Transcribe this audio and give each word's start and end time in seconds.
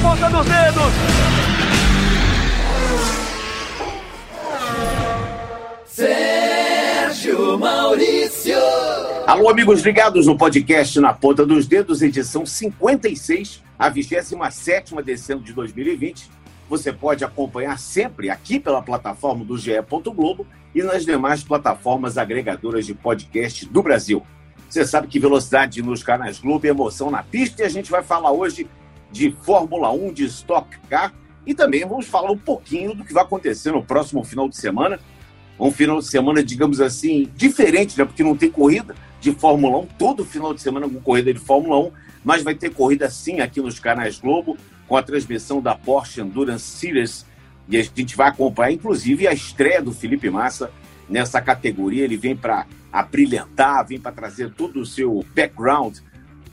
ponta 0.00 0.30
dos 0.30 0.46
dedos. 0.46 0.92
Sérgio 5.86 7.58
Maurício. 7.58 8.56
Alô, 9.26 9.50
amigos 9.50 9.82
ligados 9.82 10.26
no 10.26 10.36
podcast 10.36 10.98
Na 11.00 11.12
Ponta 11.12 11.44
dos 11.44 11.66
Dedos, 11.66 12.00
edição 12.00 12.46
56, 12.46 13.62
a 13.78 13.88
27 13.88 14.36
de 14.96 15.02
dezembro 15.02 15.44
de 15.44 15.52
2020. 15.52 16.30
Você 16.68 16.92
pode 16.92 17.24
acompanhar 17.24 17.78
sempre 17.78 18.30
aqui 18.30 18.58
pela 18.58 18.80
plataforma 18.80 19.44
do 19.44 19.58
GE. 19.58 19.72
Globo 20.14 20.46
e 20.74 20.82
nas 20.82 21.04
demais 21.04 21.42
plataformas 21.42 22.16
agregadoras 22.16 22.86
de 22.86 22.94
podcast 22.94 23.66
do 23.66 23.82
Brasil. 23.82 24.24
Você 24.68 24.86
sabe 24.86 25.08
que 25.08 25.18
velocidade 25.18 25.82
nos 25.82 26.02
canais 26.02 26.38
Globo 26.38 26.64
é 26.64 26.70
emoção 26.70 27.10
na 27.10 27.24
pista 27.24 27.62
e 27.62 27.66
a 27.66 27.68
gente 27.68 27.90
vai 27.90 28.04
falar 28.04 28.30
hoje 28.30 28.68
de 29.10 29.30
Fórmula 29.42 29.90
1, 29.90 30.12
de 30.12 30.24
Stock 30.26 30.68
Car 30.88 31.12
e 31.46 31.54
também 31.54 31.86
vamos 31.86 32.06
falar 32.06 32.30
um 32.30 32.38
pouquinho 32.38 32.94
do 32.94 33.04
que 33.04 33.12
vai 33.12 33.24
acontecer 33.24 33.72
no 33.72 33.82
próximo 33.82 34.22
final 34.22 34.48
de 34.48 34.56
semana. 34.56 35.00
Um 35.58 35.70
final 35.70 35.98
de 35.98 36.06
semana, 36.06 36.42
digamos 36.42 36.80
assim, 36.80 37.30
diferente, 37.34 37.98
né? 37.98 38.04
Porque 38.04 38.22
não 38.22 38.36
tem 38.36 38.50
corrida 38.50 38.94
de 39.20 39.32
Fórmula 39.32 39.78
1, 39.78 39.86
todo 39.98 40.24
final 40.24 40.54
de 40.54 40.62
semana 40.62 40.88
com 40.88 41.00
corrida 41.00 41.32
de 41.34 41.38
Fórmula 41.38 41.78
1, 41.88 41.92
mas 42.24 42.42
vai 42.42 42.54
ter 42.54 42.72
corrida 42.72 43.10
sim 43.10 43.40
aqui 43.40 43.60
nos 43.60 43.78
canais 43.78 44.18
Globo, 44.18 44.56
com 44.88 44.96
a 44.96 45.02
transmissão 45.02 45.60
da 45.60 45.74
Porsche 45.74 46.20
Endurance 46.20 46.64
Series. 46.64 47.26
E 47.68 47.76
a 47.76 47.82
gente 47.82 48.16
vai 48.16 48.28
acompanhar, 48.28 48.72
inclusive, 48.72 49.26
a 49.26 49.32
estreia 49.32 49.82
do 49.82 49.92
Felipe 49.92 50.30
Massa 50.30 50.70
nessa 51.08 51.40
categoria. 51.40 52.04
Ele 52.04 52.16
vem 52.16 52.34
para 52.34 52.66
abrilhantar, 52.92 53.86
vem 53.86 54.00
para 54.00 54.12
trazer 54.12 54.50
todo 54.52 54.80
o 54.80 54.86
seu 54.86 55.24
background 55.34 55.98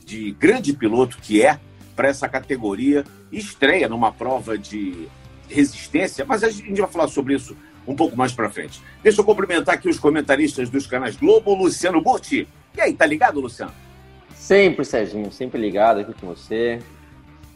de 0.06 0.32
grande 0.32 0.74
piloto 0.74 1.18
que 1.22 1.42
é 1.42 1.60
para 1.98 2.08
essa 2.08 2.30
categoria. 2.30 3.04
Estreia 3.32 3.90
numa 3.90 4.12
prova 4.12 4.58
de 4.58 5.10
resistência, 5.50 6.24
mas 6.24 6.44
a 6.44 6.50
gente 6.50 6.80
vai 6.80 6.90
falar 6.90 7.08
sobre 7.08 7.34
isso 7.34 7.58
um 7.88 7.96
pouco 7.96 8.16
mais 8.16 8.32
para 8.32 8.50
frente. 8.50 8.82
Deixa 9.02 9.20
eu 9.20 9.26
cumprimentar 9.26 9.76
aqui 9.76 9.90
os 9.90 9.98
comentaristas 9.98 10.70
dos 10.70 10.86
canais 10.86 11.16
Globo, 11.16 11.56
Luciano 11.56 12.02
Burti. 12.02 12.48
E 12.76 12.82
aí, 12.82 12.94
tá 12.94 13.06
ligado, 13.06 13.40
Luciano? 13.40 13.72
Sempre, 14.36 14.86
Serginho, 14.86 15.32
sempre 15.32 15.60
ligado 15.60 16.02
aqui 16.02 16.14
com 16.14 16.28
você. 16.28 16.80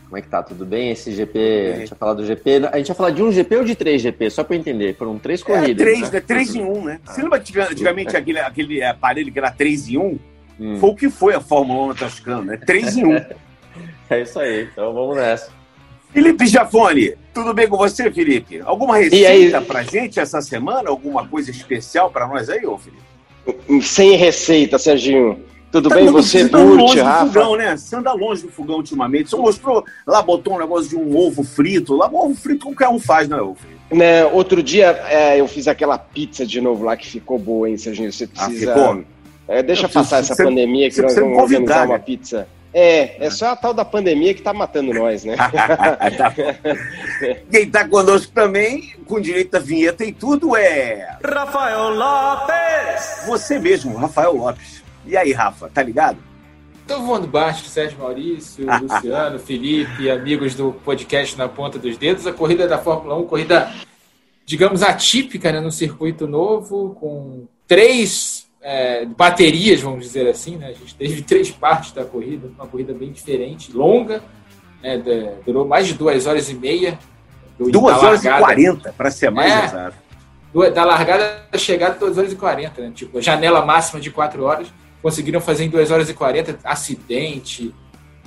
Como 0.06 0.18
é 0.18 0.22
que 0.22 0.28
tá? 0.28 0.42
Tudo 0.42 0.66
bem? 0.66 0.92
Esse 0.92 1.12
GP, 1.14 1.72
a 1.74 1.78
gente 1.78 1.90
vai 1.90 1.98
falar 1.98 2.14
do 2.16 2.26
GP. 2.26 2.68
A 2.72 2.78
gente 2.78 2.88
vai 2.88 2.98
falar 2.98 3.10
de 3.12 3.24
um 3.24 3.32
GP 3.32 3.56
ou 3.58 3.64
de 3.64 3.76
três 3.76 4.02
GP? 4.02 4.30
Só 4.30 4.44
para 4.44 4.58
entender. 4.58 4.96
Foram 4.98 5.18
três 5.18 5.42
é, 5.42 5.44
corridas. 5.46 5.88
É, 5.88 5.90
três, 5.90 6.12
né? 6.12 6.20
três 6.20 6.56
em 6.56 6.64
um, 6.64 6.84
né? 6.84 7.00
Ah. 7.06 7.14
Você 7.14 7.22
lembra 7.22 7.42
antigamente 7.70 8.18
aquele, 8.18 8.40
aquele 8.40 8.84
aparelho 8.84 9.32
que 9.32 9.40
era 9.40 9.52
três 9.52 9.88
em 9.88 9.98
um? 9.98 10.20
Hum. 10.60 10.78
Foi 10.78 10.90
o 10.90 10.96
que 10.96 11.10
foi 11.10 11.34
a 11.34 11.40
Fórmula 11.40 11.94
1 11.94 11.96
Toscana, 11.96 12.42
né? 12.42 12.58
Três 12.58 12.98
em 12.98 13.06
um. 13.06 13.16
é 14.12 14.22
isso 14.22 14.40
aí, 14.40 14.64
então 14.72 14.94
vamos 14.94 15.16
nessa. 15.16 15.52
Felipe 16.14 16.46
Jafone, 16.46 17.16
tudo 17.34 17.54
bem 17.54 17.68
com 17.68 17.78
você, 17.78 18.12
Felipe? 18.12 18.62
Alguma 18.66 18.98
receita 18.98 19.62
pra 19.62 19.84
gente 19.84 20.20
essa 20.20 20.42
semana? 20.42 20.90
Alguma 20.90 21.26
coisa 21.26 21.50
especial 21.52 22.12
para 22.12 22.28
nós 22.28 22.50
aí, 22.50 22.66
ô 22.66 22.78
Felipe? 22.78 23.82
Sem 23.82 24.16
receita, 24.16 24.78
Serginho. 24.78 25.40
Tudo 25.72 25.88
tá 25.88 25.96
bem? 25.96 26.08
Você 26.08 26.50
curte, 26.50 27.00
Rafa? 27.00 27.26
Do 27.26 27.32
fogão, 27.32 27.56
né? 27.56 27.78
Você 27.78 27.96
anda 27.96 28.12
longe 28.12 28.42
do 28.42 28.52
fogão 28.52 28.76
ultimamente. 28.78 29.30
Você 29.30 29.38
mostrou, 29.38 29.86
lá 30.06 30.22
botou 30.22 30.56
um 30.56 30.60
negócio 30.60 30.90
de 30.90 30.98
um 30.98 31.16
ovo 31.16 31.44
frito. 31.44 31.96
Lá, 31.96 32.10
um 32.10 32.16
ovo 32.18 32.36
frito 32.36 32.66
qualquer 32.66 32.90
um 32.90 33.00
faz, 33.00 33.30
não 33.30 33.38
é, 33.38 33.42
ovo 33.42 33.58
né, 33.90 34.26
Outro 34.26 34.62
dia 34.62 34.88
é, 35.08 35.40
eu 35.40 35.48
fiz 35.48 35.70
aquela 35.70 35.98
pizza 35.98 36.46
de 36.46 36.60
novo 36.60 36.84
lá 36.84 36.98
que 36.98 37.08
ficou 37.08 37.40
boa, 37.40 37.70
hein, 37.70 37.78
Serginho? 37.78 38.12
Você 38.12 38.26
ah, 38.38 38.46
precisa... 38.46 38.76
Ah, 38.76 38.98
é, 39.48 39.64
deixa 39.64 39.86
eu 39.86 39.90
passar 39.90 40.20
essa 40.20 40.36
você, 40.36 40.44
pandemia 40.44 40.90
que 40.90 41.02
nós 41.02 41.16
vamos 41.16 41.38
organizar 41.38 41.86
uma 41.86 41.98
né? 41.98 42.04
pizza. 42.06 42.48
É, 42.74 43.26
é 43.26 43.30
só 43.30 43.50
a 43.50 43.56
tal 43.56 43.74
da 43.74 43.84
pandemia 43.84 44.34
que 44.34 44.42
tá 44.42 44.54
matando 44.54 44.94
nós, 44.94 45.26
né? 45.26 45.36
Tá 46.18 46.34
Quem 47.52 47.70
tá 47.70 47.88
conosco 47.88 48.32
também, 48.32 48.96
com 49.06 49.20
direito 49.20 49.56
à 49.56 49.60
vinheta 49.60 50.06
e 50.06 50.12
tudo, 50.14 50.56
é. 50.56 51.18
Rafael 51.24 51.90
Lopes! 51.90 53.26
Você 53.28 53.60
mesmo, 53.60 53.98
Rafael 53.98 54.34
Lopes. 54.34 54.82
E 55.06 55.18
aí, 55.18 55.32
Rafa, 55.34 55.70
tá 55.70 55.84
ligado? 55.84 56.18
Tô 56.88 57.00
voando 57.00 57.28
baixo, 57.28 57.66
Sérgio 57.66 58.00
Maurício, 58.00 58.66
Luciano, 58.82 59.40
Felipe, 59.40 60.10
amigos 60.10 60.56
do 60.56 60.72
podcast 60.72 61.38
Na 61.38 61.48
Ponta 61.48 61.78
dos 61.78 61.98
Dedos. 61.98 62.26
A 62.26 62.34
corrida 62.34 62.68
da 62.68 62.78
Fórmula 62.78 63.18
1, 63.18 63.28
corrida, 63.28 63.72
digamos, 64.46 64.82
atípica, 64.82 65.52
né, 65.52 65.60
no 65.60 65.72
circuito 65.72 66.28
novo, 66.28 66.96
com 67.00 67.46
três 67.68 68.41
é, 68.62 69.06
baterias, 69.06 69.82
vamos 69.82 70.06
dizer 70.06 70.28
assim. 70.28 70.58
Né? 70.58 70.68
A 70.68 70.74
gente 70.74 70.96
teve 70.96 71.22
três 71.24 71.52
partes 71.52 71.92
da 71.92 72.06
corrida, 72.06 72.50
uma 72.56 72.68
corrida 72.68 72.94
bem 72.94 73.12
diferente, 73.12 73.72
longa, 73.72 74.24
né, 74.82 74.98
durou 75.46 75.68
mais 75.68 75.88
de 75.88 75.94
duas 75.94 76.26
horas 76.28 76.50
e 76.50 76.54
meia. 76.54 76.98
Duas 77.60 78.02
horas 78.02 78.26
e 78.26 78.30
quarenta, 78.30 78.94
para 78.94 79.12
ser 79.12 79.30
mais 79.30 79.52
é, 79.52 79.66
exato. 79.66 79.98
Da 80.74 80.84
largada 80.84 81.46
à 81.52 81.58
chegada, 81.58 82.00
duas 82.00 82.18
horas 82.18 82.34
e 82.34 82.36
quarenta, 82.36 82.82
né? 82.82 82.92
Tipo, 82.94 83.22
janela 83.22 83.64
máxima 83.64 84.02
de 84.02 84.10
quatro 84.10 84.44
horas 84.44 84.68
conseguiram 85.02 85.42
fazer 85.42 85.66
em 85.66 85.70
2 85.70 85.92
horas 85.92 86.10
e 86.10 86.14
40, 86.14 86.60
acidente, 86.64 87.74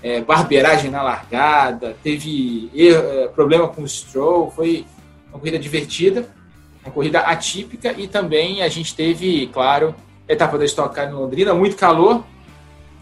é, 0.03 0.21
barbeiragem 0.21 0.91
na 0.91 1.03
largada, 1.03 1.97
teve 2.03 2.71
erro, 2.75 3.03
é, 3.03 3.29
problema 3.29 3.69
com 3.69 3.83
o 3.83 3.89
Stroll, 3.89 4.51
foi 4.51 4.85
uma 5.31 5.39
corrida 5.39 5.59
divertida, 5.59 6.29
uma 6.85 6.93
corrida 6.93 7.21
atípica 7.21 7.95
e 7.97 8.09
também 8.09 8.63
a 8.63 8.69
gente 8.69 8.95
teve, 8.95 9.47
claro, 9.49 9.95
etapa 10.29 10.59
da 10.59 10.65
Stock 10.65 10.95
Car 10.95 11.09
em 11.09 11.13
Londrina, 11.13 11.55
muito 11.55 11.77
calor, 11.77 12.25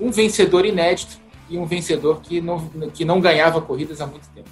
um 0.01 0.11
vencedor 0.11 0.65
inédito 0.65 1.19
e 1.49 1.59
um 1.59 1.67
vencedor 1.67 2.21
que 2.21 2.41
não, 2.41 2.69
que 2.93 3.05
não 3.05 3.21
ganhava 3.21 3.61
corridas 3.61 4.01
há 4.01 4.07
muito 4.07 4.27
tempo. 4.35 4.49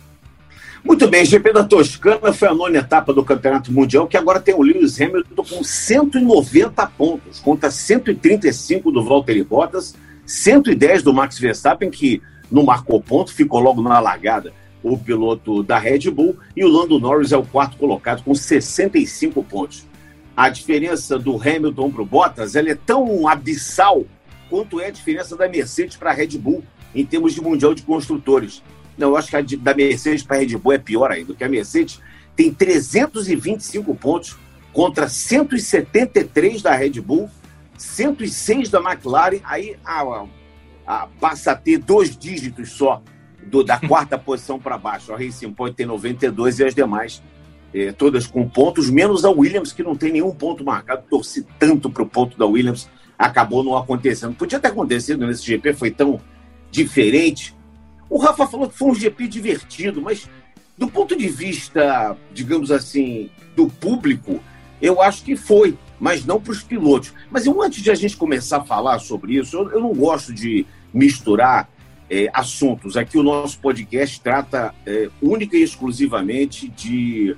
Muito 0.82 1.06
bem, 1.08 1.26
GP 1.26 1.53
da 1.53 1.62
Toscana 1.62 2.32
foi 2.32 2.48
a 2.48 2.54
nona 2.54 2.78
etapa 2.78 3.12
do 3.12 3.22
Campeonato 3.22 3.70
Mundial, 3.70 4.06
que 4.06 4.16
agora 4.16 4.41
tem 4.41 4.54
o 4.54 4.62
Lewis 4.62 4.98
Hamilton 4.98 5.44
com 5.44 5.62
190 5.62 6.86
pontos, 6.86 7.38
contra 7.41 7.70
135 7.70 8.91
do 8.91 9.04
Valtteri 9.04 9.44
Bottas, 9.44 9.94
110 10.25 11.02
do 11.02 11.12
Max 11.12 11.38
Verstappen, 11.38 11.91
que 11.91 12.22
não 12.50 12.64
marcou 12.64 13.00
ponto, 13.00 13.32
ficou 13.32 13.60
logo 13.60 13.82
na 13.82 14.00
largada 14.00 14.52
o 14.82 14.97
piloto 14.97 15.62
da 15.62 15.78
Red 15.78 16.10
Bull, 16.10 16.38
e 16.56 16.64
o 16.64 16.69
Lando 16.69 16.98
Norris 16.98 17.32
é 17.32 17.37
o 17.37 17.44
quarto 17.44 17.76
colocado 17.76 18.22
com 18.22 18.34
65 18.34 19.42
pontos. 19.44 19.87
A 20.37 20.49
diferença 20.49 21.19
do 21.19 21.37
Hamilton 21.37 21.91
para 21.91 22.03
o 22.03 22.07
Bottas 22.07 22.55
ela 22.57 22.71
é 22.71 22.75
tão 22.75 23.29
abissal 23.29 24.05
quanto 24.49 24.81
é 24.81 24.87
a 24.87 24.91
diferença 24.91 25.37
da 25.37 25.49
Mercedes 25.49 25.97
para 25.97 26.11
a 26.11 26.15
Red 26.15 26.39
Bull 26.39 26.65
em 26.95 27.05
termos 27.05 27.35
de 27.35 27.41
Mundial 27.41 27.75
de 27.75 27.83
Construtores. 27.83 28.63
Não, 28.97 29.09
eu 29.09 29.17
acho 29.17 29.29
que 29.29 29.37
a 29.37 29.43
da 29.43 29.75
Mercedes 29.75 30.23
para 30.23 30.37
a 30.37 30.41
Red 30.41 30.57
Bull 30.57 30.73
é 30.73 30.79
pior 30.79 31.11
ainda, 31.11 31.29
porque 31.29 31.45
a 31.45 31.49
Mercedes 31.49 32.01
tem 32.35 32.53
325 32.53 33.95
pontos 33.95 34.37
contra 34.73 35.09
173 35.09 36.62
da 36.62 36.75
Red 36.75 37.01
Bull, 37.01 37.29
106 37.77 38.69
da 38.69 38.81
McLaren, 38.81 39.41
aí 39.45 39.77
a, 39.85 40.27
a 40.87 41.09
passa 41.21 41.53
a 41.53 41.57
ter 41.57 41.79
dois 41.79 42.17
dígitos 42.17 42.73
só 42.73 43.03
do, 43.45 43.65
da 43.65 43.79
quarta 43.79 44.17
posição 44.19 44.59
para 44.59 44.77
baixo. 44.77 45.12
A 45.12 45.17
Racing 45.17 45.53
Point 45.53 45.77
tem 45.77 45.87
92 45.87 46.59
e 46.59 46.65
as 46.65 46.75
demais 46.75 47.23
eh, 47.75 47.92
todas 47.92 48.26
com 48.26 48.48
pontos, 48.48 48.91
menos 48.91 49.25
a 49.25 49.31
Williams, 49.31 49.72
que 49.72 49.82
não 49.82 49.97
tem 49.97 50.12
nenhum 50.12 50.32
ponto 50.32 50.64
marcado. 50.64 51.04
Torci 51.08 51.47
tanto 51.58 51.91
para 51.91 52.03
o 52.03 52.08
ponto 52.08 52.38
da 52.38 52.47
Williams, 52.47 52.88
acabou 53.19 53.62
não 53.62 53.76
acontecendo. 53.76 54.34
Podia 54.34 54.58
ter 54.58 54.69
acontecido 54.69 55.26
nesse 55.26 55.44
GP, 55.44 55.75
foi 55.75 55.91
tão 55.91 56.20
diferente. 56.70 57.54
O 58.08 58.19
Rafa 58.19 58.47
falou 58.47 58.69
que 58.69 58.76
foi 58.76 58.91
um 58.91 58.94
GP 58.94 59.28
divertido, 59.28 60.00
mas 60.00 60.28
do 60.76 60.88
ponto 60.88 61.16
de 61.16 61.28
vista, 61.28 62.16
digamos 62.32 62.70
assim, 62.70 63.31
do 63.54 63.69
público, 63.69 64.41
eu 64.81 65.00
acho 65.02 65.22
que 65.22 65.37
foi, 65.37 65.76
mas 65.98 66.25
não 66.25 66.41
para 66.41 66.52
os 66.52 66.62
pilotos. 66.62 67.12
Mas 67.31 67.44
eu, 67.44 67.62
antes 67.62 67.82
de 67.82 67.91
a 67.91 67.94
gente 67.94 68.16
começar 68.16 68.58
a 68.58 68.64
falar 68.64 68.98
sobre 68.98 69.34
isso, 69.34 69.56
eu, 69.56 69.70
eu 69.72 69.81
não 69.81 69.92
gosto 69.92 70.32
de 70.32 70.66
misturar 70.92 71.69
é, 72.10 72.28
assuntos. 72.32 72.96
Aqui 72.96 73.16
o 73.19 73.23
nosso 73.23 73.58
podcast 73.61 74.20
trata 74.20 74.75
é, 74.84 75.08
única 75.23 75.56
e 75.56 75.62
exclusivamente 75.62 76.69
de, 76.69 77.37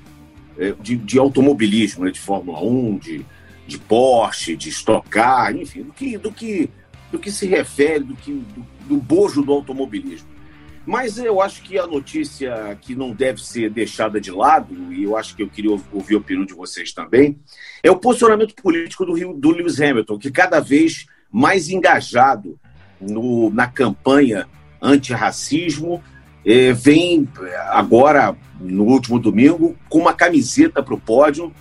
de, 0.81 0.96
de, 0.96 1.19
automobilismo, 1.19 2.04
né? 2.04 2.10
de 2.10 2.20
Fórmula 2.20 2.60
1, 2.62 2.99
de, 2.99 3.26
de 3.66 3.78
Porsche, 3.78 4.56
de 4.56 4.69
Stock 4.69 5.08
Car, 5.08 5.56
enfim, 5.56 5.82
do 5.82 5.93
que, 5.93 6.19
do 6.19 6.32
que, 6.32 6.70
do 7.10 7.19
que 7.19 7.31
se 7.31 7.46
refere, 7.46 8.04
do, 8.04 8.14
que, 8.14 8.32
do, 8.32 8.66
do 8.88 8.96
bojo 8.96 9.43
do 9.43 9.52
automobilismo. 9.52 10.32
Mas 10.84 11.16
eu 11.16 11.40
acho 11.40 11.62
que 11.62 11.78
a 11.78 11.87
notícia 11.87 12.76
que 12.81 12.94
não 12.94 13.12
deve 13.12 13.40
ser 13.43 13.70
deixada 13.70 14.20
de 14.20 14.32
lado, 14.32 14.93
e 14.93 15.04
eu 15.04 15.16
acho 15.16 15.37
que 15.37 15.43
eu 15.43 15.49
queria 15.49 15.70
ouvir 15.70 16.14
a 16.16 16.19
opinião 16.19 16.44
de 16.44 16.54
vocês 16.54 16.93
também, 16.93 17.38
é 17.82 17.90
o 17.90 17.96
posicionamento 17.96 18.54
político 18.56 19.06
do, 19.06 19.12
Rio, 19.12 19.32
do 19.32 19.50
Lewis 19.50 19.81
Hamilton, 19.81 20.19
que 20.19 20.31
cada 20.31 20.58
vez 20.58 21.06
mais 21.31 21.69
engajado 21.69 22.58
no, 23.00 23.49
na 23.50 23.69
campanha 23.69 24.49
antirracismo, 24.81 26.02
eh, 26.44 26.73
vem 26.73 27.29
agora, 27.71 28.37
no 28.61 28.85
último 28.85 29.19
domingo, 29.19 29.77
com 29.89 29.99
uma 29.99 30.12
camiseta 30.12 30.83
para 30.83 30.94
o 30.94 31.00
pódio, 31.00 31.53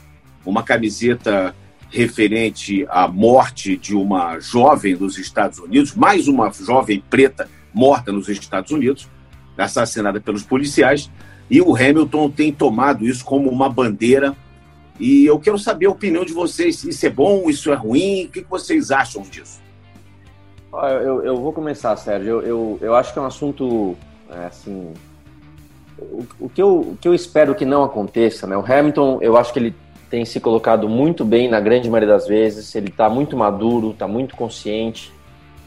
uma 0.46 0.64
camiseta 0.64 1.56
referente 1.90 2.86
à 2.90 3.08
morte 3.08 3.76
de 3.76 3.96
uma 3.96 4.40
jovem 4.40 4.96
dos 4.96 5.18
Estados 5.18 5.60
Unidos, 5.60 5.94
mais 5.94 6.28
uma 6.28 6.52
jovem 6.52 7.04
preta 7.10 7.50
morta 7.74 8.12
nos 8.12 8.28
Estados 8.30 8.72
Unidos. 8.72 9.08
assassinada 9.58 10.20
pelos 10.20 10.42
policiais, 10.42 11.12
e 11.50 11.62
o 11.62 11.76
Hamilton 11.76 12.32
tem 12.32 12.52
tomado 12.52 13.06
isso 13.06 13.24
como 13.26 13.50
uma 13.50 13.70
bandeira. 13.70 14.36
E 14.98 15.26
eu 15.26 15.38
quero 15.38 15.60
saber 15.60 15.88
a 15.88 15.92
opinião 15.92 16.24
de 16.24 16.32
vocês. 16.32 16.84
Isso 16.86 17.06
é 17.06 17.10
bom, 17.10 17.50
isso 17.50 17.72
é 17.72 17.76
ruim? 17.76 18.26
O 18.26 18.30
que 18.30 18.42
vocês 18.50 18.90
acham 18.90 19.22
disso? 19.24 19.62
Eu, 20.74 21.22
eu 21.24 21.36
vou 21.36 21.52
começar, 21.52 21.96
Sérgio. 21.98 22.30
Eu, 22.30 22.42
eu, 22.42 22.80
eu 22.82 22.96
acho 22.96 23.12
que 23.12 23.20
é 23.20 23.22
um 23.22 23.26
assunto, 23.26 23.98
é, 24.32 24.46
assim... 24.46 24.94
O, 26.00 26.26
o, 26.40 26.50
que 26.50 26.62
eu, 26.62 26.80
o 26.80 26.98
que 27.00 27.08
eu 27.08 27.14
espero 27.14 27.54
que 27.54 27.66
não 27.66 27.84
aconteça, 27.84 28.48
né? 28.48 28.58
O 28.58 28.66
Hamilton, 28.66 29.20
eu 29.22 29.38
acho 29.38 29.54
que 29.54 29.60
ele 29.60 29.76
tem 30.10 30.26
se 30.26 30.40
colocado 30.40 30.90
muito 30.90 31.24
bem 31.24 31.48
na 31.48 31.60
grande 31.60 31.90
maioria 31.90 32.14
das 32.14 32.28
vezes. 32.28 32.74
Ele 32.74 32.90
está 32.90 33.08
muito 33.08 33.38
maduro, 33.38 33.92
está 33.92 34.08
muito 34.08 34.36
consciente 34.36 35.14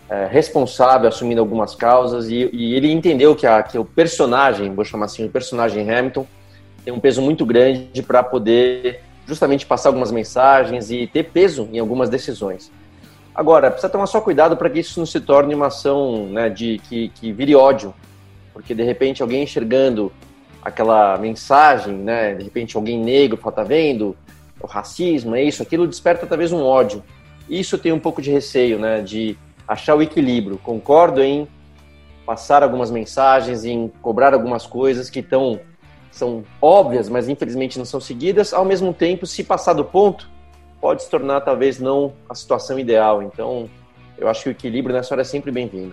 é, 0.09 0.27
responsável, 0.27 1.09
assumindo 1.09 1.41
algumas 1.41 1.75
causas, 1.75 2.29
e, 2.29 2.49
e, 2.53 2.75
ele 2.75 2.93
entendeu 2.93 3.35
que, 3.35 3.47
a, 3.47 3.63
que 3.63 3.79
o 3.79 3.85
personagem, 3.85 4.75
vou 4.75 4.85
chamar 4.85 5.07
assim, 5.07 5.25
o 5.25 5.31
personagem 5.31 5.91
Hamilton, 5.91 6.27
tem 6.85 6.93
um 6.93 7.01
peso 7.01 7.23
muito 7.23 7.47
grande 7.47 8.03
para 8.03 8.23
poder 8.23 9.01
justamente 9.27 9.65
passar 9.65 9.89
algumas 9.89 10.13
mensagens 10.13 10.91
e 10.91 11.07
ter 11.07 11.25
peso 11.25 11.69
em 11.73 11.79
algumas 11.79 12.11
decisões. 12.11 12.71
Agora, 13.35 13.71
precisa 13.71 13.91
tomar 13.91 14.07
só 14.07 14.21
cuidado 14.21 14.57
para 14.57 14.69
que 14.69 14.81
isso 14.81 15.01
não 15.01 15.07
se 15.07 15.21
torne 15.21 15.55
uma 15.55 15.67
ação 15.67 16.27
né, 16.27 16.51
de 16.51 16.79
que, 16.89 17.09
que 17.09 17.33
vire 17.33 17.57
ódio, 17.57 17.95
porque 18.55 18.75
de 18.75 18.83
repente 18.83 19.21
alguém 19.21 19.43
enxergando 19.43 20.11
aquela 20.63 21.19
mensagem, 21.19 21.93
né, 21.93 22.35
de 22.35 22.45
repente 22.45 22.77
alguém 22.77 22.99
negro 22.99 23.37
fala, 23.37 23.57
tá 23.57 23.63
vendo, 23.65 24.17
o 24.59 24.67
racismo, 24.67 25.35
é 25.35 25.43
isso, 25.43 25.63
aquilo 25.63 25.87
desperta 25.87 26.27
talvez 26.27 26.53
um 26.53 26.63
ódio. 26.63 27.03
Isso 27.51 27.77
tem 27.77 27.93
um 27.93 27.99
pouco 27.99 28.23
de 28.23 28.31
receio, 28.31 28.79
né, 28.79 29.03
de 29.03 29.37
achar 29.69 29.95
o 29.95 30.01
equilíbrio. 30.01 30.57
Concordo 30.57 31.23
em 31.23 31.47
passar 32.25 32.63
algumas 32.63 32.91
mensagens, 32.91 33.67
em 33.67 33.93
cobrar 34.01 34.33
algumas 34.33 34.65
coisas 34.65 35.11
que 35.11 35.19
estão 35.19 35.61
são 36.11 36.45
óbvias, 36.63 37.09
mas 37.09 37.29
infelizmente 37.29 37.77
não 37.77 37.85
são 37.85 38.01
seguidas. 38.01 38.55
Ao 38.55 38.65
mesmo 38.65 38.95
tempo, 38.95 39.27
se 39.27 39.43
passar 39.43 39.73
do 39.73 39.85
ponto, 39.85 40.31
pode 40.81 41.03
se 41.03 41.11
tornar 41.11 41.41
talvez 41.41 41.81
não 41.81 42.13
a 42.29 42.35
situação 42.37 42.79
ideal. 42.79 43.21
Então, 43.21 43.69
eu 44.17 44.29
acho 44.29 44.45
que 44.45 44.49
o 44.49 44.53
equilíbrio 44.53 44.95
nessa 44.95 45.13
hora 45.13 45.23
é 45.23 45.25
sempre 45.25 45.51
bem-vindo. 45.51 45.93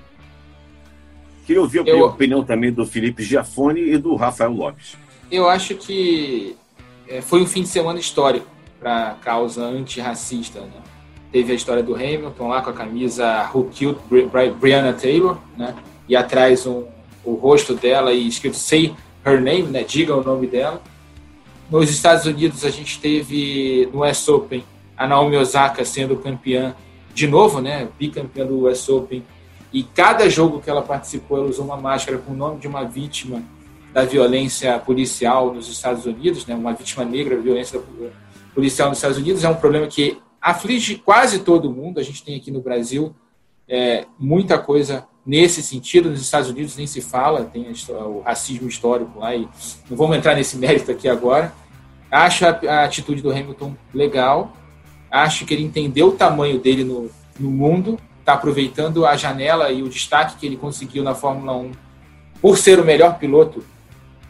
Queria 1.51 1.61
ouvir 1.61 1.79
a 1.79 1.83
eu... 1.83 2.05
opinião 2.05 2.45
também 2.45 2.71
do 2.71 2.85
Felipe 2.85 3.21
Giafone 3.23 3.81
e 3.81 3.97
do 3.97 4.15
Rafael 4.15 4.53
Lopes. 4.53 4.95
Eu 5.29 5.49
acho 5.49 5.75
que 5.75 6.55
é, 7.09 7.19
foi 7.19 7.41
um 7.41 7.45
fim 7.45 7.63
de 7.63 7.67
semana 7.67 7.99
histórico 7.99 8.47
para 8.79 9.09
a 9.09 9.13
causa 9.15 9.65
antirracista. 9.65 10.61
Né? 10.61 10.81
teve 11.29 11.51
a 11.51 11.55
história 11.55 11.83
do 11.83 11.93
Hamilton 11.93 12.47
lá 12.47 12.61
com 12.61 12.69
a 12.69 12.73
camisa 12.73 13.49
Who 13.53 13.69
Killed 13.69 13.99
Brianna 14.59 14.93
Taylor, 14.93 15.37
né? 15.57 15.75
E 16.07 16.15
atrás 16.15 16.65
um, 16.65 16.85
o 17.23 17.33
rosto 17.33 17.73
dela 17.73 18.13
e 18.13 18.27
escrito 18.27 18.55
Say 18.55 18.93
Her 19.25 19.41
Name, 19.41 19.63
né? 19.63 19.83
Diga 19.83 20.15
o 20.15 20.23
nome 20.23 20.47
dela. 20.47 20.81
Nos 21.69 21.89
Estados 21.89 22.25
Unidos 22.25 22.63
a 22.63 22.69
gente 22.69 22.97
teve 22.99 23.89
no 23.93 24.05
US 24.05 24.27
Open 24.29 24.63
a 24.95 25.05
Naomi 25.05 25.35
Osaka 25.35 25.83
sendo 25.83 26.15
campeã 26.15 26.73
de 27.13 27.27
novo, 27.27 27.59
né? 27.59 27.89
Bicampeã 27.99 28.45
do 28.45 28.67
US 28.67 28.87
Open. 28.87 29.21
E 29.73 29.83
cada 29.83 30.29
jogo 30.29 30.59
que 30.59 30.69
ela 30.69 30.81
participou, 30.81 31.37
ela 31.37 31.47
usou 31.47 31.65
uma 31.65 31.77
máscara 31.77 32.17
com 32.17 32.33
o 32.33 32.35
nome 32.35 32.59
de 32.59 32.67
uma 32.67 32.83
vítima 32.83 33.41
da 33.93 34.03
violência 34.03 34.77
policial 34.79 35.53
nos 35.53 35.69
Estados 35.69 36.05
Unidos, 36.05 36.45
né? 36.45 36.55
Uma 36.55 36.73
vítima 36.73 37.03
negra 37.03 37.35
da 37.35 37.41
violência 37.41 37.81
policial 38.53 38.89
nos 38.89 38.97
Estados 38.97 39.17
Unidos 39.17 39.43
é 39.43 39.49
um 39.49 39.55
problema 39.55 39.87
que 39.87 40.17
aflige 40.41 40.95
quase 40.95 41.39
todo 41.39 41.71
mundo. 41.71 41.99
A 41.99 42.03
gente 42.03 42.23
tem 42.23 42.35
aqui 42.35 42.51
no 42.51 42.61
Brasil 42.61 43.13
é, 43.67 44.05
muita 44.17 44.57
coisa 44.57 45.07
nesse 45.25 45.61
sentido. 45.61 46.09
Nos 46.09 46.21
Estados 46.21 46.49
Unidos 46.49 46.75
nem 46.75 46.87
se 46.87 47.01
fala, 47.01 47.45
tem 47.45 47.71
o 47.89 48.21
racismo 48.21 48.67
histórico 48.67 49.19
lá 49.19 49.35
e 49.35 49.47
não 49.89 49.97
vamos 49.97 50.17
entrar 50.17 50.35
nesse 50.35 50.57
mérito 50.57 50.91
aqui 50.91 51.07
agora. 51.07 51.53
Acho 52.09 52.45
a, 52.45 52.83
atitude 52.83 53.21
do 53.21 53.31
Hamilton 53.31 53.75
legal. 53.93 54.53
Acho 55.09 55.45
que 55.45 55.53
ele 55.53 55.63
entendeu 55.63 56.07
o 56.07 56.11
tamanho 56.11 56.59
dele 56.59 56.83
no, 56.83 57.09
no 57.39 57.49
mundo, 57.51 57.97
está 58.31 58.33
aproveitando 58.33 59.05
a 59.05 59.15
janela 59.15 59.71
e 59.71 59.83
o 59.83 59.89
destaque 59.89 60.37
que 60.37 60.45
ele 60.45 60.55
conseguiu 60.55 61.03
na 61.03 61.13
Fórmula 61.13 61.53
1 61.53 61.71
por 62.41 62.57
ser 62.57 62.79
o 62.79 62.85
melhor 62.85 63.17
piloto 63.17 63.63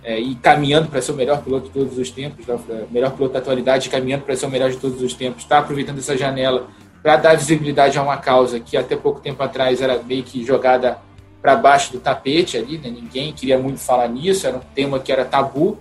é, 0.03 0.19
e 0.19 0.33
caminhando 0.36 0.89
para 0.89 1.01
ser 1.01 1.12
o 1.12 1.15
melhor 1.15 1.42
piloto 1.44 1.68
de 1.68 1.71
todos 1.71 1.98
os 1.98 2.09
tempos, 2.09 2.45
né? 2.48 2.86
melhor 2.89 3.12
piloto 3.12 3.33
da 3.33 3.39
atualidade, 3.39 3.89
caminhando 3.89 4.24
para 4.24 4.36
ser 4.36 4.48
o 4.48 4.50
melhor 4.50 4.71
de 4.71 4.77
todos 4.77 5.01
os 5.01 5.13
tempos, 5.13 5.44
está 5.44 5.59
aproveitando 5.59 6.00
essa 6.00 6.18
janela 6.18 6.68
para 7.03 7.18
dar 7.18 7.36
visibilidade 7.36 7.98
a 7.98 8.03
uma 8.03 8.18
causa 8.18 8.59
que 8.59 8.75
até 8.75 8.95
pouco 8.95 9.19
tempo 9.19 9.42
atrás 9.44 9.81
era 9.81 10.01
meio 10.01 10.24
que 10.24 10.44
jogada 10.44 10.98
para 11.42 11.56
baixo 11.56 11.92
do 11.92 12.00
tapete 12.00 12.57
ali, 12.57 12.77
né? 12.80 12.89
ninguém 12.89 13.31
queria 13.33 13.57
muito 13.57 13.80
falar 13.80 14.07
nisso, 14.07 14.48
era 14.48 14.57
um 14.57 14.62
tema 14.74 15.00
que 15.00 15.12
era 15.12 15.25
tabu, 15.25 15.80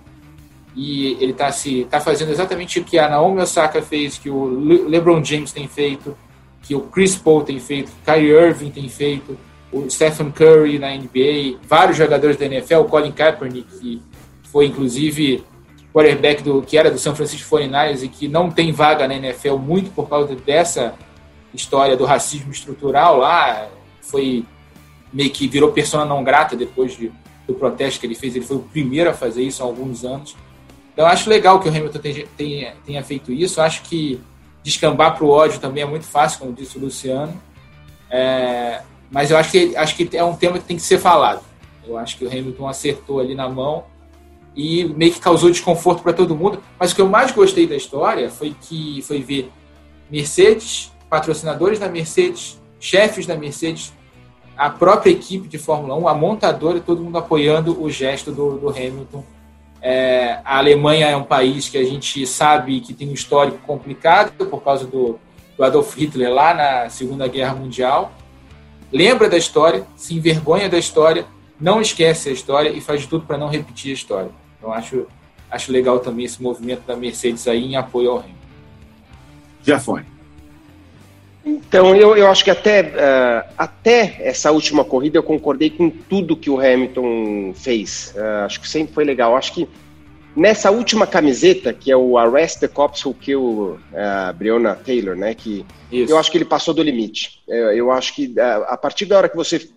e 0.75 1.13
ele 1.19 1.31
está 1.31 1.51
se 1.51 1.85
tá 1.89 1.99
fazendo 1.99 2.31
exatamente 2.31 2.79
o 2.79 2.83
que 2.83 2.97
a 2.97 3.09
Naomi 3.09 3.41
Osaka 3.41 3.81
fez, 3.81 4.17
que 4.17 4.29
o 4.29 4.45
LeBron 4.87 5.23
James 5.23 5.51
tem 5.51 5.67
feito, 5.67 6.15
que 6.61 6.75
o 6.75 6.81
Chris 6.81 7.15
Paul 7.15 7.43
tem 7.43 7.59
feito, 7.59 7.91
que 7.91 8.11
o 8.11 8.13
Kyrie 8.13 8.31
Irving 8.31 8.71
tem 8.71 8.87
feito, 8.87 9.37
o 9.71 9.89
Stephen 9.89 10.31
Curry 10.31 10.77
na 10.77 10.89
NBA, 10.95 11.59
vários 11.67 11.97
jogadores 11.97 12.37
da 12.37 12.45
NFL, 12.45 12.79
o 12.79 12.85
Colin 12.85 13.11
Kaepernick, 13.11 13.67
que 13.79 14.01
foi 14.43 14.65
inclusive 14.65 15.43
quarterback 15.93 16.41
do, 16.43 16.61
que 16.61 16.77
era 16.77 16.89
do 16.89 16.97
São 16.97 17.15
Francisco 17.15 17.55
49ers 17.55 18.03
e 18.03 18.07
que 18.07 18.27
não 18.27 18.49
tem 18.49 18.71
vaga 18.71 19.07
na 19.07 19.15
NFL 19.15 19.57
muito 19.57 19.91
por 19.91 20.09
causa 20.09 20.35
dessa 20.35 20.95
história 21.53 21.97
do 21.97 22.05
racismo 22.05 22.51
estrutural 22.51 23.17
lá, 23.17 23.67
foi 24.01 24.45
meio 25.11 25.29
que 25.29 25.47
virou 25.47 25.71
persona 25.71 26.05
não 26.05 26.23
grata 26.23 26.55
depois 26.55 26.95
de, 26.95 27.11
do 27.45 27.53
protesto 27.53 27.99
que 27.99 28.05
ele 28.05 28.15
fez, 28.15 28.35
ele 28.35 28.45
foi 28.45 28.57
o 28.57 28.61
primeiro 28.61 29.09
a 29.09 29.13
fazer 29.13 29.43
isso 29.43 29.61
há 29.61 29.65
alguns 29.65 30.05
anos. 30.05 30.35
Então 30.93 31.05
acho 31.05 31.29
legal 31.29 31.59
que 31.59 31.67
o 31.67 31.71
Hamilton 31.71 31.99
tenha, 31.99 32.25
tenha, 32.37 32.73
tenha 32.85 33.03
feito 33.03 33.31
isso, 33.31 33.61
acho 33.61 33.83
que 33.83 34.19
descambar 34.63 35.15
para 35.15 35.25
o 35.25 35.29
ódio 35.29 35.59
também 35.59 35.83
é 35.83 35.85
muito 35.85 36.05
fácil, 36.05 36.39
como 36.39 36.53
disse 36.53 36.77
o 36.77 36.81
Luciano, 36.81 37.33
é, 38.09 38.81
mas 39.09 39.31
eu 39.31 39.37
acho 39.37 39.51
que, 39.51 39.75
acho 39.75 39.95
que 39.95 40.15
é 40.15 40.23
um 40.23 40.35
tema 40.35 40.59
que 40.59 40.65
tem 40.65 40.77
que 40.77 40.83
ser 40.83 40.99
falado. 40.99 41.41
Eu 41.85 41.97
acho 41.97 42.17
que 42.17 42.25
o 42.25 42.27
Hamilton 42.27 42.67
acertou 42.67 43.19
ali 43.19 43.35
na 43.35 43.49
mão 43.49 43.85
e 44.55 44.85
meio 44.85 45.13
que 45.13 45.19
causou 45.19 45.49
desconforto 45.49 46.03
para 46.03 46.13
todo 46.13 46.35
mundo. 46.35 46.61
Mas 46.79 46.91
o 46.91 46.95
que 46.95 47.01
eu 47.01 47.09
mais 47.09 47.31
gostei 47.31 47.65
da 47.65 47.75
história 47.75 48.29
foi 48.29 48.55
que 48.59 49.01
foi 49.01 49.21
ver 49.21 49.51
Mercedes, 50.09 50.91
patrocinadores 51.09 51.79
da 51.79 51.89
Mercedes, 51.89 52.61
chefes 52.79 53.25
da 53.25 53.35
Mercedes, 53.35 53.93
a 54.57 54.69
própria 54.69 55.11
equipe 55.11 55.47
de 55.47 55.57
Fórmula 55.57 55.95
1, 55.95 56.07
a 56.07 56.13
montadora, 56.13 56.79
todo 56.79 57.01
mundo 57.01 57.17
apoiando 57.17 57.81
o 57.81 57.89
gesto 57.89 58.31
do, 58.31 58.57
do 58.57 58.69
Hamilton. 58.69 59.23
É, 59.81 60.39
a 60.45 60.59
Alemanha 60.59 61.07
é 61.07 61.17
um 61.17 61.23
país 61.23 61.67
que 61.67 61.77
a 61.77 61.83
gente 61.83 62.25
sabe 62.27 62.79
que 62.81 62.93
tem 62.93 63.09
um 63.09 63.13
histórico 63.13 63.57
complicado 63.65 64.45
por 64.45 64.61
causa 64.63 64.85
do, 64.85 65.19
do 65.57 65.63
Adolf 65.63 65.95
Hitler 65.97 66.31
lá 66.31 66.53
na 66.53 66.89
Segunda 66.89 67.27
Guerra 67.27 67.55
Mundial. 67.55 68.11
Lembra 68.91 69.27
da 69.27 69.37
história, 69.37 69.85
se 69.95 70.13
envergonha 70.13 70.69
da 70.69 70.77
história, 70.77 71.25
não 71.59 71.81
esquece 71.81 72.29
a 72.29 72.31
história 72.31 72.69
e 72.69 72.79
faz 72.79 73.05
tudo 73.07 73.25
para 73.25 73.37
não 73.37 73.47
repetir 73.47 73.91
a 73.91 73.93
história. 73.93 74.29
Então 74.57 74.71
acho, 74.71 75.07
acho 75.49 75.71
legal 75.71 75.99
também 75.99 76.25
esse 76.25 76.41
movimento 76.41 76.85
da 76.85 76.95
Mercedes 76.95 77.47
aí 77.47 77.65
em 77.65 77.75
apoio 77.75 78.11
ao 78.11 78.17
Hamilton. 78.19 78.35
Já 79.63 79.79
foi. 79.79 80.03
Então, 81.43 81.95
eu, 81.95 82.15
eu 82.15 82.29
acho 82.29 82.43
que 82.43 82.51
até, 82.51 82.81
uh, 82.81 83.53
até 83.57 84.17
essa 84.19 84.51
última 84.51 84.85
corrida 84.85 85.17
eu 85.17 85.23
concordei 85.23 85.71
com 85.71 85.89
tudo 85.89 86.37
que 86.37 86.49
o 86.49 86.59
Hamilton 86.59 87.53
fez. 87.55 88.13
Uh, 88.15 88.45
acho 88.45 88.61
que 88.61 88.69
sempre 88.69 88.93
foi 88.93 89.03
legal. 89.03 89.35
Acho 89.35 89.53
que 89.53 89.67
nessa 90.35 90.69
última 90.69 91.07
camiseta, 91.07 91.73
que 91.73 91.91
é 91.91 91.97
o 91.97 92.17
Arrest 92.17 92.59
the 92.59 92.67
Cops 92.67 93.03
Who 93.03 93.15
Kill 93.15 93.41
uh, 93.41 94.33
Breonna 94.35 94.75
Taylor, 94.75 95.15
né? 95.15 95.33
Que 95.33 95.65
Isso. 95.91 96.13
eu 96.13 96.17
acho 96.19 96.29
que 96.29 96.37
ele 96.37 96.45
passou 96.45 96.75
do 96.75 96.83
limite. 96.83 97.41
Eu, 97.47 97.71
eu 97.71 97.91
acho 97.91 98.13
que 98.13 98.35
a 98.39 98.77
partir 98.77 99.05
da 99.05 99.17
hora 99.17 99.29
que 99.29 99.35
você 99.35 99.67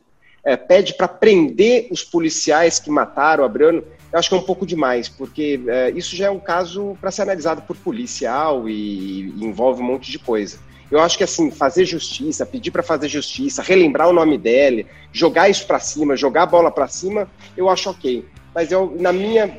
pede 0.68 0.92
para 0.92 1.09
prender 1.09 1.88
os 1.90 2.04
policiais 2.04 2.78
que 2.78 2.90
mataram 2.90 3.44
a 3.44 3.49
Breonna, 3.49 3.83
eu 4.12 4.18
acho 4.18 4.28
que 4.28 4.35
é 4.35 4.38
um 4.38 4.42
pouco 4.42 4.66
demais, 4.66 5.09
porque 5.09 5.59
isso 5.97 6.14
já 6.14 6.26
é 6.26 6.30
um 6.30 6.38
caso 6.38 6.99
para 7.00 7.11
ser 7.11 7.23
analisado 7.23 7.62
por 7.62 7.75
policial 7.78 8.68
e, 8.68 9.33
e, 9.38 9.42
envolve 9.42 9.80
um 9.80 9.87
monte 9.87 10.11
de 10.11 10.18
coisa. 10.18 10.59
Eu 10.90 11.00
acho 11.00 11.16
que 11.16 11.24
assim, 11.24 11.50
fazer 11.50 11.84
justiça, 11.84 12.44
pedir 12.44 12.70
para 12.70 12.82
fazer 12.82 13.08
justiça, 13.08 13.62
relembrar 13.62 14.08
o 14.08 14.12
nome 14.12 14.36
dele, 14.38 14.86
jogar 15.12 15.48
isso 15.48 15.66
para 15.66 15.78
cima, 15.78 16.16
jogar 16.16 16.42
a 16.42 16.46
bola 16.46 16.70
para 16.70 16.86
cima, 16.86 17.28
eu 17.56 17.68
acho 17.68 17.90
ok. 17.90 18.24
Mas 18.54 18.70
eu, 18.70 18.94
na 18.98 19.12
minha 19.12 19.58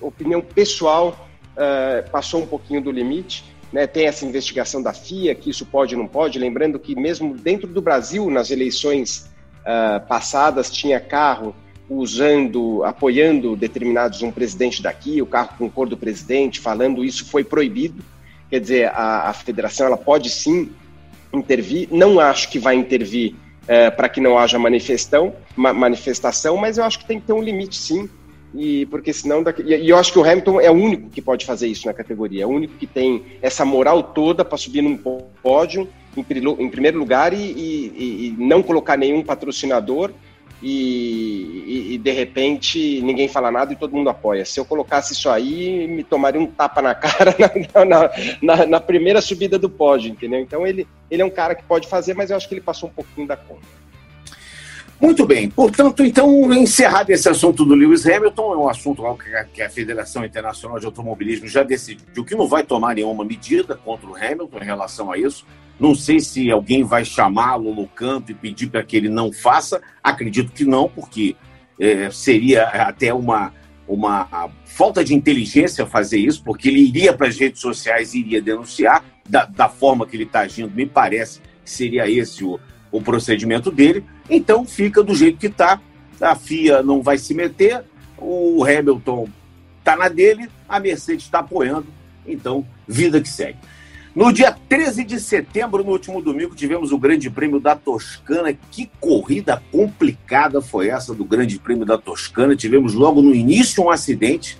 opinião 0.00 0.40
pessoal, 0.40 1.28
uh, 1.54 2.10
passou 2.10 2.42
um 2.42 2.46
pouquinho 2.46 2.80
do 2.80 2.90
limite. 2.90 3.44
Né, 3.70 3.86
tem 3.86 4.06
essa 4.06 4.24
investigação 4.24 4.82
da 4.82 4.94
FIA, 4.94 5.34
que 5.34 5.50
isso 5.50 5.66
pode 5.66 5.94
ou 5.94 6.00
não 6.00 6.08
pode. 6.08 6.38
Lembrando 6.38 6.78
que 6.78 6.94
mesmo 6.94 7.36
dentro 7.36 7.68
do 7.68 7.82
Brasil, 7.82 8.30
nas 8.30 8.50
eleições 8.50 9.30
uh, 9.60 10.06
passadas, 10.06 10.70
tinha 10.70 10.98
carro 10.98 11.54
usando, 11.88 12.82
apoiando 12.84 13.54
determinados 13.54 14.22
um 14.22 14.30
presidente 14.30 14.82
daqui, 14.82 15.20
o 15.20 15.26
carro 15.26 15.50
com 15.58 15.70
cor 15.70 15.86
do 15.86 15.96
presidente, 15.96 16.60
falando 16.60 17.04
isso 17.04 17.26
foi 17.26 17.44
proibido. 17.44 18.02
Quer 18.50 18.60
dizer, 18.60 18.92
a, 18.94 19.28
a 19.28 19.32
federação 19.32 19.86
ela 19.86 19.96
pode 19.96 20.30
sim 20.30 20.70
intervir. 21.32 21.88
Não 21.90 22.18
acho 22.18 22.50
que 22.50 22.58
vai 22.58 22.74
intervir 22.74 23.34
é, 23.66 23.90
para 23.90 24.08
que 24.08 24.20
não 24.20 24.38
haja 24.38 24.58
manifestão, 24.58 25.34
ma 25.54 25.72
manifestação, 25.74 26.56
mas 26.56 26.78
eu 26.78 26.84
acho 26.84 26.98
que 26.98 27.06
tem 27.06 27.20
que 27.20 27.26
ter 27.26 27.34
um 27.34 27.42
limite 27.42 27.76
sim, 27.76 28.08
e 28.54 28.86
porque 28.86 29.12
senão 29.12 29.42
daqui, 29.42 29.62
e 29.62 29.88
eu 29.88 29.98
acho 29.98 30.10
que 30.10 30.18
o 30.18 30.24
Hamilton 30.24 30.60
é 30.60 30.70
o 30.70 30.74
único 30.74 31.10
que 31.10 31.20
pode 31.20 31.44
fazer 31.44 31.66
isso 31.66 31.86
na 31.86 31.92
categoria, 31.92 32.44
é 32.44 32.46
o 32.46 32.50
único 32.50 32.74
que 32.76 32.86
tem 32.86 33.22
essa 33.42 33.64
moral 33.64 34.02
toda 34.02 34.42
para 34.42 34.56
subir 34.56 34.80
num 34.80 34.96
pódio 34.96 35.86
em, 36.16 36.64
em 36.64 36.68
primeiro 36.70 36.98
lugar 36.98 37.34
e, 37.34 37.36
e, 37.36 38.26
e, 38.28 38.34
não 38.38 38.62
colocar 38.62 38.96
nenhum 38.96 39.22
patrocinador 39.22 40.12
e, 40.62 41.94
e, 41.94 41.98
de 41.98 42.10
repente 42.10 43.00
ninguém 43.02 43.28
fala 43.28 43.50
nada 43.50 43.72
e 43.72 43.76
todo 43.76 43.94
mundo 43.94 44.10
apoia. 44.10 44.44
Se 44.44 44.58
eu 44.58 44.64
colocasse 44.64 45.12
isso 45.12 45.30
aí, 45.30 45.86
me 45.86 46.02
tomaria 46.02 46.40
um 46.40 46.46
tapa 46.46 46.82
na 46.82 46.94
cara 46.96 47.34
na, 47.38 47.84
na, 47.84 48.10
na, 48.42 48.66
na 48.66 48.80
primeira 48.80 49.20
subida 49.20 49.58
do 49.58 49.70
pódio, 49.70 50.10
entendeu? 50.10 50.40
Então 50.40 50.66
ele, 50.66 50.86
ele 51.10 51.22
é 51.22 51.24
um 51.24 51.30
cara 51.30 51.54
que 51.54 51.62
pode 51.62 51.86
fazer, 51.86 52.14
mas 52.14 52.30
eu 52.30 52.36
acho 52.36 52.48
que 52.48 52.54
ele 52.54 52.60
passou 52.60 52.88
um 52.88 52.92
pouquinho 52.92 53.26
da 53.26 53.36
conta. 53.36 53.78
Muito 55.00 55.24
bem, 55.24 55.48
portanto, 55.48 56.04
então, 56.04 56.52
encerrado 56.52 57.10
esse 57.10 57.28
assunto 57.28 57.64
do 57.64 57.72
Lewis 57.72 58.04
Hamilton, 58.04 58.52
é 58.52 58.56
um 58.56 58.68
assunto 58.68 59.00
que 59.54 59.62
a 59.62 59.70
Federação 59.70 60.24
Internacional 60.24 60.80
de 60.80 60.86
Automobilismo 60.86 61.46
já 61.46 61.62
decidiu 61.62 62.24
que 62.24 62.34
não 62.34 62.48
vai 62.48 62.64
tomar 62.64 62.96
nenhuma 62.96 63.24
medida 63.24 63.76
contra 63.76 64.08
o 64.08 64.16
Hamilton 64.16 64.58
em 64.60 64.64
relação 64.64 65.12
a 65.12 65.16
isso. 65.16 65.46
Não 65.78 65.94
sei 65.94 66.18
se 66.20 66.50
alguém 66.50 66.82
vai 66.82 67.04
chamá-lo 67.04 67.74
no 67.74 67.86
canto 67.86 68.32
e 68.32 68.34
pedir 68.34 68.68
para 68.68 68.82
que 68.82 68.96
ele 68.96 69.08
não 69.08 69.32
faça. 69.32 69.80
Acredito 70.02 70.52
que 70.52 70.64
não, 70.64 70.88
porque 70.88 71.36
é, 71.78 72.10
seria 72.10 72.64
até 72.64 73.14
uma, 73.14 73.52
uma 73.86 74.50
falta 74.64 75.04
de 75.04 75.14
inteligência 75.14 75.86
fazer 75.86 76.18
isso, 76.18 76.42
porque 76.42 76.68
ele 76.68 76.80
iria 76.80 77.12
para 77.12 77.28
as 77.28 77.38
redes 77.38 77.60
sociais 77.60 78.14
e 78.14 78.20
iria 78.20 78.42
denunciar 78.42 79.04
da, 79.28 79.44
da 79.44 79.68
forma 79.68 80.06
que 80.06 80.16
ele 80.16 80.24
está 80.24 80.40
agindo. 80.40 80.74
Me 80.74 80.86
parece 80.86 81.40
que 81.64 81.70
seria 81.70 82.10
esse 82.10 82.44
o, 82.44 82.58
o 82.90 83.00
procedimento 83.00 83.70
dele. 83.70 84.04
Então 84.28 84.64
fica 84.64 85.02
do 85.02 85.14
jeito 85.14 85.38
que 85.38 85.46
está. 85.46 85.80
A 86.20 86.34
FIA 86.34 86.82
não 86.82 87.00
vai 87.00 87.16
se 87.16 87.32
meter, 87.32 87.84
o 88.16 88.64
Hamilton 88.64 89.28
está 89.78 89.96
na 89.96 90.08
dele, 90.08 90.48
a 90.68 90.80
Mercedes 90.80 91.24
está 91.24 91.38
apoiando. 91.38 91.86
Então, 92.26 92.66
vida 92.86 93.20
que 93.20 93.28
segue. 93.28 93.58
No 94.18 94.32
dia 94.32 94.50
13 94.50 95.04
de 95.04 95.20
setembro, 95.20 95.84
no 95.84 95.92
último 95.92 96.20
domingo, 96.20 96.52
tivemos 96.52 96.90
o 96.90 96.98
Grande 96.98 97.30
Prêmio 97.30 97.60
da 97.60 97.76
Toscana. 97.76 98.52
Que 98.52 98.90
corrida 98.98 99.62
complicada 99.70 100.60
foi 100.60 100.88
essa 100.88 101.14
do 101.14 101.24
Grande 101.24 101.56
Prêmio 101.56 101.86
da 101.86 101.96
Toscana. 101.96 102.56
Tivemos 102.56 102.94
logo 102.94 103.22
no 103.22 103.32
início 103.32 103.84
um 103.84 103.90
acidente. 103.90 104.58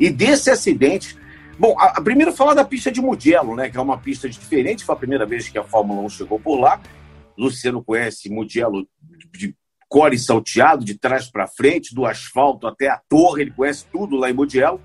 E 0.00 0.08
desse 0.08 0.48
acidente. 0.48 1.14
Bom, 1.58 1.78
a, 1.78 1.98
a 1.98 2.00
primeiro 2.00 2.32
falar 2.32 2.54
da 2.54 2.64
pista 2.64 2.90
de 2.90 3.02
Mugello, 3.02 3.54
né? 3.54 3.68
Que 3.68 3.76
é 3.76 3.80
uma 3.82 3.98
pista 3.98 4.30
diferente. 4.30 4.82
Foi 4.82 4.94
a 4.94 4.98
primeira 4.98 5.26
vez 5.26 5.46
que 5.46 5.58
a 5.58 5.62
Fórmula 5.62 6.00
1 6.00 6.08
chegou 6.08 6.40
por 6.40 6.58
lá. 6.58 6.80
Luciano 7.36 7.84
conhece 7.84 8.30
Mugello 8.30 8.88
de 9.30 9.54
core 9.90 10.18
salteado, 10.18 10.86
de 10.86 10.98
trás 10.98 11.30
para 11.30 11.46
frente, 11.46 11.94
do 11.94 12.06
asfalto 12.06 12.66
até 12.66 12.88
a 12.88 12.98
torre. 13.10 13.42
Ele 13.42 13.50
conhece 13.50 13.84
tudo 13.92 14.16
lá 14.16 14.30
em 14.30 14.32
Mugello. 14.32 14.80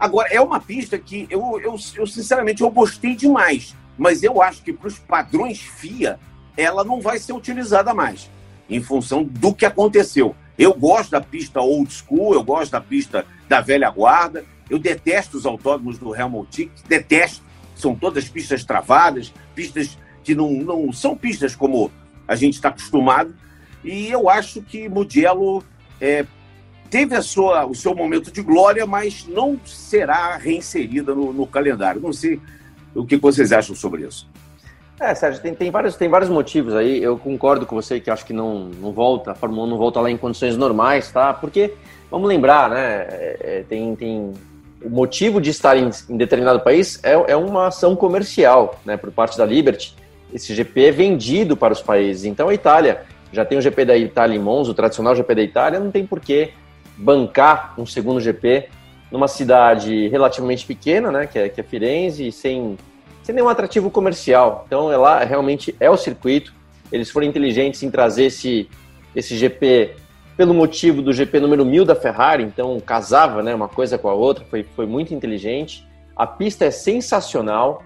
Agora, 0.00 0.28
é 0.32 0.40
uma 0.40 0.58
pista 0.58 0.98
que 0.98 1.26
eu, 1.28 1.60
eu, 1.60 1.76
eu 1.94 2.06
sinceramente, 2.06 2.62
eu 2.62 2.70
gostei 2.70 3.14
demais. 3.14 3.76
Mas 3.98 4.22
eu 4.22 4.40
acho 4.40 4.62
que 4.62 4.72
para 4.72 4.88
os 4.88 4.98
padrões 4.98 5.60
FIA, 5.60 6.18
ela 6.56 6.82
não 6.82 7.02
vai 7.02 7.18
ser 7.18 7.34
utilizada 7.34 7.92
mais, 7.92 8.30
em 8.68 8.82
função 8.82 9.22
do 9.22 9.54
que 9.54 9.66
aconteceu. 9.66 10.34
Eu 10.58 10.72
gosto 10.72 11.10
da 11.10 11.20
pista 11.20 11.60
old 11.60 11.92
school, 11.92 12.32
eu 12.32 12.42
gosto 12.42 12.72
da 12.72 12.80
pista 12.80 13.26
da 13.46 13.60
velha 13.60 13.90
guarda, 13.90 14.44
eu 14.70 14.78
detesto 14.78 15.36
os 15.36 15.44
autódromos 15.44 15.98
do 15.98 16.16
Helmut 16.16 16.70
detesto. 16.88 17.42
São 17.76 17.94
todas 17.94 18.26
pistas 18.26 18.64
travadas, 18.64 19.32
pistas 19.54 19.98
que 20.24 20.34
não, 20.34 20.50
não 20.50 20.92
são 20.92 21.14
pistas 21.14 21.54
como 21.54 21.90
a 22.26 22.34
gente 22.34 22.54
está 22.54 22.70
acostumado. 22.70 23.34
E 23.84 24.08
eu 24.08 24.30
acho 24.30 24.62
que 24.62 24.88
Mugello 24.88 25.62
é, 26.00 26.24
teve 26.90 27.14
a 27.14 27.22
sua, 27.22 27.64
o 27.64 27.74
seu 27.74 27.94
momento 27.94 28.32
de 28.32 28.42
glória, 28.42 28.84
mas 28.84 29.26
não 29.26 29.58
será 29.64 30.36
reinserida 30.36 31.14
no, 31.14 31.32
no 31.32 31.46
calendário. 31.46 32.00
Não 32.00 32.12
sei 32.12 32.40
o 32.94 33.06
que 33.06 33.16
vocês 33.16 33.52
acham 33.52 33.74
sobre 33.76 34.02
isso. 34.02 34.28
É, 34.98 35.14
Sérgio, 35.14 35.40
tem, 35.40 35.54
tem, 35.54 35.70
vários, 35.70 35.96
tem 35.96 36.08
vários 36.08 36.28
motivos 36.28 36.74
aí. 36.74 37.02
Eu 37.02 37.16
concordo 37.16 37.64
com 37.64 37.74
você 37.74 38.00
que 38.00 38.10
acho 38.10 38.26
que 38.26 38.34
não, 38.34 38.64
não 38.80 38.92
volta, 38.92 39.30
a 39.30 39.34
Fórmula 39.34 39.66
1 39.66 39.70
não 39.70 39.78
volta 39.78 40.00
lá 40.00 40.10
em 40.10 40.16
condições 40.16 40.56
normais, 40.58 41.10
tá? 41.10 41.32
Porque, 41.32 41.72
vamos 42.10 42.28
lembrar, 42.28 42.68
né? 42.68 43.06
É, 43.08 43.36
é 43.40 43.64
tem, 43.66 43.94
tem 43.94 44.34
o 44.84 44.90
motivo 44.90 45.40
de 45.40 45.50
estar 45.50 45.76
em, 45.76 45.88
em 46.08 46.16
determinado 46.16 46.60
país 46.60 46.98
é, 47.02 47.12
é 47.12 47.36
uma 47.36 47.68
ação 47.68 47.94
comercial, 47.96 48.78
né? 48.84 48.96
Por 48.96 49.10
parte 49.10 49.38
da 49.38 49.46
Liberty. 49.46 49.94
Esse 50.34 50.54
GP 50.54 50.86
é 50.86 50.90
vendido 50.90 51.56
para 51.56 51.72
os 51.72 51.80
países. 51.80 52.24
Então 52.24 52.48
a 52.48 52.54
Itália 52.54 53.02
já 53.32 53.44
tem 53.44 53.56
o 53.56 53.62
GP 53.62 53.84
da 53.84 53.96
Itália 53.96 54.36
em 54.36 54.40
Monza, 54.40 54.70
o 54.72 54.74
tradicional 54.74 55.14
GP 55.14 55.34
da 55.34 55.42
Itália, 55.42 55.80
não 55.80 55.90
tem 55.90 56.04
porquê 56.04 56.50
bancar 57.00 57.74
um 57.78 57.86
segundo 57.86 58.20
GP 58.20 58.68
numa 59.10 59.26
cidade 59.26 60.08
relativamente 60.08 60.66
pequena, 60.66 61.10
né, 61.10 61.26
que 61.26 61.38
é, 61.38 61.48
que 61.48 61.60
é 61.60 61.64
Firenze, 61.64 62.30
sem, 62.30 62.78
sem 63.22 63.34
nenhum 63.34 63.48
atrativo 63.48 63.90
comercial. 63.90 64.64
Então, 64.66 64.92
é 64.92 64.96
lá 64.96 65.24
realmente 65.24 65.74
é 65.80 65.90
o 65.90 65.96
circuito. 65.96 66.54
Eles 66.92 67.10
foram 67.10 67.26
inteligentes 67.26 67.82
em 67.82 67.90
trazer 67.90 68.24
esse, 68.24 68.68
esse 69.14 69.36
GP 69.36 69.96
pelo 70.36 70.54
motivo 70.54 71.02
do 71.02 71.12
GP 71.12 71.40
número 71.40 71.64
1000 71.64 71.84
da 71.84 71.94
Ferrari, 71.94 72.44
então 72.44 72.78
casava 72.80 73.42
né, 73.42 73.54
uma 73.54 73.68
coisa 73.68 73.98
com 73.98 74.08
a 74.08 74.14
outra, 74.14 74.44
foi, 74.44 74.62
foi 74.62 74.86
muito 74.86 75.12
inteligente. 75.12 75.86
A 76.16 76.26
pista 76.26 76.64
é 76.64 76.70
sensacional, 76.70 77.82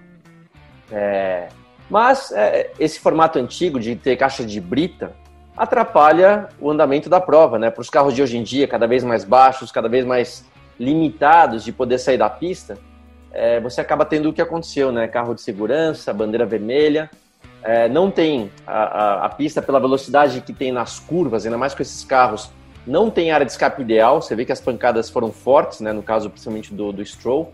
é, 0.91 1.47
mas 1.89 2.31
é, 2.31 2.71
esse 2.79 2.99
formato 2.99 3.39
antigo 3.39 3.79
de 3.79 3.95
ter 3.95 4.15
caixa 4.15 4.45
de 4.45 4.61
brita 4.61 5.13
atrapalha 5.57 6.49
o 6.59 6.69
andamento 6.69 7.09
da 7.09 7.21
prova, 7.21 7.57
né? 7.57 7.69
Para 7.69 7.81
os 7.81 7.89
carros 7.89 8.13
de 8.13 8.21
hoje 8.21 8.37
em 8.37 8.43
dia, 8.43 8.67
cada 8.67 8.87
vez 8.87 9.03
mais 9.03 9.23
baixos, 9.23 9.71
cada 9.71 9.87
vez 9.87 10.05
mais 10.05 10.45
limitados 10.79 11.63
de 11.63 11.71
poder 11.71 11.97
sair 11.97 12.17
da 12.17 12.29
pista, 12.29 12.77
é, 13.31 13.59
você 13.59 13.81
acaba 13.81 14.05
tendo 14.05 14.29
o 14.29 14.33
que 14.33 14.41
aconteceu, 14.41 14.91
né? 14.91 15.07
Carro 15.07 15.33
de 15.33 15.41
segurança, 15.41 16.13
bandeira 16.13 16.45
vermelha, 16.45 17.09
é, 17.63 17.87
não 17.89 18.11
tem 18.11 18.51
a, 18.67 18.83
a, 18.83 19.25
a, 19.25 19.29
pista 19.29 19.61
pela 19.61 19.79
velocidade 19.79 20.41
que 20.41 20.53
tem 20.53 20.71
nas 20.71 20.99
curvas, 20.99 21.45
ainda 21.45 21.57
mais 21.57 21.73
com 21.73 21.81
esses 21.81 22.03
carros, 22.03 22.51
não 22.85 23.09
tem 23.09 23.31
área 23.31 23.45
de 23.45 23.51
escape 23.51 23.81
ideal. 23.81 24.21
Você 24.21 24.35
vê 24.35 24.45
que 24.45 24.51
as 24.51 24.61
pancadas 24.61 25.09
foram 25.09 25.31
fortes, 25.31 25.79
né? 25.79 25.91
No 25.91 26.03
caso, 26.03 26.29
principalmente 26.29 26.73
do, 26.73 26.91
do 26.91 27.03
Stroll. 27.03 27.51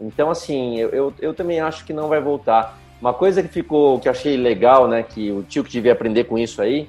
Então, 0.00 0.30
assim, 0.30 0.78
eu, 0.78 0.90
eu, 0.90 1.14
eu 1.20 1.34
também 1.34 1.60
acho 1.60 1.84
que 1.84 1.92
não 1.92 2.08
vai 2.08 2.20
voltar. 2.20 2.78
Uma 3.00 3.14
coisa 3.14 3.42
que 3.42 3.48
ficou, 3.48 3.98
que 3.98 4.08
eu 4.08 4.12
achei 4.12 4.36
legal, 4.36 4.86
né? 4.86 5.02
Que 5.02 5.30
o 5.32 5.42
tio 5.42 5.64
que 5.64 5.70
devia 5.70 5.92
aprender 5.92 6.24
com 6.24 6.38
isso 6.38 6.60
aí, 6.60 6.88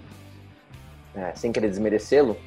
é, 1.16 1.32
sem 1.36 1.52
querer 1.52 1.70
desmerecê-lo, 1.70 2.38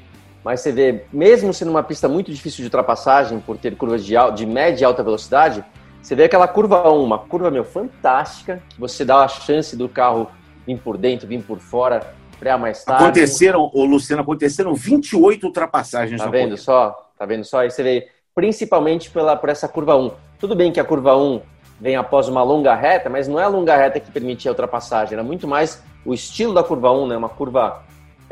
mas 0.45 0.61
você 0.61 0.71
vê, 0.71 1.05
mesmo 1.13 1.55
sendo 1.55 1.71
uma 1.71 1.83
pista 1.83 2.07
muito 2.07 2.31
difícil 2.31 2.59
de 2.59 2.65
ultrapassagem, 2.65 3.41
por 3.41 3.57
ter 3.57 3.75
curvas 3.77 4.05
de, 4.05 4.15
de 4.35 4.45
média 4.45 4.83
e 4.83 4.85
alta 4.85 5.03
velocidade, 5.03 5.65
você 6.03 6.15
vê 6.15 6.25
aquela 6.25 6.47
curva 6.47 6.93
1, 6.93 7.03
uma 7.03 7.19
curva, 7.19 7.51
meu, 7.51 7.65
fantástica, 7.65 8.63
que 8.69 8.79
você 8.79 9.07
dá 9.07 9.25
a 9.25 9.29
chance 9.29 9.75
do 9.75 9.89
carro 9.89 10.31
vir 10.67 10.79
por 10.79 10.99
dentro, 10.99 11.27
vir 11.27 11.43
por 11.43 11.59
fora, 11.59 12.15
frear 12.39 12.59
mais 12.59 12.85
tarde. 12.85 13.05
Aconteceram, 13.05 13.71
ô 13.73 13.85
Luciano, 13.87 14.21
aconteceram 14.21 14.75
28 14.75 15.47
ultrapassagens. 15.47 16.21
Tá 16.21 16.27
vendo 16.27 16.43
corrida. 16.43 16.57
só? 16.59 17.11
Tá 17.19 17.25
vendo 17.25 17.45
só? 17.45 17.61
Aí 17.61 17.71
você 17.71 17.83
vê, 17.83 18.09
principalmente 18.35 19.11
pela, 19.11 19.35
por 19.35 19.49
essa 19.49 19.67
curva 19.67 19.97
1. 19.97 20.11
Tudo 20.39 20.55
bem 20.55 20.71
que 20.71 20.79
a 20.79 20.85
curva 20.85 21.17
1 21.17 21.41
vem 21.81 21.97
após 21.97 22.29
uma 22.29 22.43
longa 22.43 22.75
reta, 22.75 23.09
mas 23.09 23.27
não 23.27 23.41
é 23.41 23.45
a 23.45 23.49
longa 23.49 23.75
reta 23.75 23.99
que 23.99 24.11
permitia 24.11 24.51
a 24.51 24.53
ultrapassagem, 24.53 25.15
era 25.15 25.23
muito 25.23 25.49
mais 25.49 25.83
o 26.05 26.13
estilo 26.13 26.53
da 26.53 26.63
curva 26.63 26.93
1, 26.93 27.07
né? 27.07 27.17
Uma 27.17 27.31
curva 27.31 27.83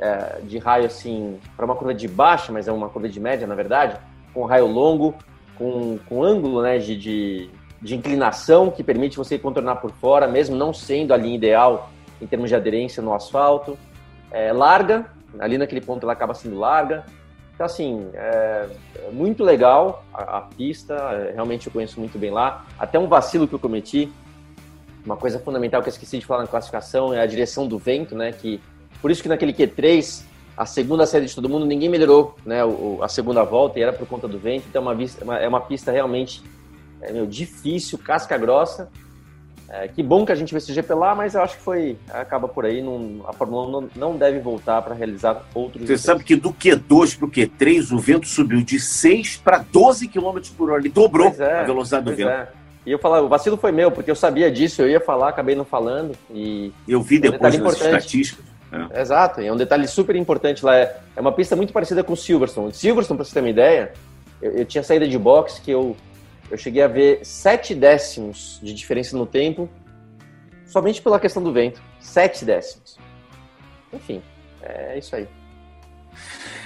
é, 0.03 0.41
de 0.43 0.59
raio 0.59 0.87
assim, 0.87 1.39
para 1.57 1.65
uma 1.65 1.77
curva 1.77 1.95
de 1.95 2.09
baixa, 2.09 2.51
mas 2.51 2.67
é 2.67 2.73
uma 2.73 2.89
curva 2.89 3.09
de 3.09 3.21
média, 3.21 3.47
na 3.47 3.55
verdade, 3.55 3.97
com 4.35 4.45
raio 4.45 4.67
longo, 4.67 5.15
com, 5.57 5.97
com 6.09 6.25
ângulo 6.25 6.61
né, 6.61 6.79
de, 6.79 6.97
de, 6.97 7.51
de 7.81 7.95
inclinação 7.95 8.69
que 8.69 8.83
permite 8.83 9.17
você 9.17 9.39
contornar 9.39 9.77
por 9.77 9.93
fora, 9.93 10.27
mesmo 10.27 10.57
não 10.57 10.75
sendo 10.75 11.15
a 11.15 11.17
linha 11.17 11.37
ideal 11.37 11.91
em 12.21 12.27
termos 12.27 12.49
de 12.49 12.57
aderência 12.57 13.01
no 13.01 13.15
asfalto. 13.15 13.79
É, 14.33 14.53
larga, 14.53 15.07
ali 15.39 15.57
naquele 15.57 15.81
ponto 15.81 16.03
ela 16.03 16.15
acaba 16.15 16.35
sendo 16.35 16.59
larga. 16.59 17.05
Então, 17.55 17.67
assim, 17.67 18.09
é, 18.15 18.69
é 19.07 19.11
muito 19.13 19.45
legal 19.45 20.05
a, 20.13 20.39
a, 20.39 20.41
pista, 20.41 20.95
é, 20.95 21.33
realmente 21.33 21.69
eu 21.69 21.73
conheço 21.73 22.01
muito 22.01 22.19
bem 22.19 22.33
lá. 22.33 22.65
Até 22.77 22.99
um 22.99 23.07
vacilo 23.07 23.47
que 23.47 23.55
eu 23.55 23.59
cometi, 23.59 24.11
uma 25.05 25.17
coisa 25.17 25.39
fundamental 25.39 25.81
que 25.81 25.89
eu 25.89 25.93
esqueci 25.93 26.19
de 26.19 26.27
falar 26.27 26.43
na 26.43 26.49
classificação 26.49 27.15
é 27.15 27.21
a 27.21 27.27
direção 27.27 27.69
do 27.69 27.79
vento, 27.79 28.17
né? 28.17 28.33
Que 28.33 28.61
por 29.03 29.11
isso 29.11 29.23
que 29.23 29.29
naquele 29.29 29.53
Q3, 29.53 30.23
a 30.57 30.65
segunda 30.65 31.05
série 31.05 31.27
de 31.27 31.35
todo 31.35 31.49
mundo, 31.49 31.67
ninguém 31.67 31.89
melhorou 31.89 32.37
né, 32.47 32.65
o, 32.65 33.01
a 33.03 33.09
segunda 33.09 33.43
volta 33.43 33.79
e 33.79 33.83
era 33.83 33.93
por 33.93 34.07
conta 34.07 34.29
do 34.29 34.39
vento. 34.39 34.65
Então 34.69 34.81
é 34.81 34.85
uma, 34.85 34.95
vista, 34.95 35.25
uma, 35.25 35.39
é 35.39 35.49
uma 35.49 35.61
pista 35.61 35.91
realmente 35.91 36.41
é, 37.01 37.13
meu, 37.13 37.27
difícil, 37.27 37.99
casca 37.99 38.39
grossa. 38.39 38.89
É, 39.69 39.89
que 39.89 40.03
bom 40.03 40.25
que 40.25 40.31
a 40.31 40.35
gente 40.35 40.53
vê 40.53 40.59
esse 40.59 40.73
GP 40.73 40.93
lá, 40.93 41.15
mas 41.15 41.35
eu 41.35 41.43
acho 41.43 41.57
que 41.57 41.63
foi. 41.63 41.97
Acaba 42.11 42.47
por 42.47 42.67
aí. 42.67 42.83
Não, 42.83 43.25
a 43.27 43.33
Fórmula 43.33 43.67
1 43.67 43.71
não, 43.71 43.91
não 43.97 44.17
deve 44.19 44.39
voltar 44.39 44.83
para 44.83 44.95
realizar 44.95 45.43
outros. 45.55 45.87
Você 45.87 45.97
sabe 45.97 46.23
que 46.23 46.37
do 46.37 46.53
Q2 46.53 47.17
para 47.17 47.27
o 47.27 47.31
Q3 47.31 47.91
o 47.91 47.99
vento 47.99 48.29
subiu 48.29 48.63
de 48.63 48.79
6 48.79 49.39
para 49.39 49.65
12 49.73 50.09
km 50.09 50.39
por 50.57 50.71
hora. 50.71 50.81
Ele 50.81 50.91
dobrou 50.91 51.35
é, 51.39 51.61
a 51.61 51.65
velocidade 51.65 52.05
do 52.05 52.15
vento. 52.15 52.29
É. 52.29 52.49
E 52.85 52.91
eu 52.91 52.99
falar, 52.99 53.23
o 53.23 53.29
vacilo 53.29 53.57
foi 53.57 53.73
meu, 53.73 53.91
porque 53.91 54.11
eu 54.11 54.17
sabia 54.17 54.51
disso, 54.51 54.83
eu 54.83 54.89
ia 54.89 55.01
falar, 55.01 55.29
acabei 55.29 55.55
não 55.55 55.65
falando. 55.65 56.15
E 56.31 56.73
eu 56.87 57.01
vi 57.01 57.19
depois 57.19 57.59
nas 57.59 57.81
estatísticas. 57.81 58.52
É. 58.73 59.03
Exato, 59.03 59.41
e 59.41 59.47
é 59.47 59.53
um 59.53 59.57
detalhe 59.57 59.87
super 59.87 60.17
importante 60.17 60.65
lá. 60.65 60.77
É, 60.77 60.97
é 61.15 61.21
uma 61.21 61.33
pista 61.33 61.55
muito 61.55 61.73
parecida 61.73 62.03
com 62.03 62.15
o 62.15 62.17
Silverstone. 62.17 62.73
Silverstone, 62.73 63.19
para 63.19 63.25
você 63.25 63.35
ter 63.35 63.41
uma 63.41 63.51
ideia, 63.51 63.93
eu, 64.41 64.53
eu, 64.53 64.65
tinha 64.65 64.83
saída 64.83 65.07
de 65.07 65.19
box 65.19 65.61
que 65.61 65.71
eu, 65.71 65.95
eu 66.51 66.57
cheguei 66.57 66.83
a 66.83 66.89
ver 66.89 67.21
sete 67.23 67.75
décimos 67.75 68.59
de 68.63 68.73
diferença 68.73 69.17
no 69.17 69.27
tempo 69.27 69.69
somente 70.67 71.03
pela 71.03 71.21
questão 71.21 71.43
do 71.43 71.53
vento. 71.53 71.83
Sete 72.01 72.45
décimos. 72.45 72.97
Enfim, 73.93 74.23
é 74.63 74.99
isso 74.99 75.15
aí. 75.15 75.29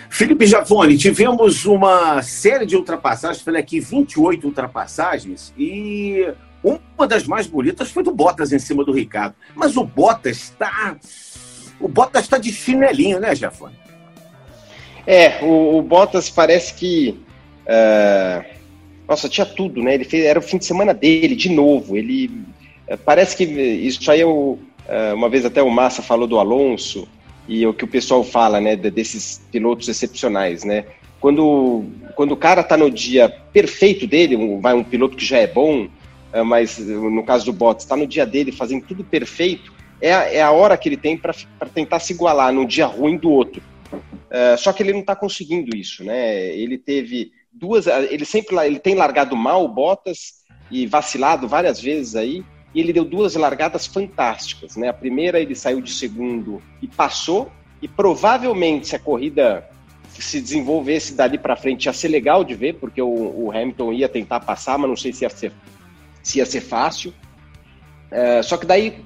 Felipe 0.09 0.47
Jafone, 0.47 0.97
tivemos 0.97 1.67
uma 1.67 2.23
série 2.23 2.65
de 2.65 2.77
ultrapassagens, 2.77 3.43
falei 3.43 3.61
aqui 3.61 3.81
28 3.81 4.47
ultrapassagens, 4.47 5.53
e 5.59 6.33
uma 6.63 7.07
das 7.07 7.27
mais 7.27 7.47
bonitas 7.47 7.91
foi 7.91 8.03
do 8.03 8.13
Bottas 8.13 8.53
em 8.53 8.59
cima 8.59 8.85
do 8.85 8.93
Ricardo. 8.93 9.35
Mas 9.55 9.77
o 9.77 9.85
Bottas 9.85 10.37
está. 10.37 10.97
O 11.81 11.89
Bottas 11.89 12.23
está 12.23 12.39
de 12.39 12.53
chinelinho, 12.53 13.21
né, 13.21 13.35
Jafone? 13.35 13.75
É, 15.07 15.45
o, 15.45 15.79
o, 15.79 15.83
Bottas 15.83 16.29
parece 16.29 16.75
que. 16.75 17.21
Uh, 17.67 18.45
nossa, 19.07 19.29
tinha 19.29 19.47
tudo, 19.47 19.83
né? 19.83 19.95
Ele 19.95 20.05
fez, 20.05 20.25
era 20.25 20.39
o 20.39 20.43
fim 20.43 20.59
de 20.59 20.65
semana 20.65 20.93
dele, 20.93 21.37
de 21.37 21.51
novo. 21.51 21.97
Ele. 21.97 22.27
Uh, 22.89 22.99
parece 23.05 23.37
que 23.37 23.45
isso 23.45 24.11
aí. 24.11 24.25
Uh, 24.25 24.59
uma 25.15 25.29
vez 25.29 25.45
até 25.45 25.63
o 25.63 25.71
Massa 25.71 26.03
falou 26.03 26.27
do 26.27 26.39
Alonso, 26.39 27.09
e 27.49 27.67
o 27.67 27.75
que 27.75 27.85
o 27.85 27.89
pessoal 27.89 28.25
fala, 28.25 28.61
né, 28.61 28.77
desses 28.77 29.41
pilotos 29.51 29.89
excepcionais, 29.89 30.65
né? 30.65 30.85
Quando, 31.21 31.85
quando 32.15 32.33
o 32.33 32.37
cara 32.37 32.63
tá 32.63 32.77
no 32.77 32.91
dia 32.91 33.29
perfeito 33.29 34.07
dele, 34.07 34.37
um, 34.37 34.61
vai 34.61 34.75
um 34.75 34.85
piloto 34.85 35.17
que 35.17 35.25
já 35.25 35.39
é 35.39 35.47
bom, 35.47 35.89
é, 36.33 36.43
mas 36.43 36.79
no 36.79 37.25
caso 37.25 37.47
do 37.47 37.53
Bottas, 37.53 37.85
está 37.85 37.97
no 37.97 38.07
dia 38.07 38.27
dele 38.27 38.53
fazendo 38.53 38.85
tudo 38.85 39.03
perfeito, 39.03 39.73
é 40.01 40.13
a, 40.13 40.33
é 40.33 40.43
a 40.43 40.51
hora 40.51 40.77
que 40.77 40.89
ele 40.89 40.97
tem 40.97 41.17
para 41.17 41.35
tentar 41.75 41.99
se 42.01 42.13
igualar 42.13 42.53
num 42.53 42.67
dia 42.67 42.87
ruim 42.87 43.17
do 43.17 43.31
outro. 43.31 43.63
É, 44.31 44.57
só 44.57 44.73
que 44.73 44.83
ele 44.83 44.93
não 44.93 45.01
está 45.01 45.15
conseguindo 45.15 45.77
isso, 45.77 46.05
né? 46.05 46.47
Ele 46.49 46.77
teve 46.77 47.33
duas, 47.53 47.87
ele 47.87 48.25
sempre 48.25 48.57
ele 48.67 48.79
tem 48.79 48.95
largado 48.95 49.37
mal 49.37 49.65
o 49.65 49.69
Bottas 49.69 50.45
e 50.71 50.87
vacilado 50.87 51.49
várias 51.49 51.81
vezes 51.81 52.17
aí, 52.17 52.45
e 52.75 52.81
ele 52.81 52.93
deu 52.93 53.05
duas 53.05 53.35
largadas 53.37 53.87
fantásticas, 53.87 54.77
né? 54.77 54.89
A 54.89 54.93
primeira 54.93 55.41
ele 55.41 55.55
saiu 55.55 55.81
de 55.81 55.93
segundo 55.93 56.61
e 56.83 56.89
passou, 56.89 57.51
e 57.81 57.89
provavelmente 57.89 58.89
se 58.89 58.97
a 58.97 58.99
corrida 58.99 59.69
se 60.11 60.41
desenvolvesse 60.41 61.15
dali 61.15 61.39
para 61.39 61.57
frente 61.57 61.87
ia 61.87 61.93
ser 61.93 62.09
legal 62.09 62.43
de 62.43 62.55
ver, 62.55 62.75
porque 62.75 63.01
o, 63.01 63.47
o 63.47 63.51
Hamilton 63.51 63.93
ia 63.93 64.09
tentar 64.09 64.41
passar, 64.41 64.79
mas 64.79 64.89
não 64.89 64.97
sei 64.97 65.13
se 65.13 65.25
ia 65.25 65.31
ser 65.31 65.53
se 66.23 66.39
ia 66.39 66.47
ser 66.47 66.61
fácil. 66.61 67.15
É, 68.11 68.43
só 68.43 68.57
que 68.57 68.67
daí 68.67 69.05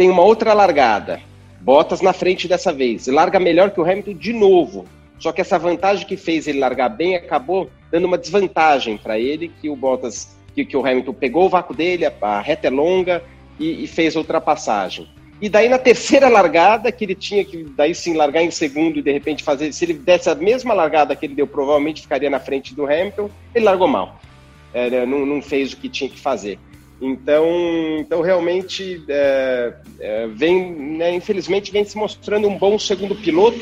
tem 0.00 0.08
uma 0.08 0.22
outra 0.22 0.54
largada. 0.54 1.20
Bottas 1.60 2.00
na 2.00 2.14
frente 2.14 2.48
dessa 2.48 2.72
vez. 2.72 3.06
Larga 3.06 3.38
melhor 3.38 3.70
que 3.70 3.78
o 3.78 3.84
Hamilton 3.84 4.14
de 4.14 4.32
novo. 4.32 4.86
Só 5.18 5.30
que 5.30 5.42
essa 5.42 5.58
vantagem 5.58 6.06
que 6.06 6.16
fez 6.16 6.48
ele 6.48 6.58
largar 6.58 6.88
bem 6.88 7.16
acabou 7.16 7.68
dando 7.92 8.06
uma 8.06 8.16
desvantagem 8.16 8.96
para 8.96 9.18
ele, 9.18 9.52
que 9.60 9.68
o 9.68 9.76
Bottas, 9.76 10.34
que, 10.54 10.64
que, 10.64 10.74
o 10.74 10.86
Hamilton 10.86 11.12
pegou 11.12 11.44
o 11.44 11.48
vácuo 11.50 11.74
dele, 11.74 12.06
a, 12.06 12.12
a 12.18 12.40
reta 12.40 12.68
é 12.68 12.70
longa 12.70 13.22
e, 13.58 13.84
e, 13.84 13.86
fez 13.86 14.16
ultrapassagem. 14.16 15.06
E 15.38 15.50
daí 15.50 15.68
na 15.68 15.76
terceira 15.78 16.30
largada, 16.30 16.90
que 16.90 17.04
ele 17.04 17.14
tinha 17.14 17.44
que 17.44 17.62
daí 17.76 17.94
sim 17.94 18.14
largar 18.14 18.42
em 18.42 18.50
segundo 18.50 18.98
e 18.98 19.02
de 19.02 19.12
repente 19.12 19.44
fazer, 19.44 19.70
se 19.70 19.84
ele 19.84 19.92
desse 19.92 20.30
a 20.30 20.34
mesma 20.34 20.72
largada 20.72 21.14
que 21.14 21.26
ele 21.26 21.34
deu, 21.34 21.46
provavelmente 21.46 22.00
ficaria 22.00 22.30
na 22.30 22.40
frente 22.40 22.74
do 22.74 22.86
Hamilton, 22.86 23.28
ele 23.54 23.66
largou 23.66 23.86
mal 23.86 24.18
é, 24.72 25.04
não, 25.04 25.26
não, 25.26 25.42
fez 25.42 25.72
o 25.72 25.76
que 25.76 25.88
tinha 25.88 26.08
que 26.08 26.18
fazer. 26.18 26.58
Então, 27.00 27.46
então 27.98 28.20
realmente, 28.20 29.02
é, 29.08 29.74
é, 29.98 30.26
vem, 30.26 30.72
né, 30.72 31.14
infelizmente, 31.14 31.72
vem 31.72 31.84
se 31.84 31.96
mostrando 31.96 32.46
um 32.46 32.58
bom 32.58 32.78
segundo 32.78 33.14
piloto. 33.14 33.60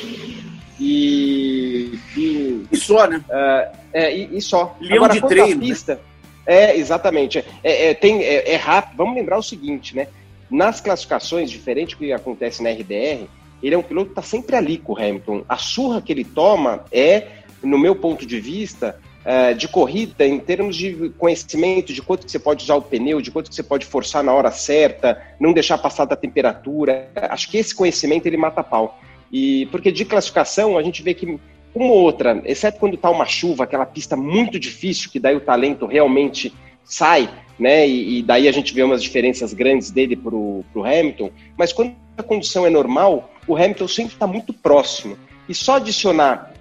E, 0.81 1.99
e, 2.17 2.67
e 2.71 2.77
só, 2.77 3.07
né? 3.07 3.25
É, 3.31 3.73
é 3.93 4.17
e, 4.17 4.37
e, 4.37 4.41
só. 4.41 4.77
Leão 4.81 5.05
Agora, 5.05 5.21
de 5.21 5.27
treino. 5.27 5.61
Né? 5.61 5.69
Pista, 5.69 5.95
né? 5.95 6.01
É, 6.47 6.77
exatamente. 6.77 7.45
É, 7.63 7.91
é, 7.91 7.95
tem, 7.95 8.23
é, 8.23 8.53
é, 8.53 8.57
rápido. 8.57 8.97
Vamos 8.97 9.15
lembrar 9.15 9.39
o 9.39 9.43
seguinte, 9.43 9.95
né? 9.95 10.09
Nas 10.51 10.81
classificações, 10.81 11.51
diferente 11.51 11.95
do 11.95 11.99
que 11.99 12.13
acontece 12.13 12.63
na 12.63 12.71
RDR, 12.71 13.29
ele 13.63 13.75
é 13.75 13.79
um 13.79 13.83
piloto 13.83 14.07
que 14.07 14.13
está 14.13 14.23
sempre 14.23 14.57
ali 14.57 14.79
com 14.79 14.95
o 14.95 14.99
Hamilton. 14.99 15.45
A 15.49 15.57
surra 15.57 16.01
que 16.01 16.13
ele 16.13 16.25
toma 16.25 16.85
é, 16.91 17.27
no 17.63 17.79
meu 17.79 17.95
ponto 17.95 18.25
de 18.25 18.41
vista, 18.41 18.99
é, 19.29 19.53
de 19.53 19.69
corrida 19.69 20.27
em 20.27 20.41
termos 20.41 20.75
de 20.75 21.11
conhecimento 21.19 21.93
de 21.93 22.01
quanto 22.01 22.25
que 22.25 22.33
você 22.33 22.39
pode 22.39 22.65
usar 22.65 22.77
o 22.77 22.81
pneu, 22.81 23.21
de 23.21 23.31
quanto 23.31 23.51
que 23.51 23.55
você 23.55 23.63
pode 23.63 23.85
forçar 23.85 24.25
na 24.25 24.33
hora 24.33 24.51
certa, 24.51 25.23
não 25.39 25.53
deixar 25.53 25.77
passar 25.77 26.07
da 26.07 26.17
temperatura. 26.17 27.11
Acho 27.15 27.51
que 27.51 27.59
esse 27.59 27.75
conhecimento 27.75 28.25
ele 28.25 28.39
mata 28.39 28.65
pau. 28.65 28.99
E 29.31 29.67
porque 29.67 29.93
de 29.93 30.07
classificação 30.07 30.79
a 30.79 30.83
gente 30.83 31.03
vê 31.03 31.13
que 31.13 31.27
uma 31.75 31.93
ou 31.93 32.05
outra, 32.05 32.41
exceto 32.47 32.79
quando 32.79 32.95
está 32.95 33.11
uma 33.11 33.27
chuva, 33.27 33.65
aquela 33.65 33.85
pista 33.85 34.17
muito 34.17 34.59
difícil, 34.59 35.11
que 35.11 35.21
daí 35.21 35.37
o 35.37 35.41
talento 35.41 35.85
realmente 35.85 36.51
sai, 36.83 37.29
né? 37.59 37.87
E, 37.87 38.21
e 38.21 38.23
daí 38.23 38.49
a 38.49 38.53
gente 38.53 38.73
vê 38.73 38.83
umas 38.83 39.03
diferenças 39.03 39.53
grandes 39.53 39.91
dele 39.91 40.17
para 40.17 40.35
o 40.35 40.65
Hamilton. 40.75 41.31
Mas 41.55 41.71
quando 41.71 41.95
a 42.17 42.23
condição 42.23 42.65
é 42.65 42.71
normal, 42.71 43.31
o 43.47 43.55
Hamilton 43.55 43.89
sempre 43.89 44.15
está 44.15 44.27
muito 44.27 44.55
próximo. 44.55 45.19
E 45.47 45.55
só 45.55 45.77
adicionar 45.77 46.55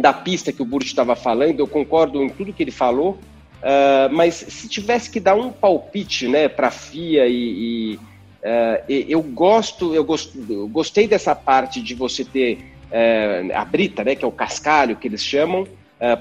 da 0.00 0.12
pista 0.12 0.52
que 0.52 0.62
o 0.62 0.64
Burt 0.64 0.86
estava 0.86 1.14
falando, 1.14 1.60
eu 1.60 1.66
concordo 1.66 2.22
em 2.22 2.28
tudo 2.28 2.52
que 2.52 2.62
ele 2.62 2.70
falou, 2.70 3.18
uh, 3.62 4.12
mas 4.12 4.34
se 4.34 4.68
tivesse 4.68 5.10
que 5.10 5.20
dar 5.20 5.34
um 5.34 5.50
palpite 5.50 6.28
né, 6.28 6.48
para 6.48 6.68
a 6.68 6.70
FIA 6.70 7.26
e, 7.26 7.32
e 7.32 7.96
uh, 7.96 8.84
eu 8.88 9.22
gosto, 9.22 9.94
eu, 9.94 10.04
gost, 10.04 10.32
eu 10.48 10.68
gostei 10.68 11.06
dessa 11.06 11.34
parte 11.34 11.82
de 11.82 11.94
você 11.94 12.24
ter 12.24 12.58
uh, 12.90 13.54
a 13.54 13.64
brita, 13.64 14.04
né, 14.04 14.14
que 14.14 14.24
é 14.24 14.28
o 14.28 14.32
cascalho 14.32 14.96
que 14.96 15.08
eles 15.08 15.24
chamam, 15.24 15.66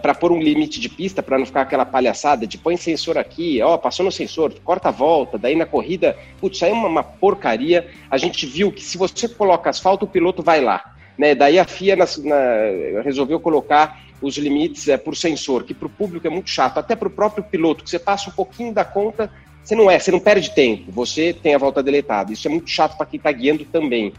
para 0.01 0.13
pôr 0.13 0.33
um 0.33 0.41
limite 0.41 0.77
de 0.77 0.89
pista, 0.89 1.23
para 1.23 1.39
não 1.39 1.45
ficar 1.45 1.61
aquela 1.61 1.85
palhaçada 1.85 2.45
de 2.45 2.57
põe 2.57 2.75
sensor 2.75 3.17
aqui, 3.17 3.61
ó, 3.61 3.77
passou 3.77 4.03
no 4.03 4.11
sensor, 4.11 4.53
corta 4.61 4.89
a 4.89 4.91
volta, 4.91 5.37
daí 5.37 5.55
na 5.55 5.65
corrida, 5.65 6.17
putz, 6.37 6.61
aí 6.61 6.69
é 6.69 6.73
uma, 6.73 6.89
uma 6.89 7.01
porcaria. 7.01 7.87
A 8.11 8.17
gente 8.17 8.45
viu 8.45 8.73
que 8.73 8.83
se 8.83 8.97
você 8.97 9.29
coloca 9.29 9.69
asfalto, 9.69 10.03
o 10.03 10.09
piloto 10.09 10.43
vai 10.43 10.59
lá. 10.59 10.98
Né? 11.19 11.35
Daí 11.35 11.59
a 11.59 11.65
FIA 11.65 11.97
na, 11.97 12.05
na, 12.23 13.01
resolveu 13.01 13.41
colocar 13.41 13.99
os 14.21 14.37
limites 14.37 14.87
é, 14.87 14.95
por 14.95 15.17
sensor, 15.17 15.65
que 15.65 15.73
para 15.73 15.87
o 15.87 15.89
público 15.89 16.25
é 16.25 16.29
muito 16.29 16.49
chato, 16.49 16.77
até 16.77 16.95
para 16.95 17.09
o 17.09 17.11
próprio 17.11 17.43
piloto, 17.43 17.83
que 17.83 17.89
você 17.89 17.99
passa 17.99 18.29
um 18.29 18.33
pouquinho 18.33 18.73
da 18.73 18.85
conta, 18.85 19.29
você 19.61 19.75
não 19.75 19.91
é, 19.91 19.99
você 19.99 20.11
não 20.11 20.19
perde 20.19 20.51
tempo, 20.51 20.89
você 20.93 21.33
tem 21.33 21.53
a 21.53 21.57
volta 21.57 21.83
deletada. 21.83 22.31
Isso 22.31 22.47
é 22.47 22.51
muito 22.51 22.69
chato 22.69 22.95
para 22.95 23.05
quem 23.05 23.17
está 23.17 23.31
guiando 23.33 23.65
também. 23.65 24.13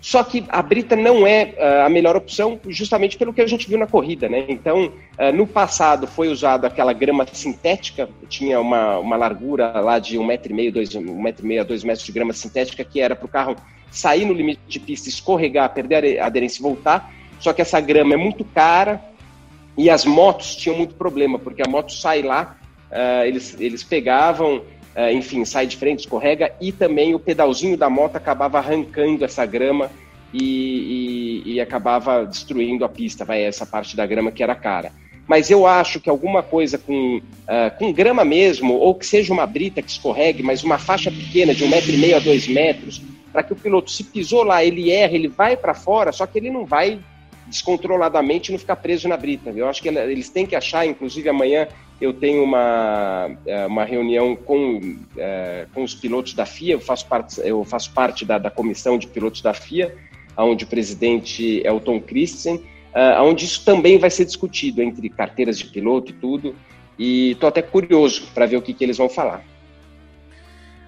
Só 0.00 0.22
que 0.22 0.44
a 0.48 0.62
brita 0.62 0.96
não 0.96 1.26
é 1.26 1.54
uh, 1.56 1.86
a 1.86 1.88
melhor 1.88 2.16
opção, 2.16 2.58
justamente 2.68 3.16
pelo 3.16 3.32
que 3.32 3.40
a 3.40 3.46
gente 3.46 3.68
viu 3.68 3.78
na 3.78 3.86
corrida, 3.86 4.28
né? 4.28 4.44
Então, 4.48 4.92
uh, 5.18 5.32
no 5.32 5.46
passado 5.46 6.06
foi 6.06 6.28
usado 6.28 6.66
aquela 6.66 6.92
grama 6.92 7.26
sintética, 7.32 8.08
tinha 8.28 8.60
uma, 8.60 8.98
uma 8.98 9.16
largura 9.16 9.80
lá 9.80 9.98
de 9.98 10.18
um 10.18 10.24
metro 10.24 10.52
e 10.52 10.54
meio, 10.54 10.72
dois, 10.72 10.94
um 10.94 11.22
metro 11.22 11.44
e 11.44 11.48
meio 11.48 11.60
a 11.62 11.64
dois 11.64 11.84
metros 11.84 12.04
de 12.04 12.12
grama 12.12 12.32
sintética, 12.32 12.84
que 12.84 13.00
era 13.00 13.16
para 13.16 13.26
o 13.26 13.28
carro 13.28 13.56
sair 13.96 14.24
no 14.24 14.32
limite 14.32 14.60
de 14.66 14.80
pista, 14.80 15.08
escorregar, 15.08 15.72
perder 15.72 16.20
a 16.20 16.26
aderência 16.26 16.60
e 16.60 16.62
voltar. 16.62 17.12
Só 17.40 17.52
que 17.52 17.62
essa 17.62 17.80
grama 17.80 18.14
é 18.14 18.16
muito 18.16 18.44
cara 18.44 19.02
e 19.76 19.90
as 19.90 20.04
motos 20.04 20.56
tinham 20.56 20.76
muito 20.76 20.94
problema, 20.94 21.38
porque 21.38 21.62
a 21.62 21.68
moto 21.68 21.92
sai 21.92 22.22
lá, 22.22 22.56
uh, 22.90 23.24
eles, 23.24 23.56
eles 23.58 23.82
pegavam 23.82 24.62
uh, 24.94 25.12
enfim, 25.12 25.44
sai 25.44 25.66
de 25.66 25.76
frente, 25.76 26.00
escorrega, 26.00 26.52
e 26.60 26.72
também 26.72 27.14
o 27.14 27.18
pedalzinho 27.18 27.76
da 27.76 27.90
moto 27.90 28.16
acabava 28.16 28.58
arrancando 28.58 29.24
essa 29.24 29.44
grama 29.44 29.90
e, 30.32 31.42
e, 31.46 31.52
e 31.54 31.60
acabava 31.60 32.24
destruindo 32.24 32.84
a 32.84 32.88
pista, 32.88 33.24
vai 33.24 33.42
essa 33.42 33.66
parte 33.66 33.96
da 33.96 34.06
grama 34.06 34.32
que 34.32 34.42
era 34.42 34.54
cara. 34.54 34.92
Mas 35.26 35.50
eu 35.50 35.66
acho 35.66 36.00
que 36.00 36.10
alguma 36.10 36.42
coisa 36.42 36.76
com, 36.76 37.16
uh, 37.16 37.78
com 37.78 37.92
grama 37.92 38.24
mesmo, 38.24 38.74
ou 38.74 38.94
que 38.94 39.06
seja 39.06 39.32
uma 39.32 39.46
brita 39.46 39.80
que 39.80 39.90
escorregue, 39.90 40.42
mas 40.42 40.62
uma 40.62 40.78
faixa 40.78 41.10
pequena 41.10 41.54
de 41.54 41.64
um 41.64 41.68
metro 41.68 41.92
e 41.92 41.96
meio 41.96 42.16
a 42.16 42.20
dois 42.20 42.46
metros, 42.46 43.00
para 43.34 43.42
que 43.42 43.52
o 43.52 43.56
piloto, 43.56 43.90
se 43.90 44.04
pisou 44.04 44.44
lá, 44.44 44.64
ele 44.64 44.92
erra, 44.92 45.12
ele 45.12 45.26
vai 45.26 45.56
para 45.56 45.74
fora, 45.74 46.12
só 46.12 46.24
que 46.24 46.38
ele 46.38 46.50
não 46.50 46.64
vai 46.64 47.00
descontroladamente 47.48 48.52
não 48.52 48.58
ficar 48.60 48.76
preso 48.76 49.08
na 49.08 49.16
brita. 49.16 49.50
Eu 49.50 49.68
acho 49.68 49.82
que 49.82 49.88
eles 49.88 50.28
têm 50.28 50.46
que 50.46 50.54
achar, 50.54 50.86
inclusive 50.86 51.28
amanhã 51.28 51.66
eu 52.00 52.12
tenho 52.12 52.44
uma, 52.44 53.36
é, 53.44 53.66
uma 53.66 53.84
reunião 53.84 54.36
com, 54.36 54.98
é, 55.16 55.66
com 55.74 55.82
os 55.82 55.96
pilotos 55.96 56.32
da 56.34 56.46
FIA, 56.46 56.74
eu 56.74 56.80
faço 56.80 57.08
parte, 57.08 57.40
eu 57.40 57.64
faço 57.64 57.92
parte 57.92 58.24
da, 58.24 58.38
da 58.38 58.50
comissão 58.50 58.96
de 58.96 59.08
pilotos 59.08 59.42
da 59.42 59.52
FIA, 59.52 59.92
onde 60.36 60.62
o 60.62 60.68
presidente 60.68 61.60
é 61.66 61.72
o 61.72 61.80
Tom 61.80 62.00
Christensen, 62.00 62.54
uh, 62.54 63.20
onde 63.22 63.44
isso 63.46 63.64
também 63.64 63.98
vai 63.98 64.10
ser 64.10 64.26
discutido 64.26 64.80
entre 64.80 65.08
carteiras 65.08 65.58
de 65.58 65.64
piloto 65.66 66.12
e 66.12 66.14
tudo, 66.14 66.54
e 66.96 67.32
estou 67.32 67.48
até 67.48 67.62
curioso 67.62 68.28
para 68.32 68.46
ver 68.46 68.58
o 68.58 68.62
que, 68.62 68.72
que 68.72 68.84
eles 68.84 68.96
vão 68.96 69.08
falar. 69.08 69.44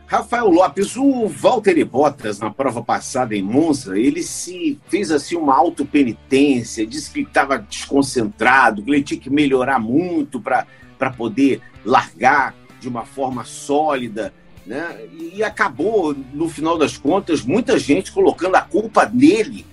Rafael 0.06 0.48
Lopes, 0.48 0.96
o 0.96 1.26
Valtteri 1.26 1.82
Bottas, 1.82 2.38
na 2.38 2.48
prova 2.48 2.80
passada 2.80 3.34
em 3.34 3.42
Monza, 3.42 3.98
ele 3.98 4.22
se 4.22 4.78
fez 4.88 5.10
assim 5.10 5.34
uma 5.34 5.56
autopenitência, 5.56 6.86
disse 6.86 7.10
que 7.10 7.22
estava 7.22 7.58
desconcentrado, 7.58 8.84
que 8.84 8.90
ele 8.90 9.02
tinha 9.02 9.18
que 9.18 9.28
melhorar 9.28 9.80
muito 9.80 10.40
para 10.40 11.10
poder 11.16 11.60
largar 11.84 12.54
de 12.80 12.88
uma 12.88 13.04
forma 13.04 13.44
sólida, 13.44 14.32
né? 14.64 14.96
E 15.12 15.42
acabou, 15.42 16.14
no 16.32 16.48
final 16.48 16.78
das 16.78 16.96
contas, 16.96 17.42
muita 17.42 17.76
gente 17.76 18.12
colocando 18.12 18.54
a 18.54 18.60
culpa 18.60 19.10
nele 19.12 19.66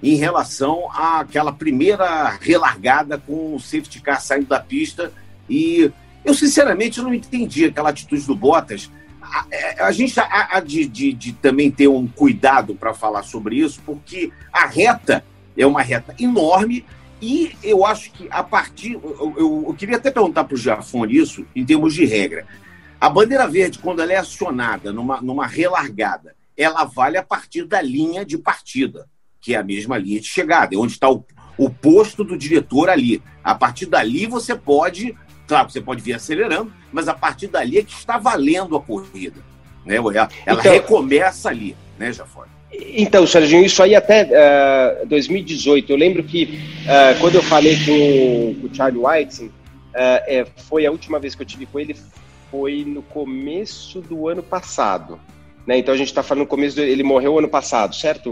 em 0.00 0.14
relação 0.14 0.88
àquela 0.92 1.52
primeira 1.52 2.38
relargada 2.40 3.18
com 3.18 3.56
o 3.56 3.60
safety 3.60 4.00
car 4.00 4.22
saindo 4.22 4.46
da 4.46 4.60
pista. 4.60 5.12
E 5.48 5.90
eu, 6.24 6.32
sinceramente, 6.32 7.02
não 7.02 7.12
entendi 7.12 7.64
aquela 7.64 7.90
atitude 7.90 8.24
do 8.24 8.36
Bottas. 8.36 8.88
A, 9.30 9.46
é, 9.50 9.82
a 9.82 9.92
gente 9.92 10.18
há 10.18 10.60
de, 10.60 10.86
de, 10.86 11.12
de, 11.12 11.32
também 11.32 11.70
ter 11.70 11.88
um 11.88 12.06
cuidado 12.06 12.74
para 12.74 12.92
falar 12.92 13.22
sobre 13.22 13.56
isso, 13.56 13.80
porque 13.84 14.32
a 14.52 14.66
reta 14.66 15.24
é 15.56 15.66
uma 15.66 15.82
reta 15.82 16.14
enorme 16.18 16.84
e 17.22 17.52
eu 17.62 17.84
acho 17.84 18.10
que 18.12 18.26
a 18.30 18.42
partir. 18.42 18.94
Eu, 18.94 19.34
eu, 19.36 19.64
eu 19.68 19.74
queria 19.74 19.96
até 19.96 20.10
perguntar 20.10 20.44
para 20.44 20.54
o 20.54 20.58
Jafone 20.58 21.16
isso, 21.16 21.46
em 21.54 21.64
termos 21.64 21.94
de 21.94 22.04
regra. 22.04 22.46
A 23.00 23.08
bandeira 23.08 23.46
verde, 23.46 23.78
quando 23.78 24.02
ela 24.02 24.12
é 24.12 24.16
acionada 24.16 24.92
numa, 24.92 25.20
numa 25.20 25.46
relargada, 25.46 26.34
ela 26.56 26.84
vale 26.84 27.16
a 27.16 27.22
partir 27.22 27.64
da 27.64 27.80
linha 27.80 28.24
de 28.24 28.36
partida 28.36 29.08
que 29.40 29.54
é 29.54 29.58
a 29.58 29.62
mesma 29.62 29.96
linha 29.96 30.20
de 30.20 30.26
chegada, 30.26 30.74
é 30.74 30.78
onde 30.78 30.92
está 30.92 31.10
o, 31.10 31.24
o 31.56 31.70
posto 31.70 32.22
do 32.22 32.36
diretor 32.36 32.90
ali. 32.90 33.22
A 33.42 33.54
partir 33.54 33.86
dali 33.86 34.26
você 34.26 34.54
pode, 34.54 35.16
claro, 35.50 35.68
você 35.68 35.80
pode 35.80 36.00
vir 36.00 36.14
acelerando, 36.14 36.72
mas 36.92 37.08
a 37.08 37.14
partir 37.14 37.48
dali 37.48 37.78
é 37.78 37.82
que 37.82 37.92
está 37.92 38.16
valendo 38.16 38.76
a 38.76 38.80
corrida. 38.80 39.40
Né? 39.84 39.96
Ela, 39.96 40.28
então, 40.46 40.72
recomeça 40.72 41.48
ali, 41.48 41.76
né, 41.98 42.12
Jafone? 42.12 42.48
Então, 42.72 43.26
Serginho, 43.26 43.64
isso 43.64 43.82
aí 43.82 43.96
até 43.96 44.22
uh, 44.22 45.02
eh, 45.02 45.06
2018. 45.06 45.90
Eu 45.90 45.96
lembro 45.96 46.22
que 46.22 46.60
uh, 46.84 47.18
quando 47.20 47.34
eu 47.34 47.42
falei 47.42 47.76
com, 47.84 48.60
com 48.60 48.66
o 48.68 48.74
Charlie 48.74 49.02
White, 49.04 49.44
uh, 49.44 49.50
é, 49.94 50.46
foi 50.68 50.86
a 50.86 50.90
última 50.92 51.18
vez 51.18 51.34
que 51.34 51.42
eu 51.42 51.46
tive 51.46 51.66
com 51.66 51.80
ele, 51.80 51.96
foi 52.48 52.84
no 52.86 53.02
começo 53.02 54.00
do 54.00 54.28
ano 54.28 54.42
passado. 54.42 55.18
Né? 55.66 55.78
Então 55.78 55.92
a 55.92 55.96
gente 55.96 56.08
está 56.08 56.22
falando 56.22 56.42
no 56.42 56.46
começo, 56.46 56.76
do, 56.76 56.82
ele 56.82 57.02
morreu 57.02 57.38
ano 57.38 57.48
passado, 57.48 57.94
certo? 57.94 58.30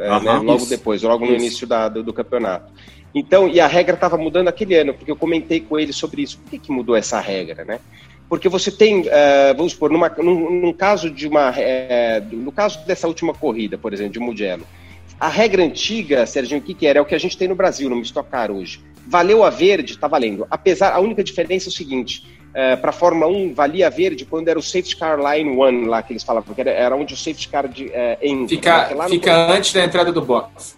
É, 0.00 0.12
uhum, 0.12 0.22
né? 0.22 0.32
Logo 0.38 0.56
isso. 0.56 0.68
depois, 0.68 1.02
logo 1.02 1.24
no 1.24 1.32
isso. 1.32 1.44
início 1.44 1.66
da, 1.66 1.88
do, 1.88 2.02
do, 2.02 2.12
campeonato. 2.12 2.72
Então, 3.14 3.48
e 3.48 3.58
a 3.60 3.66
regra 3.66 3.94
estava 3.94 4.16
mudando 4.16 4.48
aquele 4.48 4.76
ano, 4.76 4.94
porque 4.94 5.10
eu 5.10 5.16
comentei 5.16 5.60
com 5.60 5.78
ele 5.78 5.92
sobre 5.92 6.22
isso. 6.22 6.38
Por 6.38 6.50
que, 6.50 6.58
que 6.58 6.72
mudou 6.72 6.94
essa 6.94 7.20
regra, 7.20 7.64
né? 7.64 7.80
Porque 8.28 8.48
você 8.48 8.70
tem, 8.70 9.00
uh, 9.00 9.54
vamos 9.56 9.72
supor, 9.72 9.90
numa, 9.90 10.08
num, 10.18 10.60
num, 10.60 10.72
caso 10.72 11.10
de 11.10 11.26
uma, 11.26 11.50
uh, 11.50 11.54
no 12.30 12.52
caso 12.52 12.84
dessa 12.86 13.08
última 13.08 13.32
corrida, 13.32 13.78
por 13.78 13.94
exemplo, 13.94 14.12
de 14.12 14.18
Mugello, 14.18 14.66
a 15.18 15.28
regra 15.28 15.64
antiga, 15.64 16.24
Serginho, 16.26 16.60
o 16.60 16.62
que, 16.62 16.74
que 16.74 16.86
era? 16.86 16.98
É 16.98 17.02
o 17.02 17.04
que 17.04 17.14
a 17.14 17.18
gente 17.18 17.36
tem 17.36 17.48
no 17.48 17.54
Brasil, 17.54 17.90
no 17.90 18.00
Stock 18.02 18.30
Car 18.30 18.50
hoje. 18.50 18.80
Valeu 19.06 19.42
a 19.42 19.50
verde, 19.50 19.94
está 19.94 20.06
valendo. 20.06 20.46
Apesar, 20.50 20.92
a 20.92 21.00
única 21.00 21.24
diferença 21.24 21.68
é 21.68 21.70
o 21.70 21.72
seguinte: 21.72 22.24
uh, 22.50 22.78
para 22.80 22.90
a 22.90 22.92
Fórmula 22.92 23.26
1 23.26 23.54
valia 23.54 23.90
verde 23.90 24.24
quando 24.24 24.48
era 24.48 24.58
o 24.58 24.62
Safety 24.62 24.96
Car 24.96 25.18
Line 25.18 25.50
1 25.50 25.86
lá 25.86 26.02
que 26.02 26.12
eles 26.12 26.22
falavam, 26.22 26.54
que 26.54 26.60
era, 26.60 26.70
era 26.70 26.94
onde 26.94 27.14
o 27.14 27.16
Safety 27.16 27.48
Car 27.48 27.66
de, 27.66 27.86
uh, 27.86 28.18
entra. 28.22 28.48
Fica, 28.48 28.94
né? 28.94 29.08
fica 29.08 29.46
no... 29.48 29.52
antes 29.54 29.72
da 29.72 29.84
entrada 29.84 30.12
do 30.12 30.22
box. 30.22 30.77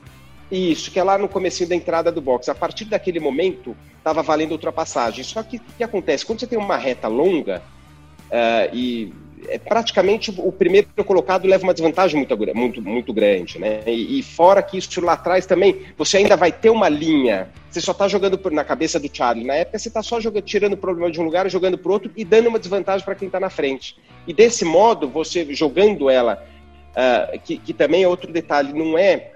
Isso, 0.50 0.90
que 0.90 0.98
é 0.98 1.04
lá 1.04 1.16
no 1.16 1.28
começo 1.28 1.64
da 1.66 1.76
entrada 1.76 2.10
do 2.10 2.20
box. 2.20 2.48
A 2.48 2.54
partir 2.54 2.84
daquele 2.84 3.20
momento, 3.20 3.76
estava 3.98 4.22
valendo 4.22 4.52
ultrapassagem. 4.52 5.22
Só 5.22 5.42
que 5.42 5.58
o 5.58 5.60
que 5.76 5.84
acontece? 5.84 6.26
Quando 6.26 6.40
você 6.40 6.46
tem 6.46 6.58
uma 6.58 6.76
reta 6.76 7.06
longa, 7.06 7.62
uh, 8.30 8.74
e 8.74 9.12
é 9.48 9.58
praticamente 9.58 10.32
o 10.36 10.52
primeiro 10.52 10.88
colocado 11.04 11.46
leva 11.46 11.64
uma 11.64 11.72
desvantagem 11.72 12.16
muito, 12.16 12.36
muito, 12.54 12.82
muito 12.82 13.12
grande, 13.12 13.58
né? 13.58 13.82
E, 13.86 14.18
e, 14.18 14.22
fora 14.22 14.62
que 14.62 14.76
isso 14.76 15.00
lá 15.00 15.14
atrás 15.14 15.46
também, 15.46 15.82
você 15.96 16.18
ainda 16.18 16.36
vai 16.36 16.52
ter 16.52 16.70
uma 16.70 16.88
linha. 16.88 17.48
Você 17.70 17.80
só 17.80 17.92
está 17.92 18.08
jogando 18.08 18.38
na 18.50 18.64
cabeça 18.64 18.98
do 18.98 19.08
Charlie. 19.12 19.46
Na 19.46 19.54
época, 19.54 19.78
você 19.78 19.88
está 19.88 20.02
só 20.02 20.20
jogando, 20.20 20.42
tirando 20.42 20.74
o 20.74 20.76
problema 20.76 21.10
de 21.10 21.20
um 21.20 21.24
lugar, 21.24 21.48
jogando 21.48 21.78
para 21.78 21.92
outro 21.92 22.10
e 22.16 22.24
dando 22.24 22.48
uma 22.48 22.58
desvantagem 22.58 23.04
para 23.04 23.14
quem 23.14 23.26
está 23.26 23.40
na 23.40 23.50
frente. 23.50 23.96
E 24.26 24.34
desse 24.34 24.64
modo, 24.64 25.08
você 25.08 25.46
jogando 25.54 26.10
ela, 26.10 26.44
uh, 26.90 27.38
que, 27.40 27.56
que 27.58 27.72
também 27.72 28.02
é 28.02 28.08
outro 28.08 28.32
detalhe, 28.32 28.72
não 28.72 28.98
é. 28.98 29.32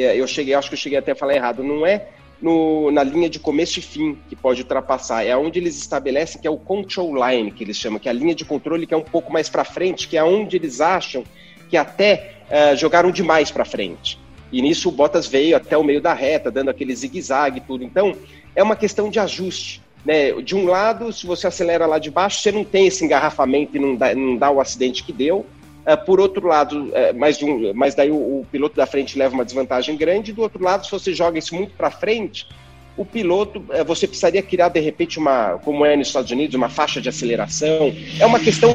Eu 0.00 0.26
cheguei, 0.26 0.54
acho 0.54 0.68
que 0.68 0.74
eu 0.74 0.78
cheguei 0.78 0.98
até 0.98 1.12
a 1.12 1.16
falar 1.16 1.34
errado, 1.34 1.62
não 1.62 1.86
é 1.86 2.08
no, 2.40 2.90
na 2.90 3.02
linha 3.02 3.28
de 3.28 3.38
começo 3.38 3.78
e 3.78 3.82
fim 3.82 4.18
que 4.28 4.36
pode 4.36 4.62
ultrapassar. 4.62 5.24
É 5.24 5.36
onde 5.36 5.58
eles 5.58 5.76
estabelecem 5.76 6.40
que 6.40 6.46
é 6.46 6.50
o 6.50 6.56
control 6.56 7.14
line, 7.14 7.50
que 7.50 7.64
eles 7.64 7.76
chamam, 7.76 7.98
que 7.98 8.08
é 8.08 8.10
a 8.10 8.14
linha 8.14 8.34
de 8.34 8.44
controle 8.44 8.86
que 8.86 8.94
é 8.94 8.96
um 8.96 9.02
pouco 9.02 9.32
mais 9.32 9.48
para 9.48 9.64
frente, 9.64 10.08
que 10.08 10.16
é 10.16 10.24
onde 10.24 10.56
eles 10.56 10.80
acham 10.80 11.24
que 11.70 11.76
até 11.76 12.34
uh, 12.50 12.76
jogaram 12.76 13.10
demais 13.10 13.50
para 13.50 13.64
frente. 13.64 14.20
E 14.52 14.62
nisso 14.62 14.88
o 14.88 14.92
Bottas 14.92 15.26
veio 15.26 15.56
até 15.56 15.76
o 15.76 15.82
meio 15.82 16.00
da 16.00 16.12
reta, 16.12 16.50
dando 16.50 16.68
aquele 16.68 16.94
zigue-zague 16.94 17.58
e 17.58 17.60
tudo. 17.60 17.82
Então, 17.82 18.14
é 18.54 18.62
uma 18.62 18.76
questão 18.76 19.10
de 19.10 19.18
ajuste. 19.18 19.82
Né? 20.04 20.32
De 20.42 20.54
um 20.54 20.66
lado, 20.66 21.12
se 21.12 21.26
você 21.26 21.46
acelera 21.46 21.86
lá 21.86 21.98
de 21.98 22.10
baixo, 22.10 22.40
você 22.40 22.52
não 22.52 22.62
tem 22.62 22.86
esse 22.86 23.04
engarrafamento 23.04 23.76
e 23.76 23.80
não 23.80 23.96
dá, 23.96 24.14
não 24.14 24.36
dá 24.36 24.50
o 24.50 24.60
acidente 24.60 25.02
que 25.02 25.12
deu. 25.12 25.46
Uh, 25.86 26.02
por 26.06 26.18
outro 26.18 26.46
lado, 26.46 26.86
uh, 26.86 26.92
mas, 27.14 27.42
um, 27.42 27.74
mas 27.74 27.94
daí 27.94 28.10
o, 28.10 28.14
o, 28.14 28.46
piloto 28.50 28.74
da 28.74 28.86
frente 28.86 29.18
leva 29.18 29.34
uma 29.34 29.44
desvantagem 29.44 29.96
grande. 29.96 30.32
Do 30.32 30.40
outro 30.40 30.64
lado, 30.64 30.86
se 30.86 30.90
você 30.90 31.12
joga 31.12 31.38
isso 31.38 31.54
muito 31.54 31.74
para 31.74 31.90
frente, 31.90 32.48
o 32.96 33.04
piloto, 33.04 33.58
uh, 33.58 33.84
você 33.84 34.06
precisaria 34.06 34.42
criar 34.42 34.70
de 34.70 34.80
repente 34.80 35.18
uma, 35.18 35.58
como 35.58 35.84
é 35.84 35.94
nos 35.94 36.06
Estados 36.06 36.30
Unidos, 36.30 36.54
uma 36.54 36.70
faixa 36.70 37.02
de 37.02 37.08
aceleração. 37.10 37.92
É 38.18 38.24
uma 38.24 38.40
questão 38.40 38.74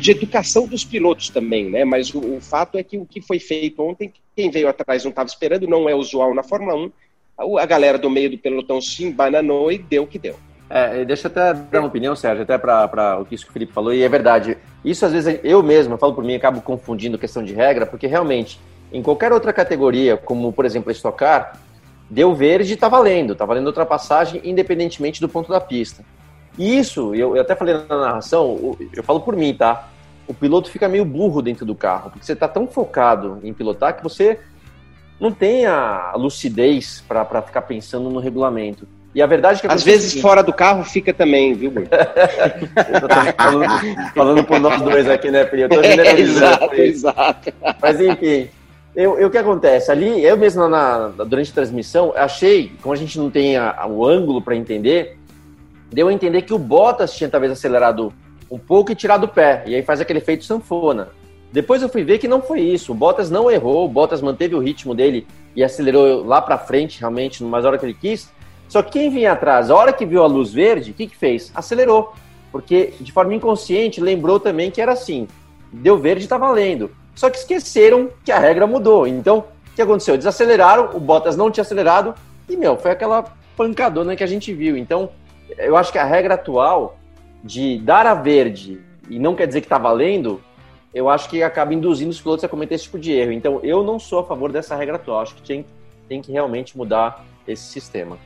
de 0.00 0.10
educação 0.10 0.66
dos 0.66 0.84
pilotos 0.84 1.28
também, 1.28 1.70
né? 1.70 1.84
Mas 1.84 2.12
o, 2.12 2.18
o 2.18 2.40
fato 2.40 2.76
é 2.76 2.82
que 2.82 2.98
o 2.98 3.06
que 3.06 3.20
foi 3.20 3.38
feito 3.38 3.80
ontem, 3.80 4.12
quem 4.34 4.50
veio 4.50 4.68
atrás 4.68 5.04
não 5.04 5.10
estava 5.10 5.28
esperando, 5.28 5.68
não 5.68 5.88
é 5.88 5.94
usual 5.94 6.34
na 6.34 6.42
Fórmula 6.42 6.74
1. 6.74 6.92
A, 7.38 7.62
a 7.62 7.66
galera 7.66 7.96
do 7.96 8.10
meio 8.10 8.28
do 8.28 8.38
pelotão 8.38 8.80
se 8.80 9.04
embananou 9.04 9.70
e 9.70 9.78
deu 9.78 10.02
o 10.02 10.06
que 10.06 10.18
deu. 10.18 10.36
É, 10.72 11.04
deixa 11.04 11.26
eu 11.26 11.32
até 11.32 11.52
dar 11.52 11.80
uma 11.80 11.88
opinião, 11.88 12.14
Sérgio, 12.14 12.44
até 12.44 12.56
para 12.56 13.18
o 13.20 13.24
que 13.24 13.34
o 13.34 13.52
Felipe 13.52 13.72
falou, 13.72 13.92
e 13.92 14.04
é 14.04 14.08
verdade. 14.08 14.56
Isso 14.84 15.04
às 15.04 15.12
vezes 15.12 15.40
eu 15.42 15.64
mesmo, 15.64 15.94
eu 15.94 15.98
falo 15.98 16.14
por 16.14 16.22
mim, 16.22 16.36
acabo 16.36 16.60
confundindo 16.60 17.18
questão 17.18 17.42
de 17.42 17.52
regra, 17.52 17.84
porque 17.84 18.06
realmente, 18.06 18.60
em 18.92 19.02
qualquer 19.02 19.32
outra 19.32 19.52
categoria, 19.52 20.16
como 20.16 20.52
por 20.52 20.64
exemplo 20.64 20.90
a 20.90 20.92
estocar, 20.92 21.58
deu 22.08 22.32
verde 22.36 22.74
está 22.74 22.88
valendo, 22.88 23.32
está 23.32 23.44
valendo 23.44 23.66
ultrapassagem 23.66 24.40
independentemente 24.44 25.20
do 25.20 25.28
ponto 25.28 25.50
da 25.50 25.60
pista. 25.60 26.04
E 26.56 26.78
isso, 26.78 27.16
eu, 27.16 27.34
eu 27.34 27.42
até 27.42 27.56
falei 27.56 27.74
na 27.88 27.96
narração, 27.96 28.76
eu 28.94 29.02
falo 29.02 29.20
por 29.20 29.34
mim, 29.34 29.52
tá? 29.52 29.88
O 30.28 30.34
piloto 30.34 30.70
fica 30.70 30.88
meio 30.88 31.04
burro 31.04 31.42
dentro 31.42 31.66
do 31.66 31.74
carro, 31.74 32.10
porque 32.10 32.24
você 32.24 32.32
está 32.32 32.46
tão 32.46 32.68
focado 32.68 33.40
em 33.42 33.52
pilotar 33.52 33.96
que 33.96 34.04
você 34.04 34.38
não 35.18 35.32
tem 35.32 35.66
a 35.66 36.12
lucidez 36.14 37.02
para 37.08 37.42
ficar 37.42 37.62
pensando 37.62 38.08
no 38.08 38.20
regulamento. 38.20 38.86
E 39.14 39.20
a 39.20 39.26
verdade 39.26 39.58
é 39.58 39.68
que 39.68 39.74
às 39.74 39.82
vezes 39.82 40.10
seguinte... 40.10 40.22
fora 40.22 40.42
do 40.42 40.52
carro 40.52 40.84
fica 40.84 41.12
também, 41.12 41.52
viu, 41.54 41.70
Gui? 41.72 41.88
falando, 43.36 44.12
falando 44.14 44.44
por 44.44 44.60
nós 44.60 44.80
dois 44.82 45.08
aqui, 45.08 45.30
né, 45.30 45.44
Pri? 45.44 45.62
Eu 45.62 45.68
tô 45.68 45.80
é, 45.82 46.20
exato, 46.20 46.74
exato. 46.74 47.52
Mas 47.82 48.00
enfim, 48.00 48.48
eu, 48.94 49.26
o 49.26 49.30
que 49.30 49.38
acontece? 49.38 49.90
Ali, 49.90 50.24
eu 50.24 50.36
mesmo 50.36 50.68
na, 50.68 51.08
durante 51.08 51.50
a 51.50 51.54
transmissão, 51.54 52.12
achei, 52.14 52.72
como 52.82 52.92
a 52.92 52.96
gente 52.96 53.18
não 53.18 53.30
tem 53.30 53.56
a, 53.56 53.74
a, 53.76 53.86
o 53.86 54.06
ângulo 54.06 54.40
para 54.40 54.54
entender, 54.54 55.18
deu 55.92 56.06
a 56.06 56.12
entender 56.12 56.42
que 56.42 56.54
o 56.54 56.58
Bottas 56.58 57.12
tinha 57.12 57.28
talvez 57.28 57.52
acelerado 57.52 58.12
um 58.48 58.58
pouco 58.58 58.92
e 58.92 58.94
tirado 58.94 59.24
o 59.24 59.28
pé, 59.28 59.62
e 59.66 59.74
aí 59.74 59.82
faz 59.82 60.00
aquele 60.00 60.20
efeito 60.20 60.44
sanfona. 60.44 61.08
Depois 61.52 61.82
eu 61.82 61.88
fui 61.88 62.04
ver 62.04 62.18
que 62.18 62.28
não 62.28 62.40
foi 62.40 62.60
isso. 62.60 62.92
O 62.92 62.94
Bottas 62.94 63.28
não 63.28 63.50
errou, 63.50 63.84
o 63.84 63.88
Bottas 63.88 64.22
manteve 64.22 64.54
o 64.54 64.60
ritmo 64.60 64.94
dele 64.94 65.26
e 65.54 65.64
acelerou 65.64 66.24
lá 66.24 66.40
para 66.40 66.56
frente, 66.56 67.00
realmente, 67.00 67.42
numa 67.42 67.58
hora 67.58 67.76
que 67.76 67.84
ele 67.84 67.94
quis. 67.94 68.30
Só 68.70 68.82
que 68.82 68.92
quem 68.92 69.10
vinha 69.10 69.32
atrás, 69.32 69.68
a 69.68 69.74
hora 69.74 69.92
que 69.92 70.06
viu 70.06 70.22
a 70.22 70.28
luz 70.28 70.52
verde, 70.52 70.92
o 70.92 70.94
que, 70.94 71.08
que 71.08 71.16
fez? 71.16 71.50
Acelerou. 71.52 72.14
Porque 72.52 72.94
de 73.00 73.10
forma 73.10 73.34
inconsciente 73.34 74.00
lembrou 74.00 74.38
também 74.38 74.70
que 74.70 74.80
era 74.80 74.92
assim. 74.92 75.26
Deu 75.72 75.98
verde 75.98 76.24
e 76.24 76.28
tá 76.28 76.38
valendo. 76.38 76.88
Só 77.16 77.28
que 77.28 77.36
esqueceram 77.36 78.08
que 78.24 78.30
a 78.30 78.38
regra 78.38 78.68
mudou. 78.68 79.08
Então, 79.08 79.38
o 79.72 79.74
que 79.74 79.82
aconteceu? 79.82 80.16
Desaceleraram, 80.16 80.90
o 80.94 81.00
Bottas 81.00 81.36
não 81.36 81.50
tinha 81.50 81.62
acelerado 81.62 82.14
e, 82.48 82.56
meu, 82.56 82.76
foi 82.76 82.92
aquela 82.92 83.24
pancadona 83.56 84.14
que 84.14 84.22
a 84.22 84.26
gente 84.26 84.54
viu. 84.54 84.76
Então, 84.76 85.10
eu 85.58 85.76
acho 85.76 85.90
que 85.90 85.98
a 85.98 86.04
regra 86.04 86.34
atual 86.34 86.96
de 87.42 87.76
dar 87.78 88.06
a 88.06 88.14
verde 88.14 88.80
e 89.08 89.18
não 89.18 89.34
quer 89.34 89.48
dizer 89.48 89.62
que 89.62 89.68
tá 89.68 89.78
valendo, 89.78 90.40
eu 90.94 91.10
acho 91.10 91.28
que 91.28 91.42
acaba 91.42 91.74
induzindo 91.74 92.10
os 92.10 92.20
pilotos 92.20 92.44
a 92.44 92.48
cometer 92.48 92.76
esse 92.76 92.84
tipo 92.84 93.00
de 93.00 93.10
erro. 93.10 93.32
Então, 93.32 93.58
eu 93.64 93.82
não 93.82 93.98
sou 93.98 94.20
a 94.20 94.24
favor 94.24 94.52
dessa 94.52 94.76
regra 94.76 94.94
atual. 94.94 95.22
Acho 95.22 95.34
que 95.34 95.42
tem, 95.42 95.66
tem 96.08 96.22
que 96.22 96.30
realmente 96.30 96.78
mudar 96.78 97.24
esse 97.48 97.64
sistema. 97.64 98.16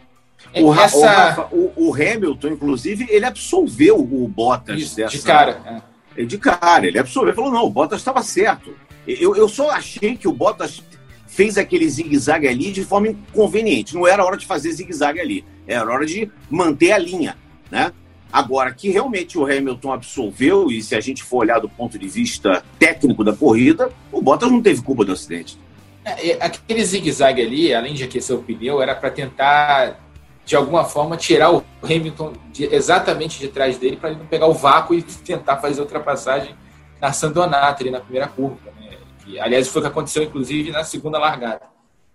É 0.52 0.62
o, 0.62 0.74
Essa... 0.74 0.96
o, 0.96 1.02
Rafa, 1.02 1.48
o, 1.50 1.72
o, 1.76 1.94
Hamilton, 1.94 2.48
inclusive, 2.48 3.06
ele 3.08 3.24
absolveu 3.24 3.98
o 3.98 4.28
Bottas 4.28 4.80
Isso, 4.80 4.96
dessa. 4.96 5.16
De 5.16 5.22
cara. 5.22 5.82
É. 6.16 6.24
De 6.24 6.38
cara, 6.38 6.86
ele 6.86 6.98
absolveu. 6.98 7.34
Falou: 7.34 7.50
não, 7.50 7.64
o 7.64 7.70
Bottas 7.70 8.00
estava 8.00 8.22
certo. 8.22 8.74
Eu, 9.06 9.34
eu 9.34 9.48
só 9.48 9.70
achei 9.70 10.16
que 10.16 10.28
o 10.28 10.32
Bottas 10.32 10.82
fez 11.26 11.58
aquele 11.58 11.88
zigue-zague 11.88 12.46
ali 12.46 12.70
de 12.70 12.84
forma 12.84 13.08
inconveniente. 13.08 13.94
Não 13.94 14.06
era 14.06 14.24
hora 14.24 14.36
de 14.36 14.46
fazer 14.46 14.70
zigue-zague 14.70 15.20
ali. 15.20 15.44
Era 15.66 15.90
hora 15.90 16.06
de 16.06 16.30
manter 16.48 16.92
a 16.92 16.98
linha, 16.98 17.36
né? 17.70 17.92
Agora, 18.32 18.72
que 18.72 18.90
realmente 18.90 19.38
o 19.38 19.44
Hamilton 19.44 19.92
absolveu, 19.92 20.70
e 20.70 20.82
se 20.82 20.96
a 20.96 21.00
gente 21.00 21.22
for 21.22 21.38
olhar 21.38 21.60
do 21.60 21.68
ponto 21.68 21.98
de 21.98 22.08
vista 22.08 22.64
técnico 22.78 23.22
da 23.22 23.32
corrida, 23.32 23.90
o 24.10 24.20
Bottas 24.20 24.50
não 24.50 24.60
teve 24.60 24.82
culpa 24.82 25.04
do 25.04 25.12
acidente. 25.12 25.58
É, 26.04 26.32
aquele 26.44 26.84
zigue-zague 26.84 27.40
ali, 27.40 27.72
além 27.72 27.94
de 27.94 28.04
aquecer 28.04 28.36
o 28.36 28.42
pneu, 28.42 28.82
era 28.82 28.94
para 28.94 29.10
tentar 29.10 30.03
de 30.44 30.54
alguma 30.54 30.84
forma, 30.84 31.16
tirar 31.16 31.52
o 31.52 31.64
Hamilton 31.82 32.34
de, 32.52 32.64
exatamente 32.74 33.38
de 33.38 33.48
trás 33.48 33.78
dele 33.78 33.96
para 33.96 34.10
ele 34.10 34.18
não 34.18 34.26
pegar 34.26 34.46
o 34.46 34.52
vácuo 34.52 34.94
e 34.94 35.02
tentar 35.24 35.58
fazer 35.58 35.80
ultrapassagem 35.80 36.54
na 37.00 37.12
Sandonata, 37.12 37.82
ali 37.82 37.90
na 37.90 38.00
primeira 38.00 38.28
curva. 38.28 38.70
Né? 38.80 38.96
Que, 39.24 39.38
aliás, 39.38 39.68
foi 39.68 39.80
o 39.80 39.84
que 39.84 39.90
aconteceu, 39.90 40.22
inclusive, 40.22 40.70
na 40.70 40.84
segunda 40.84 41.18
largada. 41.18 41.62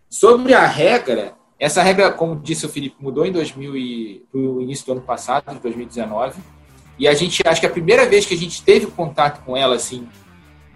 Sobre 0.10 0.54
a 0.54 0.66
regra, 0.66 1.34
essa 1.60 1.84
regra, 1.84 2.12
como 2.12 2.36
disse 2.36 2.66
o 2.66 2.70
Felipe, 2.70 2.96
mudou 3.00 3.26
em 3.26 3.32
2000 3.32 3.76
e, 3.76 4.26
no 4.34 4.62
início 4.62 4.86
do 4.86 4.94
ano 4.94 5.02
passado, 5.02 5.54
de 5.54 5.60
2019. 5.60 6.40
E 6.98 7.08
a 7.08 7.14
gente 7.14 7.42
acho 7.46 7.62
que 7.62 7.68
a 7.68 7.70
primeira 7.70 8.08
vez 8.08 8.26
que 8.26 8.34
a 8.34 8.38
gente 8.38 8.62
teve 8.64 8.88
contato 8.88 9.44
com 9.44 9.56
ela, 9.56 9.76
assim, 9.76 10.08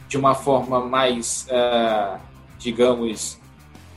de 0.08 0.18
uma 0.18 0.36
forma 0.36 0.80
mais, 0.80 1.48
uh, 1.50 2.20
digamos, 2.58 3.40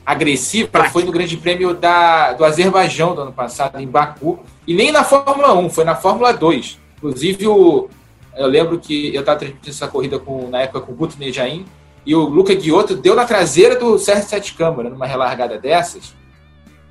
agressiva, 0.07 0.85
foi 0.85 1.03
no 1.03 1.11
Grande 1.11 1.35
Prêmio 1.35 1.73
da, 1.73 2.31
do 2.31 2.45
Azerbaijão 2.45 3.13
do 3.13 3.23
ano 3.23 3.33
passado, 3.33 3.77
em 3.77 3.85
Baku. 3.85 4.39
E 4.65 4.73
nem 4.73 4.89
na 4.89 5.03
Fórmula 5.03 5.53
1, 5.53 5.69
foi 5.69 5.83
na 5.83 5.97
Fórmula 5.97 6.31
2. 6.31 6.79
Inclusive, 6.95 7.45
o, 7.45 7.89
eu 8.33 8.47
lembro 8.47 8.79
que 8.79 9.13
eu 9.13 9.19
estava 9.19 9.37
transmitindo 9.37 9.69
essa 9.69 9.85
corrida 9.85 10.17
com, 10.17 10.47
na 10.47 10.61
época 10.61 10.79
com 10.79 10.93
o 10.93 10.95
Guto 10.95 11.19
Nejaim, 11.19 11.65
e 12.05 12.15
o 12.15 12.21
Luca 12.21 12.55
Guiotto 12.55 12.95
deu 12.95 13.15
na 13.15 13.25
traseira 13.25 13.75
do 13.75 13.99
Sérgio 13.99 14.29
Sete 14.29 14.53
Câmara, 14.53 14.89
numa 14.89 15.05
relargada 15.05 15.57
dessas, 15.57 16.15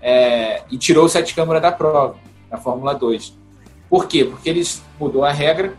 é, 0.02 0.64
e 0.70 0.76
tirou 0.76 1.07
o 1.07 1.09
Sete 1.09 1.35
Câmara 1.35 1.59
da 1.59 1.72
prova, 1.72 2.16
na 2.50 2.59
Fórmula 2.59 2.94
2. 2.94 3.35
Por 3.88 4.07
quê? 4.07 4.26
Porque 4.26 4.50
eles 4.50 4.83
mudou 5.00 5.24
a 5.24 5.33
regra 5.33 5.74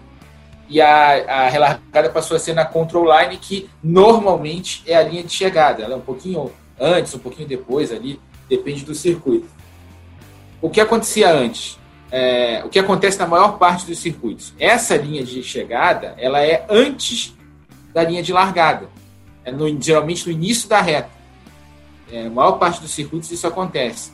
e 0.67 0.81
a, 0.81 1.43
a 1.45 1.49
relargada 1.49 2.09
passou 2.09 2.35
a 2.35 2.39
ser 2.39 2.55
na 2.55 2.65
control 2.65 3.15
line, 3.15 3.37
que 3.37 3.69
normalmente 3.83 4.81
é 4.87 4.95
a 4.95 5.03
linha 5.03 5.23
de 5.23 5.31
chegada. 5.31 5.83
Ela 5.83 5.93
é 5.93 5.97
um 5.97 6.01
pouquinho 6.01 6.51
antes, 6.79 7.13
um 7.13 7.19
pouquinho 7.19 7.47
depois 7.47 7.91
ali, 7.91 8.19
depende 8.49 8.85
do 8.85 8.95
circuito. 8.95 9.47
O 10.61 10.69
que 10.69 10.81
acontecia 10.81 11.31
antes? 11.31 11.77
É, 12.11 12.63
o 12.65 12.69
que 12.69 12.79
acontece 12.79 13.19
na 13.19 13.27
maior 13.27 13.57
parte 13.57 13.85
dos 13.85 13.99
circuitos? 13.99 14.53
Essa 14.59 14.95
linha 14.95 15.23
de 15.23 15.43
chegada, 15.43 16.15
ela 16.17 16.41
é 16.41 16.65
antes 16.69 17.35
da 17.93 18.03
linha 18.03 18.23
de 18.23 18.31
largada. 18.31 18.89
É 19.43 19.51
no, 19.51 19.81
geralmente 19.81 20.25
no 20.25 20.31
início 20.31 20.67
da 20.69 20.81
reta. 20.81 21.09
É, 22.11 22.27
a 22.27 22.29
maior 22.29 22.53
parte 22.53 22.79
dos 22.81 22.91
circuitos 22.91 23.31
isso 23.31 23.45
acontece. 23.45 24.11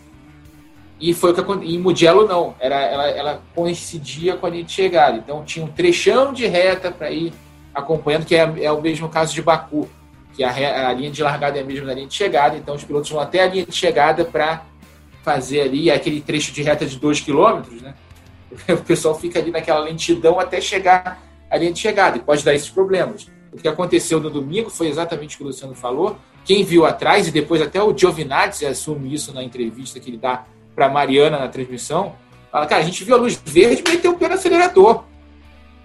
E 1.00 1.14
foi 1.14 1.32
o 1.32 1.34
que 1.34 1.42
aconteceu. 1.42 1.74
Em 1.74 1.80
Mugello, 1.80 2.28
não. 2.28 2.56
Era, 2.60 2.80
ela, 2.82 3.10
ela 3.10 3.42
coincidia 3.54 4.36
com 4.36 4.46
a 4.46 4.50
linha 4.50 4.64
de 4.64 4.72
chegada. 4.72 5.18
Então 5.18 5.44
tinha 5.44 5.66
um 5.66 5.70
trechão 5.70 6.34
de 6.34 6.48
reta 6.48 6.92
para 6.92 7.12
ir 7.12 7.34
acompanhando, 7.74 8.26
que 8.26 8.36
é, 8.36 8.64
é, 8.64 8.72
o 8.72 8.82
mesmo 8.82 9.10
caso 9.10 9.34
de 9.34 9.42
Baku, 9.42 9.90
que 10.36 10.44
a, 10.44 10.90
a 10.90 10.94
linha 10.94 11.12
de 11.12 11.22
largada 11.22 11.58
é 11.58 11.62
a 11.62 11.66
mesma 11.66 11.88
da 11.88 11.94
linha 11.94 12.08
de 12.08 12.14
chegada. 12.14 12.58
Então 12.58 12.76
os 12.76 12.84
pilotos 12.84 13.10
vão 13.10 13.20
até 13.20 13.44
a 13.44 13.48
linha 13.48 13.66
de 13.66 13.76
chegada 13.76 14.26
para 14.26 14.64
fazer 15.24 15.62
ali 15.62 15.90
aquele 15.90 16.20
trecho 16.22 16.52
de 16.52 16.62
reta 16.62 16.86
de 16.86 17.00
2 17.00 17.22
km, 17.22 17.62
né? 17.82 17.94
O 18.70 18.84
pessoal 18.84 19.18
fica 19.18 19.40
ali 19.40 19.50
naquela 19.50 19.80
lentidão 19.80 20.40
até 20.40 20.62
chegar 20.62 21.20
à 21.50 21.58
linha 21.58 21.72
de 21.72 21.80
chegada 21.80 22.18
e 22.18 22.20
pode 22.20 22.44
dar 22.44 22.54
esses 22.54 22.70
problemas. 22.70 23.28
O 23.52 23.58
que 23.58 23.68
aconteceu 23.68 24.20
no 24.20 24.30
domingo 24.30 24.70
foi 24.70 24.88
exatamente 24.88 25.36
o 25.36 25.38
que 25.38 25.44
o 25.44 25.48
Luciano 25.48 25.76
falou. 25.76 26.18
Quem 26.46 26.64
viu 26.64 26.86
atrás, 26.86 27.28
e 27.28 27.32
depois 27.32 27.62
até 27.62 27.82
o 27.82 27.96
Giovinazzi 27.98 28.66
assume 28.66 29.14
isso 29.14 29.34
na 29.34 29.44
entrevista 29.44 30.00
que 30.00 30.10
ele 30.10 30.18
dá 30.18 30.46
para 30.76 30.90
Mariana 30.90 31.40
na 31.40 31.48
transmissão, 31.48 32.16
fala, 32.52 32.66
cara, 32.66 32.82
a 32.82 32.86
gente 32.86 33.04
viu 33.04 33.16
a 33.16 33.18
luz 33.18 33.40
verde 33.46 33.84
meteu 33.88 34.12
o 34.12 34.18
pé 34.18 34.28
no 34.28 34.34
acelerador. 34.36 35.04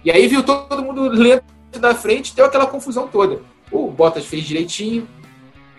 E 0.03 0.11
aí 0.11 0.27
viu 0.27 0.43
todo 0.43 0.83
mundo 0.83 1.07
lento 1.09 1.43
da 1.79 1.93
frente, 1.93 2.35
deu 2.35 2.45
aquela 2.45 2.65
confusão 2.65 3.07
toda. 3.07 3.41
O 3.71 3.89
Bottas 3.91 4.25
fez 4.25 4.45
direitinho, 4.45 5.07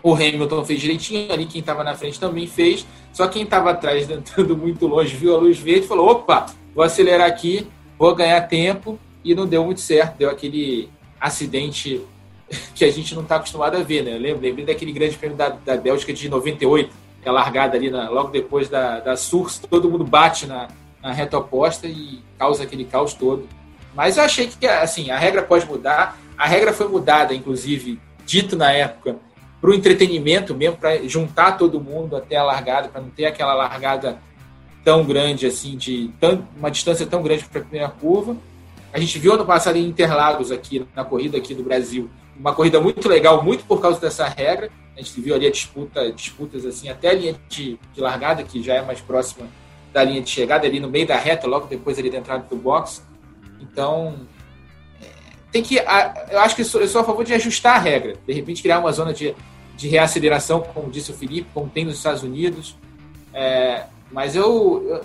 o 0.03 0.15
Hamilton 0.15 0.65
fez 0.65 0.81
direitinho, 0.81 1.33
ali 1.33 1.47
quem 1.47 1.61
estava 1.61 1.85
na 1.85 1.95
frente 1.95 2.19
também 2.19 2.47
fez, 2.47 2.87
só 3.13 3.29
quem 3.29 3.43
estava 3.43 3.71
atrás, 3.71 4.09
andando 4.11 4.57
muito 4.57 4.87
longe, 4.87 5.15
viu 5.15 5.35
a 5.35 5.39
luz 5.39 5.59
verde 5.59 5.85
e 5.85 5.89
falou, 5.89 6.09
opa, 6.11 6.47
vou 6.75 6.85
acelerar 6.85 7.29
aqui, 7.29 7.67
vou 7.99 8.15
ganhar 8.15 8.41
tempo, 8.43 8.99
e 9.25 9.35
não 9.35 9.47
deu 9.47 9.65
muito 9.65 9.81
certo, 9.81 10.17
deu 10.17 10.31
aquele 10.31 10.89
acidente 11.21 12.01
que 12.75 12.85
a 12.85 12.91
gente 12.91 13.15
não 13.15 13.23
está 13.23 13.37
acostumado 13.37 13.77
a 13.77 13.83
ver, 13.83 14.03
né? 14.03 14.15
Eu 14.15 14.21
lembro, 14.21 14.43
lembrei 14.43 14.65
daquele 14.65 14.93
grande 14.93 15.17
prêmio 15.17 15.37
da, 15.37 15.51
da 15.51 15.77
Bélgica 15.77 16.13
de 16.13 16.29
98, 16.29 16.91
que 17.23 17.29
é 17.29 17.33
largada 17.33 17.77
ali 17.77 17.91
na, 17.91 18.09
logo 18.09 18.31
depois 18.31 18.69
da, 18.69 19.01
da 19.01 19.17
Surs, 19.17 19.59
todo 19.59 19.91
mundo 19.91 20.05
bate 20.05 20.47
na, 20.47 20.69
na 21.03 21.13
reta 21.13 21.39
oposta 21.39 21.87
e 21.87 22.21
causa 22.39 22.63
aquele 22.63 22.85
caos 22.85 23.13
todo. 23.15 23.47
Mas 23.95 24.17
eu 24.17 24.23
achei 24.23 24.47
que, 24.47 24.67
assim, 24.67 25.11
a 25.11 25.19
regra 25.19 25.43
pode 25.43 25.67
mudar. 25.67 26.17
A 26.41 26.47
regra 26.47 26.73
foi 26.73 26.89
mudada, 26.89 27.35
inclusive, 27.35 28.01
dito 28.25 28.57
na 28.57 28.73
época, 28.73 29.17
para 29.61 29.69
o 29.69 29.75
entretenimento 29.75 30.55
mesmo, 30.55 30.79
para 30.79 31.07
juntar 31.07 31.59
todo 31.59 31.79
mundo 31.79 32.17
até 32.17 32.37
a 32.37 32.43
largada, 32.43 32.89
para 32.89 33.03
não 33.03 33.11
ter 33.11 33.27
aquela 33.27 33.53
largada 33.53 34.19
tão 34.83 35.05
grande, 35.05 35.45
assim, 35.45 35.77
de 35.77 36.11
tão, 36.19 36.49
uma 36.57 36.71
distância 36.71 37.05
tão 37.05 37.23
grande 37.23 37.45
para 37.45 37.61
a 37.61 37.63
primeira 37.63 37.91
curva. 37.91 38.39
A 38.91 38.99
gente 38.99 39.19
viu 39.19 39.35
ano 39.35 39.45
passado 39.45 39.77
em 39.77 39.87
Interlagos, 39.87 40.51
aqui 40.51 40.87
na 40.97 41.05
corrida 41.05 41.37
aqui 41.37 41.55
do 41.55 41.63
Brasil, 41.63 42.09
uma 42.35 42.55
corrida 42.55 42.81
muito 42.81 43.07
legal, 43.07 43.45
muito 43.45 43.63
por 43.65 43.79
causa 43.79 44.01
dessa 44.01 44.27
regra. 44.27 44.71
A 44.97 45.03
gente 45.03 45.21
viu 45.21 45.35
ali 45.35 45.47
a 45.47 45.51
disputa, 45.51 46.11
disputas 46.11 46.65
assim, 46.65 46.89
até 46.89 47.11
a 47.11 47.13
linha 47.13 47.37
de, 47.51 47.79
de 47.93 48.01
largada, 48.01 48.43
que 48.43 48.63
já 48.63 48.77
é 48.77 48.83
mais 48.83 49.03
próxima 49.03 49.47
da 49.93 50.03
linha 50.03 50.23
de 50.23 50.31
chegada, 50.31 50.67
ali 50.67 50.81
no 50.81 50.89
meio 50.89 51.07
da 51.07 51.19
reta, 51.19 51.47
logo 51.47 51.67
depois 51.67 51.99
ali 51.99 52.09
da 52.09 52.17
entrada 52.17 52.47
do 52.49 52.57
box. 52.57 53.03
Então, 53.61 54.27
tem 55.53 55.63
que. 55.63 55.77
Eu 55.77 56.41
acho 56.41 56.55
que 56.55 56.63
eu 56.63 56.67
sou, 56.67 56.81
eu 56.81 56.89
sou 56.89 57.01
a 57.01 57.05
favor 57.05 57.25
de 57.25 57.35
ajustar 57.35 57.77
a 57.77 57.79
regra. 57.79 58.17
De 58.27 58.33
repente, 58.33 58.63
criar 58.63 58.79
uma 58.79 58.93
zona 58.93 59.13
de, 59.13 59.35
de 59.77 59.89
reaceleração, 59.89 60.61
como 60.61 60.91
disse 60.91 61.11
o 61.11 61.15
Felipe, 61.15 61.49
como 61.53 61.69
tem 61.69 61.85
nos 61.85 61.97
Estados 61.97 62.23
Unidos. 62.23 62.77
É, 63.33 63.85
mas 64.11 64.35
eu, 64.35 65.05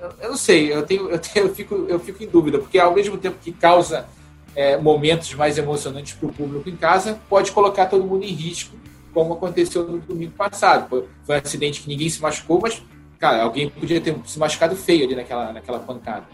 eu, 0.00 0.10
eu, 0.22 0.30
não 0.30 0.36
sei, 0.36 0.72
eu, 0.72 0.82
tenho, 0.82 1.08
eu, 1.10 1.18
tenho, 1.18 1.46
eu, 1.46 1.54
fico, 1.54 1.74
eu 1.88 2.00
fico 2.00 2.22
em 2.22 2.26
dúvida, 2.26 2.58
porque 2.58 2.78
ao 2.78 2.94
mesmo 2.94 3.18
tempo 3.18 3.36
que 3.42 3.52
causa 3.52 4.06
é, 4.54 4.76
momentos 4.78 5.32
mais 5.34 5.58
emocionantes 5.58 6.14
para 6.14 6.28
o 6.28 6.32
público 6.32 6.68
em 6.68 6.76
casa, 6.76 7.20
pode 7.28 7.52
colocar 7.52 7.86
todo 7.86 8.04
mundo 8.04 8.24
em 8.24 8.32
risco, 8.32 8.74
como 9.12 9.34
aconteceu 9.34 9.84
no 9.84 9.98
domingo 9.98 10.32
passado. 10.32 10.88
Foi, 10.88 11.04
foi 11.24 11.36
um 11.36 11.38
acidente 11.38 11.82
que 11.82 11.88
ninguém 11.88 12.08
se 12.08 12.20
machucou, 12.20 12.60
mas, 12.60 12.82
cara, 13.18 13.42
alguém 13.42 13.68
podia 13.68 14.00
ter 14.00 14.16
se 14.24 14.38
machucado 14.38 14.74
feio 14.74 15.04
ali 15.04 15.14
naquela, 15.14 15.52
naquela 15.52 15.78
pancada. 15.78 16.24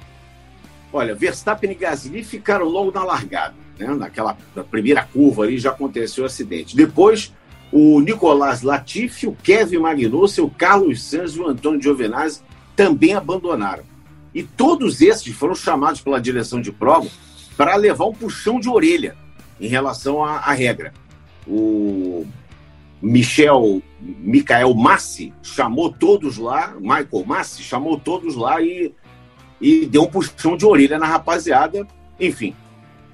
Olha, 0.92 1.14
Verstappen 1.14 1.70
e 1.70 1.74
Gasly 1.74 2.22
ficaram 2.22 2.66
logo 2.66 2.90
na 2.90 3.02
largada, 3.02 3.54
né? 3.78 3.86
naquela 3.94 4.36
na 4.54 4.62
primeira 4.62 5.02
curva 5.02 5.44
ali 5.44 5.58
já 5.58 5.70
aconteceu 5.70 6.24
o 6.24 6.26
acidente. 6.26 6.76
Depois, 6.76 7.32
o 7.72 8.00
Nicolás 8.00 8.62
Latifi, 8.62 9.26
o 9.26 9.36
Kevin 9.42 9.78
Magnussen, 9.78 10.44
o 10.44 10.50
Carlos 10.50 11.02
Sainz 11.02 11.34
e 11.34 11.40
o 11.40 11.48
Antônio 11.48 11.82
Giovinazzi 11.82 12.42
também 12.76 13.14
abandonaram. 13.14 13.84
E 14.34 14.42
todos 14.42 15.00
esses 15.00 15.34
foram 15.34 15.54
chamados 15.54 16.00
pela 16.00 16.20
direção 16.20 16.60
de 16.60 16.70
prova 16.70 17.08
para 17.56 17.76
levar 17.76 18.06
um 18.06 18.12
puxão 18.12 18.60
de 18.60 18.68
orelha 18.68 19.16
em 19.60 19.68
relação 19.68 20.24
à, 20.24 20.38
à 20.38 20.52
regra. 20.52 20.92
O 21.46 22.26
Michel, 23.00 23.82
Michael 24.00 24.74
Massi 24.74 25.32
chamou 25.42 25.90
todos 25.90 26.38
lá, 26.38 26.74
Michael 26.78 27.24
Massi 27.26 27.62
chamou 27.62 27.98
todos 27.98 28.36
lá 28.36 28.60
e, 28.62 28.94
e 29.62 29.86
deu 29.86 30.02
um 30.02 30.06
puxão 30.06 30.56
de 30.56 30.66
orelha 30.66 30.98
na 30.98 31.06
rapaziada. 31.06 31.86
Enfim, 32.18 32.54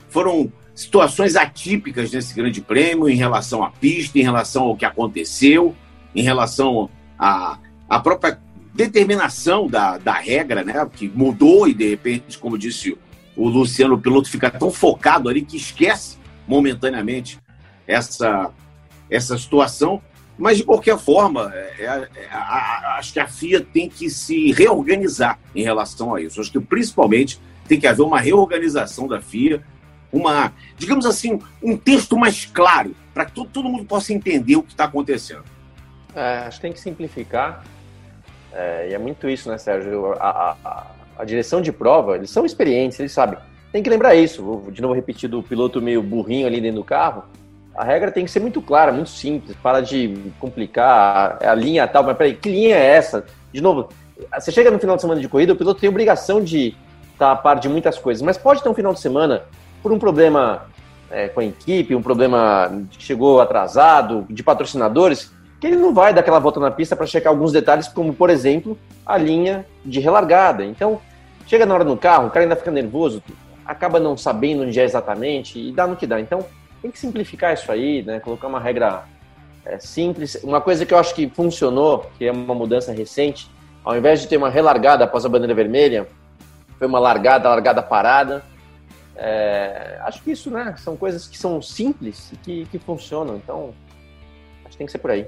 foram 0.08 0.50
situações 0.74 1.36
atípicas 1.36 2.10
nesse 2.10 2.34
grande 2.34 2.62
prêmio 2.62 3.08
em 3.08 3.16
relação 3.16 3.62
à 3.62 3.70
pista, 3.70 4.18
em 4.18 4.22
relação 4.22 4.64
ao 4.64 4.76
que 4.76 4.84
aconteceu, 4.84 5.76
em 6.14 6.22
relação 6.22 6.88
à, 7.18 7.58
à 7.88 8.00
própria 8.00 8.40
determinação 8.74 9.66
da, 9.66 9.98
da 9.98 10.14
regra, 10.14 10.64
né? 10.64 10.88
Que 10.90 11.08
mudou 11.08 11.68
e 11.68 11.74
de 11.74 11.90
repente, 11.90 12.38
como 12.38 12.56
disse 12.56 12.96
o 13.36 13.48
Luciano, 13.48 13.94
o 13.94 14.00
piloto 14.00 14.30
fica 14.30 14.50
tão 14.50 14.70
focado 14.70 15.28
ali 15.28 15.42
que 15.42 15.56
esquece 15.56 16.16
momentaneamente 16.46 17.38
essa, 17.86 18.50
essa 19.10 19.36
situação. 19.36 20.00
Mas, 20.38 20.56
de 20.56 20.64
qualquer 20.64 20.96
forma, 20.96 21.52
é, 21.52 21.74
é, 21.80 22.08
é, 22.14 22.28
a, 22.30 22.96
acho 22.98 23.12
que 23.12 23.18
a 23.18 23.26
FIA 23.26 23.60
tem 23.60 23.88
que 23.88 24.08
se 24.08 24.52
reorganizar 24.52 25.38
em 25.54 25.62
relação 25.62 26.14
a 26.14 26.22
isso. 26.22 26.40
Acho 26.40 26.52
que, 26.52 26.60
principalmente, 26.60 27.40
tem 27.66 27.78
que 27.78 27.86
haver 27.86 28.02
uma 28.02 28.20
reorganização 28.20 29.08
da 29.08 29.20
FIA, 29.20 29.62
uma, 30.12 30.52
digamos 30.76 31.04
assim, 31.04 31.38
um 31.62 31.76
texto 31.76 32.16
mais 32.16 32.46
claro, 32.46 32.94
para 33.12 33.24
que 33.24 33.32
todo, 33.32 33.50
todo 33.50 33.68
mundo 33.68 33.84
possa 33.84 34.12
entender 34.12 34.56
o 34.56 34.62
que 34.62 34.72
está 34.72 34.84
acontecendo. 34.84 35.44
É, 36.14 36.46
acho 36.46 36.58
que 36.58 36.62
tem 36.62 36.72
que 36.72 36.80
simplificar. 36.80 37.64
É, 38.52 38.88
e 38.90 38.94
é 38.94 38.98
muito 38.98 39.28
isso, 39.28 39.50
né, 39.50 39.58
Sérgio? 39.58 40.12
A, 40.14 40.56
a, 40.64 40.86
a 41.18 41.24
direção 41.24 41.60
de 41.60 41.72
prova, 41.72 42.16
eles 42.16 42.30
são 42.30 42.46
experientes, 42.46 42.98
eles 43.00 43.12
sabem. 43.12 43.38
Tem 43.72 43.82
que 43.82 43.90
lembrar 43.90 44.14
isso, 44.14 44.42
vou 44.42 44.70
de 44.70 44.80
novo 44.80 44.94
repetir 44.94 45.28
do 45.28 45.42
piloto 45.42 45.82
meio 45.82 46.02
burrinho 46.02 46.46
ali 46.46 46.60
dentro 46.60 46.76
do 46.76 46.84
carro. 46.84 47.24
A 47.78 47.84
regra 47.84 48.10
tem 48.10 48.24
que 48.24 48.30
ser 48.32 48.40
muito 48.40 48.60
clara, 48.60 48.90
muito 48.90 49.08
simples, 49.08 49.56
para 49.62 49.80
de 49.80 50.32
complicar 50.40 51.38
a, 51.40 51.54
linha 51.54 51.86
tal, 51.86 52.02
mas 52.02 52.16
peraí, 52.16 52.34
que 52.34 52.50
linha 52.50 52.74
é 52.74 52.84
essa? 52.84 53.24
De 53.52 53.60
novo, 53.60 53.88
você 54.36 54.50
chega 54.50 54.68
no 54.68 54.80
final 54.80 54.96
de 54.96 55.02
semana 55.02 55.20
de 55.20 55.28
corrida, 55.28 55.52
o 55.52 55.56
piloto 55.56 55.80
tem 55.80 55.88
obrigação 55.88 56.42
de 56.42 56.74
estar 57.12 57.30
a 57.30 57.36
par 57.36 57.60
de 57.60 57.68
muitas 57.68 57.96
coisas, 57.96 58.20
mas 58.20 58.36
pode 58.36 58.64
ter 58.64 58.68
um 58.68 58.74
final 58.74 58.92
de 58.92 58.98
semana 58.98 59.44
por 59.80 59.92
um 59.92 59.98
problema 59.98 60.66
é, 61.08 61.28
com 61.28 61.38
a 61.38 61.44
equipe, 61.44 61.94
um 61.94 62.02
problema 62.02 62.68
que 62.90 63.00
chegou 63.00 63.40
atrasado, 63.40 64.26
de 64.28 64.42
patrocinadores, 64.42 65.32
que 65.60 65.68
ele 65.68 65.76
não 65.76 65.94
vai 65.94 66.12
dar 66.12 66.22
aquela 66.22 66.40
volta 66.40 66.58
na 66.58 66.72
pista 66.72 66.96
para 66.96 67.06
checar 67.06 67.32
alguns 67.32 67.52
detalhes, 67.52 67.86
como, 67.86 68.12
por 68.12 68.28
exemplo, 68.28 68.76
a 69.06 69.16
linha 69.16 69.64
de 69.84 70.00
relargada. 70.00 70.64
Então, 70.64 71.00
chega 71.46 71.64
na 71.64 71.74
hora 71.74 71.84
no 71.84 71.96
carro, 71.96 72.26
o 72.26 72.30
cara 72.30 72.44
ainda 72.44 72.56
fica 72.56 72.72
nervoso, 72.72 73.22
acaba 73.64 74.00
não 74.00 74.16
sabendo 74.16 74.64
onde 74.64 74.80
é 74.80 74.82
exatamente 74.82 75.60
e 75.60 75.70
dá 75.70 75.86
no 75.86 75.94
que 75.94 76.08
dá. 76.08 76.20
Então, 76.20 76.44
tem 76.88 76.90
que 76.90 76.98
simplificar 76.98 77.52
isso 77.52 77.70
aí, 77.70 78.02
né? 78.02 78.18
Colocar 78.20 78.48
uma 78.48 78.58
regra 78.58 79.04
é 79.64 79.78
simples. 79.78 80.36
Uma 80.42 80.60
coisa 80.60 80.86
que 80.86 80.94
eu 80.94 80.98
acho 80.98 81.14
que 81.14 81.28
funcionou, 81.28 82.10
que 82.16 82.24
é 82.24 82.32
uma 82.32 82.54
mudança 82.54 82.92
recente, 82.92 83.50
ao 83.84 83.96
invés 83.96 84.20
de 84.20 84.28
ter 84.28 84.38
uma 84.38 84.48
relargada 84.48 85.04
após 85.04 85.24
a 85.24 85.28
bandeira 85.28 85.54
vermelha, 85.54 86.08
foi 86.78 86.86
uma 86.86 86.98
largada, 86.98 87.48
largada 87.48 87.82
parada. 87.82 88.42
É, 89.16 89.98
acho 90.02 90.22
que 90.22 90.30
isso, 90.30 90.50
né? 90.50 90.74
São 90.78 90.96
coisas 90.96 91.26
que 91.26 91.36
são 91.36 91.60
simples 91.60 92.32
e 92.32 92.36
que, 92.36 92.64
que 92.66 92.78
funcionam. 92.78 93.36
Então, 93.36 93.74
acho 94.64 94.72
que 94.72 94.78
tem 94.78 94.86
que 94.86 94.92
ser 94.92 94.98
por 94.98 95.10
aí. 95.10 95.26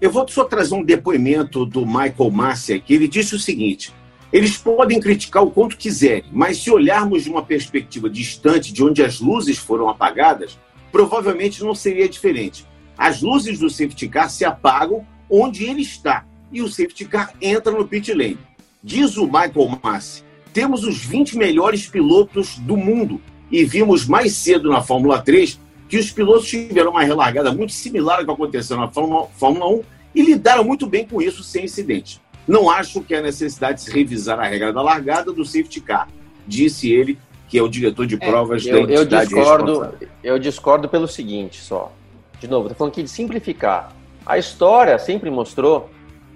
Eu 0.00 0.10
vou 0.10 0.28
só 0.28 0.44
trazer 0.44 0.74
um 0.74 0.84
depoimento 0.84 1.66
do 1.66 1.84
Michael 1.84 2.30
Massi 2.30 2.74
aqui. 2.74 2.94
Ele 2.94 3.08
disse 3.08 3.34
o 3.34 3.38
seguinte: 3.38 3.92
eles 4.32 4.56
podem 4.56 5.00
criticar 5.00 5.42
o 5.42 5.50
quanto 5.50 5.76
quiserem, 5.76 6.24
mas 6.32 6.58
se 6.58 6.70
olharmos 6.70 7.24
de 7.24 7.30
uma 7.30 7.44
perspectiva 7.44 8.10
distante 8.10 8.72
de 8.72 8.84
onde 8.84 9.02
as 9.02 9.20
luzes 9.20 9.58
foram 9.58 9.88
apagadas, 9.88 10.58
provavelmente 10.94 11.64
não 11.64 11.74
seria 11.74 12.08
diferente. 12.08 12.64
As 12.96 13.20
luzes 13.20 13.58
do 13.58 13.68
safety 13.68 14.06
car 14.06 14.30
se 14.30 14.44
apagam 14.44 15.04
onde 15.28 15.64
ele 15.64 15.82
está 15.82 16.24
e 16.52 16.62
o 16.62 16.68
safety 16.68 17.04
car 17.04 17.34
entra 17.42 17.72
no 17.72 17.84
pit 17.84 18.14
lane. 18.14 18.38
Diz 18.80 19.16
o 19.16 19.24
Michael 19.24 19.76
Massi: 19.82 20.22
temos 20.52 20.84
os 20.84 21.04
20 21.04 21.36
melhores 21.36 21.88
pilotos 21.88 22.58
do 22.58 22.76
mundo 22.76 23.20
e 23.50 23.64
vimos 23.64 24.06
mais 24.06 24.36
cedo 24.36 24.70
na 24.70 24.82
Fórmula 24.82 25.20
3 25.20 25.58
que 25.88 25.98
os 25.98 26.12
pilotos 26.12 26.48
tiveram 26.48 26.92
uma 26.92 27.02
relargada 27.02 27.50
muito 27.50 27.72
similar 27.72 28.20
ao 28.20 28.24
que 28.24 28.30
aconteceu 28.30 28.76
na 28.76 28.86
Fórmula, 28.86 29.26
Fórmula 29.36 29.68
1 29.68 29.82
e 30.14 30.22
lidaram 30.22 30.62
muito 30.62 30.86
bem 30.86 31.04
com 31.04 31.20
isso 31.20 31.42
sem 31.42 31.64
incidente. 31.64 32.22
Não 32.46 32.70
acho 32.70 33.00
que 33.00 33.16
há 33.16 33.20
necessidade 33.20 33.78
de 33.78 33.86
se 33.86 33.90
revisar 33.90 34.38
a 34.38 34.46
regra 34.46 34.72
da 34.72 34.80
largada 34.80 35.32
do 35.32 35.44
safety 35.44 35.80
car, 35.80 36.06
disse 36.46 36.92
ele, 36.92 37.18
que 37.54 37.58
é 37.60 37.62
o 37.62 37.68
diretor 37.68 38.04
de 38.04 38.16
é, 38.16 38.18
provas 38.18 38.66
é, 38.66 38.70
eu, 38.72 38.84
da 38.84 38.94
eu 38.94 39.04
discordo, 39.04 39.94
eu 40.24 40.38
discordo 40.40 40.88
pelo 40.88 41.06
seguinte 41.06 41.62
só. 41.62 41.92
De 42.40 42.48
novo, 42.48 42.64
estou 42.64 42.76
falando 42.76 42.92
aqui 42.94 43.04
de 43.04 43.08
simplificar. 43.08 43.92
A 44.26 44.36
história 44.36 44.98
sempre 44.98 45.30
mostrou 45.30 45.88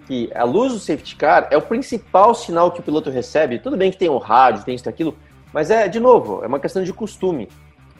que 0.06 0.30
a 0.32 0.44
luz 0.44 0.72
do 0.72 0.78
safety 0.78 1.16
car 1.16 1.48
é 1.50 1.56
o 1.56 1.60
principal 1.60 2.36
sinal 2.36 2.70
que 2.70 2.78
o 2.78 2.84
piloto 2.84 3.10
recebe. 3.10 3.58
Tudo 3.58 3.76
bem 3.76 3.90
que 3.90 3.96
tem 3.96 4.08
o 4.08 4.16
rádio, 4.16 4.64
tem 4.64 4.76
isso, 4.76 4.88
aquilo, 4.88 5.12
mas 5.52 5.72
é, 5.72 5.88
de 5.88 5.98
novo, 5.98 6.44
é 6.44 6.46
uma 6.46 6.60
questão 6.60 6.84
de 6.84 6.92
costume. 6.92 7.48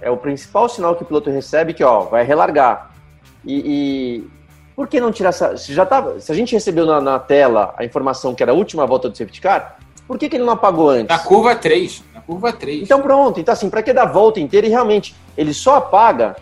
É 0.01 0.09
o 0.09 0.17
principal 0.17 0.69
sinal 0.69 0.95
que 0.95 1.03
o 1.03 1.07
piloto 1.07 1.29
recebe 1.29 1.75
que, 1.75 1.83
ó, 1.83 2.03
vai 2.03 2.23
relargar. 2.23 2.93
E, 3.45 3.63
e 3.67 4.29
por 4.77 4.87
que 4.87 5.01
não 5.01 5.11
tirar 5.11 5.31
essa... 5.31 5.57
Se, 5.57 5.75
já 5.75 5.85
tava, 5.85 6.21
se 6.21 6.31
a 6.31 6.35
gente 6.37 6.53
recebeu 6.53 6.87
na, 6.87 7.01
na, 7.01 7.19
tela 7.19 7.75
a 7.77 7.85
informação 7.85 8.33
que 8.33 8.45
era 8.45 8.53
a 8.53 8.55
última 8.55 8.87
volta 8.87 9.09
do 9.09 9.19
safety 9.19 9.41
car, 9.41 9.78
por 10.09 10.19
que, 10.19 10.27
que 10.27 10.37
ele 10.37 10.45
não 10.45 10.55
apagou 10.55 10.89
antes? 10.89 11.15
Na 11.15 11.19
curva 11.19 11.55
3. 11.55 12.03
Na 12.15 12.23
curva 12.23 12.51
3. 12.51 12.83
Então 12.83 13.03
pronto. 13.03 13.39
Então 13.39 13.53
assim, 13.53 13.69
para 13.69 13.83
que 13.83 13.93
dar 13.93 14.05
a 14.05 14.07
volta 14.07 14.41
inteira? 14.41 14.67
E 14.67 14.71
realmente, 14.71 15.15
ele 15.37 15.53
só 15.53 15.77
apaga 15.77 16.35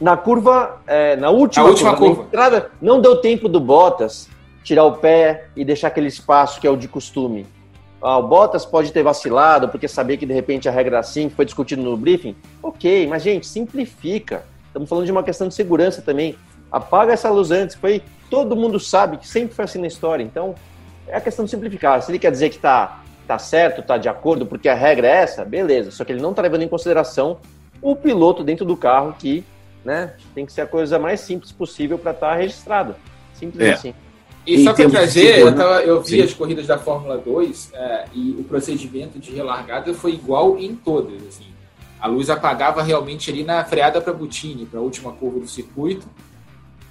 na 0.00 0.16
curva, 0.16 0.80
é, 0.86 1.16
na 1.16 1.28
última, 1.28 1.66
última 1.66 1.96
curva. 1.96 2.14
curva. 2.14 2.28
Entrada, 2.28 2.70
não 2.80 3.00
deu 3.00 3.20
tempo 3.20 3.48
do 3.48 3.58
Bottas 3.58 4.28
tirar 4.62 4.84
o 4.84 4.92
pé 4.92 5.48
e 5.56 5.64
deixar 5.64 5.88
aquele 5.88 6.06
espaço 6.06 6.60
que 6.60 6.66
é 6.66 6.70
o 6.70 6.76
de 6.76 6.86
costume. 6.86 7.44
Ah, 8.00 8.18
o 8.18 8.22
Bottas 8.22 8.64
pode 8.64 8.92
ter 8.92 9.02
vacilado 9.02 9.68
porque 9.68 9.88
sabia 9.88 10.16
que 10.16 10.24
de 10.26 10.32
repente 10.32 10.68
a 10.68 10.72
regra 10.72 11.00
assim 11.00 11.28
foi 11.28 11.44
discutido 11.44 11.82
no 11.82 11.96
briefing. 11.96 12.36
Ok, 12.62 13.08
mas 13.08 13.24
gente, 13.24 13.46
simplifica. 13.46 14.44
Estamos 14.68 14.88
falando 14.88 15.06
de 15.06 15.12
uma 15.12 15.24
questão 15.24 15.48
de 15.48 15.54
segurança 15.54 16.00
também. 16.00 16.36
Apaga 16.70 17.12
essa 17.12 17.28
luz 17.30 17.50
antes. 17.50 17.74
Foi 17.74 18.00
todo 18.30 18.56
mundo 18.56 18.78
sabe 18.80 19.18
que 19.18 19.28
sempre 19.28 19.54
foi 19.54 19.64
assim 19.64 19.80
na 19.80 19.88
história. 19.88 20.22
Então 20.22 20.54
é 21.12 21.18
a 21.18 21.20
questão 21.20 21.44
de 21.44 21.50
simplificar. 21.50 22.02
Se 22.02 22.10
ele 22.10 22.18
quer 22.18 22.32
dizer 22.32 22.48
que 22.48 22.56
está 22.56 23.02
tá 23.26 23.38
certo, 23.38 23.82
está 23.82 23.98
de 23.98 24.08
acordo, 24.08 24.46
porque 24.46 24.66
a 24.66 24.74
regra 24.74 25.06
é 25.06 25.10
essa, 25.10 25.44
beleza. 25.44 25.90
Só 25.90 26.04
que 26.04 26.12
ele 26.12 26.22
não 26.22 26.30
está 26.30 26.40
levando 26.40 26.62
em 26.62 26.68
consideração 26.68 27.38
o 27.82 27.94
piloto 27.94 28.42
dentro 28.42 28.64
do 28.64 28.76
carro 28.76 29.14
que, 29.18 29.44
né, 29.84 30.14
tem 30.34 30.46
que 30.46 30.52
ser 30.52 30.62
a 30.62 30.66
coisa 30.66 30.98
mais 30.98 31.20
simples 31.20 31.52
possível 31.52 31.98
para 31.98 32.12
estar 32.12 32.30
tá 32.30 32.34
registrado. 32.34 32.96
Simples 33.34 33.62
é. 33.62 33.72
assim. 33.72 33.94
E 34.46 34.64
só 34.64 34.72
para 34.72 34.88
trazer, 34.88 35.38
eu, 35.38 35.54
tava, 35.54 35.82
eu 35.82 36.02
vi 36.02 36.16
Sim. 36.16 36.22
as 36.22 36.34
corridas 36.34 36.66
da 36.66 36.76
Fórmula 36.78 37.16
2 37.18 37.70
é, 37.74 38.04
e 38.12 38.30
o 38.40 38.44
procedimento 38.44 39.18
de 39.18 39.32
relargada 39.32 39.92
foi 39.94 40.14
igual 40.14 40.58
em 40.58 40.74
todas. 40.74 41.22
Assim. 41.28 41.46
A 42.00 42.08
luz 42.08 42.28
apagava 42.30 42.82
realmente 42.82 43.30
ali 43.30 43.44
na 43.44 43.62
freada 43.64 44.00
para 44.00 44.12
Butini, 44.12 44.66
para 44.66 44.80
a 44.80 44.82
última 44.82 45.12
curva 45.12 45.38
do 45.38 45.46
circuito, 45.46 46.08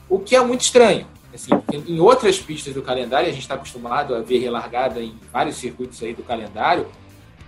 o 0.07 0.19
que 0.19 0.35
é 0.35 0.41
muito 0.41 0.61
estranho. 0.61 1.07
Assim, 1.33 1.51
em 1.87 1.99
outras 1.99 2.39
pistas 2.39 2.73
do 2.73 2.81
calendário, 2.81 3.29
a 3.29 3.31
gente 3.31 3.41
está 3.41 3.55
acostumado 3.55 4.13
a 4.13 4.21
ver 4.21 4.39
relargada 4.39 5.01
em 5.01 5.17
vários 5.31 5.55
circuitos 5.55 6.01
aí 6.03 6.13
do 6.13 6.23
calendário, 6.23 6.87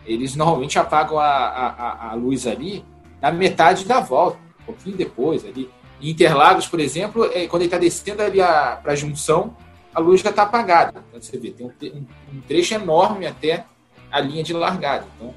eles 0.05 0.35
normalmente 0.35 0.79
apagam 0.79 1.19
a, 1.19 1.27
a, 1.27 2.11
a 2.11 2.13
luz 2.13 2.47
ali 2.47 2.83
na 3.21 3.31
metade 3.31 3.85
da 3.85 3.99
volta, 3.99 4.37
um 4.61 4.65
pouquinho 4.65 4.97
depois 4.97 5.45
ali. 5.45 5.69
Em 6.01 6.09
Interlagos, 6.09 6.67
por 6.67 6.79
exemplo, 6.79 7.25
é, 7.33 7.47
quando 7.47 7.61
ele 7.61 7.67
está 7.67 7.77
descendo 7.77 8.21
ali 8.21 8.39
para 8.39 8.91
a 8.91 8.95
junção, 8.95 9.55
a 9.93 9.99
luz 9.99 10.21
já 10.21 10.29
está 10.29 10.43
apagada. 10.43 11.03
Então, 11.07 11.21
você 11.21 11.37
vê, 11.37 11.51
tem 11.51 11.65
um, 11.65 12.05
um, 12.33 12.41
trecho 12.41 12.73
enorme 12.73 13.25
até 13.25 13.65
a 14.11 14.19
linha 14.19 14.43
de 14.43 14.53
largada. 14.53 15.05
Então, 15.15 15.33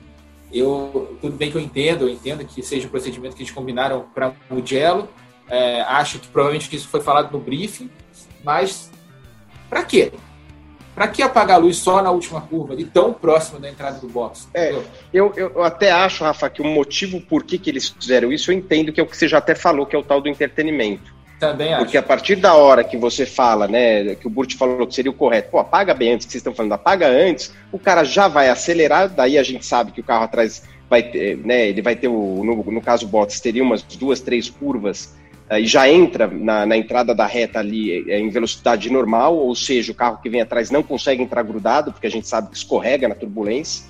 eu, 0.52 1.16
tudo 1.20 1.36
bem 1.36 1.50
que 1.50 1.56
eu 1.56 1.60
entendo, 1.60 2.04
eu 2.04 2.08
entendo 2.08 2.44
que 2.44 2.62
seja 2.62 2.86
o 2.86 2.90
procedimento 2.90 3.36
que 3.36 3.42
eles 3.42 3.52
combinaram 3.52 4.06
para 4.14 4.32
o 4.50 4.54
Mugello. 4.54 5.08
É, 5.48 5.82
acho 5.82 6.18
que 6.18 6.26
provavelmente 6.28 6.74
isso 6.74 6.88
foi 6.88 7.00
falado 7.00 7.30
no 7.30 7.38
briefing, 7.38 7.88
mas 8.46 8.92
para 9.68 9.82
quê? 9.82 10.12
Para 10.94 11.08
que 11.08 11.20
apagar 11.20 11.56
a 11.56 11.60
luz 11.60 11.76
só 11.76 12.00
na 12.00 12.10
última 12.12 12.40
curva, 12.40 12.72
ali 12.72 12.84
tão 12.84 13.12
próximo 13.12 13.58
da 13.58 13.68
entrada 13.68 13.98
do 13.98 14.08
box? 14.08 14.48
É, 14.54 14.74
eu, 15.12 15.32
eu 15.36 15.62
até 15.64 15.90
acho, 15.90 16.24
Rafa, 16.24 16.48
que 16.48 16.62
o 16.62 16.64
motivo 16.64 17.20
por 17.20 17.42
que, 17.42 17.58
que 17.58 17.68
eles 17.68 17.88
fizeram 17.88 18.32
isso, 18.32 18.50
eu 18.50 18.56
entendo 18.56 18.92
que 18.92 19.00
é 19.00 19.02
o 19.02 19.06
que 19.06 19.16
você 19.16 19.28
já 19.28 19.38
até 19.38 19.54
falou, 19.54 19.84
que 19.84 19.94
é 19.96 19.98
o 19.98 20.02
tal 20.02 20.22
do 20.22 20.28
entretenimento. 20.28 21.14
Também 21.38 21.74
acho. 21.74 21.84
Porque 21.84 21.98
a 21.98 22.02
partir 22.02 22.36
da 22.36 22.54
hora 22.54 22.82
que 22.82 22.96
você 22.96 23.26
fala, 23.26 23.68
né, 23.68 24.14
que 24.14 24.26
o 24.26 24.30
Burt 24.30 24.54
falou 24.54 24.86
que 24.86 24.94
seria 24.94 25.10
o 25.10 25.14
correto, 25.14 25.50
pô, 25.50 25.58
apaga 25.58 25.92
bem 25.92 26.12
antes, 26.12 26.24
que 26.24 26.32
vocês 26.32 26.40
estão 26.40 26.54
falando, 26.54 26.72
apaga 26.72 27.08
antes, 27.08 27.52
o 27.70 27.78
cara 27.78 28.04
já 28.04 28.26
vai 28.28 28.48
acelerar, 28.48 29.10
daí 29.10 29.36
a 29.36 29.42
gente 29.42 29.66
sabe 29.66 29.92
que 29.92 30.00
o 30.00 30.04
carro 30.04 30.24
atrás 30.24 30.62
vai 30.88 31.02
ter, 31.02 31.36
né, 31.36 31.68
ele 31.68 31.82
vai 31.82 31.96
ter, 31.96 32.08
o, 32.08 32.42
no, 32.42 32.72
no 32.72 32.80
caso 32.80 33.04
o 33.04 33.08
Bottas, 33.08 33.40
teria 33.40 33.62
umas 33.62 33.82
duas, 33.82 34.20
três 34.20 34.48
curvas 34.48 35.14
e 35.50 35.66
já 35.66 35.88
entra 35.88 36.26
na, 36.26 36.66
na, 36.66 36.76
entrada 36.76 37.14
da 37.14 37.26
reta 37.26 37.60
ali 37.60 38.10
é, 38.10 38.18
em 38.18 38.28
velocidade 38.30 38.90
normal, 38.90 39.36
ou 39.36 39.54
seja, 39.54 39.92
o 39.92 39.94
carro 39.94 40.18
que 40.22 40.28
vem 40.28 40.40
atrás 40.40 40.70
não 40.70 40.82
consegue 40.82 41.22
entrar 41.22 41.42
grudado, 41.42 41.92
porque 41.92 42.06
a 42.06 42.10
gente 42.10 42.26
sabe 42.26 42.50
que 42.50 42.56
escorrega 42.56 43.08
na 43.08 43.14
turbulência, 43.14 43.84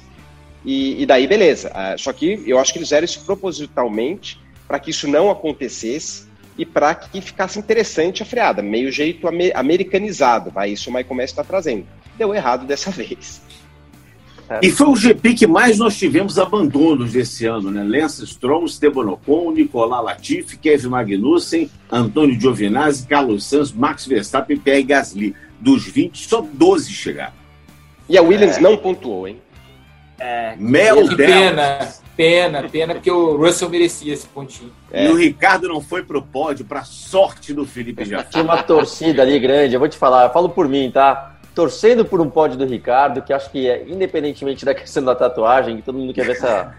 e, 0.64 1.00
e 1.02 1.06
daí 1.06 1.26
beleza. 1.26 1.72
Só 1.96 2.12
que 2.12 2.42
eu 2.46 2.58
acho 2.58 2.72
que 2.72 2.78
eles 2.78 2.88
fizeram 2.88 3.04
isso 3.04 3.24
propositalmente 3.24 4.38
para 4.66 4.80
que 4.80 4.90
isso 4.90 5.08
não 5.08 5.30
acontecesse, 5.30 6.26
e 6.58 6.64
para 6.64 6.94
que 6.94 7.20
ficasse 7.20 7.58
interessante 7.58 8.22
a 8.22 8.26
freada, 8.26 8.62
meio 8.62 8.90
jeito 8.90 9.28
americanizado, 9.54 10.50
vai 10.50 10.70
isso 10.70 10.88
o 10.88 10.92
Michael 10.92 11.14
Messi 11.14 11.32
está 11.32 11.44
trazendo. 11.44 11.86
Deu 12.16 12.34
errado 12.34 12.66
dessa 12.66 12.90
vez. 12.92 13.42
E 14.62 14.70
foi 14.70 14.86
o 14.86 14.96
GP 14.96 15.34
que 15.34 15.46
mais 15.46 15.78
nós 15.78 15.96
tivemos 15.96 16.38
abandonos 16.38 17.12
desse 17.12 17.46
ano, 17.46 17.70
né? 17.70 17.82
Lance 17.82 18.24
Stroll, 18.26 18.64
Esteban 18.64 19.10
Ocon, 19.10 19.50
Nicolás 19.52 20.04
Latifi, 20.04 20.56
Kevin 20.56 20.88
Magnussen, 20.88 21.70
Antônio 21.90 22.40
Giovinazzi, 22.40 23.06
Carlos 23.06 23.44
Sanz, 23.44 23.72
Max 23.72 24.06
Verstappen 24.06 24.56
e 24.56 24.60
Pierre 24.60 24.82
Gasly. 24.82 25.34
Dos 25.58 25.86
20, 25.86 26.28
só 26.28 26.42
12 26.42 26.92
chegaram. 26.92 27.32
E 28.08 28.16
a 28.16 28.22
Williams 28.22 28.58
é... 28.58 28.60
não 28.60 28.76
pontuou, 28.76 29.26
hein? 29.26 29.40
É, 30.18 30.54
Mel 30.58 31.08
que 31.08 31.16
pena. 31.16 31.88
Pena, 32.16 32.62
pena, 32.62 32.94
porque 32.94 33.10
o 33.10 33.36
Russell 33.36 33.68
merecia 33.68 34.14
esse 34.14 34.26
pontinho. 34.26 34.72
É. 34.90 35.06
E 35.06 35.10
o 35.10 35.16
Ricardo 35.16 35.68
não 35.68 35.82
foi 35.82 36.02
pro 36.02 36.22
pódio, 36.22 36.64
pra 36.64 36.82
sorte 36.82 37.52
do 37.52 37.66
Felipe 37.66 38.04
Jafar. 38.08 38.30
Tinha 38.30 38.42
uma 38.42 38.62
torcida 38.62 39.20
ali 39.20 39.38
grande, 39.38 39.74
eu 39.74 39.78
vou 39.78 39.88
te 39.88 39.98
falar, 39.98 40.24
eu 40.24 40.32
falo 40.32 40.48
por 40.48 40.66
mim, 40.66 40.90
tá? 40.90 41.35
Torcendo 41.56 42.04
por 42.04 42.20
um 42.20 42.30
pódio 42.30 42.56
do 42.56 42.64
Ricardo, 42.64 43.22
que 43.22 43.32
acho 43.32 43.50
que, 43.50 43.68
é, 43.68 43.82
independentemente 43.88 44.64
da 44.64 44.74
questão 44.74 45.02
da 45.02 45.14
tatuagem, 45.14 45.78
que 45.78 45.82
todo 45.82 45.98
mundo 45.98 46.12
quer 46.14 46.26
ver 46.26 46.32
essa, 46.32 46.74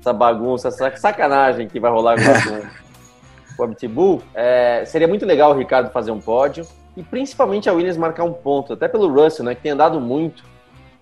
essa 0.00 0.12
bagunça, 0.12 0.68
essa 0.68 0.96
sacanagem 0.96 1.68
que 1.68 1.78
vai 1.78 1.92
rolar 1.92 2.16
com, 2.16 3.56
com 3.56 3.62
o 3.62 3.64
Abitibu, 3.64 4.22
é, 4.34 4.84
seria 4.86 5.06
muito 5.06 5.24
legal 5.24 5.52
o 5.52 5.54
Ricardo 5.58 5.90
fazer 5.90 6.10
um 6.10 6.20
pódio 6.20 6.66
e 6.96 7.02
principalmente 7.02 7.68
a 7.68 7.72
Williams 7.72 7.96
marcar 7.96 8.24
um 8.24 8.32
ponto, 8.32 8.72
até 8.72 8.88
pelo 8.88 9.06
Russell, 9.06 9.44
né, 9.44 9.54
que 9.54 9.60
tem 9.60 9.72
andado 9.72 10.00
muito 10.00 10.50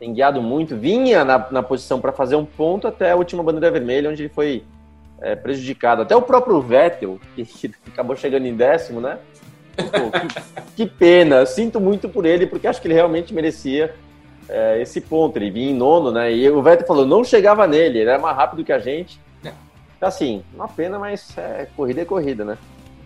tem 0.00 0.14
guiado 0.14 0.40
muito, 0.40 0.74
vinha 0.74 1.26
na, 1.26 1.46
na 1.50 1.62
posição 1.62 2.00
para 2.00 2.10
fazer 2.10 2.34
um 2.34 2.44
ponto 2.44 2.88
até 2.88 3.12
a 3.12 3.16
última 3.16 3.42
bandeira 3.42 3.70
vermelha, 3.70 4.08
onde 4.08 4.22
ele 4.22 4.30
foi 4.30 4.64
é, 5.20 5.36
prejudicado. 5.36 6.00
Até 6.00 6.16
o 6.16 6.22
próprio 6.22 6.58
Vettel, 6.62 7.20
que, 7.36 7.44
que 7.68 7.74
acabou 7.88 8.16
chegando 8.16 8.46
em 8.46 8.56
décimo, 8.56 8.98
né? 8.98 9.18
Pô, 9.76 10.10
que, 10.10 10.84
que, 10.84 10.86
pena, 10.86 11.46
sinto 11.46 11.80
muito 11.80 12.08
por 12.08 12.26
ele, 12.26 12.46
porque 12.46 12.66
acho 12.66 12.80
que 12.80 12.88
ele 12.88 12.94
realmente 12.94 13.32
merecia 13.32 13.94
é, 14.48 14.80
esse 14.80 15.00
ponto. 15.00 15.36
Ele 15.36 15.50
vinha 15.50 15.70
em 15.70 15.74
nono, 15.74 16.10
né? 16.10 16.32
E 16.32 16.48
o 16.50 16.62
Vettel 16.62 16.86
falou, 16.86 17.06
não 17.06 17.24
chegava 17.24 17.66
nele, 17.66 17.98
ele 18.00 18.10
era 18.10 18.18
mais 18.18 18.36
rápido 18.36 18.64
que 18.64 18.72
a 18.72 18.78
gente. 18.78 19.20
Então, 20.00 20.08
assim, 20.08 20.42
uma 20.54 20.66
pena, 20.66 20.98
mas 20.98 21.36
é, 21.36 21.68
corrida 21.76 22.00
é 22.00 22.04
corrida, 22.06 22.42
né? 22.42 22.56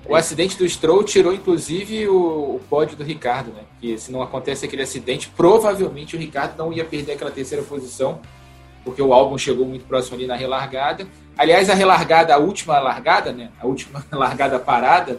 O 0.06 0.14
acidente 0.14 0.56
do 0.56 0.68
Stroll 0.68 1.02
tirou, 1.02 1.32
inclusive, 1.32 2.06
o, 2.06 2.56
o 2.56 2.60
pódio 2.70 2.96
do 2.96 3.02
Ricardo, 3.02 3.50
né? 3.52 3.62
Que 3.80 3.98
se 3.98 4.12
não 4.12 4.22
acontece 4.22 4.64
aquele 4.64 4.82
acidente, 4.82 5.28
provavelmente 5.34 6.14
o 6.14 6.18
Ricardo 6.18 6.56
não 6.56 6.72
ia 6.72 6.84
perder 6.84 7.12
aquela 7.12 7.32
terceira 7.32 7.64
posição, 7.64 8.20
porque 8.84 9.02
o 9.02 9.12
álbum 9.12 9.36
chegou 9.36 9.66
muito 9.66 9.86
próximo 9.86 10.16
ali 10.16 10.26
na 10.26 10.36
relargada. 10.36 11.04
Aliás, 11.36 11.68
a 11.68 11.74
relargada, 11.74 12.34
a 12.34 12.38
última 12.38 12.78
largada, 12.78 13.32
né? 13.32 13.50
A 13.60 13.66
última 13.66 14.04
largada 14.12 14.58
parada, 14.58 15.18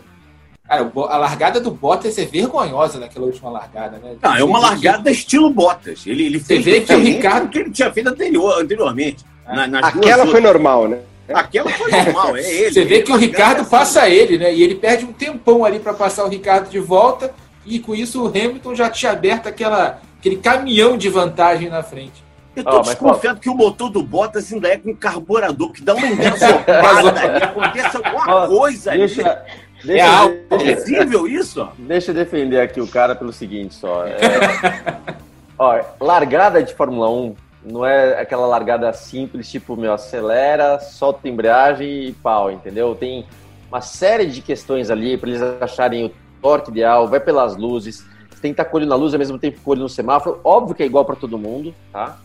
Cara, 0.68 0.92
a 0.96 1.18
largada 1.18 1.60
do 1.60 1.70
Bottas 1.70 2.18
é 2.18 2.26
vergonhosa 2.26 3.00
naquela 3.00 3.28
última 3.28 3.52
largada, 3.52 3.98
né? 3.98 4.16
Não, 4.22 4.36
é 4.36 4.44
uma 4.44 4.60
largada 4.60 5.12
estilo 5.12 5.50
Bottas. 5.52 6.06
Ele, 6.08 6.26
ele 6.26 6.40
fez 6.40 6.66
vê 6.66 6.82
que 6.82 6.94
o 6.94 7.00
Ricardo 7.00 7.50
que 7.50 7.60
ele 7.60 7.70
tinha 7.70 7.92
feito 7.92 8.10
anterior, 8.10 8.60
anteriormente. 8.60 9.24
Na, 9.46 9.80
Aquela 9.80 10.26
foi 10.26 10.42
normal, 10.42 10.88
né? 10.88 11.00
Aquela 11.32 11.70
foi 11.70 11.92
normal, 11.92 12.36
é 12.36 12.42
ele. 12.52 12.74
Você 12.74 12.84
vê 12.84 13.04
que 13.04 13.12
o 13.12 13.16
Ricardo 13.16 13.62
assim. 13.62 13.70
passa 13.70 14.10
ele, 14.10 14.40
né? 14.40 14.54
E 14.54 14.64
ele 14.64 14.76
perde 14.76 15.06
um 15.06 15.14
tempão 15.14 15.64
ali 15.64 15.80
para 15.80 15.94
passar 15.94 16.26
o 16.26 16.30
Ricardo 16.30 16.70
de 16.70 16.80
volta. 16.80 17.32
E 17.64 17.80
com 17.80 17.94
isso 17.94 18.24
o 18.24 18.28
Hamilton 18.28 18.74
já 18.74 18.90
tinha 18.90 19.12
aberto 19.12 19.48
aquela, 19.48 20.02
aquele 20.20 20.38
caminhão 20.38 20.98
de 20.98 21.10
vantagem 21.10 21.70
na 21.70 21.84
frente. 21.84 22.26
Eu 22.56 22.64
tô 22.64 22.78
oh, 22.78 22.82
desconfiado 22.82 23.40
que 23.40 23.50
o 23.50 23.54
motor 23.54 23.90
do 23.90 24.02
Bottas 24.02 24.52
ainda 24.54 24.70
é 24.70 24.78
com 24.78 24.96
carburador, 24.96 25.74
que 25.74 25.84
dá 25.84 25.94
uma 25.94 26.08
engasopada, 26.08 27.38
acontece 27.44 27.98
alguma 27.98 28.48
coisa 28.48 28.92
deixa, 28.92 29.30
ali. 29.30 29.65
Deixa, 29.86 30.04
é 30.04 30.08
algo 30.08 30.36
possível 30.50 31.28
isso? 31.28 31.68
Deixa 31.78 32.12
eu 32.12 32.16
defender 32.16 32.60
aqui 32.60 32.82
o 32.82 32.88
cara 32.88 33.16
pelo 33.16 33.32
seguinte 33.32 33.76
só. 33.76 34.06
É, 34.06 34.18
ó, 35.58 35.80
largada 36.00 36.64
de 36.64 36.74
Fórmula 36.74 37.10
1 37.10 37.36
não 37.64 37.86
é 37.86 38.20
aquela 38.20 38.46
largada 38.46 38.92
simples, 38.94 39.50
tipo, 39.50 39.76
meu, 39.76 39.94
acelera, 39.94 40.80
solta 40.80 41.28
a 41.28 41.30
embreagem 41.30 42.06
e 42.06 42.14
pau, 42.14 42.52
entendeu? 42.52 42.96
Tem 42.96 43.26
uma 43.70 43.82
série 43.82 44.28
de 44.28 44.42
questões 44.42 44.90
ali 44.90 45.18
para 45.18 45.30
eles 45.30 45.42
acharem 45.62 46.06
o 46.06 46.12
torque 46.42 46.70
ideal, 46.70 47.08
vai 47.08 47.20
pelas 47.20 47.58
luzes, 47.58 48.06
tem 48.46 48.54
que 48.54 48.62
estar 48.62 48.66
com 48.66 48.78
o 48.78 48.80
olho 48.80 48.88
na 48.88 48.96
luz 48.96 49.14
ao 49.14 49.20
mesmo 49.20 49.40
tempo 49.40 49.60
com 49.62 49.72
o 49.72 49.74
olho 49.74 49.82
no 49.82 49.90
semáforo. 49.90 50.40
Óbvio 50.44 50.76
que 50.76 50.84
é 50.84 50.86
igual 50.86 51.04
para 51.04 51.16
todo 51.16 51.38
mundo, 51.38 51.74
tá? 51.92 52.20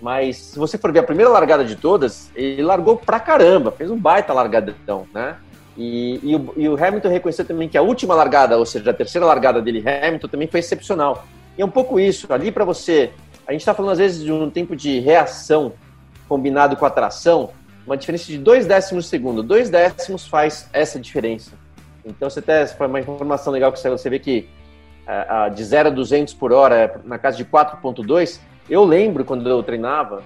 Mas 0.00 0.36
se 0.36 0.58
você 0.58 0.78
for 0.78 0.92
ver 0.92 1.00
a 1.00 1.02
primeira 1.02 1.30
largada 1.30 1.64
de 1.64 1.74
todas, 1.74 2.30
ele 2.36 2.62
largou 2.62 2.96
pra 2.96 3.18
caramba, 3.18 3.72
fez 3.72 3.90
um 3.90 3.98
baita 3.98 4.32
largadão, 4.32 5.06
né? 5.12 5.36
E, 5.76 6.20
e, 6.22 6.36
o, 6.36 6.54
e, 6.56 6.68
o, 6.68 6.74
Hamilton 6.74 7.08
reconheceu 7.08 7.44
também 7.44 7.68
que 7.68 7.76
a 7.76 7.82
última 7.82 8.14
largada, 8.14 8.56
ou 8.56 8.64
seja, 8.64 8.90
a 8.90 8.94
terceira 8.94 9.26
largada 9.26 9.60
dele, 9.60 9.84
Hamilton, 9.86 10.28
também 10.28 10.48
foi 10.48 10.60
excepcional. 10.60 11.26
E 11.56 11.62
é 11.62 11.64
um 11.64 11.70
pouco 11.70 12.00
isso, 12.00 12.32
ali 12.32 12.50
para 12.50 12.64
você. 12.64 13.10
A 13.46 13.52
gente 13.52 13.60
está 13.60 13.74
falando 13.74 13.92
às 13.92 13.98
vezes 13.98 14.22
de 14.22 14.32
um 14.32 14.50
tempo 14.50 14.74
de 14.74 14.98
reação 15.00 15.72
combinado 16.28 16.76
com 16.76 16.84
atração, 16.86 17.50
uma 17.86 17.96
diferença 17.96 18.26
de 18.26 18.38
dois 18.38 18.66
décimos 18.66 19.04
de 19.04 19.10
segundo. 19.10 19.42
Dois 19.42 19.70
décimos 19.70 20.26
faz 20.26 20.68
essa 20.72 20.98
diferença. 20.98 21.52
Então, 22.04 22.28
você 22.28 22.40
até 22.40 22.66
foi 22.66 22.86
uma 22.86 23.00
informação 23.00 23.52
legal 23.52 23.72
que 23.72 23.78
você 23.78 24.10
vê 24.10 24.18
que 24.18 24.48
de 25.54 25.64
0 25.64 25.88
a 25.88 25.92
200 25.92 26.34
por 26.34 26.52
hora, 26.52 27.00
na 27.04 27.18
casa 27.18 27.36
de 27.36 27.44
4,2. 27.44 28.40
Eu 28.68 28.84
lembro 28.84 29.24
quando 29.24 29.48
eu 29.48 29.62
treinava, 29.62 30.22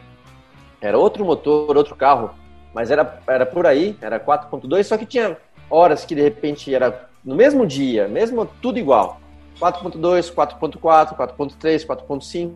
era 0.80 0.96
outro 0.96 1.24
motor, 1.24 1.76
outro 1.76 1.94
carro, 1.94 2.30
mas 2.74 2.90
era, 2.90 3.20
era 3.26 3.46
por 3.46 3.66
aí, 3.66 3.96
era 4.00 4.20
4.2, 4.20 4.84
só 4.84 4.96
que 4.96 5.06
tinha 5.06 5.36
horas 5.68 6.04
que 6.04 6.14
de 6.14 6.22
repente 6.22 6.74
era 6.74 7.08
no 7.24 7.34
mesmo 7.34 7.66
dia, 7.66 8.08
mesmo 8.08 8.46
tudo 8.60 8.78
igual. 8.78 9.20
4.2, 9.60 10.32
4.4, 10.32 11.16
4.3, 11.16 11.86
4.5. 11.86 12.52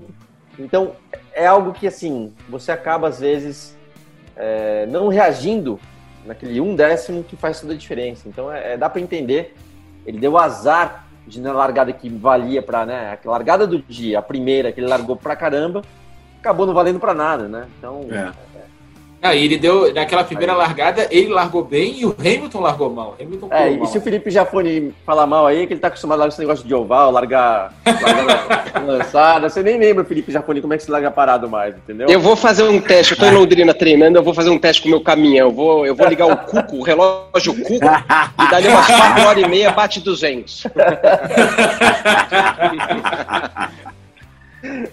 Então, 0.58 0.92
é 1.32 1.46
algo 1.46 1.72
que, 1.72 1.86
assim, 1.86 2.32
você 2.48 2.72
acaba, 2.72 3.08
às 3.08 3.20
vezes, 3.20 3.76
é, 4.36 4.86
não 4.86 5.08
reagindo 5.08 5.78
naquele 6.24 6.60
um 6.60 6.74
décimo 6.74 7.22
que 7.22 7.36
faz 7.36 7.60
toda 7.60 7.74
a 7.74 7.76
diferença. 7.76 8.28
Então, 8.28 8.50
é, 8.50 8.72
é 8.72 8.76
dá 8.76 8.88
para 8.88 9.00
entender. 9.00 9.54
Ele 10.06 10.18
deu 10.18 10.38
azar 10.38 11.06
de 11.26 11.40
na 11.40 11.52
largada 11.52 11.92
que 11.92 12.08
valia 12.08 12.62
para, 12.62 12.86
né, 12.86 13.18
a 13.22 13.30
largada 13.30 13.66
do 13.66 13.78
dia, 13.78 14.18
a 14.18 14.22
primeira 14.22 14.72
que 14.72 14.80
ele 14.80 14.88
largou 14.88 15.16
pra 15.16 15.34
caramba, 15.34 15.82
acabou 16.38 16.66
não 16.66 16.74
valendo 16.74 17.00
para 17.00 17.14
nada, 17.14 17.48
né? 17.48 17.66
Então, 17.78 18.06
é. 18.10 18.32
Ah, 19.24 19.34
ele 19.34 19.56
deu, 19.56 19.90
naquela 19.94 20.22
primeira 20.22 20.52
aí. 20.52 20.58
largada, 20.58 21.08
ele 21.10 21.28
largou 21.28 21.64
bem 21.64 21.98
e 21.98 22.04
o 22.04 22.14
Hamilton 22.18 22.60
largou 22.60 22.90
mal. 22.90 23.16
Hamilton 23.18 23.48
é, 23.50 23.72
e 23.72 23.78
mal. 23.78 23.86
se 23.86 23.96
o 23.96 24.00
Felipe 24.02 24.30
Jafone 24.30 24.94
falar 25.06 25.26
mal 25.26 25.46
aí, 25.46 25.66
que 25.66 25.72
ele 25.72 25.80
tá 25.80 25.88
acostumado 25.88 26.18
a 26.18 26.20
largar 26.20 26.34
esse 26.34 26.42
negócio 26.42 26.68
de 26.68 26.74
oval, 26.74 27.10
largar, 27.10 27.72
largar 27.86 28.72
lançada. 28.84 29.48
Você 29.48 29.62
nem 29.62 29.78
lembra, 29.78 30.04
Felipe 30.04 30.30
Jafone, 30.30 30.60
como 30.60 30.74
é 30.74 30.76
que 30.76 30.82
se 30.82 30.90
larga 30.90 31.10
parado 31.10 31.48
mais, 31.48 31.74
entendeu? 31.74 32.06
Eu 32.06 32.20
vou 32.20 32.36
fazer 32.36 32.64
um 32.64 32.78
teste, 32.78 33.14
eu 33.14 33.18
tô 33.18 33.24
em 33.24 33.32
Londrina 33.32 33.72
treinando, 33.72 34.18
eu 34.18 34.22
vou 34.22 34.34
fazer 34.34 34.50
um 34.50 34.58
teste 34.58 34.82
com 34.82 34.88
o 34.88 34.90
meu 34.90 35.00
caminhão. 35.00 35.48
Eu 35.48 35.52
vou, 35.52 35.86
eu 35.86 35.94
vou 35.94 36.06
ligar 36.06 36.26
o 36.26 36.36
cuco, 36.36 36.76
o 36.76 36.82
relógio 36.82 37.54
cuco, 37.54 37.76
e 37.76 38.50
dali 38.50 38.68
umas 38.68 38.86
4 38.86 39.26
horas 39.26 39.42
e 39.42 39.48
meia 39.48 39.70
bate 39.70 40.00
200. 40.00 40.64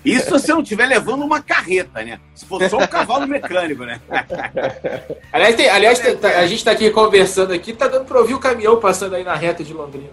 Isso 0.04 0.26
se 0.26 0.32
você 0.32 0.54
não 0.54 0.62
estiver 0.62 0.86
levando 0.86 1.24
uma 1.24 1.42
carreta, 1.42 2.04
né? 2.04 2.20
Se 2.36 2.46
for 2.46 2.62
só 2.70 2.78
um 2.78 2.88
cavalo 2.88 3.28
mecânico, 3.28 3.84
né? 3.84 4.02
aliás, 5.32 5.56
tem, 5.56 5.70
aliás 5.70 6.00
tem, 6.00 6.16
tá, 6.18 6.28
a 6.40 6.48
gente 6.48 6.60
está 6.60 6.72
aqui 6.72 6.90
conversando 6.90 7.54
aqui, 7.54 7.74
tá 7.74 7.88
dando 7.88 8.06
para 8.06 8.20
ouvir 8.20 8.34
o 8.34 8.40
caminhão 8.40 8.80
passando 8.80 9.16
aí 9.16 9.24
na 9.24 9.36
reta 9.36 9.64
de 9.64 9.74
Londrina. 9.74 10.10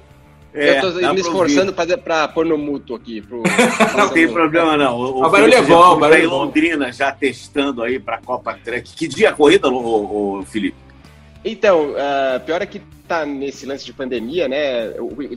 É, 0.55 0.79
eu 0.79 0.93
tô 0.93 1.13
me 1.13 1.21
esforçando 1.21 1.73
para 1.73 2.29
pôr 2.29 2.47
no 2.47 2.57
mútuo 2.57 2.97
aqui. 2.97 3.21
Pro, 3.21 3.43
não 3.97 4.09
tem 4.09 4.29
problema, 4.29 4.77
não. 4.77 4.97
O, 4.97 5.25
o 5.25 5.31
barulho 5.31 5.55
é 5.55 5.63
bom, 5.63 5.95
o 5.95 5.97
barulho 5.97 6.25
é 6.25 6.27
Londrina 6.27 6.93
já 6.93 7.13
testando 7.13 7.83
aí 7.83 7.99
para 7.99 8.17
a 8.17 8.21
Copa 8.21 8.59
Truck. 8.65 8.95
Que 8.95 9.07
dia 9.07 9.31
a 9.31 9.33
corrida, 9.33 9.69
o, 9.69 10.39
o 10.39 10.43
Felipe? 10.45 10.88
Então, 11.45 11.93
uh, 11.93 12.41
pior 12.45 12.61
é 12.63 12.67
que 12.67 12.81
tá 13.07 13.25
nesse 13.25 13.65
lance 13.65 13.85
de 13.85 13.93
pandemia, 13.93 14.49
né? 14.49 14.93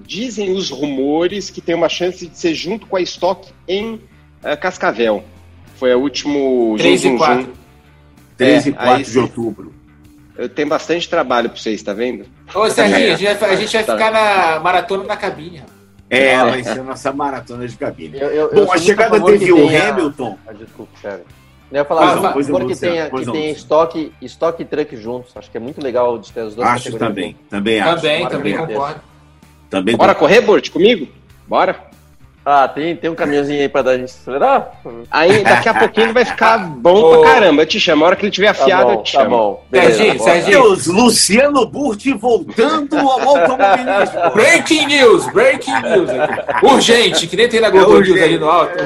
Dizem 0.05 0.51
os 0.51 0.69
rumores 0.69 1.49
que 1.49 1.61
tem 1.61 1.73
uma 1.73 1.89
chance 1.89 2.27
de 2.27 2.37
ser 2.37 2.53
junto 2.53 2.85
com 2.85 2.97
a 2.97 3.01
estoque 3.01 3.51
em 3.67 3.95
uh, 3.95 4.59
Cascavel. 4.59 5.23
Foi 5.75 5.93
o 5.95 5.99
último. 5.99 6.75
3 6.77 7.05
e 7.05 7.17
4. 7.17 7.53
3 8.37 8.65
é, 8.65 8.69
e 8.69 8.73
4 8.73 9.11
de 9.11 9.19
outubro. 9.19 9.73
Tem 10.55 10.67
bastante 10.67 11.07
trabalho 11.07 11.49
para 11.49 11.59
vocês, 11.59 11.83
tá 11.83 11.93
vendo? 11.93 12.25
Ô, 12.53 12.69
Serginho, 12.69 13.13
a 13.13 13.15
gente 13.15 13.39
vai, 13.39 13.49
a 13.51 13.55
gente 13.55 13.73
vai 13.73 13.83
ficar 13.97 14.11
na 14.11 14.59
maratona 14.59 15.03
na 15.03 15.17
cabine. 15.17 15.61
É, 16.09 16.37
vai 16.43 16.63
ser 16.63 16.79
a 16.79 16.83
nossa 16.83 17.11
maratona 17.13 17.67
de 17.67 17.77
cabine. 17.77 18.19
Eu, 18.19 18.27
eu, 18.29 18.53
Bom, 18.53 18.61
eu 18.61 18.73
a 18.73 18.77
chegada 18.77 19.23
teve 19.23 19.51
o 19.51 19.67
Hamilton. 19.67 20.37
Ah, 20.45 20.51
desculpa, 20.51 20.91
sério. 21.01 21.23
Eu 21.72 21.78
ia 21.78 21.86
falar, 21.86 22.11
ah, 22.11 22.15
não, 22.17 22.34
porque 22.34 22.76
tem, 22.76 23.09
que 23.09 23.32
tem 23.32 23.51
estoque, 23.51 24.11
estoque 24.22 24.63
e 24.63 24.65
truck 24.65 24.97
juntos. 24.97 25.32
Acho 25.36 25.49
que 25.49 25.55
é 25.55 25.59
muito 25.59 25.82
legal 25.82 26.19
de 26.19 26.32
ter 26.32 26.41
os 26.41 26.53
dois. 26.53 26.67
Acho 26.67 26.97
também, 26.97 27.36
também 27.49 27.80
acho. 27.80 27.95
Também, 27.95 28.28
também 28.28 28.57
concordo. 28.57 29.01
Também 29.69 29.95
Bora 29.95 30.13
correr, 30.13 30.41
Burt, 30.41 30.69
comigo? 30.69 31.07
Bora. 31.47 31.91
Ah, 32.43 32.67
tem, 32.67 32.95
tem 32.95 33.09
um 33.09 33.15
caminhãozinho 33.15 33.61
aí 33.61 33.69
pra 33.69 33.84
dar 33.84 33.91
a 33.91 33.97
gente 33.97 34.09
acelerar? 34.09 34.72
Aí 35.11 35.43
daqui 35.43 35.69
a 35.69 35.76
pouquinho 35.76 36.11
vai 36.11 36.26
ficar 36.26 36.57
bom 36.76 36.95
oh. 36.95 37.22
pra 37.22 37.34
caramba. 37.34 37.61
Eu 37.61 37.65
te 37.67 37.80
chamo. 37.80 38.03
A 38.03 38.07
hora 38.07 38.15
que 38.15 38.26
ele 38.26 38.32
tiver 38.32 38.53
tá 38.53 38.63
afiado, 38.63 38.82
tá 38.82 38.88
bom, 38.88 38.99
eu 38.99 39.03
te 39.03 39.13
tá 39.13 39.22
chamo. 39.22 39.38
Bom. 39.38 39.63
Beleza, 39.69 39.97
Serginho, 39.97 40.24
Serginho. 40.24 40.61
Deus, 40.63 40.88
Luciano 40.88 41.65
Burti 41.67 42.13
voltando 42.13 42.97
ao 42.97 43.38
automobilismo. 43.38 44.32
breaking 44.34 44.88
news, 44.88 45.32
breaking 45.32 45.82
news. 45.84 46.09
Urgente, 46.63 47.28
que 47.28 47.38
nem 47.38 47.47
tem 47.47 47.61
na 47.61 47.69
Globo 47.69 47.97
é 47.97 48.01
News 48.01 48.22
ali 48.22 48.39
no 48.39 48.49
alto. 48.49 48.84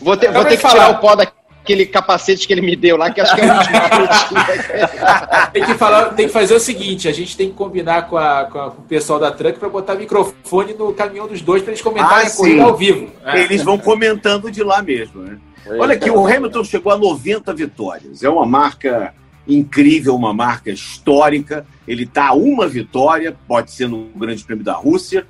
Vou 0.00 0.16
ter, 0.16 0.30
vou 0.30 0.44
ter 0.44 0.56
que 0.56 0.62
falar. 0.62 0.74
tirar 0.74 0.90
o 0.90 0.98
pó 1.00 1.16
daqui 1.16 1.33
aquele 1.64 1.86
capacete 1.86 2.46
que 2.46 2.52
ele 2.52 2.60
me 2.60 2.76
deu 2.76 2.96
lá, 2.98 3.10
que 3.10 3.22
acho 3.22 3.34
que 3.34 3.40
é 3.40 3.46
o 3.46 3.56
último 3.56 4.40
tem, 5.52 5.64
que 5.64 5.74
falar, 5.74 6.10
tem 6.10 6.26
que 6.26 6.32
fazer 6.32 6.54
o 6.54 6.60
seguinte: 6.60 7.08
a 7.08 7.12
gente 7.12 7.34
tem 7.34 7.48
que 7.48 7.54
combinar 7.54 8.02
com, 8.02 8.18
a, 8.18 8.44
com, 8.44 8.58
a, 8.60 8.70
com 8.70 8.82
o 8.82 8.84
pessoal 8.84 9.18
da 9.18 9.32
Truck 9.32 9.58
para 9.58 9.70
botar 9.70 9.94
microfone 9.94 10.74
no 10.74 10.92
caminhão 10.92 11.26
dos 11.26 11.40
dois 11.40 11.62
para 11.62 11.72
eles 11.72 11.80
comentarem 11.80 12.26
ah, 12.26 12.28
a 12.28 12.36
corrida 12.36 12.62
ao 12.62 12.76
vivo. 12.76 13.10
É. 13.24 13.42
Eles 13.42 13.62
vão 13.62 13.78
comentando 13.78 14.50
de 14.50 14.62
lá 14.62 14.82
mesmo, 14.82 15.22
né? 15.22 15.38
Olha 15.66 15.94
aqui, 15.94 16.10
o 16.10 16.26
Hamilton 16.26 16.62
chegou 16.62 16.92
a 16.92 16.98
90 16.98 17.54
vitórias. 17.54 18.22
É 18.22 18.28
uma 18.28 18.44
marca 18.44 19.14
incrível, 19.48 20.14
uma 20.14 20.34
marca 20.34 20.70
histórica. 20.70 21.66
Ele 21.88 22.04
está 22.04 22.28
a 22.28 22.34
uma 22.34 22.68
vitória, 22.68 23.34
pode 23.48 23.70
ser 23.70 23.88
no 23.88 24.10
Grande 24.14 24.44
Prêmio 24.44 24.62
da 24.62 24.74
Rússia. 24.74 25.26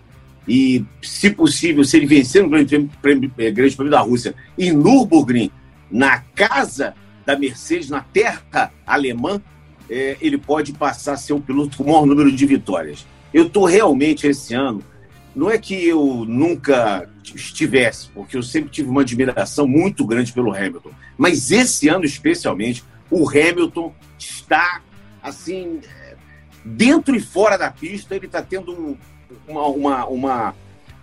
E, 0.49 0.85
se 1.01 1.31
possível, 1.31 1.85
se 1.85 1.97
ele 1.97 2.07
vencer 2.07 2.43
no 2.43 2.49
Grande 2.49 2.91
Prêmio, 3.01 3.31
Grande 3.31 3.77
Prêmio 3.77 3.93
da 3.93 4.01
Rússia 4.01 4.35
e 4.59 4.73
Nürburgring, 4.73 5.53
na 5.91 6.21
casa 6.35 6.95
da 7.25 7.39
Mercedes, 7.39 7.89
na 7.89 8.01
terra 8.01 8.73
alemã, 8.87 9.41
é, 9.89 10.17
ele 10.21 10.39
pode 10.39 10.73
passar 10.73 11.15
a 11.15 11.17
ser 11.17 11.33
o 11.33 11.41
piloto 11.41 11.77
com 11.77 11.85
o 11.85 11.87
maior 11.87 12.07
número 12.07 12.31
de 12.31 12.47
vitórias. 12.47 13.07
Eu 13.33 13.47
estou 13.47 13.65
realmente 13.65 14.27
esse 14.27 14.55
ano, 14.55 14.83
não 15.35 15.51
é 15.51 15.59
que 15.59 15.75
eu 15.87 16.25
nunca 16.27 17.09
estivesse, 17.23 18.09
porque 18.11 18.37
eu 18.37 18.43
sempre 18.43 18.71
tive 18.71 18.89
uma 18.89 19.01
admiração 19.01 19.67
muito 19.67 20.07
grande 20.07 20.33
pelo 20.33 20.55
Hamilton, 20.55 20.91
mas 21.17 21.51
esse 21.51 21.89
ano 21.89 22.05
especialmente, 22.05 22.85
o 23.11 23.29
Hamilton 23.29 23.93
está 24.19 24.81
assim, 25.23 25.81
dentro 26.65 27.17
e 27.17 27.21
fora 27.21 27.57
da 27.57 27.71
pista, 27.71 28.15
ele 28.15 28.27
está 28.27 28.43
tendo 28.43 28.73
um, 28.73 28.97
uma, 29.49 29.67
uma, 29.67 30.07
uma, 30.07 30.55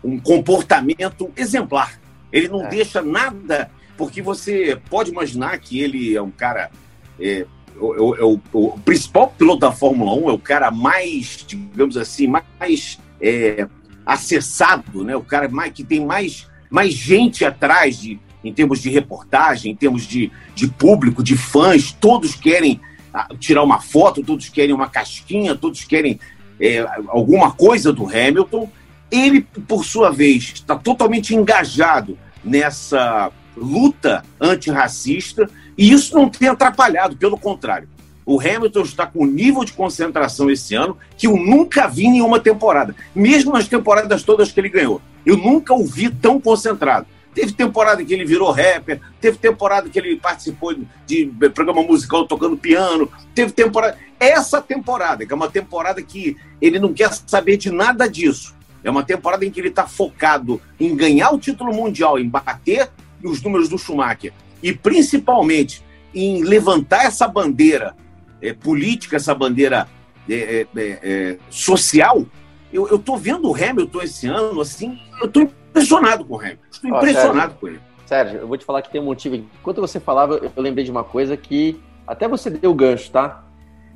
um 0.04 0.20
comportamento 0.20 1.32
exemplar. 1.36 2.00
Ele 2.32 2.48
não 2.48 2.66
é. 2.66 2.70
deixa 2.70 3.02
nada 3.02 3.70
porque 4.02 4.20
você 4.20 4.82
pode 4.90 5.12
imaginar 5.12 5.60
que 5.60 5.80
ele 5.80 6.16
é 6.16 6.22
um 6.24 6.32
cara. 6.32 6.72
É, 7.20 7.46
o, 7.80 7.86
o, 7.86 8.42
o, 8.52 8.70
o, 8.74 8.80
principal 8.80 9.28
piloto 9.28 9.60
da 9.60 9.72
Fórmula 9.72 10.12
1 10.16 10.30
é 10.32 10.34
o 10.34 10.40
cara 10.40 10.72
mais, 10.72 11.46
digamos 11.48 11.96
assim, 11.96 12.26
mais 12.26 12.98
é, 13.22 13.68
acessado, 14.04 15.04
né? 15.04 15.16
o 15.16 15.22
cara 15.22 15.48
mais, 15.50 15.72
que 15.72 15.84
tem 15.84 16.04
mais, 16.04 16.48
mais 16.68 16.96
gente 16.96 17.46
atrás 17.46 18.00
de, 18.00 18.20
em 18.44 18.52
termos 18.52 18.82
de 18.82 18.90
reportagem, 18.90 19.72
em 19.72 19.76
termos 19.76 20.08
de, 20.08 20.32
de 20.56 20.68
público, 20.68 21.22
de 21.22 21.38
fãs, 21.38 21.92
todos 21.92 22.34
querem 22.34 22.82
ah, 23.14 23.28
tirar 23.40 23.62
uma 23.62 23.80
foto, 23.80 24.24
todos 24.24 24.50
querem 24.50 24.74
uma 24.74 24.90
casquinha, 24.90 25.54
todos 25.54 25.84
querem 25.84 26.20
é, 26.60 26.80
alguma 27.08 27.52
coisa 27.52 27.94
do 27.94 28.08
Hamilton. 28.08 28.68
Ele, 29.12 29.42
por 29.42 29.86
sua 29.86 30.10
vez, 30.10 30.54
está 30.56 30.76
totalmente 30.76 31.36
engajado 31.36 32.18
nessa 32.44 33.32
luta 33.56 34.24
antirracista 34.40 35.50
e 35.78 35.92
isso 35.92 36.16
não 36.16 36.30
tem 36.30 36.48
atrapalhado, 36.48 37.18
pelo 37.18 37.38
contrário. 37.38 37.88
O 38.26 38.40
Hamilton 38.40 38.82
está 38.82 39.06
com 39.06 39.24
um 39.24 39.28
nível 39.28 39.64
de 39.66 39.74
concentração 39.74 40.50
esse 40.50 40.76
ano 40.76 40.98
que 41.18 41.28
eu 41.28 41.36
nunca 41.36 41.88
vi 41.88 42.06
em 42.06 42.12
nenhuma 42.12 42.40
temporada, 42.40 42.96
mesmo 43.16 43.52
nas 43.52 43.68
temporadas 43.68 44.24
todas 44.24 44.52
que 44.52 44.60
ele 44.60 44.70
ganhou. 44.70 45.02
Eu 45.26 45.38
nunca 45.38 45.74
o 45.74 45.86
vi 45.86 46.10
tão 46.10 46.40
concentrado. 46.40 47.08
Teve 47.34 47.54
temporada 47.54 48.04
que 48.04 48.14
ele 48.14 48.26
virou 48.26 48.52
rapper, 48.52 49.00
teve 49.20 49.38
temporada 49.38 49.90
que 49.90 49.98
ele 49.98 50.18
participou 50.18 50.76
de 51.06 51.32
programa 51.54 51.82
musical 51.82 52.28
tocando 52.28 52.58
piano, 52.58 53.10
teve 53.34 53.54
temporada. 53.54 53.98
Essa 54.20 54.62
temporada, 54.62 55.26
que 55.26 55.32
é 55.32 55.36
uma 55.36 55.50
temporada 55.50 56.02
que 56.02 56.36
ele 56.62 56.78
não 56.78 56.94
quer 56.94 57.12
saber 57.26 57.58
de 57.58 57.72
nada 57.72 58.08
disso. 58.08 58.54
É 58.84 58.90
uma 58.90 59.04
temporada 59.04 59.46
em 59.46 59.52
que 59.52 59.60
ele 59.60 59.70
está 59.70 59.88
focado 59.88 60.62
em 60.80 60.96
ganhar 60.96 61.32
o 61.32 61.40
título 61.40 61.74
mundial, 61.74 62.20
em 62.20 62.28
bater 62.28 62.90
os 63.24 63.42
números 63.42 63.70
do 63.70 63.78
Schumacher 63.78 64.34
e 64.62 64.74
principalmente 64.74 65.84
em 66.14 66.44
levantar 66.44 67.06
essa 67.06 67.28
bandeira 67.28 67.96
é, 68.42 68.54
política, 68.54 69.16
essa 69.16 69.34
bandeira 69.34 69.88
é, 70.30 70.36
é, 70.36 70.68
é, 70.76 71.00
é 71.02 71.38
social. 71.50 72.26
Eu 72.72 72.96
estou 72.96 73.18
vendo 73.18 73.50
o 73.50 73.56
Hamilton 73.56 74.02
esse 74.02 74.28
ano, 74.28 74.62
assim, 74.62 74.98
eu 75.20 75.28
estou 75.28 75.44
impressionado 75.44 76.24
com 76.24 76.36
o 76.36 76.40
Hamilton. 76.40 76.64
Estou 76.72 76.90
impressionado 76.90 77.40
Sérgio, 77.40 77.58
com 77.60 77.68
ele. 77.68 77.80
Sérgio, 78.06 78.40
eu 78.40 78.48
vou 78.48 78.58
te 78.58 78.66
falar 78.66 78.82
que 78.82 78.92
tem 78.92 79.02
um 79.02 79.06
motivo. 79.06 79.36
Enquanto 79.36 79.82
você 79.82 80.00
falava, 80.00 80.36
eu 80.36 80.52
lembrei 80.62 80.86
de 80.86 80.92
uma 80.92 81.04
coisa 81.04 81.36
que 81.36 81.82
até 82.08 82.28
você 82.28 82.50
deu 82.50 82.72
o 82.72 82.74
gancho, 82.74 83.12
tá? 83.12 83.44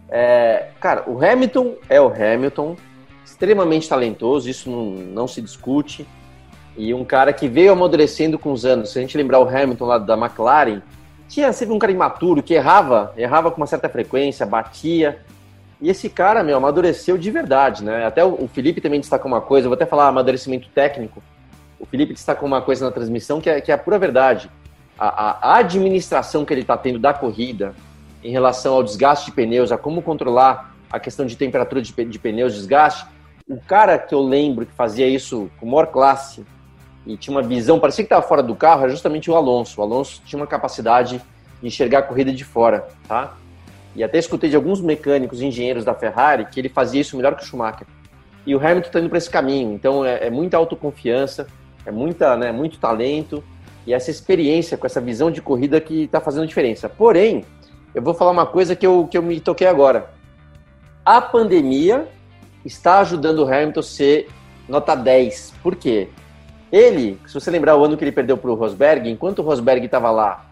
É, 0.10 0.70
cara, 0.80 1.10
o 1.10 1.24
Hamilton 1.24 1.76
é 1.90 2.00
o 2.00 2.08
Hamilton, 2.08 2.76
extremamente 3.26 3.90
talentoso, 3.90 4.50
isso 4.50 4.70
não, 4.70 4.92
não 4.92 5.28
se 5.28 5.42
discute. 5.42 6.06
E 6.78 6.94
um 6.94 7.06
cara 7.06 7.32
que 7.32 7.48
veio 7.48 7.72
amadurecendo 7.72 8.38
com 8.38 8.52
os 8.52 8.66
anos. 8.66 8.92
Se 8.92 9.00
a 9.00 9.02
gente 9.02 9.18
lembrar 9.18 9.40
o 9.40 9.48
Hamilton 9.48 9.86
lá 9.86 9.98
da 9.98 10.18
McLaren, 10.18 10.82
tinha 11.28 11.52
sempre 11.54 11.74
um 11.74 11.80
cara 11.80 11.92
imaturo 11.92 12.44
que 12.44 12.54
errava, 12.54 13.14
errava 13.18 13.50
com 13.50 13.58
uma 13.58 13.68
certa 13.68 13.90
frequência, 13.90 14.46
batia. 14.46 15.20
E 15.82 15.90
esse 15.90 16.10
cara, 16.10 16.44
meu, 16.44 16.58
amadureceu 16.58 17.18
de 17.18 17.32
verdade, 17.32 17.84
né? 17.84 18.06
Até 18.06 18.24
o 18.24 18.48
Felipe 18.48 18.82
também 18.82 19.00
destacou 19.00 19.32
uma 19.32 19.42
coisa, 19.42 19.66
eu 19.66 19.70
vou 19.70 19.76
até 19.76 19.86
falar 19.86 20.08
amadurecimento 20.08 20.70
técnico. 20.70 21.22
O 21.80 21.86
Felipe 21.86 22.14
destacou 22.14 22.48
uma 22.48 22.62
coisa 22.62 22.86
na 22.86 22.92
transmissão 22.92 23.42
que 23.42 23.50
é, 23.50 23.60
que 23.62 23.72
é 23.72 23.76
a 23.76 23.78
pura 23.78 24.00
verdade. 24.00 24.50
A, 24.98 25.52
a 25.52 25.58
administração 25.58 26.46
que 26.46 26.54
ele 26.54 26.62
está 26.62 26.78
tendo 26.78 27.00
da 27.00 27.14
corrida 27.14 27.74
em 28.24 28.32
relação 28.32 28.74
ao 28.74 28.84
desgaste 28.84 29.26
de 29.28 29.32
pneus, 29.34 29.72
a 29.72 29.78
como 29.78 30.02
controlar 30.02 30.74
a 30.92 31.00
questão 31.00 31.26
de 31.26 31.36
temperatura 31.36 31.82
de, 31.82 31.94
de 31.94 32.20
pneus, 32.20 32.54
desgaste, 32.54 33.06
o 33.48 33.60
cara 33.60 34.00
que 34.00 34.16
eu 34.16 34.22
lembro 34.22 34.66
que 34.66 34.74
fazia 34.74 35.08
isso 35.08 35.50
com 35.60 35.66
maior 35.66 35.88
classe 35.88 36.46
e 37.06 37.16
tinha 37.16 37.36
uma 37.36 37.44
visão, 37.44 37.80
parecia 37.80 38.04
que 38.04 38.08
estava 38.08 38.28
fora 38.28 38.42
do 38.42 38.56
carro, 38.56 38.82
era 38.82 38.90
justamente 38.90 39.30
o 39.30 39.36
Alonso. 39.36 39.80
O 39.80 39.84
Alonso 39.84 40.22
tinha 40.26 40.40
uma 40.40 40.48
capacidade 40.48 41.22
de 41.62 41.68
enxergar 41.68 42.00
a 42.00 42.02
corrida 42.02 42.32
de 42.32 42.44
fora, 42.44 42.88
tá? 43.08 43.36
E 43.96 44.04
até 44.04 44.18
escutei 44.18 44.50
de 44.50 44.56
alguns 44.56 44.82
mecânicos 44.82 45.42
engenheiros 45.42 45.86
da 45.86 45.94
Ferrari 45.94 46.46
que 46.46 46.60
ele 46.60 46.68
fazia 46.68 47.02
isso 47.02 47.16
melhor 47.16 47.36
que 47.36 47.44
o 47.44 47.46
Schumacher. 47.46 47.88
E 48.46 48.56
o 48.56 48.60
Hamilton 48.60 48.88
está 48.88 49.00
indo 49.00 49.10
para 49.10 49.18
esse 49.18 49.30
caminho. 49.30 49.74
Então 49.74 50.04
é, 50.04 50.28
é, 50.28 50.30
muita 50.30 50.58
autoconfiança, 50.58 51.48
é 51.86 51.92
muita, 51.92 52.36
né, 52.36 52.52
muito 52.52 52.78
talento 52.78 53.44
e 53.86 53.94
essa 53.94 54.10
experiência 54.10 54.78
com 54.78 54.86
essa 54.86 55.00
visão 55.00 55.30
de 55.30 55.42
corrida 55.42 55.80
que 55.80 56.04
está 56.04 56.20
fazendo 56.20 56.48
diferença. 56.48 56.90
Porém, 56.90 57.46
eu 57.94 58.02
vou 58.02 58.14
falar 58.14 58.32
uma 58.32 58.46
coisa 58.46 58.76
que 58.76 58.86
eu, 58.86 59.08
que 59.10 59.18
eu 59.18 59.22
me 59.22 59.40
toquei 59.40 59.68
agora. 59.68 60.10
A 61.06 61.22
pandemia 61.22 62.08
está 62.66 63.00
ajudando 63.00 63.40
o 63.40 63.48
Hamilton 63.48 63.80
a 63.80 63.84
ser 63.84 64.28
nota 64.68 64.96
10. 64.96 65.54
Por 65.62 65.76
quê? 65.76 66.10
Ele, 66.76 67.18
se 67.26 67.34
você 67.34 67.50
lembrar 67.50 67.78
o 67.78 67.86
ano 67.86 67.96
que 67.96 68.04
ele 68.04 68.12
perdeu 68.12 68.36
para 68.36 68.52
o 68.52 68.54
Rosberg, 68.54 69.10
enquanto 69.10 69.40
o 69.40 69.42
Rosberg 69.44 69.86
estava 69.86 70.12
lá 70.12 70.46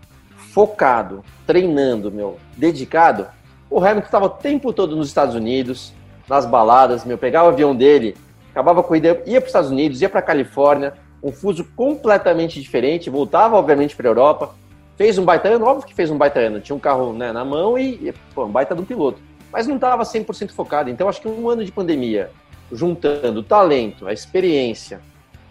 focado, 0.53 1.21
treinando, 1.45 2.09
meu, 2.09 2.39
dedicado, 2.55 3.27
o 3.69 3.77
Hamilton 3.77 4.05
estava 4.05 4.25
o 4.27 4.29
tempo 4.29 4.71
todo 4.71 4.95
nos 4.95 5.09
Estados 5.09 5.35
Unidos, 5.35 5.91
nas 6.29 6.45
baladas, 6.45 7.03
meu, 7.03 7.17
pegava 7.17 7.49
o 7.49 7.51
avião 7.51 7.75
dele, 7.75 8.15
acabava 8.51 8.79
a 8.79 8.83
corrida, 8.83 9.21
ia 9.25 9.41
para 9.41 9.47
os 9.47 9.49
Estados 9.49 9.69
Unidos, 9.69 10.01
ia 10.01 10.07
para 10.07 10.19
a 10.19 10.23
Califórnia, 10.23 10.93
um 11.21 11.29
fuso 11.29 11.65
completamente 11.75 12.61
diferente, 12.61 13.09
voltava 13.09 13.57
obviamente 13.57 13.93
para 13.93 14.07
a 14.07 14.11
Europa, 14.11 14.55
fez 14.95 15.17
um 15.17 15.25
baita 15.25 15.49
ano, 15.49 15.65
óbvio 15.65 15.85
que 15.85 15.93
fez 15.93 16.09
um 16.09 16.17
baita 16.17 16.39
ano, 16.39 16.61
tinha 16.61 16.75
um 16.75 16.79
carro 16.79 17.11
né, 17.11 17.33
na 17.33 17.43
mão 17.43 17.77
e, 17.77 18.13
pô, 18.33 18.45
um 18.45 18.49
baita 18.49 18.73
do 18.73 18.83
piloto, 18.83 19.19
mas 19.51 19.67
não 19.67 19.75
estava 19.75 20.03
100% 20.03 20.51
focado. 20.51 20.89
Então 20.89 21.09
acho 21.09 21.19
que 21.19 21.27
um 21.27 21.49
ano 21.49 21.65
de 21.65 21.71
pandemia, 21.73 22.31
juntando 22.71 23.41
o 23.41 23.43
talento, 23.43 24.07
a 24.07 24.13
experiência, 24.13 25.01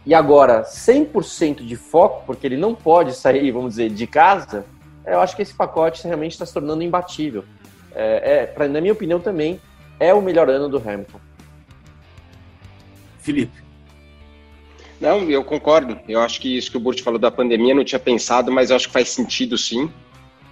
e 0.04 0.14
agora 0.14 0.64
100% 0.64 1.64
de 1.64 1.76
foco, 1.76 2.24
porque 2.26 2.46
ele 2.46 2.56
não 2.56 2.74
pode 2.74 3.14
sair, 3.14 3.50
vamos 3.50 3.70
dizer, 3.70 3.90
de 3.90 4.06
casa, 4.06 4.64
eu 5.06 5.20
acho 5.20 5.36
que 5.36 5.42
esse 5.42 5.54
pacote 5.54 6.04
realmente 6.04 6.32
está 6.32 6.46
se 6.46 6.52
tornando 6.52 6.82
imbatível. 6.82 7.44
É, 7.94 8.42
é 8.42 8.46
pra, 8.46 8.66
na 8.66 8.80
minha 8.80 8.92
opinião, 8.92 9.20
também 9.20 9.60
é 10.00 10.12
o 10.12 10.20
melhor 10.20 10.48
ano 10.48 10.68
do 10.68 10.78
Hamilton. 10.78 11.20
Felipe. 13.20 13.62
Não, 15.00 15.28
eu 15.28 15.44
concordo. 15.44 15.98
Eu 16.08 16.20
acho 16.20 16.40
que 16.40 16.56
isso 16.56 16.70
que 16.70 16.76
o 16.76 16.80
Burt 16.80 17.02
falou 17.02 17.18
da 17.18 17.30
pandemia, 17.30 17.74
não 17.74 17.84
tinha 17.84 17.98
pensado, 17.98 18.52
mas 18.52 18.70
eu 18.70 18.76
acho 18.76 18.88
que 18.88 18.92
faz 18.92 19.08
sentido 19.08 19.58
sim. 19.58 19.90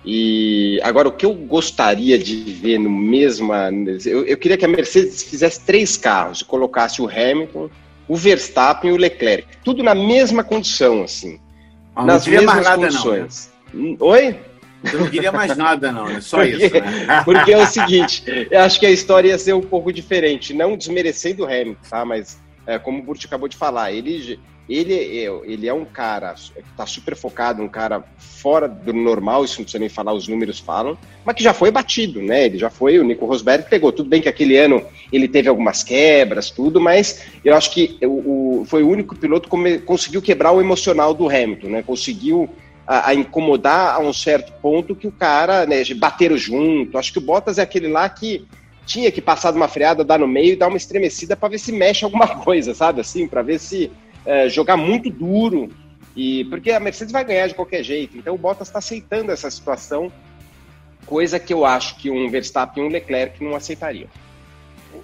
E 0.05 0.81
agora, 0.83 1.09
o 1.09 1.13
que 1.13 1.27
eu 1.27 1.35
gostaria 1.35 2.19
de 2.19 2.37
ver 2.53 2.79
no 2.79 2.91
mesmo. 2.91 3.53
Eu, 4.05 4.25
eu 4.25 4.37
queria 4.37 4.57
que 4.57 4.65
a 4.65 4.69
Mercedes 4.69 5.23
fizesse 5.23 5.65
três 5.65 5.97
carros 5.97 6.41
e 6.41 6.45
colocasse 6.45 7.03
o 7.03 7.09
Hamilton, 7.09 7.69
o 8.11 8.17
Verstappen 8.17 8.91
e 8.91 8.93
o 8.93 8.97
Leclerc. 8.97 9.47
Tudo 9.65 9.85
na 9.85 9.95
mesma 9.95 10.43
condição, 10.43 11.05
assim. 11.05 11.39
Ah, 11.95 12.05
nas 12.05 12.27
mesmas 12.27 12.65
nada, 12.65 12.77
condições. 12.77 13.53
Não, 13.73 13.91
né? 13.91 13.97
Oi? 14.01 14.37
Eu 14.93 14.99
não 14.99 15.09
queria 15.09 15.31
mais 15.31 15.57
nada, 15.57 15.93
não, 15.93 16.09
é 16.09 16.21
só 16.21 16.39
porque, 16.39 16.57
isso. 16.57 16.75
Né? 16.75 17.23
Porque 17.25 17.53
é 17.53 17.59
o 17.59 17.67
seguinte, 17.67 18.25
eu 18.51 18.61
acho 18.63 18.81
que 18.81 18.87
a 18.87 18.91
história 18.91 19.29
ia 19.29 19.39
ser 19.39 19.53
um 19.53 19.61
pouco 19.61 19.93
diferente, 19.93 20.55
não 20.55 20.75
desmerecendo 20.75 21.45
o 21.45 21.47
Hamilton, 21.47 21.77
tá? 21.89 22.05
Mas 22.05 22.41
é, 22.67 22.79
como 22.79 22.99
o 22.99 23.03
Burt 23.03 23.25
acabou 23.27 23.47
de 23.47 23.57
falar, 23.57 23.93
ele, 23.93 24.41
ele, 24.71 24.95
é, 24.95 25.29
ele 25.45 25.69
é 25.69 25.75
um 25.75 25.85
cara 25.85 26.33
que 26.35 26.61
está 26.61 26.87
super 26.87 27.17
focado, 27.17 27.61
um 27.61 27.69
cara 27.69 28.05
fora 28.17 28.69
do 28.69 28.93
normal, 28.93 29.45
isso 29.45 29.59
não 29.59 29.65
precisa 29.65 29.81
nem 29.81 29.89
falar, 29.89 30.13
os 30.13 30.29
números 30.29 30.61
falam, 30.61 30.97
mas 31.25 31.35
que 31.35 31.43
já 31.43 31.53
foi 31.53 31.73
batido, 31.73 32.23
né? 32.23 32.47
Ele 32.47 32.57
já 32.57 32.71
foi, 32.71 32.99
o 32.99 33.05
Nico 33.05 33.27
Rosberg 33.27 33.69
pegou. 33.69 33.91
Tudo 33.91 34.09
bem 34.09 34.23
que 34.23 34.29
aquele 34.29 34.57
ano 34.57 34.83
ele 35.13 35.27
teve 35.27 35.49
algumas 35.49 35.83
quebras, 35.83 36.51
tudo, 36.51 36.81
mas 36.81 37.25
eu 37.45 37.57
acho 37.57 37.73
que 37.73 37.99
o, 38.03 38.61
o 38.61 38.65
foi 38.65 38.85
o 38.85 38.89
único 38.89 39.17
piloto 39.17 39.51
que 39.51 39.79
conseguiu 39.81 40.23
quebrar 40.23 40.53
o 40.53 40.61
emocional 40.61 41.13
do 41.13 41.29
Hamilton, 41.29 41.69
né? 41.69 41.83
Conseguiu 41.83 42.49
a, 42.87 43.11
a, 43.11 43.15
incomodar 43.15 43.97
a 43.97 43.99
um 43.99 44.13
certo 44.13 44.53
ponto 44.63 44.95
que 44.95 45.09
o 45.09 45.13
cara, 45.13 45.67
né, 45.67 45.83
bateram 45.97 46.37
junto. 46.37 46.97
Acho 46.97 47.13
que 47.13 47.19
o 47.19 47.23
Bottas 47.23 47.59
é 47.59 47.63
aquele 47.63 47.89
lá 47.89 48.09
que 48.09 48.47
tinha 48.87 49.11
que 49.11 49.21
passar 49.21 49.51
de 49.51 49.57
uma 49.57 49.69
freada, 49.69 50.05
dar 50.05 50.19
no 50.19 50.27
meio 50.27 50.53
e 50.53 50.57
dar 50.57 50.69
uma 50.69 50.77
estremecida 50.77 51.37
para 51.37 51.49
ver 51.49 51.59
se 51.59 51.73
mexe 51.73 52.05
alguma 52.05 52.27
coisa, 52.43 52.75
sabe? 52.75 53.01
Assim, 53.01 53.27
para 53.27 53.43
ver 53.43 53.59
se 53.59 53.91
é, 54.25 54.49
jogar 54.49 54.77
muito 54.77 55.11
duro. 55.11 55.71
E 56.17 56.45
porque 56.47 56.73
a 56.73 56.81
Mercedes 56.81 57.13
vai 57.13 57.25
ganhar 57.25 57.47
de 57.47 57.55
qualquer 57.55 57.83
jeito. 57.83 58.19
Então 58.19 58.35
o 58.35 58.39
Bottas 58.39 58.69
está 58.69 58.79
aceitando 58.79 59.31
essa 59.31 59.51
situação, 59.51 60.13
coisa 61.07 61.39
que 61.39 61.53
eu 61.53 61.65
acho 61.65 61.97
que 61.97 62.11
um 62.11 62.29
Verstappen 62.31 62.85
e 62.85 62.87
um 62.87 62.91
Leclerc 62.91 63.43
não 63.43 63.55
aceitariam. 63.55 64.09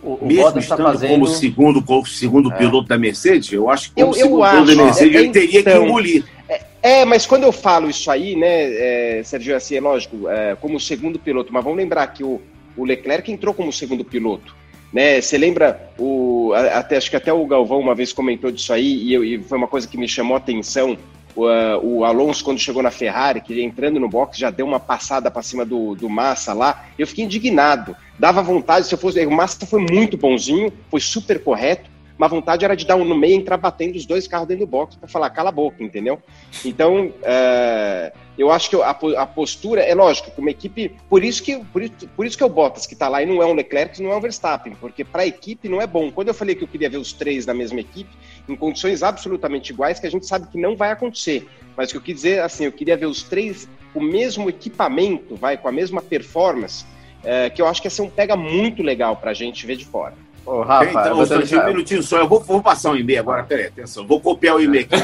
O, 0.03 0.15
o 0.15 0.27
Mesmo 0.27 0.43
Bottas 0.43 0.65
está 0.65 0.77
fazendo 0.77 1.11
como 1.11 1.27
segundo, 1.27 1.83
como 1.83 2.07
segundo 2.07 2.53
é. 2.53 2.57
piloto 2.57 2.89
da 2.89 2.99
Mercedes, 2.99 3.53
eu 3.53 3.71
acho 3.71 3.91
que 3.91 4.03
como 4.03 4.09
eu, 4.09 4.13
segundo 4.15 4.45
eu 4.45 4.51
piloto 4.51 4.77
da 4.77 4.85
Mercedes 4.85 5.15
é, 5.15 5.19
ele 5.19 5.31
teria 5.31 5.61
então, 5.61 5.81
que 5.81 5.89
engolir. 5.89 6.25
É, 6.49 6.65
é, 6.83 7.05
mas 7.05 7.25
quando 7.25 7.45
eu 7.45 7.53
falo 7.53 7.89
isso 7.89 8.11
aí, 8.11 8.37
né, 8.37 9.19
é, 9.19 9.23
Sérgio, 9.25 9.57
assim, 9.57 9.77
é 9.77 9.81
lógico, 9.81 10.29
é, 10.29 10.57
como 10.57 10.79
segundo 10.79 11.19
piloto, 11.19 11.53
mas 11.53 11.63
vamos 11.63 11.79
lembrar 11.79 12.07
que 12.09 12.23
o, 12.25 12.41
o 12.77 12.85
Leclerc 12.85 13.31
entrou 13.31 13.55
como 13.55 13.73
segundo 13.73 14.05
piloto. 14.05 14.55
Né? 14.93 15.21
Você 15.21 15.37
lembra, 15.37 15.91
o, 15.99 16.53
até, 16.55 16.97
acho 16.97 17.11
que 17.11 17.17
até 17.17 17.33
o 17.33 17.47
Galvão 17.47 17.81
uma 17.81 17.95
vez 17.95 18.13
comentou 18.13 18.51
disso 18.51 18.73
aí, 18.73 19.05
e, 19.05 19.13
eu, 19.13 19.25
e 19.25 19.43
foi 19.43 19.59
uma 19.59 19.69
coisa 19.69 19.87
que 19.87 19.99
me 19.99 20.09
chamou 20.09 20.35
a 20.35 20.39
atenção. 20.39 20.97
O, 21.35 21.45
o, 21.83 22.05
Alonso, 22.05 22.43
quando 22.43 22.59
chegou 22.59 22.83
na 22.83 22.91
Ferrari, 22.91 23.41
que 23.41 23.61
entrando 23.63 24.01
no 24.01 24.09
box, 24.09 24.39
já 24.39 24.51
deu 24.51 24.65
uma 24.65 24.81
passada 24.81 25.31
para 25.31 25.43
cima 25.43 25.65
do, 25.65 25.95
do 25.95 26.09
Massa 26.09 26.55
lá. 26.55 26.87
Eu 26.99 27.07
fiquei 27.07 27.25
indignado. 27.25 27.95
Dava 28.19 28.43
vontade, 28.43 28.87
se 28.87 28.95
eu 28.95 28.99
fosse. 28.99 29.25
O 29.27 29.31
Massa 29.31 29.67
foi 29.67 29.81
muito 29.81 30.17
bonzinho, 30.17 30.73
foi 30.91 31.01
super 31.01 31.43
correto 31.43 31.91
mas 32.19 32.31
a 32.31 32.35
vontade 32.35 32.65
era 32.65 32.75
de 32.75 32.87
dar 32.87 32.97
um 32.97 33.05
no 33.05 33.17
meio 33.17 33.35
e 33.35 33.37
entrar 33.37 33.57
batendo 33.57 33.97
os 33.97 34.07
dois 34.07 34.27
carros 34.27 34.49
dentro 34.49 34.67
do 34.67 34.71
box 34.71 34.97
para 34.97 35.09
falar, 35.09 35.31
cala 35.31 35.51
a 35.51 35.53
boca, 35.53 35.83
entendeu? 35.83 36.21
Então, 36.65 37.13
é, 37.23 38.13
eu 38.39 38.51
acho 38.51 38.69
que 38.69 38.77
a, 38.77 38.91
a, 38.91 39.27
postura, 39.27 39.83
é 39.83 39.95
lógico, 39.95 40.31
como 40.31 40.49
equipe, 40.51 40.95
por 41.09 41.25
isso 41.25 41.43
que, 41.43 41.59
por 41.73 41.83
isso, 41.83 42.09
por 42.15 42.27
isso 42.27 42.37
que 42.37 42.43
é 42.43 42.47
o 42.47 42.51
Bottas 42.51 42.87
que 42.87 42.93
está 42.93 43.09
lá 43.09 43.23
e 43.23 43.27
não 43.27 43.43
é 43.43 43.47
um 43.47 43.55
Leclerc, 43.55 44.03
não 44.03 44.13
é 44.13 44.17
um 44.17 44.21
Verstappen, 44.21 44.75
porque 44.79 45.05
para 45.05 45.23
a 45.23 45.27
equipe 45.27 45.69
não 45.69 45.81
é 45.81 45.87
bom. 45.87 46.11
Quando 46.11 46.29
eu 46.29 46.35
falei 46.35 46.55
que 46.55 46.63
eu 46.63 46.69
queria 46.69 46.91
ver 46.91 46.99
os 46.99 47.13
três 47.13 47.47
na 47.47 47.55
mesma 47.55 47.81
equipe, 47.81 48.11
em 48.49 48.55
condições 48.55 49.03
absolutamente 49.03 49.73
iguais, 49.73 49.99
que 49.99 50.07
a 50.07 50.11
gente 50.11 50.27
sabe 50.27 50.49
que 50.49 50.61
não 50.61 50.77
vai 50.77 50.91
acontecer, 50.91 51.49
mas 51.77 51.89
o 51.89 51.93
que 51.93 51.97
eu 51.97 52.03
quis 52.03 52.15
dizer, 52.17 52.43
assim, 52.43 52.65
eu 52.65 52.73
queria 52.73 52.97
ver 52.97 53.07
os 53.07 53.23
três 53.23 53.69
com 53.93 54.01
o 54.01 54.03
mesmo 54.03 54.49
equipamento, 54.51 55.35
vai, 55.35 55.57
com 55.57 55.69
a 55.69 55.73
mesma 55.73 56.03
performance, 56.03 56.85
é, 57.25 57.49
que 57.49 57.61
eu 57.63 57.67
acho 57.67 57.81
que 57.81 57.87
ia 57.87 57.91
ser 57.91 58.03
um 58.03 58.11
pega 58.11 58.37
muito 58.37 58.83
legal 58.83 59.17
para 59.17 59.31
a 59.31 59.35
gente 59.35 59.67
ver 59.67 59.77
de 59.77 59.85
fora. 59.85 60.15
Ô, 60.47 60.63
Rafa, 60.63 60.91
então, 60.91 61.21
eu 61.21 61.27
deixar... 61.27 61.65
um 61.65 61.67
minutinho 61.67 62.03
só. 62.03 62.19
Eu 62.19 62.29
vou, 62.29 62.41
vou 62.41 62.63
passar 62.63 62.93
um 62.93 62.97
e-mail 62.97 63.21
agora. 63.21 63.43
Peraí, 63.43 63.67
atenção. 63.67 64.07
Vou 64.07 64.21
copiar 64.21 64.55
o 64.57 64.61
e-mail 64.61 64.87
aqui. 64.91 65.03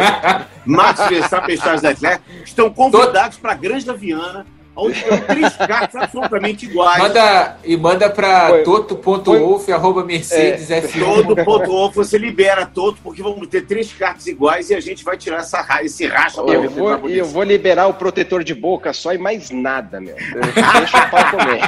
Max 0.64 1.06
Verstappen 1.08 1.54
e 1.54 1.58
Charles 1.58 1.82
Leclerc 1.82 2.22
estão 2.44 2.72
convidados 2.72 3.36
para 3.36 3.52
a 3.52 3.54
Granja 3.54 3.92
Viana 3.92 4.46
onde 4.78 5.02
tem 5.02 5.20
três 5.20 5.56
cartas 5.56 6.02
absolutamente 6.02 6.66
iguais. 6.66 7.02
Manda, 7.02 7.56
e 7.64 7.76
manda 7.76 8.08
para 8.08 8.62
toto.wolf, 8.62 9.68
arroba 9.70 10.04
Mercedes 10.04 10.70
é, 10.70 10.80
Toto.wolf, 10.80 11.94
você 11.94 12.16
libera 12.16 12.64
Toto, 12.64 12.98
porque 13.02 13.20
vamos 13.20 13.46
ter 13.48 13.62
três 13.62 13.92
cartas 13.92 14.26
iguais 14.28 14.70
e 14.70 14.74
a 14.74 14.80
gente 14.80 15.04
vai 15.04 15.16
tirar 15.16 15.38
essa, 15.38 15.66
esse 15.82 16.06
racha. 16.06 16.40
Eu, 16.40 16.70
vou, 16.70 17.08
eu 17.08 17.24
vou 17.26 17.42
liberar 17.42 17.88
o 17.88 17.94
protetor 17.94 18.44
de 18.44 18.54
boca 18.54 18.92
só 18.92 19.12
e 19.12 19.18
mais 19.18 19.50
nada, 19.50 20.00
meu. 20.00 20.14
Deixa 20.14 21.06
o 21.06 21.10
pau 21.10 21.30
comer. 21.30 21.60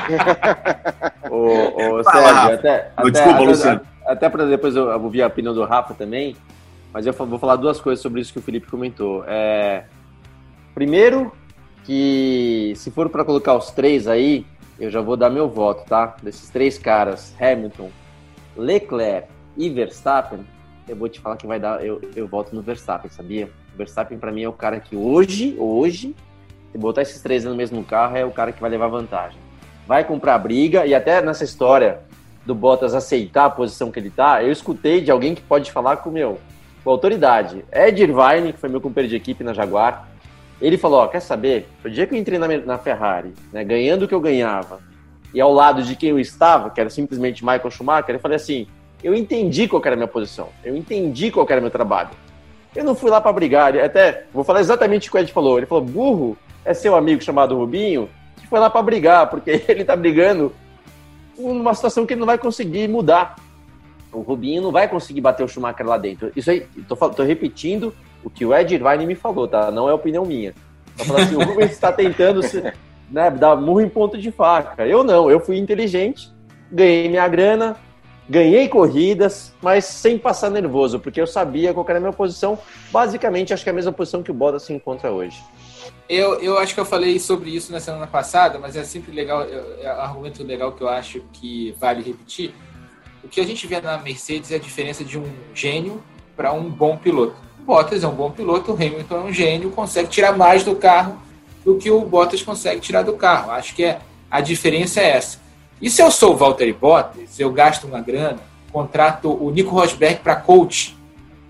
ô, 1.30 1.96
ô, 1.96 2.04
Sérgio, 2.04 2.54
até, 2.54 2.92
até, 2.96 3.10
Desculpa, 3.10 3.38
até, 3.38 3.44
Luciano. 3.44 3.80
Até 4.06 4.28
para 4.28 4.44
depois 4.46 4.76
eu, 4.76 4.88
eu 4.88 5.02
ouvir 5.02 5.22
a 5.22 5.26
opinião 5.26 5.52
do 5.52 5.64
Rafa 5.64 5.94
também, 5.94 6.36
mas 6.92 7.06
eu 7.06 7.12
vou 7.12 7.38
falar 7.38 7.56
duas 7.56 7.80
coisas 7.80 8.00
sobre 8.00 8.20
isso 8.20 8.32
que 8.32 8.38
o 8.38 8.42
Felipe 8.42 8.68
comentou. 8.68 9.24
É, 9.26 9.84
primeiro, 10.74 11.32
que 11.84 12.72
se 12.76 12.90
for 12.90 13.08
para 13.08 13.24
colocar 13.24 13.54
os 13.54 13.70
três 13.70 14.06
aí, 14.06 14.46
eu 14.78 14.90
já 14.90 15.00
vou 15.00 15.16
dar 15.16 15.30
meu 15.30 15.48
voto, 15.48 15.84
tá? 15.86 16.16
Desses 16.22 16.48
três 16.48 16.78
caras, 16.78 17.34
Hamilton, 17.40 17.90
Leclerc 18.56 19.28
e 19.56 19.68
Verstappen, 19.68 20.40
eu 20.88 20.96
vou 20.96 21.08
te 21.08 21.20
falar 21.20 21.36
que 21.36 21.46
vai 21.46 21.60
dar, 21.60 21.84
eu, 21.84 22.00
eu 22.16 22.26
voto 22.26 22.54
no 22.54 22.62
Verstappen, 22.62 23.10
sabia? 23.10 23.50
O 23.74 23.78
Verstappen 23.78 24.18
para 24.18 24.32
mim 24.32 24.42
é 24.42 24.48
o 24.48 24.52
cara 24.52 24.80
que 24.80 24.96
hoje, 24.96 25.54
hoje, 25.58 26.14
se 26.72 26.78
botar 26.78 27.02
esses 27.02 27.20
três 27.22 27.44
no 27.44 27.54
mesmo 27.54 27.84
carro, 27.84 28.16
é 28.16 28.24
o 28.24 28.30
cara 28.30 28.52
que 28.52 28.60
vai 28.60 28.70
levar 28.70 28.88
vantagem. 28.88 29.38
Vai 29.86 30.04
comprar 30.04 30.38
briga 30.38 30.86
e 30.86 30.94
até 30.94 31.20
nessa 31.20 31.44
história 31.44 32.00
do 32.44 32.54
Bottas 32.54 32.94
aceitar 32.94 33.44
a 33.44 33.50
posição 33.50 33.90
que 33.90 33.98
ele 33.98 34.10
tá, 34.10 34.42
eu 34.42 34.50
escutei 34.50 35.00
de 35.00 35.10
alguém 35.10 35.34
que 35.34 35.42
pode 35.42 35.70
falar 35.70 35.98
com 35.98 36.10
meu, 36.10 36.38
com 36.82 36.90
autoridade. 36.90 37.64
Ed 37.72 38.02
Irvine, 38.02 38.52
que 38.52 38.58
foi 38.58 38.68
meu 38.68 38.80
companheiro 38.80 39.10
de 39.10 39.16
equipe 39.16 39.44
na 39.44 39.52
Jaguar, 39.52 40.08
ele 40.60 40.76
falou: 40.76 41.00
ó, 41.00 41.08
quer 41.08 41.20
saber? 41.20 41.68
O 41.84 41.88
dia 41.88 42.06
que 42.06 42.14
eu 42.14 42.18
entrei 42.18 42.38
na, 42.38 42.46
na 42.48 42.78
Ferrari, 42.78 43.32
né, 43.52 43.64
ganhando 43.64 44.04
o 44.04 44.08
que 44.08 44.14
eu 44.14 44.20
ganhava, 44.20 44.80
e 45.32 45.40
ao 45.40 45.52
lado 45.52 45.82
de 45.82 45.96
quem 45.96 46.10
eu 46.10 46.18
estava, 46.18 46.70
que 46.70 46.80
era 46.80 46.90
simplesmente 46.90 47.44
Michael 47.44 47.70
Schumacher, 47.70 48.14
eu 48.14 48.20
falei 48.20 48.36
assim: 48.36 48.66
eu 49.02 49.14
entendi 49.14 49.66
qual 49.66 49.82
era 49.84 49.94
a 49.94 49.96
minha 49.96 50.08
posição, 50.08 50.48
eu 50.64 50.76
entendi 50.76 51.30
qual 51.30 51.46
era 51.48 51.60
o 51.60 51.62
meu 51.62 51.70
trabalho. 51.70 52.10
Eu 52.74 52.84
não 52.84 52.94
fui 52.94 53.10
lá 53.10 53.20
para 53.20 53.32
brigar, 53.32 53.76
até 53.78 54.26
vou 54.32 54.44
falar 54.44 54.60
exatamente 54.60 55.08
o 55.08 55.12
que 55.12 55.18
o 55.18 55.20
Ed 55.20 55.32
falou. 55.32 55.58
Ele 55.58 55.66
falou: 55.66 55.84
burro 55.84 56.36
é 56.64 56.74
seu 56.74 56.94
amigo 56.94 57.22
chamado 57.22 57.56
Rubinho, 57.56 58.08
que 58.36 58.46
foi 58.46 58.60
lá 58.60 58.68
para 58.68 58.82
brigar, 58.82 59.28
porque 59.30 59.62
ele 59.68 59.84
tá 59.84 59.96
brigando 59.96 60.52
numa 61.38 61.74
situação 61.74 62.04
que 62.04 62.12
ele 62.12 62.20
não 62.20 62.26
vai 62.26 62.38
conseguir 62.38 62.88
mudar. 62.88 63.36
O 64.12 64.20
Rubinho 64.20 64.60
não 64.60 64.72
vai 64.72 64.88
conseguir 64.88 65.20
bater 65.20 65.44
o 65.44 65.48
Schumacher 65.48 65.86
lá 65.86 65.96
dentro. 65.96 66.32
Isso 66.34 66.50
aí, 66.50 66.66
tô 66.88 67.22
repetindo 67.22 67.94
o 68.24 68.30
que 68.30 68.44
o 68.44 68.54
Ed 68.54 68.74
Irvine 68.74 69.06
me 69.06 69.14
falou, 69.14 69.48
tá? 69.48 69.70
Não 69.70 69.88
é 69.88 69.94
opinião 69.94 70.24
minha. 70.24 70.54
Tá 70.96 71.04
falando 71.04 71.22
assim, 71.22 71.36
o 71.36 71.44
Rubens 71.44 71.70
está 71.70 71.92
tentando 71.92 72.42
se, 72.42 72.62
né, 73.10 73.30
dar 73.30 73.56
murro 73.56 73.80
em 73.80 73.88
ponto 73.88 74.18
de 74.18 74.30
faca. 74.30 74.86
Eu 74.86 75.02
não, 75.02 75.30
eu 75.30 75.40
fui 75.40 75.56
inteligente, 75.58 76.30
ganhei 76.70 77.08
minha 77.08 77.26
grana, 77.26 77.76
ganhei 78.28 78.68
corridas, 78.68 79.52
mas 79.60 79.84
sem 79.84 80.16
passar 80.18 80.50
nervoso, 80.50 81.00
porque 81.00 81.20
eu 81.20 81.26
sabia 81.26 81.74
qual 81.74 81.84
era 81.88 81.98
a 81.98 82.00
minha 82.00 82.12
posição. 82.12 82.58
Basicamente, 82.90 83.52
acho 83.52 83.64
que 83.64 83.68
é 83.70 83.72
a 83.72 83.74
mesma 83.74 83.92
posição 83.92 84.22
que 84.22 84.30
o 84.30 84.34
Bottas 84.34 84.62
se 84.62 84.72
encontra 84.72 85.10
hoje. 85.10 85.42
Eu, 86.08 86.40
eu 86.40 86.58
acho 86.58 86.74
que 86.74 86.80
eu 86.80 86.84
falei 86.84 87.18
sobre 87.18 87.50
isso 87.50 87.72
na 87.72 87.80
semana 87.80 88.06
passada, 88.06 88.58
mas 88.58 88.76
é 88.76 88.84
sempre 88.84 89.12
legal, 89.12 89.42
é, 89.42 89.84
é 89.84 89.94
um 89.94 90.00
argumento 90.00 90.42
legal 90.42 90.72
que 90.72 90.82
eu 90.82 90.88
acho 90.88 91.22
que 91.32 91.74
vale 91.78 92.02
repetir. 92.02 92.54
O 93.22 93.28
que 93.28 93.40
a 93.40 93.44
gente 93.44 93.66
vê 93.66 93.80
na 93.80 93.98
Mercedes 93.98 94.50
é 94.52 94.56
a 94.56 94.58
diferença 94.58 95.04
de 95.04 95.18
um 95.18 95.24
gênio 95.54 96.02
para 96.36 96.52
um 96.52 96.70
bom 96.70 96.96
piloto. 96.96 97.36
Bottas 97.70 98.02
é 98.02 98.08
um 98.08 98.14
bom 98.16 98.32
piloto, 98.32 98.72
o 98.72 98.74
Hamilton 98.74 99.14
é 99.14 99.20
um 99.20 99.32
gênio, 99.32 99.70
consegue 99.70 100.08
tirar 100.08 100.36
mais 100.36 100.64
do 100.64 100.74
carro 100.74 101.22
do 101.64 101.76
que 101.76 101.88
o 101.88 102.00
Bottas 102.00 102.42
consegue 102.42 102.80
tirar 102.80 103.02
do 103.02 103.12
carro. 103.12 103.52
Acho 103.52 103.76
que 103.76 103.84
é, 103.84 104.00
a 104.28 104.40
diferença 104.40 105.00
é 105.00 105.10
essa. 105.10 105.38
E 105.80 105.88
se 105.88 106.02
eu 106.02 106.10
sou 106.10 106.32
o 106.32 106.36
Valtteri 106.36 106.72
Bottas, 106.72 107.38
eu 107.38 107.48
gasto 107.52 107.84
uma 107.84 108.00
grana, 108.00 108.40
contrato 108.72 109.30
o 109.30 109.52
Nico 109.52 109.70
Rosberg 109.70 110.18
para 110.20 110.34
coach, 110.34 110.98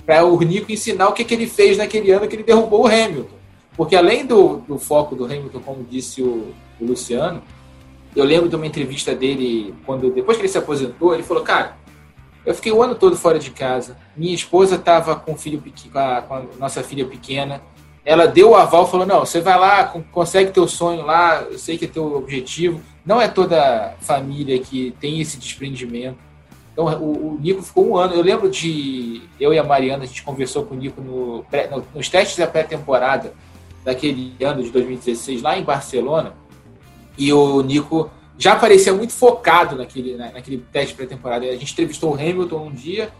para 0.04 0.22
o 0.22 0.38
Nico 0.42 0.70
ensinar 0.70 1.08
o 1.08 1.14
que, 1.14 1.24
que 1.24 1.32
ele 1.32 1.46
fez 1.46 1.78
naquele 1.78 2.10
ano 2.10 2.28
que 2.28 2.36
ele 2.36 2.42
derrubou 2.42 2.82
o 2.82 2.86
Hamilton. 2.86 3.36
Porque 3.74 3.96
além 3.96 4.26
do, 4.26 4.58
do 4.58 4.78
foco 4.78 5.16
do 5.16 5.24
Hamilton, 5.24 5.60
como 5.60 5.82
disse 5.82 6.20
o, 6.20 6.52
o 6.78 6.84
Luciano, 6.84 7.42
eu 8.14 8.24
lembro 8.24 8.46
de 8.46 8.56
uma 8.56 8.66
entrevista 8.66 9.14
dele, 9.14 9.74
quando 9.86 10.10
depois 10.10 10.36
que 10.36 10.42
ele 10.42 10.52
se 10.52 10.58
aposentou, 10.58 11.14
ele 11.14 11.22
falou, 11.22 11.42
cara, 11.42 11.78
eu 12.44 12.54
fiquei 12.54 12.72
o 12.72 12.82
ano 12.82 12.94
todo 12.94 13.16
fora 13.16 13.38
de 13.38 13.50
casa. 13.50 13.96
Minha 14.16 14.34
esposa 14.34 14.76
estava 14.76 15.14
com, 15.14 15.36
filho, 15.36 15.62
com, 15.92 15.98
a, 15.98 16.22
com 16.22 16.34
a 16.34 16.42
nossa 16.58 16.82
filha 16.82 17.04
pequena. 17.04 17.60
Ela 18.04 18.26
deu 18.26 18.50
o 18.50 18.56
aval, 18.56 18.86
falou: 18.86 19.06
não, 19.06 19.20
você 19.20 19.40
vai 19.40 19.58
lá, 19.58 19.84
consegue 20.10 20.50
teu 20.50 20.66
sonho 20.66 21.04
lá, 21.04 21.42
eu 21.42 21.58
sei 21.58 21.76
que 21.76 21.84
é 21.84 21.88
teu 21.88 22.16
objetivo. 22.16 22.80
Não 23.04 23.20
é 23.20 23.28
toda 23.28 23.94
família 24.00 24.58
que 24.58 24.94
tem 25.00 25.20
esse 25.20 25.38
desprendimento. 25.38 26.18
Então, 26.72 26.86
o, 27.00 27.34
o 27.34 27.38
Nico 27.40 27.62
ficou 27.62 27.88
um 27.88 27.96
ano. 27.96 28.14
Eu 28.14 28.22
lembro 28.22 28.48
de. 28.48 29.22
Eu 29.38 29.52
e 29.52 29.58
a 29.58 29.64
Mariana, 29.64 30.04
a 30.04 30.06
gente 30.06 30.22
conversou 30.22 30.64
com 30.64 30.74
o 30.74 30.78
Nico 30.78 31.00
no, 31.00 31.44
no, 31.70 31.84
nos 31.94 32.08
testes 32.08 32.38
da 32.38 32.46
pré-temporada 32.46 33.34
daquele 33.84 34.34
ano 34.42 34.62
de 34.62 34.70
2016, 34.70 35.42
lá 35.42 35.58
em 35.58 35.62
Barcelona. 35.62 36.34
E 37.18 37.32
o 37.32 37.60
Nico 37.62 38.10
já 38.40 38.56
parecia 38.56 38.94
muito 38.94 39.12
focado 39.12 39.76
naquele, 39.76 40.16
naquele 40.16 40.64
teste 40.72 40.94
pré-temporada. 40.94 41.44
A 41.44 41.56
gente 41.56 41.72
entrevistou 41.74 42.10
o 42.10 42.14
Hamilton 42.14 42.68
um 42.68 42.72
dia 42.72 43.12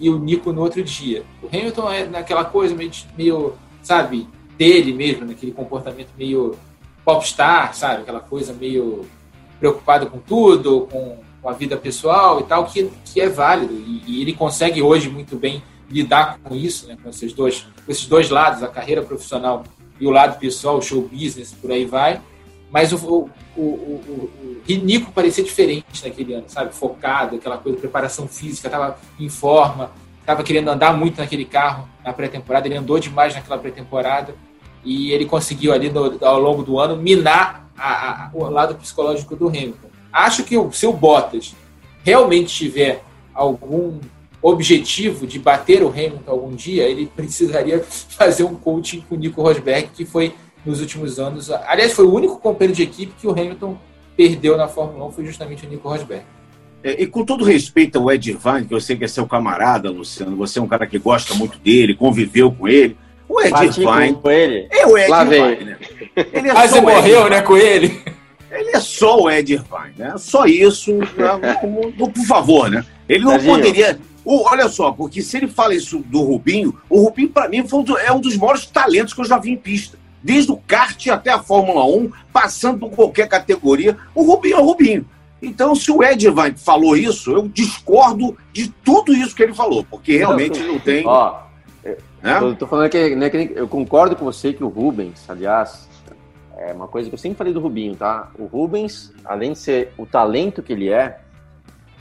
e 0.00 0.10
o 0.10 0.18
Nico 0.18 0.52
no 0.52 0.60
outro 0.60 0.82
dia. 0.82 1.22
O 1.40 1.46
Hamilton 1.46 1.92
é 1.92 2.04
naquela 2.04 2.44
coisa 2.44 2.74
meio, 2.74 2.90
meio 3.16 3.54
sabe, 3.80 4.28
dele 4.58 4.92
mesmo, 4.92 5.24
naquele 5.24 5.52
comportamento 5.52 6.08
meio 6.18 6.56
popstar, 7.04 7.74
sabe? 7.76 8.02
Aquela 8.02 8.18
coisa 8.18 8.52
meio 8.52 9.06
preocupado 9.60 10.10
com 10.10 10.18
tudo, 10.18 10.88
com, 10.90 11.18
com 11.40 11.48
a 11.48 11.52
vida 11.52 11.76
pessoal 11.76 12.40
e 12.40 12.42
tal, 12.42 12.66
que, 12.66 12.90
que 13.04 13.20
é 13.20 13.28
válido. 13.28 13.72
E, 13.72 14.02
e, 14.04 14.20
ele 14.20 14.32
consegue 14.32 14.82
hoje 14.82 15.08
muito 15.08 15.36
bem 15.36 15.62
lidar 15.88 16.40
com 16.42 16.56
isso, 16.56 16.88
né? 16.88 16.98
com, 17.00 17.08
esses 17.08 17.32
dois, 17.32 17.60
com 17.84 17.92
esses 17.92 18.06
dois 18.06 18.30
lados, 18.30 18.64
a 18.64 18.68
carreira 18.68 19.00
profissional 19.00 19.62
e 20.00 20.08
o 20.08 20.10
lado 20.10 20.40
pessoal, 20.40 20.82
show 20.82 21.02
business, 21.02 21.52
por 21.52 21.70
aí 21.70 21.84
vai. 21.84 22.20
Mas 22.70 22.92
o, 22.92 22.96
o, 22.96 23.30
o, 23.56 23.60
o, 23.60 24.30
o 24.68 24.72
Nico 24.84 25.12
parecia 25.12 25.44
diferente 25.44 26.04
naquele 26.04 26.34
ano, 26.34 26.44
sabe? 26.48 26.74
Focado, 26.74 27.36
aquela 27.36 27.56
coisa, 27.58 27.78
preparação 27.78 28.26
física, 28.26 28.68
estava 28.68 28.98
em 29.18 29.28
forma, 29.28 29.92
estava 30.20 30.42
querendo 30.42 30.68
andar 30.68 30.96
muito 30.96 31.18
naquele 31.18 31.44
carro 31.44 31.88
na 32.04 32.12
pré-temporada. 32.12 32.66
Ele 32.66 32.76
andou 32.76 32.98
demais 32.98 33.34
naquela 33.34 33.58
pré-temporada 33.58 34.34
e 34.84 35.12
ele 35.12 35.24
conseguiu 35.24 35.72
ali 35.72 35.90
no, 35.90 36.24
ao 36.24 36.40
longo 36.40 36.62
do 36.62 36.78
ano 36.78 36.96
minar 36.96 37.70
a, 37.76 38.26
a, 38.26 38.30
o 38.32 38.48
lado 38.48 38.74
psicológico 38.74 39.36
do 39.36 39.48
Hamilton. 39.48 39.88
Acho 40.12 40.44
que 40.44 40.56
se 40.72 40.86
o 40.86 40.92
Bottas 40.92 41.54
realmente 42.02 42.54
tiver 42.54 43.02
algum 43.34 44.00
objetivo 44.40 45.26
de 45.26 45.38
bater 45.38 45.82
o 45.82 45.88
Hamilton 45.88 46.30
algum 46.30 46.54
dia, 46.54 46.84
ele 46.84 47.06
precisaria 47.06 47.82
fazer 48.10 48.44
um 48.44 48.54
coaching 48.54 49.00
com 49.08 49.14
o 49.14 49.18
Nico 49.18 49.42
Rosberg, 49.42 49.88
que 49.94 50.04
foi 50.04 50.34
nos 50.66 50.80
últimos 50.80 51.18
anos. 51.18 51.50
Aliás, 51.50 51.92
foi 51.92 52.04
o 52.04 52.12
único 52.12 52.38
companheiro 52.38 52.74
de 52.74 52.82
equipe 52.82 53.14
que 53.18 53.26
o 53.26 53.30
Hamilton 53.30 53.78
perdeu 54.16 54.56
na 54.56 54.66
Fórmula 54.66 55.06
1, 55.06 55.12
foi 55.12 55.24
justamente 55.24 55.64
o 55.64 55.68
Nico 55.68 55.88
Rosberg. 55.88 56.24
É, 56.82 57.02
e 57.02 57.06
com 57.06 57.24
todo 57.24 57.44
respeito 57.44 57.98
ao 57.98 58.10
Ed 58.10 58.30
Irvine, 58.30 58.66
que 58.66 58.74
eu 58.74 58.80
sei 58.80 58.96
que 58.96 59.04
é 59.04 59.08
seu 59.08 59.26
camarada, 59.26 59.90
Luciano, 59.90 60.36
você 60.36 60.58
é 60.58 60.62
um 60.62 60.68
cara 60.68 60.86
que 60.86 60.98
gosta 60.98 61.34
muito 61.34 61.58
dele, 61.58 61.94
conviveu 61.94 62.50
com 62.50 62.68
ele. 62.68 62.96
O 63.28 63.40
Ed 63.40 63.54
Irvine. 63.64 64.14
Com 64.14 64.30
ele. 64.30 64.68
É 64.70 64.86
o 64.86 64.98
Ed 64.98 65.10
Lá 65.10 65.24
Irvine, 65.24 65.64
né? 65.64 65.78
Ele 66.32 66.48
é 66.48 66.52
Quase 66.52 66.80
morreu, 66.80 67.28
né, 67.28 67.42
com 67.42 67.56
ele. 67.56 68.00
Ele 68.50 68.70
é 68.70 68.80
só 68.80 69.20
o 69.20 69.30
Ed 69.30 69.52
Irvine, 69.52 69.94
né? 69.98 70.14
Só 70.16 70.46
isso, 70.46 70.94
né? 70.94 71.58
por 71.96 72.24
favor, 72.26 72.70
né? 72.70 72.84
Ele 73.08 73.24
não 73.24 73.32
Tadinho. 73.32 73.54
poderia. 73.54 73.98
O, 74.24 74.48
olha 74.48 74.68
só, 74.68 74.92
porque 74.92 75.22
se 75.22 75.36
ele 75.36 75.46
fala 75.46 75.74
isso 75.74 75.98
do 75.98 76.22
Rubinho, 76.22 76.76
o 76.88 77.02
Rubinho, 77.02 77.28
para 77.28 77.48
mim, 77.48 77.64
é 78.04 78.12
um 78.12 78.20
dos 78.20 78.36
maiores 78.36 78.66
talentos 78.66 79.12
que 79.12 79.20
eu 79.20 79.24
já 79.24 79.38
vi 79.38 79.50
em 79.50 79.56
pista 79.56 79.98
desde 80.22 80.52
o 80.52 80.56
kart 80.56 81.06
até 81.08 81.30
a 81.30 81.38
Fórmula 81.38 81.84
1, 81.84 82.10
passando 82.32 82.80
por 82.80 82.90
qualquer 82.90 83.28
categoria, 83.28 83.96
o 84.14 84.22
Rubinho 84.22 84.56
é 84.56 84.60
o 84.60 84.64
Rubinho. 84.64 85.06
Então, 85.40 85.74
se 85.74 85.90
o 85.90 86.02
Ed 86.02 86.26
falou 86.56 86.96
isso, 86.96 87.30
eu 87.30 87.46
discordo 87.48 88.36
de 88.52 88.68
tudo 88.68 89.12
isso 89.12 89.34
que 89.34 89.42
ele 89.42 89.54
falou, 89.54 89.84
porque 89.84 90.16
realmente 90.16 90.58
não, 90.60 90.72
não 90.72 90.78
tem. 90.80 91.06
Ó, 91.06 91.40
né? 92.22 92.38
eu 92.40 92.54
tô 92.56 92.66
falando 92.66 92.90
que, 92.90 93.14
né, 93.14 93.30
que 93.30 93.52
eu 93.54 93.68
concordo 93.68 94.16
com 94.16 94.24
você 94.24 94.52
que 94.52 94.64
o 94.64 94.68
Rubens, 94.68 95.28
aliás, 95.28 95.88
é 96.56 96.72
uma 96.72 96.88
coisa 96.88 97.08
que 97.08 97.14
eu 97.14 97.18
sempre 97.18 97.38
falei 97.38 97.52
do 97.52 97.60
Rubinho, 97.60 97.94
tá? 97.94 98.30
O 98.38 98.46
Rubens, 98.46 99.12
além 99.24 99.52
de 99.52 99.58
ser 99.58 99.92
o 99.98 100.06
talento 100.06 100.62
que 100.62 100.72
ele 100.72 100.88
é, 100.88 101.20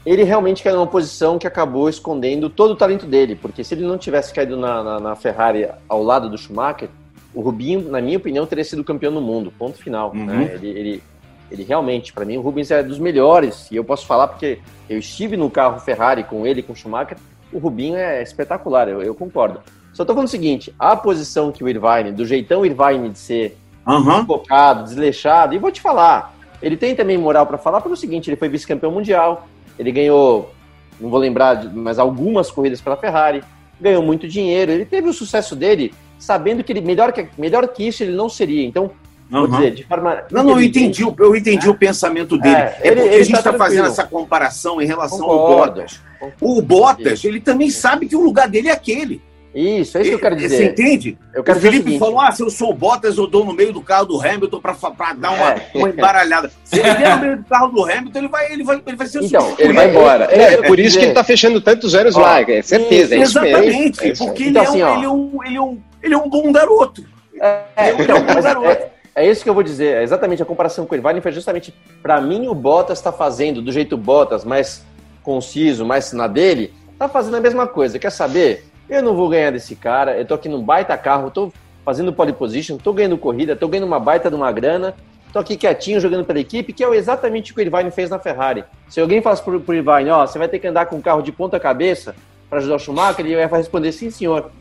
ele 0.06 0.24
realmente 0.24 0.64
caiu 0.64 0.78
numa 0.78 0.88
posição 0.88 1.38
que 1.38 1.48
acabou 1.48 1.90
escondendo 1.90 2.50
todo 2.50 2.72
o 2.72 2.76
talento 2.76 3.06
dele, 3.06 3.36
porque 3.36 3.64
se 3.64 3.74
ele 3.74 3.86
não 3.86 3.98
tivesse 3.98 4.34
caído 4.34 4.56
na, 4.56 4.84
na, 4.84 5.00
na 5.00 5.16
Ferrari 5.16 5.68
ao 5.90 6.02
lado 6.02 6.30
do 6.30 6.38
Schumacher, 6.38 6.90
o 7.36 7.42
Rubinho, 7.42 7.92
na 7.92 8.02
minha 8.02 8.18
opinião, 8.18 8.46
teria 8.46 8.64
sido 8.64 8.84
campeão 8.84 9.14
do 9.14 9.22
mundo, 9.22 9.52
ponto 9.60 9.78
final. 9.78 10.12
Uhum. 10.16 10.26
Né? 10.26 10.52
Ele, 10.54 10.70
ele, 10.70 11.04
Ele 11.52 11.64
realmente, 11.64 12.14
para 12.14 12.24
mim, 12.24 12.38
o 12.38 12.42
Rubens 12.42 12.72
é 12.72 12.82
dos 12.82 12.98
melhores. 12.98 13.70
E 13.70 13.76
eu 13.76 13.84
posso 13.84 14.08
falar 14.08 14.30
porque 14.30 14.60
eu 14.90 14.98
estive 14.98 15.36
no 15.36 15.50
carro 15.50 15.80
Ferrari 15.80 16.24
com 16.24 16.48
ele, 16.48 16.64
com 16.64 16.74
o 16.74 16.76
Schumacher. 16.76 17.18
O 17.52 17.60
Rubinho 17.60 17.98
é 17.98 18.24
espetacular, 18.24 18.88
eu, 18.88 19.02
eu 19.04 19.14
concordo. 19.14 19.60
Só 19.94 20.04
tô 20.04 20.14
falando 20.14 20.28
o 20.28 20.32
seguinte: 20.32 20.74
a 20.80 20.96
posição 20.96 21.52
que 21.52 21.64
o 21.64 21.70
Irvine, 21.70 22.12
do 22.12 22.26
jeitão 22.26 22.66
Irvine 22.66 23.10
de 23.10 23.20
ser 23.20 23.58
uhum. 23.86 24.26
focado, 24.26 24.84
desleixado, 24.84 25.54
e 25.54 25.58
vou 25.58 25.72
te 25.72 25.82
falar, 25.82 26.36
ele 26.62 26.76
tem 26.76 26.96
também 26.96 27.18
moral 27.18 27.46
para 27.46 27.58
falar 27.58 27.82
pelo 27.82 27.96
seguinte: 27.96 28.30
ele 28.30 28.38
foi 28.38 28.50
vice-campeão 28.50 28.92
mundial, 28.92 29.48
ele 29.78 29.92
ganhou, 29.92 30.54
não 31.00 31.10
vou 31.10 31.20
lembrar, 31.20 31.64
mas 31.74 32.00
algumas 32.00 32.50
corridas 32.50 32.82
pela 32.82 32.98
Ferrari, 32.98 33.44
ganhou 33.80 34.02
muito 34.02 34.28
dinheiro, 34.28 34.72
ele 34.72 34.86
teve 34.86 35.08
o 35.08 35.14
sucesso 35.14 35.56
dele 35.56 35.94
sabendo 36.18 36.64
que 36.64 36.72
ele 36.72 36.82
melhor 36.82 37.12
que, 37.12 37.28
melhor 37.38 37.68
que 37.68 37.88
isso 37.88 38.04
ele 38.04 38.16
não 38.16 38.30
seria. 38.30 38.66
Então, 38.66 38.92
Uhum. 39.32 39.48
Dizer, 39.48 39.72
de 39.72 39.84
forma 39.84 40.24
não, 40.30 40.44
não, 40.44 40.52
eu 40.52 40.62
entendi, 40.62 41.02
eu 41.02 41.36
entendi 41.36 41.68
é. 41.68 41.70
o 41.70 41.74
pensamento 41.74 42.38
dele. 42.38 42.56
É, 42.56 42.60
é 42.60 42.70
porque 42.70 42.88
ele, 42.88 43.02
a 43.02 43.24
gente 43.24 43.36
está 43.36 43.52
tá 43.52 43.58
fazendo 43.58 43.88
essa 43.88 44.04
comparação 44.04 44.80
em 44.80 44.86
relação 44.86 45.20
Concordo. 45.20 45.82
ao 45.82 45.88
Bottas. 45.88 46.02
O 46.40 46.62
Bottas, 46.62 47.26
ele 47.26 47.40
também 47.40 47.72
sabe 47.72 48.08
que 48.08 48.16
o 48.16 48.22
lugar 48.22 48.48
dele 48.48 48.70
é 48.70 48.72
aquele. 48.72 49.22
Isso, 49.56 49.98
é 49.98 50.02
isso 50.02 50.10
que 50.10 50.16
eu 50.16 50.20
quero 50.20 50.36
dizer. 50.36 50.58
Você 50.58 50.66
entende? 50.66 51.18
Eu 51.34 51.42
quero 51.42 51.58
o 51.58 51.62
Felipe 51.62 51.86
dizer 51.86 52.00
falou: 52.00 52.20
ah, 52.20 52.30
se 52.30 52.44
eu 52.44 52.50
sou 52.50 52.72
o 52.72 52.74
Bottas, 52.74 53.18
eu 53.18 53.26
dou 53.26 53.46
no 53.46 53.54
meio 53.54 53.72
do 53.72 53.80
carro 53.80 54.06
do 54.06 54.22
Hamilton 54.22 54.60
para 54.60 55.14
dar 55.14 55.32
uma, 55.32 55.52
é. 55.54 55.72
uma 55.74 55.90
embaralhada. 55.90 56.52
Se 56.66 56.78
ele 56.78 56.94
der 56.94 57.16
no 57.16 57.22
meio 57.22 57.38
do 57.38 57.46
carro 57.46 57.68
do 57.70 57.84
Hamilton, 57.90 58.20
ele 58.20 58.28
vai, 58.28 58.52
ele 58.52 58.64
vai, 58.66 58.82
ele 58.86 58.98
vai 58.98 59.08
ser 59.08 59.20
o 59.20 59.26
Então, 59.26 59.56
ele 59.58 59.72
vai 59.72 59.90
embora. 59.90 60.26
É, 60.26 60.56
é 60.56 60.62
por 60.62 60.78
isso 60.78 60.98
que 60.98 61.06
ele 61.06 61.12
está 61.12 61.24
fechando 61.24 61.62
tantos 61.62 61.96
anos 61.96 62.16
lá, 62.16 62.42
é 62.42 62.62
certeza. 62.62 63.16
Isso, 63.16 63.40
é 63.40 63.50
exatamente, 63.50 64.12
isso 64.12 64.26
porque 64.26 64.44
então, 64.44 64.62
ele, 64.62 64.82
é 64.82 64.88
um, 64.88 64.90
assim, 64.90 64.98
ele, 64.98 65.06
é 65.06 65.10
um, 65.10 65.44
ele, 65.46 65.56
é 65.56 65.62
um, 65.62 65.80
ele 66.06 66.14
é 66.14 66.18
um 66.18 66.30
bom 66.30 66.52
garoto. 66.52 67.04
É, 67.42 67.92
então, 68.00 68.18
um 68.18 68.42
garoto. 68.42 68.68
É, 68.68 68.92
é, 69.16 69.30
isso 69.30 69.44
que 69.44 69.50
eu 69.50 69.54
vou 69.54 69.64
dizer. 69.64 69.98
É 69.98 70.04
exatamente 70.04 70.42
a 70.42 70.46
comparação 70.46 70.86
com 70.86 70.94
o 70.94 70.98
Irvine 70.98 71.20
foi 71.20 71.32
justamente 71.32 71.74
para 72.02 72.22
mim 72.22 72.48
o 72.48 72.54
Bottas 72.54 73.00
está 73.00 73.12
fazendo 73.12 73.62
do 73.62 73.72
jeito 73.72 73.98
Bottas, 73.98 74.46
mais 74.46 74.86
conciso, 75.24 75.84
mais 75.84 76.14
na 76.14 76.28
dele, 76.28 76.74
tá 77.00 77.10
fazendo 77.10 77.36
a 77.38 77.42
mesma 77.42 77.68
coisa. 77.68 77.98
Quer 77.98 78.12
saber? 78.12 78.66
Eu 78.88 79.02
não 79.02 79.16
vou 79.16 79.28
ganhar 79.28 79.52
desse 79.52 79.76
cara, 79.76 80.16
eu 80.16 80.26
tô 80.26 80.36
aqui 80.36 80.48
num 80.48 80.62
baita 80.62 80.96
carro, 80.96 81.32
tô 81.32 81.52
fazendo 81.84 82.14
pole 82.14 82.34
position, 82.34 82.78
tô 82.78 82.94
ganhando 82.94 83.18
corrida, 83.18 83.56
tô 83.56 83.68
ganhando 83.68 83.88
uma 83.88 84.00
baita 84.00 84.30
de 84.30 84.36
uma 84.36 84.52
grana, 84.52 84.96
tô 85.34 85.40
aqui 85.40 85.58
quietinho 85.58 86.00
jogando 86.00 86.24
pela 86.24 86.40
equipe, 86.40 86.72
que 86.72 86.84
é 86.84 86.96
exatamente 86.96 87.52
o 87.52 87.56
que 87.56 87.62
o 87.62 87.64
Irvine 87.64 87.90
fez 87.90 88.12
na 88.12 88.20
Ferrari. 88.20 88.64
Se 88.88 89.02
alguém 89.02 89.24
falasse 89.24 89.42
pro, 89.42 89.60
pro 89.60 89.74
Irvine, 89.74 90.12
ó, 90.12 90.26
você 90.26 90.38
vai 90.38 90.48
ter 90.48 90.60
que 90.60 90.68
andar 90.68 90.86
com 90.86 90.98
um 90.98 91.02
carro 91.02 91.24
de 91.24 91.32
ponta 91.32 91.60
cabeça 91.60 92.16
para 92.48 92.60
ajudar 92.60 92.76
o 92.76 92.80
Schumacher, 92.80 93.26
ele 93.26 93.36
vai 93.36 93.60
responder 93.60 93.92
sim, 93.92 94.12
senhor. 94.12 94.52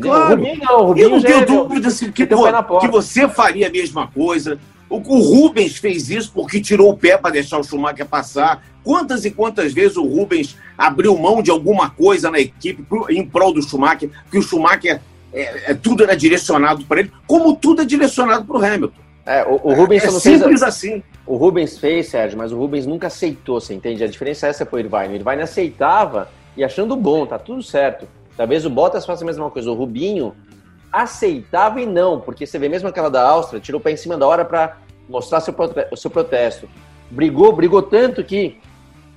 Claro. 0.00 0.34
O 0.34 0.36
Rubinho 0.36 0.58
não, 0.58 0.80
o 0.80 0.86
Rubinho 0.86 1.06
eu 1.06 1.10
não 1.10 1.22
tenho 1.22 1.40
é 1.40 1.44
dúvida 1.44 1.88
assim, 1.88 2.12
que, 2.12 2.26
que 2.26 2.88
você 2.88 3.28
faria 3.28 3.68
a 3.68 3.70
mesma 3.70 4.06
coisa. 4.06 4.58
O, 4.88 4.96
o 4.96 5.20
Rubens 5.20 5.76
fez 5.76 6.10
isso 6.10 6.32
porque 6.32 6.60
tirou 6.60 6.90
o 6.90 6.96
pé 6.96 7.16
para 7.16 7.30
deixar 7.30 7.58
o 7.58 7.64
Schumacher 7.64 8.06
passar. 8.06 8.62
Quantas 8.82 9.24
e 9.24 9.30
quantas 9.30 9.72
vezes 9.72 9.96
o 9.96 10.04
Rubens 10.04 10.56
abriu 10.76 11.16
mão 11.16 11.42
de 11.42 11.50
alguma 11.50 11.90
coisa 11.90 12.30
na 12.30 12.40
equipe 12.40 12.82
pro, 12.82 13.06
em 13.10 13.24
prol 13.24 13.52
do 13.52 13.62
Schumacher, 13.62 14.10
que 14.30 14.38
o 14.38 14.42
Schumacher 14.42 15.00
é, 15.32 15.72
é 15.72 15.74
tudo 15.74 16.02
era 16.02 16.16
direcionado 16.16 16.84
para 16.84 17.00
ele, 17.00 17.12
como 17.26 17.54
tudo 17.54 17.82
é 17.82 17.84
direcionado 17.84 18.44
para 18.44 18.56
o 18.56 18.64
Hamilton. 18.64 19.00
É, 19.24 19.44
o, 19.44 19.60
o 19.62 19.74
Rubens 19.74 20.02
é, 20.02 20.06
é 20.06 20.10
simples 20.10 20.42
fez, 20.42 20.62
assim. 20.62 21.02
O 21.26 21.36
Rubens 21.36 21.78
fez, 21.78 22.08
Sérgio, 22.08 22.36
mas 22.36 22.52
o 22.52 22.58
Rubens 22.58 22.86
nunca 22.86 23.06
aceitou, 23.06 23.60
você 23.60 23.74
entende? 23.74 24.02
A 24.02 24.08
diferença 24.08 24.46
é 24.46 24.50
essa 24.50 24.66
para 24.66 24.76
o 24.76 24.80
Irvine. 24.80 25.14
O 25.14 25.16
Irvine 25.16 25.42
aceitava 25.42 26.28
e 26.56 26.64
achando 26.64 26.96
bom, 26.96 27.26
tá 27.26 27.38
tudo 27.38 27.62
certo. 27.62 28.08
Talvez 28.40 28.64
o 28.64 28.70
Bottas 28.70 29.04
faça 29.04 29.22
a 29.22 29.26
mesma 29.26 29.50
coisa. 29.50 29.70
O 29.70 29.74
Rubinho 29.74 30.34
aceitava 30.90 31.78
e 31.78 31.84
não, 31.84 32.18
porque 32.18 32.46
você 32.46 32.58
vê 32.58 32.70
mesmo 32.70 32.88
aquela 32.88 33.10
da 33.10 33.22
Áustria, 33.22 33.60
tirou 33.60 33.78
o 33.78 33.84
pé 33.84 33.90
em 33.90 33.98
cima 33.98 34.16
da 34.16 34.26
hora 34.26 34.46
para 34.46 34.78
mostrar 35.06 35.40
seu, 35.40 35.54
seu 35.94 36.10
protesto. 36.10 36.66
Brigou, 37.10 37.52
brigou 37.52 37.82
tanto 37.82 38.24
que 38.24 38.58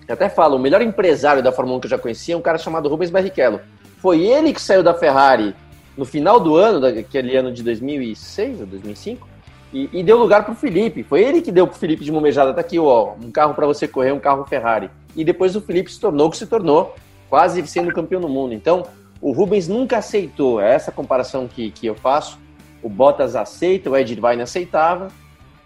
até 0.10 0.28
falo, 0.28 0.58
o 0.58 0.60
melhor 0.60 0.82
empresário 0.82 1.42
da 1.42 1.54
Fórmula 1.54 1.78
1 1.78 1.80
que 1.80 1.86
eu 1.86 1.92
já 1.92 1.98
conhecia 1.98 2.36
é 2.36 2.38
um 2.38 2.42
cara 2.42 2.58
chamado 2.58 2.90
Rubens 2.90 3.12
Barrichello. 3.12 3.62
Foi 4.00 4.20
ele 4.24 4.52
que 4.52 4.62
saiu 4.62 4.84
da 4.84 4.94
Ferrari 4.94 5.56
no 5.96 6.04
final 6.04 6.38
do 6.38 6.58
ano, 6.58 6.82
daquele 6.82 7.38
ano 7.38 7.54
de 7.54 7.64
2006 7.64 8.60
ou 8.60 8.66
2005, 8.66 9.26
e, 9.72 9.90
e 9.94 10.04
deu 10.04 10.18
lugar 10.18 10.44
para 10.44 10.52
o 10.52 10.56
Felipe. 10.56 11.02
Foi 11.02 11.24
ele 11.24 11.40
que 11.40 11.50
deu 11.50 11.66
para 11.66 11.78
o 11.78 11.80
Felipe 11.80 12.04
de 12.04 12.12
Momejada, 12.12 12.54
tá 12.54 12.60
aqui, 12.60 12.78
ó, 12.78 13.14
um 13.24 13.32
carro 13.32 13.54
para 13.54 13.66
você 13.66 13.88
correr, 13.88 14.12
um 14.12 14.20
carro 14.20 14.44
Ferrari. 14.44 14.90
E 15.16 15.24
depois 15.24 15.56
o 15.56 15.62
Felipe 15.62 15.90
se 15.90 15.98
tornou 15.98 16.28
o 16.28 16.30
que 16.30 16.36
se 16.36 16.46
tornou, 16.46 16.94
quase 17.30 17.66
sendo 17.66 17.94
campeão 17.94 18.20
do 18.20 18.28
mundo. 18.28 18.54
Então, 18.54 18.84
o 19.24 19.32
Rubens 19.32 19.70
nunca 19.70 20.00
aceitou, 20.00 20.60
é 20.60 20.76
essa 20.76 20.92
comparação 20.92 21.48
que, 21.48 21.72
que 21.72 21.88
eu 21.88 21.96
faço. 21.96 22.38
O 22.82 22.90
Bottas 22.90 23.38
aceita, 23.38 23.90
o 23.90 23.96
Ed 23.96 24.12
Irvine 24.12 24.42
aceitava, 24.42 25.08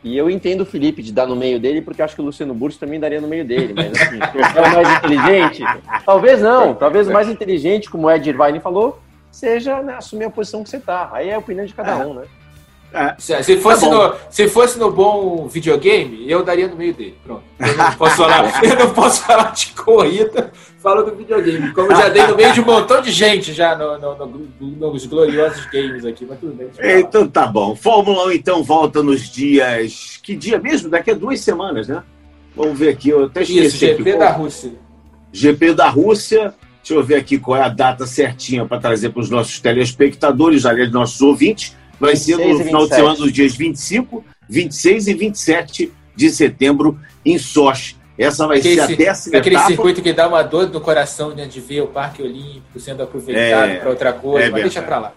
e 0.04 0.16
eu 0.16 0.30
entendo 0.30 0.62
o 0.62 0.66
Felipe 0.66 1.02
de 1.02 1.12
dar 1.12 1.26
no 1.26 1.36
meio 1.36 1.60
dele, 1.60 1.82
porque 1.82 2.04
acho 2.04 2.14
que 2.14 2.22
o 2.22 2.26
Luciano 2.26 2.54
Burso 2.54 2.80
também 2.80 3.00
daria 3.00 3.20
no 3.20 3.28
meio 3.28 3.44
dele. 3.44 3.74
Mas 3.74 4.00
assim, 4.00 4.20
é 4.20 4.62
o 4.62 4.74
mais 4.74 4.98
inteligente? 4.98 5.64
Talvez 6.06 6.40
não. 6.40 6.76
Talvez 6.76 7.08
o 7.08 7.12
mais 7.12 7.28
inteligente, 7.28 7.90
como 7.90 8.06
o 8.06 8.12
Ed 8.12 8.30
Irvine 8.30 8.60
falou, 8.60 9.00
seja 9.32 9.82
né, 9.82 9.96
assumir 9.96 10.26
a 10.26 10.30
posição 10.30 10.64
que 10.64 10.70
você 10.70 10.80
tá. 10.80 11.10
Aí 11.12 11.30
é 11.30 11.34
a 11.34 11.40
opinião 11.40 11.66
de 11.66 11.74
cada 11.74 11.94
é. 11.94 12.06
um, 12.06 12.14
né? 12.14 12.26
É. 12.94 13.16
Se, 13.20 13.58
fosse 13.58 13.90
tá 13.90 13.92
no, 13.92 14.14
se 14.30 14.48
fosse 14.48 14.80
no 14.80 14.90
bom 14.90 15.48
videogame, 15.48 16.30
eu 16.30 16.44
daria 16.44 16.68
no 16.68 16.76
meio 16.76 16.94
dele. 16.94 17.18
Pronto. 17.24 17.44
Eu 17.60 17.76
não 17.76 17.92
posso 17.94 18.16
falar, 18.16 18.64
eu 18.64 18.76
não 18.78 18.94
posso 18.94 19.22
falar 19.24 19.52
de 19.52 19.68
corrida, 19.74 20.52
falo 20.82 21.04
do 21.04 21.16
videogame. 21.16 21.72
Como 21.74 21.90
já 21.90 22.08
dei 22.08 22.26
no 22.26 22.36
meio 22.36 22.54
de 22.54 22.62
um 22.62 22.66
montão 22.66 23.02
de 23.02 23.12
gente 23.12 23.54
já 23.54 23.76
no, 23.76 24.00
no, 24.00 24.16
no, 24.62 24.92
nos 24.94 25.06
gloriosos 25.06 25.66
games 25.66 26.06
aqui, 26.06 26.26
mas 26.28 26.40
tudo 26.40 26.54
bem. 26.54 26.70
Então 27.00 27.28
tá 27.28 27.46
bom. 27.46 27.76
Fórmula 27.76 28.28
1 28.28 28.32
então 28.32 28.64
volta 28.64 29.04
nos 29.04 29.30
dias. 29.30 30.18
Que 30.24 30.36
dia 30.36 30.58
mesmo? 30.58 30.90
Daqui 30.90 31.12
a 31.12 31.14
duas 31.14 31.42
semanas, 31.42 31.88
né? 31.88 32.02
Vamos 32.56 32.80
ver 32.80 32.90
aqui. 32.90 33.10
Eu 33.10 33.26
até 33.26 33.42
esqueci. 33.42 33.66
Isso, 33.66 33.78
GP 33.78 34.10
aqui. 34.10 34.18
da 34.18 34.32
Rússia. 34.32 34.72
GP 35.32 35.74
da 35.74 35.90
Rússia. 35.90 36.54
Deixa 36.82 37.02
eu 37.02 37.04
ver 37.04 37.16
aqui 37.16 37.38
qual 37.38 37.58
é 37.58 37.64
a 37.64 37.70
data 37.70 38.08
certinha 38.08 38.66
para 38.66 38.80
trazer 38.80 39.10
para 39.10 39.20
os 39.22 39.30
nossos 39.30 39.60
telespectadores, 39.60 40.66
aliás, 40.66 40.90
nossos 40.90 41.20
ouvintes. 41.22 41.76
Vai 42.00 42.16
ser 42.16 42.38
no 42.38 42.64
final 42.64 42.88
de 42.88 42.96
semana 42.96 43.16
dos 43.16 43.32
dias 43.32 43.56
25, 43.56 44.24
26 44.50 45.08
e 45.08 45.14
27 45.14 45.94
de 46.16 46.30
setembro 46.30 47.00
em 47.26 47.38
Sochi. 47.38 47.96
Essa 48.18 48.48
vai 48.48 48.58
aquele, 48.58 48.76
ser 48.76 48.82
a 48.82 48.96
décima 48.96 49.38
Aquele 49.38 49.56
etapa. 49.56 49.68
circuito 49.68 50.02
que 50.02 50.12
dá 50.12 50.28
uma 50.28 50.42
dor 50.42 50.70
no 50.70 50.82
coração 50.82 51.36
né, 51.36 51.46
de 51.46 51.60
ver 51.60 51.82
o 51.82 51.88
Parque 51.88 52.24
Olímpico 52.24 52.80
sendo 52.80 53.04
aproveitado 53.04 53.70
é, 53.70 53.76
para 53.76 53.90
outra 53.90 54.12
coisa, 54.12 54.48
é 54.48 54.50
mas 54.50 54.62
deixa 54.64 54.82
para 54.82 54.98
lá. 54.98 55.14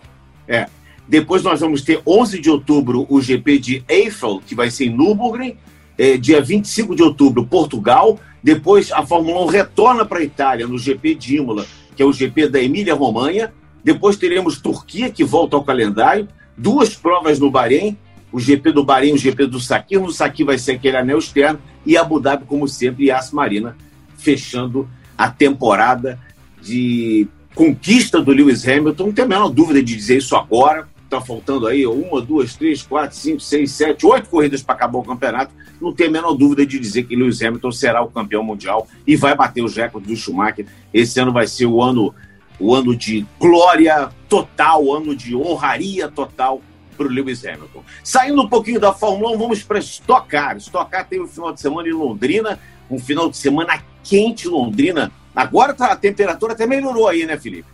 É. 0.47 0.67
Depois 1.09 1.43
nós 1.43 1.61
vamos 1.61 1.83
ter 1.83 2.01
11 2.07 2.39
de 2.39 2.51
outubro 2.51 3.07
o 3.09 3.21
GP 3.21 3.59
de 3.59 3.85
Eiffel, 3.89 4.43
que 4.47 4.55
vai 4.55 4.71
ser 4.71 4.87
em 4.87 4.97
Nürburgring. 4.97 5.57
É, 5.99 6.17
dia 6.17 6.41
25 6.41 6.95
de 6.95 7.03
outubro, 7.03 7.47
Portugal. 7.47 8.19
Depois 8.43 8.93
a 8.93 9.05
Fórmula 9.05 9.43
1 9.45 9.47
retorna 9.47 10.05
para 10.05 10.19
a 10.19 10.23
Itália 10.23 10.67
no 10.67 10.79
GP 10.79 11.15
de 11.15 11.37
Imola, 11.37 11.67
que 11.97 12.03
é 12.03 12.07
o 12.07 12.13
GP 12.13 12.49
da 12.49 12.61
Emília-Romanha. 12.61 13.53
Depois 13.83 14.17
teremos 14.17 14.61
Turquia, 14.61 15.11
que 15.11 15.25
volta 15.25 15.57
ao 15.57 15.65
calendário. 15.65 16.29
Duas 16.61 16.95
provas 16.95 17.39
no 17.39 17.51
Bahrein, 17.51 17.97
o 18.31 18.39
GP 18.39 18.73
do 18.73 18.85
Bahrein, 18.85 19.15
o 19.15 19.19
GP 19.19 19.47
do 19.47 19.59
Sakir. 19.59 19.99
No 19.99 20.13
Sakir 20.13 20.45
vai 20.45 20.59
ser 20.59 20.73
aquele 20.73 20.99
anel 20.99 21.19
externo 21.19 21.59
e 21.87 21.97
Abu 21.97 22.21
Dhabi, 22.21 22.45
como 22.45 22.69
sempre, 22.69 23.07
e 23.07 23.11
As 23.11 23.33
Marina, 23.33 23.75
fechando 24.19 24.87
a 25.17 25.31
temporada 25.31 26.21
de 26.61 27.27
conquista 27.55 28.21
do 28.21 28.31
Lewis 28.31 28.69
Hamilton. 28.69 29.07
Não 29.07 29.13
tem 29.13 29.25
a 29.25 29.29
menor 29.29 29.49
dúvida 29.49 29.83
de 29.83 29.97
dizer 29.97 30.19
isso 30.19 30.37
agora. 30.37 30.87
Está 31.03 31.19
faltando 31.19 31.67
aí 31.67 31.87
uma, 31.87 32.21
duas, 32.21 32.55
três, 32.55 32.83
quatro, 32.83 33.17
cinco, 33.17 33.41
seis, 33.41 33.73
sete, 33.73 34.05
oito 34.05 34.29
corridas 34.29 34.63
para 34.63 34.75
acabar 34.75 34.99
o 34.99 35.03
campeonato. 35.03 35.53
Não 35.81 35.95
tem 35.95 36.09
a 36.09 36.11
menor 36.11 36.35
dúvida 36.35 36.67
de 36.67 36.79
dizer 36.79 37.05
que 37.05 37.17
Lewis 37.17 37.41
Hamilton 37.41 37.73
será 37.73 38.03
o 38.03 38.09
campeão 38.09 38.45
mundial 38.45 38.87
e 39.07 39.17
vai 39.17 39.35
bater 39.35 39.65
os 39.65 39.75
recordes 39.75 40.11
do 40.11 40.15
Schumacher. 40.15 40.67
Esse 40.93 41.19
ano 41.19 41.33
vai 41.33 41.47
ser 41.47 41.65
o 41.65 41.83
ano, 41.83 42.15
o 42.61 42.75
ano 42.75 42.95
de 42.95 43.27
glória 43.41 44.11
total, 44.29 44.85
o 44.85 44.95
ano 44.95 45.17
de 45.17 45.35
honraria 45.35 46.09
total 46.09 46.61
para 46.97 47.07
o 47.07 47.11
Lewis 47.11 47.45
Hamilton. 47.45 47.83
Saindo 48.05 48.43
um 48.43 48.49
pouquinho 48.49 48.79
da 48.79 48.93
Fórmula 48.93 49.35
1, 49.35 49.39
vamos 49.39 49.63
para 49.63 49.79
Stock 49.79 50.29
Car. 50.29 50.59
Stock 50.59 50.91
Car 50.91 51.09
teve 51.09 51.23
um 51.23 51.27
final 51.27 51.53
de 51.53 51.61
semana 51.61 51.89
em 51.89 51.93
Londrina, 51.93 52.61
um 52.91 52.99
final 52.99 53.31
de 53.31 53.39
semana 53.39 53.83
quente 54.05 54.47
em 54.47 54.51
Londrina. 54.51 55.11
Agora 55.35 55.73
tá, 55.73 55.87
a 55.87 55.97
temperatura 55.97 56.53
até 56.53 56.67
melhorou 56.67 57.09
aí, 57.09 57.25
né, 57.25 57.39
Felipe? 57.39 57.69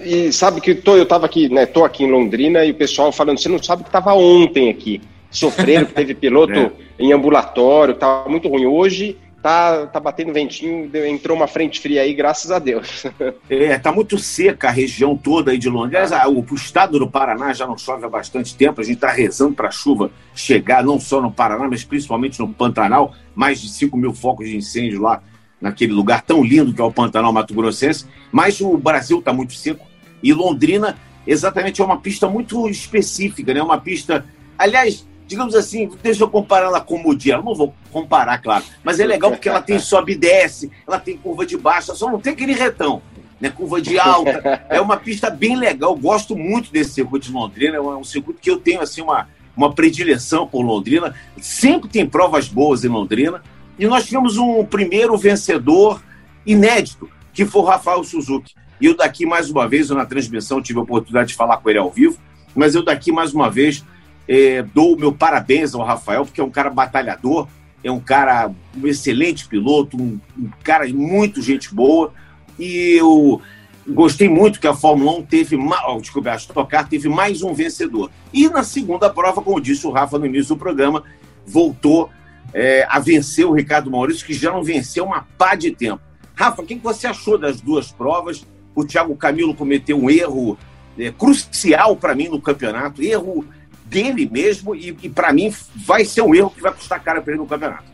E 0.00 0.32
sabe 0.32 0.60
que 0.60 0.74
tô, 0.74 0.96
eu 0.96 1.02
estava 1.02 1.26
aqui, 1.26 1.48
né? 1.48 1.66
Tô 1.66 1.84
aqui 1.84 2.04
em 2.04 2.10
Londrina 2.10 2.64
e 2.64 2.70
o 2.70 2.74
pessoal 2.74 3.12
falando, 3.12 3.38
você 3.38 3.48
não 3.48 3.62
sabe 3.62 3.82
que 3.82 3.88
estava 3.88 4.14
ontem 4.14 4.70
aqui, 4.70 5.00
sofrendo, 5.30 5.86
que 5.86 5.94
teve 5.94 6.14
piloto 6.14 6.52
é. 6.52 6.70
em 6.98 7.12
ambulatório, 7.12 7.92
estava 7.92 8.28
muito 8.28 8.48
ruim. 8.48 8.64
Hoje 8.64 9.18
tá, 9.42 9.86
tá 9.88 9.98
batendo 9.98 10.32
ventinho, 10.32 10.90
entrou 11.06 11.36
uma 11.36 11.48
frente 11.48 11.80
fria 11.80 12.02
aí, 12.02 12.14
graças 12.14 12.50
a 12.50 12.58
Deus. 12.58 13.04
É, 13.50 13.78
tá 13.78 13.92
muito 13.92 14.18
seca 14.18 14.68
a 14.68 14.70
região 14.70 15.16
toda 15.16 15.50
aí 15.50 15.58
de 15.58 15.68
Londrina. 15.68 16.06
Ah. 16.16 16.28
O, 16.28 16.40
o, 16.40 16.54
estado 16.54 16.98
do 16.98 17.08
Paraná 17.08 17.52
já 17.52 17.66
não 17.66 17.76
chove 17.76 18.04
há 18.04 18.08
bastante 18.08 18.56
tempo, 18.56 18.80
a 18.80 18.84
gente 18.84 18.94
está 18.94 19.10
rezando 19.10 19.54
para 19.54 19.68
a 19.68 19.70
chuva 19.70 20.10
chegar 20.34 20.82
não 20.82 20.98
só 20.98 21.20
no 21.20 21.30
Paraná, 21.30 21.68
mas 21.68 21.84
principalmente 21.84 22.38
no 22.38 22.52
Pantanal. 22.52 23.14
Mais 23.34 23.60
de 23.60 23.68
5 23.68 23.96
mil 23.96 24.12
focos 24.12 24.48
de 24.48 24.56
incêndio 24.56 25.00
lá 25.00 25.22
naquele 25.60 25.92
lugar 25.92 26.22
tão 26.22 26.42
lindo 26.42 26.72
que 26.72 26.80
é 26.80 26.84
o 26.84 26.92
Pantanal 26.92 27.32
Mato 27.32 27.54
Grossense. 27.54 28.06
Mas 28.30 28.60
o 28.60 28.76
Brasil 28.76 29.18
está 29.18 29.32
muito 29.32 29.54
seco 29.54 29.86
e 30.22 30.32
Londrina 30.32 30.96
exatamente 31.26 31.80
é 31.80 31.84
uma 31.84 31.98
pista 32.00 32.28
muito 32.28 32.68
específica, 32.68 33.52
né? 33.52 33.62
Uma 33.62 33.78
pista, 33.78 34.24
aliás, 34.58 35.06
digamos 35.26 35.54
assim, 35.54 35.90
deixa 36.02 36.22
eu 36.22 36.28
comparar 36.28 36.66
ela 36.66 36.80
com 36.80 36.96
o 36.96 37.02
Mugello. 37.02 37.44
Não 37.44 37.54
vou 37.54 37.74
comparar, 37.90 38.38
claro. 38.38 38.64
Mas 38.82 39.00
é 39.00 39.06
legal 39.06 39.30
porque 39.30 39.48
ela 39.48 39.62
tem 39.62 39.78
sobe 39.78 40.12
e 40.12 40.16
desce, 40.16 40.70
ela 40.86 40.98
tem 40.98 41.16
curva 41.16 41.46
de 41.46 41.56
baixa, 41.56 41.94
só 41.94 42.10
não 42.10 42.20
tem 42.20 42.32
aquele 42.32 42.52
retão. 42.52 43.02
Né, 43.40 43.50
curva 43.50 43.80
de 43.80 43.98
alta. 43.98 44.64
É 44.68 44.80
uma 44.80 44.96
pista 44.96 45.28
bem 45.28 45.56
legal. 45.56 45.96
Gosto 45.96 46.36
muito 46.36 46.70
desse 46.70 46.92
circuito 46.92 47.26
de 47.26 47.32
Londrina. 47.32 47.76
É 47.76 47.80
um 47.80 48.04
circuito 48.04 48.40
que 48.40 48.48
eu 48.48 48.56
tenho 48.56 48.80
assim 48.80 49.02
uma, 49.02 49.28
uma 49.56 49.74
predileção 49.74 50.46
por 50.46 50.62
Londrina. 50.62 51.12
Sempre 51.40 51.88
tem 51.88 52.06
provas 52.06 52.46
boas 52.46 52.84
em 52.84 52.88
Londrina. 52.88 53.42
E 53.76 53.84
nós 53.86 54.04
tivemos 54.04 54.36
um 54.36 54.64
primeiro 54.64 55.16
vencedor 55.16 56.00
inédito, 56.46 57.10
que 57.32 57.44
foi 57.44 57.62
o 57.62 57.64
Rafael 57.64 58.04
Suzuki. 58.04 58.54
E 58.80 58.86
eu 58.86 58.96
daqui, 58.96 59.24
mais 59.24 59.50
uma 59.50 59.68
vez, 59.68 59.90
na 59.90 60.04
transmissão, 60.04 60.62
tive 60.62 60.78
a 60.78 60.82
oportunidade 60.82 61.28
de 61.30 61.34
falar 61.34 61.56
com 61.56 61.70
ele 61.70 61.78
ao 61.78 61.90
vivo, 61.90 62.18
mas 62.54 62.74
eu 62.74 62.84
daqui, 62.84 63.12
mais 63.12 63.32
uma 63.32 63.50
vez, 63.50 63.84
é, 64.28 64.62
dou 64.62 64.94
o 64.94 64.98
meu 64.98 65.12
parabéns 65.12 65.74
ao 65.74 65.84
Rafael, 65.84 66.24
porque 66.24 66.40
é 66.40 66.44
um 66.44 66.50
cara 66.50 66.70
batalhador, 66.70 67.48
é 67.82 67.90
um 67.90 68.00
cara, 68.00 68.50
um 68.76 68.86
excelente 68.86 69.46
piloto, 69.46 69.96
um, 69.96 70.20
um 70.38 70.50
cara 70.62 70.86
muito 70.88 71.42
gente 71.42 71.74
boa. 71.74 72.12
E 72.58 72.96
eu 72.98 73.40
gostei 73.86 74.28
muito 74.28 74.60
que 74.60 74.66
a 74.66 74.74
Fórmula 74.74 75.18
1 75.18 75.22
teve, 75.26 75.58
desculpa, 76.00 76.30
a 76.30 76.36
Stock 76.36 76.88
teve 76.88 77.08
mais 77.08 77.42
um 77.42 77.52
vencedor. 77.52 78.10
E 78.32 78.48
na 78.48 78.62
segunda 78.62 79.10
prova, 79.10 79.42
como 79.42 79.60
disse 79.60 79.86
o 79.86 79.90
Rafa 79.90 80.18
no 80.18 80.26
início 80.26 80.54
do 80.54 80.58
programa, 80.58 81.02
voltou 81.44 82.08
é, 82.54 82.86
a 82.88 83.00
vencer 83.00 83.46
o 83.46 83.52
Ricardo 83.52 83.90
Maurício, 83.90 84.26
que 84.26 84.34
já 84.34 84.52
não 84.52 84.62
venceu 84.62 85.04
uma 85.04 85.26
pá 85.36 85.54
de 85.54 85.72
tempo. 85.72 86.02
Rafa, 86.34 86.62
o 86.62 86.66
que 86.66 86.74
você 86.76 87.06
achou 87.06 87.36
das 87.36 87.60
duas 87.60 87.90
provas? 87.90 88.46
O 88.74 88.84
Thiago 88.84 89.14
Camilo 89.16 89.54
cometeu 89.54 89.98
um 89.98 90.08
erro 90.08 90.56
é, 90.98 91.10
crucial 91.10 91.96
para 91.96 92.14
mim 92.14 92.28
no 92.28 92.40
campeonato, 92.40 93.02
erro 93.02 93.44
dele 93.92 94.28
mesmo, 94.30 94.74
e, 94.74 94.96
e 95.02 95.08
para 95.10 95.32
mim 95.32 95.54
vai 95.76 96.04
ser 96.04 96.22
um 96.22 96.34
erro 96.34 96.50
que 96.50 96.62
vai 96.62 96.72
custar 96.72 97.02
cara 97.02 97.20
para 97.20 97.34
ele 97.34 97.42
no 97.42 97.46
campeonato. 97.46 97.92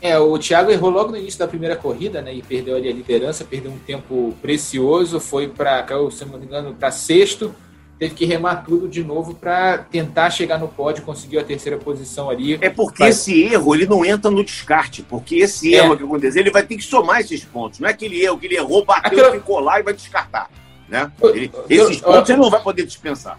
É, 0.00 0.18
o 0.18 0.36
Thiago 0.36 0.72
errou 0.72 0.90
logo 0.90 1.12
no 1.12 1.16
início 1.16 1.38
da 1.38 1.46
primeira 1.46 1.76
corrida, 1.76 2.20
né? 2.20 2.34
E 2.34 2.42
perdeu 2.42 2.74
ali 2.74 2.88
a 2.88 2.92
liderança, 2.92 3.44
perdeu 3.44 3.70
um 3.70 3.78
tempo 3.78 4.34
precioso, 4.42 5.20
foi 5.20 5.46
para, 5.46 5.86
se 6.10 6.24
não 6.24 6.38
me 6.38 6.44
engano, 6.44 6.74
para 6.74 6.90
sexto, 6.90 7.54
teve 8.00 8.12
que 8.12 8.24
remar 8.24 8.64
tudo 8.64 8.88
de 8.88 9.04
novo 9.04 9.32
para 9.32 9.78
tentar 9.78 10.30
chegar 10.30 10.58
no 10.58 10.66
pódio, 10.66 11.04
conseguiu 11.04 11.38
a 11.38 11.44
terceira 11.44 11.78
posição 11.78 12.28
ali. 12.28 12.58
É 12.60 12.68
porque 12.68 13.04
esse 13.04 13.44
erro 13.44 13.76
ele 13.76 13.86
não 13.86 14.04
entra 14.04 14.28
no 14.28 14.42
descarte, 14.42 15.04
porque 15.04 15.36
esse 15.36 15.72
é. 15.72 15.78
erro 15.78 15.96
que 15.96 16.02
aconteceu, 16.02 16.40
ele 16.40 16.50
vai 16.50 16.64
ter 16.64 16.76
que 16.76 16.82
somar 16.82 17.20
esses 17.20 17.44
pontos. 17.44 17.78
Não 17.78 17.88
é 17.88 17.92
aquele 17.92 18.20
erro 18.20 18.38
que 18.38 18.46
ele 18.46 18.56
errou, 18.56 18.84
bateu, 18.84 19.20
Aquela... 19.20 19.30
ficou 19.30 19.60
lá 19.60 19.78
e 19.78 19.84
vai 19.84 19.94
descartar. 19.94 20.50
Né? 20.88 21.12
Ele, 21.22 21.48
esses 21.70 22.00
pontos 22.00 22.28
eu... 22.28 22.34
ele 22.34 22.42
não 22.42 22.50
vai 22.50 22.60
poder 22.60 22.84
dispensar 22.84 23.38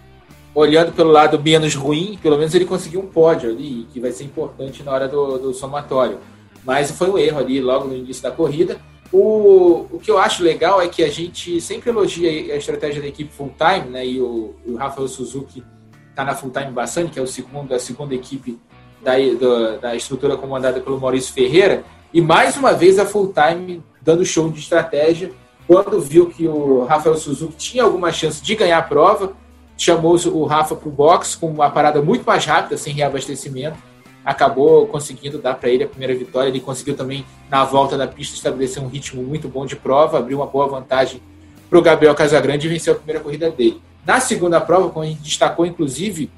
olhando 0.54 0.92
pelo 0.92 1.10
lado 1.10 1.42
menos 1.42 1.74
ruim, 1.74 2.18
pelo 2.22 2.38
menos 2.38 2.54
ele 2.54 2.64
conseguiu 2.64 3.00
um 3.00 3.06
pódio 3.06 3.50
ali, 3.50 3.86
que 3.92 3.98
vai 3.98 4.12
ser 4.12 4.24
importante 4.24 4.82
na 4.82 4.92
hora 4.92 5.08
do, 5.08 5.38
do 5.38 5.54
somatório. 5.54 6.18
Mas 6.64 6.90
foi 6.92 7.10
um 7.10 7.18
erro 7.18 7.38
ali 7.38 7.60
logo 7.60 7.86
no 7.86 7.96
início 7.96 8.22
da 8.22 8.30
corrida. 8.30 8.78
O, 9.12 9.86
o 9.92 10.00
que 10.02 10.10
eu 10.10 10.18
acho 10.18 10.42
legal 10.42 10.80
é 10.80 10.88
que 10.88 11.02
a 11.02 11.10
gente 11.10 11.60
sempre 11.60 11.90
elogia 11.90 12.54
a 12.54 12.56
estratégia 12.56 13.02
da 13.02 13.08
equipe 13.08 13.32
full 13.32 13.54
time, 13.58 13.90
né? 13.90 14.06
E 14.06 14.20
o, 14.20 14.54
o 14.66 14.76
Rafael 14.76 15.06
Suzuki 15.08 15.62
está 16.10 16.24
na 16.24 16.34
full 16.34 16.50
time 16.50 17.10
que 17.10 17.18
é 17.18 17.22
o 17.22 17.26
segundo, 17.26 17.74
a 17.74 17.78
segunda 17.78 18.14
equipe 18.14 18.58
da, 19.02 19.12
da, 19.38 19.76
da 19.76 19.96
estrutura 19.96 20.36
comandada 20.36 20.80
pelo 20.80 20.98
Maurício 20.98 21.34
Ferreira. 21.34 21.84
E 22.12 22.20
mais 22.20 22.56
uma 22.56 22.72
vez 22.72 22.98
a 22.98 23.04
full 23.04 23.32
time 23.32 23.82
dando 24.00 24.24
show 24.24 24.48
de 24.50 24.60
estratégia. 24.60 25.32
Quando 25.66 26.00
viu 26.00 26.26
que 26.26 26.46
o 26.46 26.84
Rafael 26.84 27.16
Suzuki 27.16 27.56
tinha 27.56 27.84
alguma 27.84 28.12
chance 28.12 28.42
de 28.42 28.54
ganhar 28.54 28.78
a 28.78 28.82
prova, 28.82 29.32
chamou 29.76 30.16
o 30.16 30.44
Rafa 30.44 30.74
para 30.74 30.88
o 30.88 30.92
box 30.92 31.36
com 31.36 31.48
uma 31.48 31.70
parada 31.70 32.00
muito 32.00 32.24
mais 32.24 32.44
rápida, 32.44 32.76
sem 32.76 32.92
reabastecimento. 32.92 33.76
Acabou 34.24 34.86
conseguindo 34.86 35.38
dar 35.38 35.54
para 35.54 35.68
ele 35.68 35.84
a 35.84 35.88
primeira 35.88 36.14
vitória. 36.14 36.48
Ele 36.48 36.60
conseguiu 36.60 36.96
também, 36.96 37.26
na 37.50 37.64
volta 37.64 37.98
da 37.98 38.06
pista, 38.06 38.36
estabelecer 38.36 38.82
um 38.82 38.88
ritmo 38.88 39.22
muito 39.22 39.48
bom 39.48 39.66
de 39.66 39.76
prova, 39.76 40.18
abriu 40.18 40.38
uma 40.38 40.46
boa 40.46 40.66
vantagem 40.66 41.20
para 41.68 41.78
o 41.78 41.82
Gabriel 41.82 42.14
Casagrande 42.14 42.66
e 42.66 42.70
venceu 42.70 42.94
a 42.94 42.96
primeira 42.96 43.20
corrida 43.20 43.50
dele. 43.50 43.82
Na 44.06 44.20
segunda 44.20 44.60
prova, 44.60 44.90
como 44.90 45.04
a 45.04 45.08
gente 45.08 45.22
destacou, 45.22 45.66
inclusive, 45.66 46.30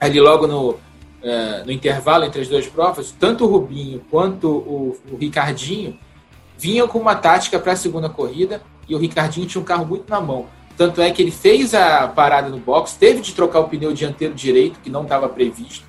ali 0.00 0.20
logo 0.20 0.46
no, 0.46 0.70
uh, 0.70 1.64
no 1.64 1.72
intervalo 1.72 2.24
entre 2.24 2.40
as 2.40 2.48
duas 2.48 2.66
provas, 2.66 3.14
tanto 3.18 3.44
o 3.44 3.48
Rubinho 3.48 4.02
quanto 4.10 4.48
o, 4.48 4.96
o 5.10 5.16
Ricardinho 5.16 5.98
vinham 6.56 6.86
com 6.86 6.98
uma 6.98 7.14
tática 7.14 7.58
para 7.58 7.72
a 7.72 7.76
segunda 7.76 8.08
corrida 8.08 8.62
e 8.88 8.94
o 8.94 8.98
Ricardinho 8.98 9.46
tinha 9.46 9.60
um 9.60 9.64
carro 9.64 9.84
muito 9.84 10.08
na 10.08 10.20
mão. 10.20 10.46
Tanto 10.76 11.00
é 11.00 11.10
que 11.10 11.22
ele 11.22 11.30
fez 11.30 11.72
a 11.74 12.08
parada 12.08 12.48
no 12.48 12.58
box, 12.58 12.96
teve 12.98 13.20
de 13.20 13.32
trocar 13.32 13.60
o 13.60 13.68
pneu 13.68 13.92
dianteiro 13.92 14.34
direito, 14.34 14.80
que 14.80 14.90
não 14.90 15.02
estava 15.02 15.28
previsto. 15.28 15.86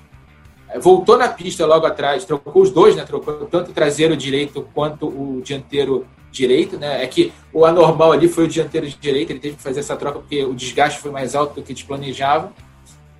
É, 0.68 0.78
voltou 0.78 1.16
na 1.16 1.28
pista 1.28 1.66
logo 1.66 1.86
atrás, 1.86 2.24
trocou 2.24 2.62
os 2.62 2.70
dois, 2.70 2.94
né? 2.94 3.04
Trocou 3.04 3.46
tanto 3.46 3.70
o 3.70 3.74
traseiro 3.74 4.16
direito 4.16 4.66
quanto 4.74 5.06
o 5.06 5.40
dianteiro 5.42 6.06
direito, 6.30 6.76
né? 6.76 7.02
É 7.02 7.06
que 7.06 7.32
o 7.52 7.64
anormal 7.64 8.12
ali 8.12 8.28
foi 8.28 8.44
o 8.44 8.48
dianteiro 8.48 8.88
direito, 8.88 9.30
ele 9.30 9.40
teve 9.40 9.56
que 9.56 9.62
fazer 9.62 9.80
essa 9.80 9.96
troca 9.96 10.20
porque 10.20 10.44
o 10.44 10.54
desgaste 10.54 11.00
foi 11.00 11.10
mais 11.10 11.34
alto 11.34 11.54
do 11.54 11.62
que 11.62 11.72
eles 11.72 11.82
planejavam. 11.82 12.52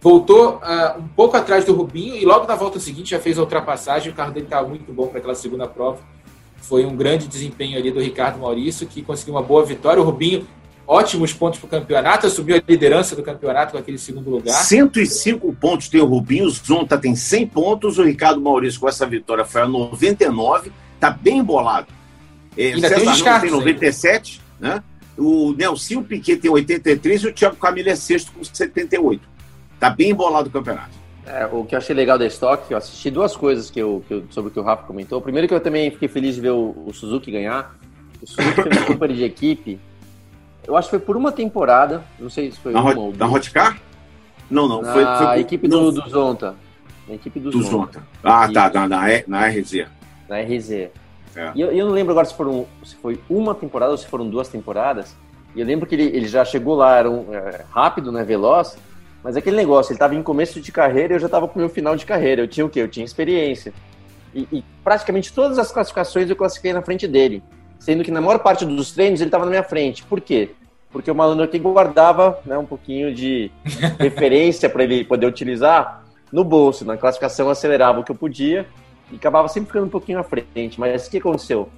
Voltou 0.00 0.56
uh, 0.56 1.00
um 1.00 1.08
pouco 1.08 1.36
atrás 1.36 1.64
do 1.64 1.74
Rubinho 1.74 2.14
e 2.14 2.24
logo 2.24 2.46
na 2.46 2.54
volta 2.54 2.78
seguinte 2.78 3.10
já 3.10 3.18
fez 3.18 3.38
a 3.38 3.40
ultrapassagem. 3.40 4.12
O 4.12 4.14
carro 4.14 4.32
dele 4.32 4.46
estava 4.46 4.68
muito 4.68 4.92
bom 4.92 5.08
para 5.08 5.18
aquela 5.18 5.34
segunda 5.34 5.66
prova. 5.66 5.98
Foi 6.58 6.84
um 6.84 6.94
grande 6.94 7.26
desempenho 7.26 7.78
ali 7.78 7.90
do 7.90 8.00
Ricardo 8.00 8.38
Maurício, 8.38 8.86
que 8.86 9.02
conseguiu 9.02 9.34
uma 9.34 9.42
boa 9.42 9.64
vitória. 9.64 10.00
O 10.00 10.04
Rubinho 10.04 10.46
ótimos 10.86 11.32
pontos 11.32 11.58
para 11.58 11.66
o 11.66 11.70
campeonato, 11.70 12.26
assumiu 12.26 12.56
a 12.56 12.62
liderança 12.66 13.16
do 13.16 13.22
campeonato 13.22 13.72
com 13.72 13.78
aquele 13.78 13.98
segundo 13.98 14.30
lugar. 14.30 14.54
105 14.54 15.52
pontos 15.54 15.88
tem 15.88 16.00
o 16.00 16.06
Rubinho, 16.06 16.46
o 16.46 16.50
Zonta 16.50 16.96
tem 16.96 17.16
100 17.16 17.46
pontos, 17.48 17.98
o 17.98 18.02
Ricardo 18.02 18.40
Maurício 18.40 18.80
com 18.80 18.88
essa 18.88 19.06
vitória 19.06 19.44
foi 19.44 19.62
a 19.62 19.68
99, 19.68 20.70
tá 21.00 21.10
bem 21.10 21.38
embolado. 21.38 21.88
É, 22.56 22.72
Ainda 22.72 22.88
César 22.88 23.00
tem, 23.00 23.12
descartes, 23.12 23.42
tem 23.42 23.50
97, 23.50 24.42
aí. 24.60 24.68
né? 24.68 24.82
O 25.18 25.52
Nelson 25.52 26.02
Piquet 26.02 26.36
tem 26.36 26.50
83 26.50 27.22
e 27.22 27.26
o 27.28 27.32
Thiago 27.32 27.56
Camilo 27.56 27.88
é 27.88 27.96
sexto 27.96 28.32
com 28.32 28.44
78. 28.44 29.22
Tá 29.80 29.90
bem 29.90 30.10
embolado 30.10 30.48
o 30.48 30.52
campeonato. 30.52 30.90
É, 31.26 31.46
o 31.46 31.64
que 31.64 31.74
eu 31.74 31.78
achei 31.78 31.94
legal 31.94 32.18
da 32.18 32.26
Stock, 32.26 32.70
eu 32.70 32.78
assisti 32.78 33.10
duas 33.10 33.34
coisas 33.34 33.68
que 33.70 33.80
eu, 33.80 34.04
que 34.06 34.14
eu, 34.14 34.24
sobre 34.30 34.50
o 34.50 34.52
que 34.52 34.60
o 34.60 34.62
Rafa 34.62 34.84
comentou. 34.84 35.20
Primeiro 35.20 35.48
que 35.48 35.54
eu 35.54 35.60
também 35.60 35.90
fiquei 35.90 36.06
feliz 36.06 36.36
de 36.36 36.40
ver 36.40 36.50
o, 36.50 36.74
o 36.86 36.92
Suzuki 36.92 37.32
ganhar. 37.32 37.74
O 38.22 38.26
Suzuki 38.26 38.62
tem 38.62 38.82
um 38.82 38.86
super 38.86 39.12
de 39.12 39.24
equipe 39.24 39.80
eu 40.66 40.76
acho 40.76 40.88
que 40.88 40.96
foi 40.96 40.98
por 40.98 41.16
uma 41.16 41.30
temporada, 41.30 42.02
não 42.18 42.28
sei 42.28 42.50
se 42.50 42.58
foi 42.58 42.72
na 42.72 42.80
uma 42.80 42.98
ou 42.98 43.14
Na 43.14 43.26
Hotcar? 43.26 43.78
Não, 44.50 44.68
não. 44.68 44.82
Na 44.82 44.92
foi, 44.92 45.04
foi 45.04 45.26
por... 45.26 45.38
equipe 45.38 45.68
do, 45.68 45.92
do 45.92 46.08
Zonta. 46.08 46.54
Na 47.08 47.14
equipe 47.14 47.38
do, 47.38 47.50
do 47.50 47.62
Zonta. 47.62 48.00
Zonta. 48.00 48.06
Ah, 48.22 48.48
tá, 48.52 48.70
na, 48.70 48.88
na, 48.88 49.00
na 49.26 49.46
RZ. 49.46 49.86
Na 50.28 50.40
RZ. 50.40 50.70
É. 50.70 50.90
E 51.54 51.60
eu, 51.60 51.70
eu, 51.70 51.86
não 51.86 51.92
lembro 51.92 52.12
agora 52.12 52.26
se, 52.26 52.34
foram, 52.34 52.66
se 52.82 52.96
foi 52.96 53.20
uma 53.28 53.54
temporada 53.54 53.92
ou 53.92 53.98
se 53.98 54.06
foram 54.06 54.28
duas 54.28 54.48
temporadas. 54.48 55.14
E 55.54 55.60
eu 55.60 55.66
lembro 55.66 55.86
que 55.86 55.94
ele, 55.94 56.04
ele 56.04 56.26
já 56.26 56.44
chegou 56.44 56.74
lá, 56.74 56.96
era 56.96 57.10
um, 57.10 57.32
é, 57.32 57.64
rápido, 57.70 58.10
né, 58.10 58.24
veloz, 58.24 58.76
mas 59.22 59.36
aquele 59.36 59.56
negócio, 59.56 59.90
ele 59.90 59.96
estava 59.96 60.14
em 60.14 60.22
começo 60.22 60.60
de 60.60 60.72
carreira 60.72 61.12
e 61.12 61.16
eu 61.16 61.20
já 61.20 61.26
estava 61.26 61.46
com 61.46 61.56
o 61.56 61.58
meu 61.58 61.68
final 61.68 61.94
de 61.94 62.04
carreira. 62.04 62.42
Eu 62.42 62.48
tinha 62.48 62.64
o 62.64 62.68
quê? 62.68 62.80
Eu 62.80 62.88
tinha 62.88 63.04
experiência. 63.04 63.72
E, 64.34 64.48
e, 64.52 64.64
praticamente 64.82 65.32
todas 65.32 65.58
as 65.58 65.70
classificações 65.70 66.28
eu 66.28 66.36
classifiquei 66.36 66.72
na 66.72 66.82
frente 66.82 67.08
dele 67.08 67.42
sendo 67.78 68.04
que 68.04 68.10
na 68.10 68.20
maior 68.20 68.38
parte 68.38 68.64
dos 68.64 68.92
treinos 68.92 69.20
ele 69.20 69.28
estava 69.28 69.44
na 69.44 69.50
minha 69.50 69.62
frente. 69.62 70.02
Por 70.02 70.20
quê? 70.20 70.50
Porque 70.90 71.10
o 71.10 71.14
malandro 71.14 71.44
aqui 71.44 71.58
guardava 71.58 72.40
né, 72.44 72.56
um 72.56 72.64
pouquinho 72.64 73.14
de 73.14 73.50
referência 73.98 74.68
para 74.68 74.84
ele 74.84 75.04
poder 75.04 75.26
utilizar 75.26 76.04
no 76.32 76.44
bolso. 76.44 76.84
Na 76.84 76.96
classificação 76.96 77.50
acelerava 77.50 78.00
o 78.00 78.04
que 78.04 78.10
eu 78.10 78.16
podia 78.16 78.66
e 79.10 79.16
acabava 79.16 79.48
sempre 79.48 79.68
ficando 79.68 79.86
um 79.86 79.90
pouquinho 79.90 80.18
à 80.18 80.22
frente. 80.22 80.78
Mas 80.78 81.06
o 81.06 81.10
que 81.10 81.18
aconteceu? 81.18 81.68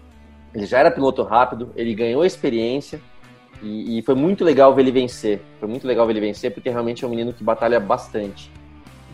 Ele 0.54 0.66
já 0.66 0.78
era 0.78 0.90
piloto 0.90 1.22
rápido, 1.22 1.70
ele 1.76 1.94
ganhou 1.94 2.24
experiência 2.24 3.00
e, 3.62 3.98
e, 3.98 4.02
foi 4.02 4.14
muito 4.14 4.44
legal 4.44 4.74
ver 4.74 4.82
ele 4.82 4.92
vencer. 4.92 5.40
Foi 5.58 5.68
muito 5.68 5.86
legal 5.86 6.06
ver 6.06 6.12
ele 6.12 6.20
vencer 6.20 6.52
porque 6.52 6.70
realmente 6.70 7.04
é 7.04 7.06
um 7.06 7.10
menino 7.10 7.32
que 7.32 7.42
batalha 7.42 7.80
bastante. 7.80 8.50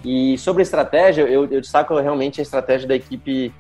E 0.05 0.37
sobre 0.37 0.61
a 0.61 0.65
estratégia, 0.65 1.23
eu, 1.23 1.47
eu 1.47 1.61
destaco 1.61 1.99
realmente 1.99 2.41
a 2.41 2.43
estratégia 2.43 2.87
da 2.87 2.95
equipe 2.95 3.53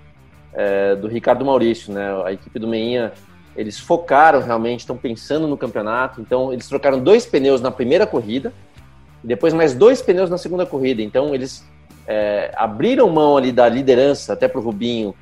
é, 0.54 0.94
do 0.94 1.08
Ricardo 1.08 1.44
Maurício, 1.44 1.92
né? 1.92 2.22
A 2.24 2.32
equipe 2.32 2.58
do 2.58 2.68
Meinha, 2.68 3.12
eles 3.56 3.78
focaram 3.78 4.40
realmente, 4.40 4.80
estão 4.80 4.96
pensando 4.96 5.46
no 5.46 5.56
campeonato. 5.56 6.20
Então, 6.20 6.52
eles 6.52 6.68
trocaram 6.68 7.00
dois 7.00 7.26
pneus 7.26 7.60
na 7.60 7.70
primeira 7.70 8.06
corrida 8.06 8.52
e 9.22 9.26
depois 9.26 9.52
mais 9.52 9.74
dois 9.74 10.00
pneus 10.00 10.30
na 10.30 10.38
segunda 10.38 10.64
corrida. 10.64 11.02
Então, 11.02 11.34
eles 11.34 11.64
é, 12.06 12.52
abriram 12.56 13.08
mão 13.10 13.36
ali 13.36 13.50
da 13.50 13.68
liderança, 13.68 14.32
até 14.32 14.46
para 14.46 14.60
o 14.60 14.62
Rubinho, 14.62 15.14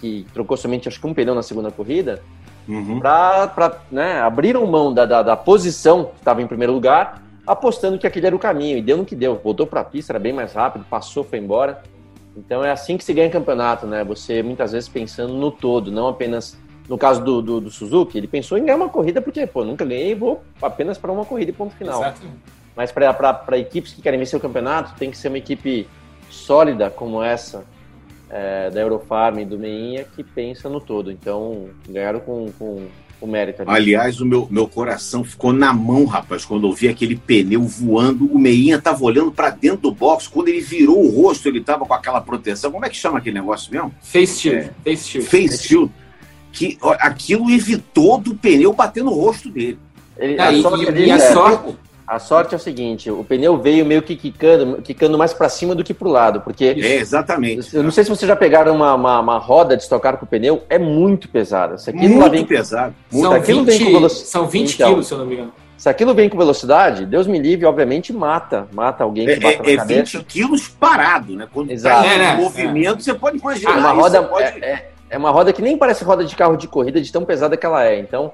que 0.00 0.26
trocou 0.32 0.56
somente 0.56 0.88
acho 0.88 1.00
que 1.00 1.06
um 1.06 1.14
pneu 1.14 1.34
na 1.34 1.42
segunda 1.42 1.70
corrida, 1.70 2.22
uhum. 2.68 3.00
para 3.00 3.80
né, 3.90 4.20
abriram 4.20 4.66
mão 4.66 4.92
da, 4.92 5.06
da, 5.06 5.22
da 5.22 5.36
posição 5.36 6.04
que 6.04 6.18
estava 6.18 6.42
em 6.42 6.46
primeiro 6.46 6.72
lugar, 6.72 7.22
apostando 7.46 7.98
que 7.98 8.06
aquele 8.06 8.26
era 8.26 8.36
o 8.36 8.38
caminho. 8.38 8.76
E 8.76 8.82
deu 8.82 8.96
no 8.96 9.04
que 9.04 9.16
deu. 9.16 9.40
Voltou 9.42 9.66
para 9.66 9.80
a 9.80 9.84
pista, 9.84 10.12
era 10.12 10.18
bem 10.18 10.32
mais 10.32 10.52
rápido, 10.52 10.84
passou, 10.88 11.24
foi 11.24 11.38
embora. 11.38 11.82
Então 12.36 12.64
é 12.64 12.70
assim 12.70 12.96
que 12.96 13.04
se 13.04 13.12
ganha 13.14 13.30
campeonato, 13.30 13.86
né? 13.86 14.04
Você 14.04 14.42
muitas 14.42 14.72
vezes 14.72 14.88
pensando 14.88 15.32
no 15.32 15.50
todo, 15.50 15.90
não 15.90 16.08
apenas 16.08 16.58
no 16.88 16.96
caso 16.96 17.22
do, 17.24 17.42
do, 17.42 17.60
do 17.60 17.70
Suzuki, 17.70 18.16
ele 18.16 18.28
pensou 18.28 18.56
em 18.56 18.64
ganhar 18.64 18.76
uma 18.76 18.88
corrida 18.88 19.20
porque, 19.20 19.46
pô, 19.46 19.64
nunca 19.64 19.84
ganhei, 19.84 20.14
vou 20.14 20.42
apenas 20.62 20.96
para 20.96 21.10
uma 21.10 21.24
corrida 21.24 21.50
e 21.50 21.54
ponto 21.54 21.74
final. 21.74 22.00
Exato. 22.00 22.20
Mas 22.76 22.92
para 22.92 23.58
equipes 23.58 23.92
que 23.92 24.02
querem 24.02 24.18
vencer 24.18 24.38
o 24.38 24.42
campeonato, 24.42 24.94
tem 24.96 25.10
que 25.10 25.16
ser 25.16 25.28
uma 25.28 25.38
equipe 25.38 25.88
sólida 26.30 26.90
como 26.90 27.22
essa 27.22 27.64
é, 28.28 28.70
da 28.70 28.80
Eurofarm 28.80 29.38
e 29.38 29.44
do 29.44 29.58
Meinha 29.58 30.04
que 30.04 30.22
pensa 30.22 30.68
no 30.68 30.80
todo. 30.80 31.10
Então, 31.10 31.70
ganharam 31.88 32.20
com, 32.20 32.52
com, 32.58 32.86
com 33.20 33.26
mérito. 33.26 33.62
Ali. 33.62 33.70
Aliás, 33.70 34.20
o 34.20 34.26
meu, 34.26 34.46
meu 34.50 34.68
coração 34.68 35.24
ficou 35.24 35.52
na 35.52 35.72
mão, 35.72 36.04
rapaz, 36.04 36.44
quando 36.44 36.66
eu 36.66 36.72
vi 36.72 36.88
aquele 36.88 37.16
pneu 37.16 37.62
voando. 37.62 38.26
O 38.26 38.38
Meinha 38.38 38.76
estava 38.76 39.02
olhando 39.02 39.32
para 39.32 39.50
dentro 39.50 39.78
do 39.78 39.92
box. 39.92 40.28
Quando 40.28 40.48
ele 40.48 40.60
virou 40.60 41.04
o 41.04 41.22
rosto, 41.22 41.48
ele 41.48 41.60
estava 41.60 41.84
com 41.84 41.94
aquela 41.94 42.20
proteção. 42.20 42.70
Como 42.70 42.84
é 42.84 42.88
que 42.88 42.96
chama 42.96 43.18
aquele 43.18 43.38
negócio 43.38 43.72
mesmo? 43.72 43.92
Face 44.00 44.40
shield. 44.40 44.70
É, 44.84 44.90
face 44.90 45.08
shield. 45.08 45.28
Face 45.28 45.66
shield. 45.66 45.92
Que 46.52 46.78
ó, 46.80 46.96
aquilo 47.00 47.50
evitou 47.50 48.18
do 48.18 48.34
pneu 48.34 48.72
bater 48.72 49.04
no 49.04 49.12
rosto 49.12 49.50
dele. 49.50 49.78
Ele, 50.18 50.40
ah, 50.40 50.48
a, 50.48 50.52
e, 50.52 50.62
sorte, 50.62 50.84
e, 50.84 51.04
e 51.06 51.10
a 51.10 51.32
sorte, 51.32 51.76
a 52.06 52.18
sorte 52.18 52.54
é 52.54 52.56
o 52.56 52.60
seguinte, 52.60 53.10
o 53.10 53.24
pneu 53.24 53.58
veio 53.58 53.84
meio 53.84 54.00
que 54.00 54.14
quicando, 54.14 54.80
quicando 54.80 55.18
mais 55.18 55.34
para 55.34 55.48
cima 55.48 55.74
do 55.74 55.82
que 55.82 55.92
para 55.92 56.06
o 56.06 56.10
lado, 56.10 56.40
porque... 56.40 56.64
É, 56.64 56.96
exatamente. 56.96 57.74
Eu 57.74 57.82
não 57.82 57.90
sei 57.90 58.04
se 58.04 58.10
vocês 58.10 58.28
já 58.28 58.36
pegaram 58.36 58.74
uma, 58.76 58.94
uma, 58.94 59.20
uma 59.20 59.38
roda 59.38 59.76
de 59.76 59.82
estocar 59.82 60.16
com 60.16 60.24
o 60.24 60.28
pneu, 60.28 60.62
é 60.70 60.78
muito 60.78 61.28
pesada. 61.28 61.78
Se 61.78 61.90
aquilo 61.90 62.14
muito 62.14 62.30
vem, 62.30 62.44
pesado. 62.44 62.94
São, 63.10 63.32
aquilo 63.32 63.64
20, 63.64 63.66
vem 63.66 63.84
com 63.86 63.92
velocidade, 63.92 64.30
são 64.30 64.46
20 64.46 64.74
então, 64.74 64.88
quilos, 64.88 65.06
se 65.06 65.14
eu 65.14 65.18
não 65.18 65.26
me 65.26 65.34
engano. 65.34 65.52
Se 65.76 65.88
aquilo 65.88 66.14
vem 66.14 66.28
com 66.28 66.38
velocidade, 66.38 67.04
Deus 67.04 67.26
me 67.26 67.38
livre, 67.38 67.66
obviamente 67.66 68.12
mata. 68.12 68.66
Mata 68.72 69.04
alguém 69.04 69.26
que 69.26 69.32
é, 69.32 69.40
bate 69.40 69.56
é, 69.56 69.74
na 69.74 69.82
cabeça. 69.82 70.16
É 70.16 70.20
20 70.20 70.24
quilos 70.24 70.68
parado, 70.68 71.34
né? 71.34 71.46
Quando 71.52 71.70
Exato. 71.70 72.02
tá 72.02 72.08
em 72.08 72.14
é, 72.14 72.18
né? 72.18 72.36
movimento, 72.36 73.02
você 73.02 73.12
pode 73.12 73.38
imaginar. 73.38 73.74
Ah, 73.74 73.78
uma 73.78 73.92
roda, 73.92 74.22
pode... 74.22 74.44
é, 74.44 74.58
é, 74.58 74.90
é 75.10 75.18
uma 75.18 75.30
roda 75.30 75.52
que 75.52 75.60
nem 75.60 75.76
parece 75.76 76.02
roda 76.02 76.24
de 76.24 76.34
carro 76.34 76.56
de 76.56 76.66
corrida, 76.66 77.00
de 77.00 77.12
tão 77.12 77.24
pesada 77.24 77.56
que 77.56 77.66
ela 77.66 77.84
é. 77.84 77.98
Então, 77.98 78.32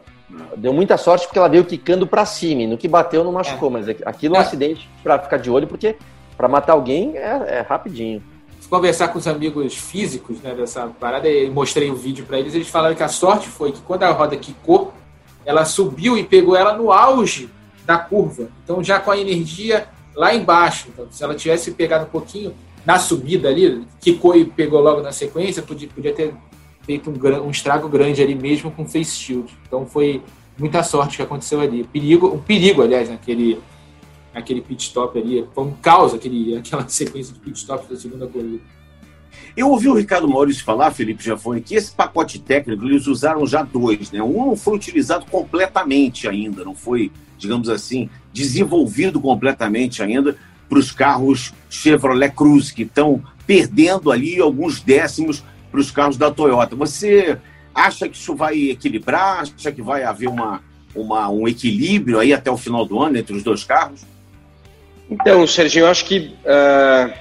Deu 0.57 0.72
muita 0.72 0.97
sorte 0.97 1.26
porque 1.26 1.39
ela 1.39 1.49
veio 1.49 1.64
quicando 1.64 2.07
para 2.07 2.24
cima. 2.24 2.66
No 2.66 2.78
que 2.78 2.89
bateu 2.89 3.24
não 3.24 3.33
machucou, 3.33 3.68
é. 3.68 3.72
mas 3.72 3.89
aquilo 4.05 4.37
é 4.37 4.39
um 4.39 4.41
é. 4.41 4.45
acidente 4.45 4.89
para 5.03 5.18
ficar 5.18 5.37
de 5.37 5.51
olho, 5.51 5.66
porque 5.66 5.97
para 6.37 6.49
matar 6.49 6.72
alguém 6.72 7.16
é, 7.16 7.59
é 7.59 7.66
rapidinho. 7.68 8.22
Conversar 8.68 9.09
com 9.09 9.18
os 9.18 9.26
amigos 9.26 9.76
físicos 9.76 10.41
né, 10.41 10.55
dessa 10.55 10.87
parada, 10.87 11.28
e 11.28 11.51
mostrei 11.51 11.91
o 11.91 11.93
um 11.93 11.97
vídeo 11.97 12.24
para 12.24 12.39
eles, 12.39 12.55
eles 12.55 12.68
falaram 12.68 12.95
que 12.95 13.03
a 13.03 13.09
sorte 13.09 13.49
foi 13.49 13.72
que 13.72 13.83
quando 13.83 14.05
a 14.05 14.11
roda 14.11 14.35
quicou, 14.35 14.95
ela 15.45 15.64
subiu 15.66 16.16
e 16.16 16.24
pegou 16.24 16.57
ela 16.57 16.74
no 16.74 16.91
auge 16.91 17.51
da 17.85 17.99
curva. 17.99 18.49
Então 18.64 18.83
já 18.83 18.99
com 18.99 19.11
a 19.11 19.18
energia 19.18 19.89
lá 20.14 20.35
embaixo. 20.35 20.89
Então, 20.89 21.07
se 21.11 21.22
ela 21.22 21.35
tivesse 21.35 21.72
pegado 21.72 22.05
um 22.05 22.09
pouquinho 22.09 22.55
na 22.85 22.99
subida 22.99 23.49
ali, 23.49 23.87
quicou 24.01 24.35
e 24.37 24.45
pegou 24.45 24.80
logo 24.80 25.01
na 25.01 25.12
sequência, 25.12 25.62
podia, 25.62 25.89
podia 25.89 26.12
ter 26.12 26.35
feito 26.85 27.11
um, 27.11 27.47
um 27.47 27.51
estrago 27.51 27.89
grande 27.89 28.22
ali 28.22 28.35
mesmo 28.35 28.70
com 28.70 28.87
face 28.87 29.16
shield. 29.16 29.57
Então 29.66 29.87
foi 29.87 30.22
muita 30.59 30.83
sorte 30.83 31.16
que 31.16 31.22
aconteceu 31.22 31.61
ali. 31.61 31.85
Perigo, 31.85 32.28
um 32.28 32.39
perigo, 32.39 32.83
aliás, 32.83 33.09
naquele, 33.09 33.59
naquele 34.35 34.61
pit 34.61 34.83
stop 34.83 35.18
ali. 35.18 35.47
Foi 35.55 35.64
um 35.64 35.72
caos 35.72 36.14
aquele, 36.14 36.57
aquela 36.59 36.87
sequência 36.89 37.33
de 37.33 37.41
pit 37.41 37.59
stops 37.59 37.89
da 37.89 37.97
segunda 37.97 38.26
corrida. 38.26 38.61
Eu 39.57 39.70
ouvi 39.70 39.89
o 39.89 39.95
Ricardo 39.95 40.28
Maurício 40.28 40.64
falar, 40.64 40.91
Felipe 40.91 41.24
Jafone, 41.24 41.61
que 41.61 41.74
esse 41.74 41.91
pacote 41.93 42.39
técnico 42.39 42.85
eles 42.85 43.07
usaram 43.07 43.47
já 43.47 43.62
dois, 43.62 44.11
né? 44.11 44.22
Um 44.22 44.47
não 44.47 44.57
foi 44.57 44.76
utilizado 44.76 45.26
completamente 45.26 46.28
ainda, 46.28 46.64
não 46.64 46.74
foi, 46.74 47.11
digamos 47.39 47.68
assim, 47.68 48.09
desenvolvido 48.33 49.20
completamente 49.20 50.03
ainda 50.03 50.37
para 50.68 50.78
os 50.78 50.91
carros 50.91 51.53
Chevrolet 51.68 52.30
Cruze, 52.30 52.72
que 52.72 52.83
estão 52.83 53.22
perdendo 53.47 54.11
ali 54.11 54.41
alguns 54.41 54.80
décimos 54.80 55.45
para 55.73 55.81
os 55.81 55.91
carros 55.91 56.18
da 56.18 56.31
Toyota. 56.31 56.77
Você 56.77 57.39
acha 57.75 58.07
que 58.07 58.16
isso 58.16 58.37
vai 58.37 58.70
equilibrar? 58.70 59.41
Acha 59.41 59.73
que 59.73 59.81
vai 59.81 60.05
haver 60.05 60.29
uma, 60.29 60.62
uma, 60.95 61.31
um 61.31 61.49
equilíbrio 61.49 62.20
aí 62.20 62.35
até 62.35 62.51
o 62.51 62.57
final 62.59 62.85
do 62.85 63.01
ano 63.03 63.16
entre 63.16 63.35
os 63.35 63.43
dois 63.43 63.64
carros? 63.64 64.05
Então, 65.11 65.47
Serginho, 65.47 65.87
eu 65.87 65.91
acho 65.91 66.05
que 66.05 66.35
uh, 66.45 67.12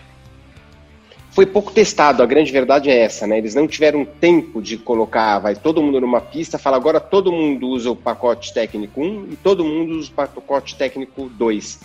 foi 1.32 1.46
pouco 1.46 1.72
testado. 1.72 2.22
A 2.22 2.26
grande 2.26 2.52
verdade 2.52 2.90
é 2.90 3.00
essa, 3.00 3.26
né? 3.26 3.38
Eles 3.38 3.56
não 3.56 3.68
tiveram 3.68 4.06
tempo 4.06 4.62
de 4.62 4.78
colocar, 4.78 5.40
vai 5.40 5.56
todo 5.56 5.82
mundo 5.82 6.02
numa 6.02 6.20
pista, 6.20 6.60
fala 6.60 6.76
agora 6.76 7.00
todo 7.00 7.32
mundo 7.32 7.68
usa 7.68 7.90
o 7.90 7.96
pacote 7.96 8.54
técnico 8.54 9.02
1 9.02 9.28
e 9.32 9.36
todo 9.38 9.64
mundo 9.64 9.98
usa 9.98 10.10
o 10.10 10.14
pacote 10.14 10.76
técnico 10.76 11.30
2. 11.30 11.80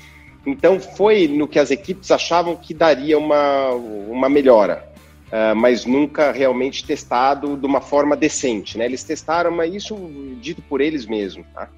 Então 0.45 0.79
foi 0.79 1.27
no 1.27 1.49
que 1.49 1.59
as 1.59 1.71
equipes 1.71 2.11
achavam 2.11 2.57
que 2.57 2.73
daria 2.75 3.19
uma, 3.19 3.71
uma 3.71 4.29
melhora. 4.29 4.96
Uh, 5.27 5.57
mas 5.57 5.85
nunca 5.85 6.31
realmente 6.31 6.85
testado 6.85 7.57
de 7.57 7.67
uma 7.67 7.81
forma 7.81 8.17
decente, 8.17 8.79
né? 8.79 8.85
Eles 8.85 9.03
testaram, 9.03 9.51
mas 9.51 9.75
isso 9.75 9.97
dito 10.41 10.63
por 10.63 10.81
eles 10.81 11.05
mesmos, 11.05 11.45
tá? 11.53 11.69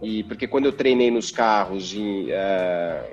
E 0.00 0.22
porque 0.22 0.46
quando 0.46 0.64
eu 0.64 0.72
treinei 0.72 1.10
nos 1.10 1.30
carros 1.30 1.92
em, 1.92 2.30
uh, 2.30 3.04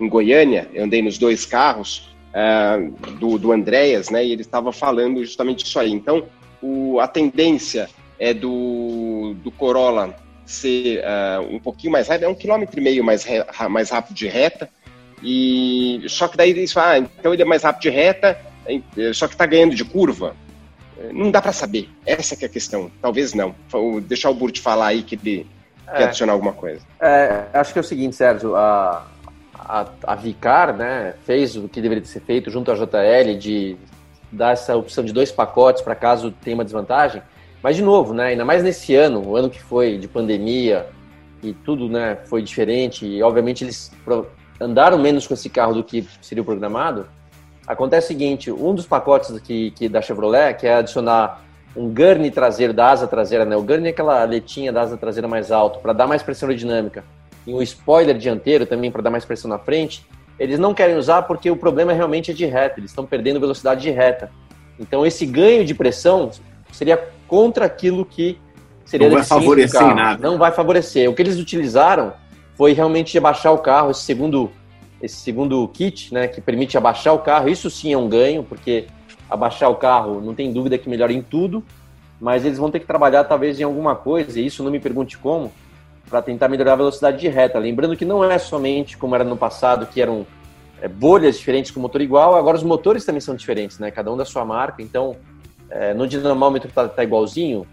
em 0.00 0.08
Goiânia, 0.08 0.68
eu 0.74 0.84
andei 0.84 1.00
nos 1.00 1.18
dois 1.18 1.46
carros 1.46 2.12
uh, 2.34 3.10
do, 3.12 3.38
do 3.38 3.52
Andréas, 3.52 4.10
né? 4.10 4.24
E 4.26 4.32
ele 4.32 4.42
estava 4.42 4.72
falando 4.72 5.24
justamente 5.24 5.64
isso 5.64 5.78
aí. 5.78 5.92
Então, 5.92 6.26
o, 6.60 6.98
a 6.98 7.06
tendência 7.06 7.88
é 8.18 8.34
do, 8.34 9.36
do 9.44 9.52
Corolla 9.52 10.16
ser 10.44 11.02
um 11.48 11.58
pouquinho 11.60 11.92
mais 11.92 12.08
rápido, 12.08 12.24
é 12.24 12.28
um 12.28 12.34
quilômetro 12.34 12.78
e 12.78 12.82
meio 12.82 13.02
mais, 13.02 13.24
mais 13.70 13.90
rápido 13.90 14.14
de 14.14 14.26
reta, 14.26 14.68
e 15.22 16.02
só 16.08 16.26
que 16.28 16.36
daí 16.36 16.50
eles 16.50 16.72
falam, 16.72 16.90
ah, 16.90 16.98
então 16.98 17.32
ele 17.32 17.42
é 17.42 17.44
mais 17.44 17.62
rápido 17.62 17.82
de 17.82 17.90
reta, 17.90 18.38
só 19.14 19.26
que 19.26 19.34
está 19.34 19.46
ganhando 19.46 19.74
de 19.74 19.84
curva. 19.84 20.34
É, 20.98 21.12
não 21.12 21.30
dá 21.30 21.40
para 21.40 21.52
saber. 21.52 21.88
Essa 22.06 22.36
é 22.40 22.46
a 22.46 22.48
questão. 22.48 22.90
Talvez 23.00 23.34
não. 23.34 23.54
Vou 23.68 24.00
deixar 24.00 24.30
o 24.30 24.34
Burt 24.34 24.60
falar 24.60 24.88
aí 24.88 25.02
que 25.02 25.14
ele 25.14 25.46
é, 25.86 25.96
quer 25.96 26.04
adicionar 26.04 26.32
alguma 26.32 26.52
coisa. 26.52 26.80
É, 27.00 27.46
acho 27.54 27.72
que 27.72 27.78
é 27.78 27.82
o 27.82 27.84
seguinte, 27.84 28.16
Sérgio. 28.16 28.54
A, 28.56 29.06
a, 29.58 29.86
a 30.04 30.14
Vicar 30.14 30.76
né, 30.76 31.14
fez 31.24 31.56
o 31.56 31.68
que 31.68 31.80
deveria 31.80 32.04
ser 32.04 32.20
feito 32.20 32.50
junto 32.50 32.70
à 32.70 32.74
JL 32.74 33.36
de 33.38 33.76
dar 34.30 34.52
essa 34.52 34.76
opção 34.76 35.04
de 35.04 35.12
dois 35.12 35.30
pacotes 35.30 35.82
para 35.82 35.94
caso 35.94 36.30
tenha 36.30 36.56
uma 36.56 36.64
desvantagem. 36.64 37.22
Mas, 37.62 37.76
de 37.76 37.82
novo, 37.82 38.12
né, 38.12 38.28
ainda 38.28 38.44
mais 38.44 38.62
nesse 38.62 38.94
ano, 38.94 39.24
o 39.24 39.36
ano 39.36 39.48
que 39.48 39.62
foi 39.62 39.96
de 39.96 40.08
pandemia, 40.08 40.88
e 41.42 41.52
tudo 41.52 41.88
né, 41.88 42.16
foi 42.26 42.42
diferente, 42.42 43.04
e 43.04 43.22
obviamente 43.22 43.64
eles 43.64 43.92
andaram 44.60 44.98
menos 44.98 45.26
com 45.26 45.34
esse 45.34 45.48
carro 45.48 45.74
do 45.74 45.84
que 45.84 46.06
seria 46.20 46.42
o 46.42 46.44
programado, 46.44 47.06
Acontece 47.66 48.06
o 48.06 48.08
seguinte, 48.08 48.50
um 48.50 48.74
dos 48.74 48.86
pacotes 48.86 49.38
que, 49.40 49.70
que 49.72 49.88
da 49.88 50.02
Chevrolet, 50.02 50.54
que 50.54 50.66
é 50.66 50.74
adicionar 50.74 51.42
um 51.76 51.88
gurney 51.88 52.30
traseiro 52.30 52.72
da 52.72 52.90
asa 52.90 53.06
traseira, 53.06 53.44
né? 53.44 53.56
O 53.56 53.62
gurney 53.62 53.88
é 53.88 53.90
aquela 53.90 54.20
aletinha 54.20 54.72
da 54.72 54.82
asa 54.82 54.96
traseira 54.96 55.28
mais 55.28 55.50
alto, 55.50 55.78
para 55.78 55.92
dar 55.92 56.06
mais 56.06 56.22
pressão 56.22 56.48
aerodinâmica, 56.48 57.04
e 57.46 57.54
um 57.54 57.62
spoiler 57.62 58.16
dianteiro 58.16 58.66
também 58.66 58.90
para 58.90 59.02
dar 59.02 59.10
mais 59.10 59.24
pressão 59.24 59.48
na 59.48 59.58
frente, 59.58 60.04
eles 60.38 60.58
não 60.58 60.74
querem 60.74 60.96
usar 60.96 61.22
porque 61.22 61.50
o 61.50 61.56
problema 61.56 61.92
realmente 61.92 62.30
é 62.30 62.34
de 62.34 62.44
reta, 62.46 62.80
eles 62.80 62.90
estão 62.90 63.06
perdendo 63.06 63.40
velocidade 63.40 63.82
de 63.82 63.90
reta. 63.90 64.30
Então 64.78 65.06
esse 65.06 65.24
ganho 65.26 65.64
de 65.64 65.74
pressão 65.74 66.30
seria 66.72 66.96
contra 67.28 67.66
aquilo 67.66 68.04
que 68.04 68.38
seria 68.84 69.08
não 69.08 69.16
vai 69.16 69.24
favorecer 69.24 69.82
em 69.82 69.94
nada. 69.94 70.28
Não 70.28 70.38
vai 70.38 70.52
favorecer. 70.52 71.08
O 71.08 71.14
que 71.14 71.22
eles 71.22 71.38
utilizaram 71.38 72.12
foi 72.56 72.72
realmente 72.72 73.16
abaixar 73.16 73.52
o 73.52 73.58
carro, 73.58 73.90
esse 73.90 74.02
segundo 74.02 74.50
esse 75.02 75.16
segundo 75.16 75.66
kit, 75.68 76.14
né, 76.14 76.28
que 76.28 76.40
permite 76.40 76.78
abaixar 76.78 77.12
o 77.12 77.18
carro. 77.18 77.48
Isso 77.48 77.68
sim 77.68 77.92
é 77.92 77.98
um 77.98 78.08
ganho, 78.08 78.44
porque 78.44 78.86
abaixar 79.28 79.68
o 79.68 79.74
carro 79.74 80.20
não 80.20 80.34
tem 80.34 80.52
dúvida 80.52 80.78
que 80.78 80.88
melhora 80.88 81.12
em 81.12 81.20
tudo, 81.20 81.62
mas 82.20 82.44
eles 82.44 82.56
vão 82.56 82.70
ter 82.70 82.78
que 82.78 82.86
trabalhar 82.86 83.24
talvez 83.24 83.58
em 83.58 83.64
alguma 83.64 83.96
coisa, 83.96 84.38
e 84.38 84.46
isso 84.46 84.62
não 84.62 84.70
me 84.70 84.78
pergunte 84.78 85.18
como, 85.18 85.52
para 86.08 86.22
tentar 86.22 86.48
melhorar 86.48 86.74
a 86.74 86.76
velocidade 86.76 87.18
de 87.18 87.26
reta. 87.26 87.58
Lembrando 87.58 87.96
que 87.96 88.04
não 88.04 88.22
é 88.22 88.38
somente 88.38 88.96
como 88.96 89.14
era 89.16 89.24
no 89.24 89.36
passado, 89.36 89.86
que 89.86 90.00
eram 90.00 90.24
é, 90.80 90.86
bolhas 90.86 91.36
diferentes 91.36 91.72
com 91.72 91.80
motor 91.80 92.00
igual, 92.00 92.36
agora 92.36 92.56
os 92.56 92.62
motores 92.62 93.04
também 93.04 93.20
são 93.20 93.34
diferentes, 93.34 93.80
né? 93.80 93.90
Cada 93.90 94.12
um 94.12 94.16
da 94.16 94.24
sua 94.24 94.44
marca, 94.44 94.80
então 94.80 95.16
é, 95.68 95.92
no 95.92 96.06
dinamômetro 96.06 96.70
tá, 96.70 96.86
tá 96.86 97.02
igualzinho, 97.02 97.66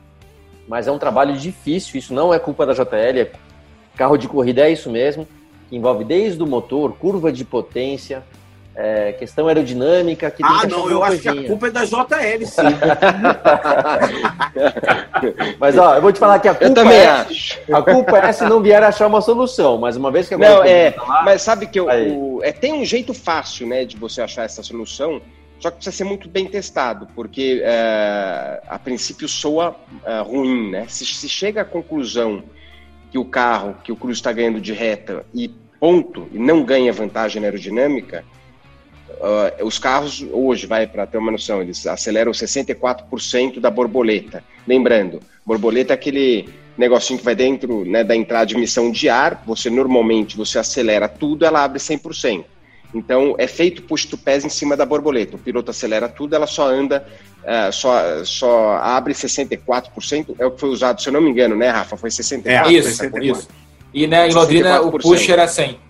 mas 0.67 0.87
é 0.87 0.91
um 0.91 0.97
trabalho 0.97 1.37
difícil, 1.37 1.99
isso 1.99 2.13
não 2.13 2.33
é 2.33 2.39
culpa 2.39 2.65
da 2.65 2.73
JL, 2.73 3.19
é 3.19 3.31
carro 3.95 4.17
de 4.17 4.27
corrida 4.27 4.61
é 4.61 4.71
isso 4.71 4.89
mesmo 4.89 5.27
que 5.69 5.77
envolve 5.77 6.03
desde 6.03 6.41
o 6.41 6.47
motor, 6.47 6.93
curva 6.93 7.31
de 7.31 7.45
potência, 7.45 8.23
é, 8.75 9.13
questão 9.13 9.47
aerodinâmica. 9.47 10.31
Que 10.31 10.43
ah, 10.43 10.65
não, 10.67 10.89
eu 10.89 11.03
acho 11.03 11.19
que 11.19 11.29
a 11.29 11.43
culpa 11.43 11.67
é 11.67 11.71
da 11.71 11.85
JL, 11.85 12.45
sim. 12.45 12.61
mas, 15.59 15.77
ó, 15.77 15.95
eu 15.95 16.01
vou 16.01 16.11
te 16.11 16.19
falar 16.19 16.39
que 16.39 16.47
a 16.47 16.55
culpa, 16.55 16.65
eu 16.65 16.73
também 16.73 16.97
é, 16.97 17.07
acho. 17.07 17.59
a 17.71 17.81
culpa 17.81 18.17
é 18.17 18.31
se 18.31 18.43
não 18.45 18.61
vier 18.61 18.81
achar 18.81 19.07
uma 19.07 19.21
solução, 19.21 19.77
mas 19.77 19.95
uma 19.95 20.11
vez 20.11 20.27
que 20.27 20.33
agora. 20.33 20.55
Não, 20.55 20.63
é, 20.63 20.95
lá, 20.97 21.23
mas 21.23 21.41
sabe 21.41 21.67
que 21.67 21.79
eu, 21.79 21.85
o, 21.85 22.39
é, 22.41 22.51
tem 22.51 22.73
um 22.73 22.85
jeito 22.85 23.13
fácil, 23.13 23.67
né, 23.67 23.85
de 23.85 23.97
você 23.97 24.21
achar 24.21 24.45
essa 24.45 24.63
solução, 24.63 25.21
só 25.59 25.69
que 25.69 25.75
precisa 25.75 25.97
ser 25.97 26.05
muito 26.05 26.29
bem 26.29 26.47
testado, 26.47 27.07
porque 27.13 27.61
é, 27.63 28.61
a 28.67 28.79
princípio 28.79 29.27
soa 29.27 29.75
é, 30.05 30.21
ruim, 30.21 30.71
né? 30.71 30.85
Se, 30.87 31.05
se 31.05 31.27
chega 31.27 31.61
à 31.61 31.65
conclusão 31.65 32.41
que 33.11 33.17
o 33.17 33.25
carro, 33.25 33.75
que 33.83 33.91
o 33.91 33.95
Cruz 33.95 34.17
está 34.17 34.31
ganhando 34.31 34.61
de 34.61 34.73
reta 34.73 35.25
e 35.33 35.49
ponto, 35.79 36.27
e 36.31 36.37
não 36.37 36.63
ganha 36.63 36.91
vantagem 36.91 37.43
aerodinâmica, 37.43 38.23
uh, 39.09 39.65
os 39.65 39.79
carros 39.79 40.25
hoje, 40.31 40.67
vai 40.67 40.85
para 40.85 41.07
ter 41.07 41.17
uma 41.17 41.31
noção, 41.31 41.61
eles 41.61 41.87
aceleram 41.87 42.31
64% 42.31 43.59
da 43.59 43.69
borboleta. 43.69 44.43
Lembrando, 44.67 45.21
borboleta 45.45 45.93
é 45.93 45.95
aquele 45.95 46.49
negocinho 46.77 47.19
que 47.19 47.25
vai 47.25 47.35
dentro 47.35 47.83
né, 47.85 48.03
da 48.03 48.15
entrada 48.15 48.45
de 48.45 48.55
emissão 48.55 48.91
de 48.91 49.09
ar, 49.09 49.43
você 49.45 49.69
normalmente 49.69 50.37
você 50.37 50.59
acelera 50.59 51.07
tudo, 51.09 51.45
ela 51.45 51.63
abre 51.63 51.79
100%. 51.79 52.45
Então, 52.93 53.35
é 53.37 53.47
feito 53.47 53.83
push 53.83 54.05
to 54.05 54.17
pass 54.17 54.43
em 54.43 54.49
cima 54.49 54.75
da 54.75 54.85
borboleta. 54.85 55.35
O 55.35 55.39
piloto 55.39 55.69
acelera 55.69 56.09
tudo, 56.09 56.35
ela 56.35 56.47
só 56.47 56.67
anda, 56.67 57.05
uh, 57.43 57.71
só, 57.71 58.23
só 58.25 58.77
abre 58.77 59.13
64%, 59.13 60.35
é 60.39 60.45
o 60.45 60.51
que 60.51 60.59
foi 60.59 60.69
usado, 60.69 61.01
se 61.01 61.07
eu 61.07 61.13
não 61.13 61.21
me 61.21 61.29
engano, 61.29 61.55
né, 61.55 61.69
Rafa? 61.69 61.95
Foi 61.95 62.09
64%. 62.09 62.45
É, 62.45 62.71
isso, 62.71 62.89
64%. 63.03 63.23
isso. 63.23 63.47
E 63.93 64.07
né, 64.07 64.27
em 64.27 64.33
Londrina 64.33 64.79
64%. 64.79 64.87
o 64.87 64.99
push 64.99 65.29
era 65.29 65.47
100. 65.47 65.89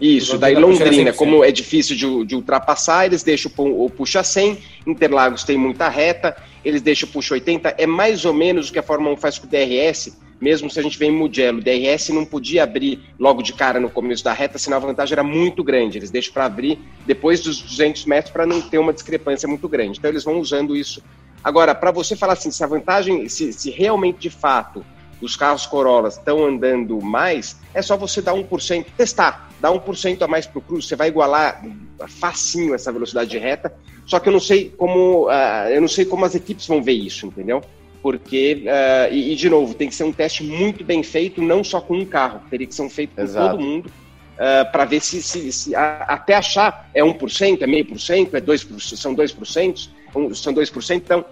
Isso, 0.00 0.36
daí 0.36 0.54
Londrina, 0.54 1.12
como 1.12 1.42
é 1.42 1.50
difícil 1.50 1.96
de, 1.96 2.26
de, 2.26 2.34
ultrapassar, 2.34 3.06
eles 3.06 3.22
deixam 3.22 3.50
o 3.56 3.88
push 3.88 4.16
a 4.16 4.22
100, 4.22 4.58
Interlagos 4.86 5.42
tem 5.42 5.56
muita 5.56 5.88
reta, 5.88 6.36
eles 6.62 6.82
deixam 6.82 7.08
o 7.08 7.12
push 7.12 7.30
80, 7.30 7.76
é 7.78 7.86
mais 7.86 8.26
ou 8.26 8.34
menos 8.34 8.68
o 8.68 8.72
que 8.72 8.78
a 8.78 8.82
Fórmula 8.82 9.14
1 9.14 9.16
faz 9.16 9.38
com 9.38 9.46
o 9.46 9.50
DRS, 9.50 10.18
mesmo 10.40 10.70
se 10.70 10.80
a 10.80 10.82
gente 10.82 10.98
vem 10.98 11.10
em 11.10 11.16
Mugello, 11.16 11.58
o 11.58 11.62
DRS 11.62 12.08
não 12.10 12.24
podia 12.24 12.64
abrir 12.64 13.00
logo 13.18 13.42
de 13.42 13.52
cara 13.52 13.78
no 13.78 13.90
começo 13.90 14.24
da 14.24 14.32
reta, 14.32 14.58
senão 14.58 14.78
a 14.78 14.80
vantagem 14.80 15.12
era 15.12 15.22
muito 15.22 15.62
grande, 15.62 15.98
eles 15.98 16.10
deixam 16.10 16.32
para 16.32 16.46
abrir 16.46 16.78
depois 17.04 17.40
dos 17.40 17.60
200 17.60 18.06
metros 18.06 18.32
para 18.32 18.46
não 18.46 18.60
ter 18.60 18.78
uma 18.78 18.92
discrepância 18.92 19.46
muito 19.46 19.68
grande, 19.68 19.98
então 19.98 20.10
eles 20.10 20.24
vão 20.24 20.38
usando 20.40 20.74
isso. 20.74 21.02
Agora, 21.44 21.74
para 21.74 21.90
você 21.90 22.16
falar 22.16 22.34
assim, 22.34 22.50
se 22.50 22.62
a 22.64 22.66
vantagem, 22.66 23.28
se, 23.28 23.52
se 23.52 23.70
realmente 23.70 24.18
de 24.18 24.30
fato 24.30 24.84
os 25.20 25.36
carros 25.36 25.66
Corollas 25.66 26.16
estão 26.16 26.46
andando 26.46 27.00
mais, 27.00 27.58
é 27.74 27.82
só 27.82 27.96
você 27.96 28.22
dar 28.22 28.32
1%, 28.32 28.86
testar, 28.96 29.50
dar 29.60 29.70
1% 29.70 30.22
a 30.22 30.28
mais 30.28 30.46
para 30.46 30.58
o 30.58 30.62
Cruz, 30.62 30.86
você 30.86 30.96
vai 30.96 31.08
igualar 31.08 31.62
facinho 32.08 32.74
essa 32.74 32.90
velocidade 32.90 33.28
de 33.28 33.38
reta, 33.38 33.74
só 34.06 34.18
que 34.18 34.28
eu 34.28 34.32
não 34.32 34.40
sei 34.40 34.72
como, 34.76 35.28
uh, 35.28 35.68
eu 35.70 35.80
não 35.80 35.88
sei 35.88 36.04
como 36.04 36.24
as 36.24 36.34
equipes 36.34 36.66
vão 36.66 36.82
ver 36.82 36.94
isso, 36.94 37.26
entendeu? 37.26 37.62
Porque, 38.02 38.64
uh, 38.64 39.12
e, 39.12 39.32
e, 39.32 39.36
de 39.36 39.50
novo, 39.50 39.74
tem 39.74 39.88
que 39.88 39.94
ser 39.94 40.04
um 40.04 40.12
teste 40.12 40.42
muito 40.42 40.82
bem 40.84 41.02
feito, 41.02 41.42
não 41.42 41.62
só 41.62 41.80
com 41.80 41.98
um 41.98 42.04
carro, 42.04 42.40
teria 42.48 42.66
que 42.66 42.74
ser 42.74 42.88
feito 42.88 43.14
com 43.14 43.22
Exato. 43.22 43.50
todo 43.50 43.60
mundo, 43.60 43.86
uh, 43.86 44.72
para 44.72 44.86
ver 44.86 45.00
se, 45.00 45.22
se, 45.22 45.52
se 45.52 45.74
a, 45.74 46.04
até 46.08 46.34
achar 46.34 46.88
é 46.94 47.02
1%, 47.02 47.60
é 47.60 47.66
meio 47.66 47.84
por 47.84 48.00
cento, 48.00 48.34
é 48.34 48.40
2%, 48.40 48.96
são 48.96 49.14
2%, 49.14 49.88
um, 50.16 50.34
são 50.34 50.54
2%, 50.54 50.96
então, 50.96 51.24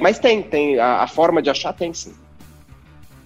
mas 0.00 0.18
tem, 0.18 0.42
tem, 0.42 0.78
a, 0.78 1.02
a 1.02 1.06
forma 1.06 1.42
de 1.42 1.50
achar 1.50 1.74
tem 1.74 1.92
sim. 1.92 2.14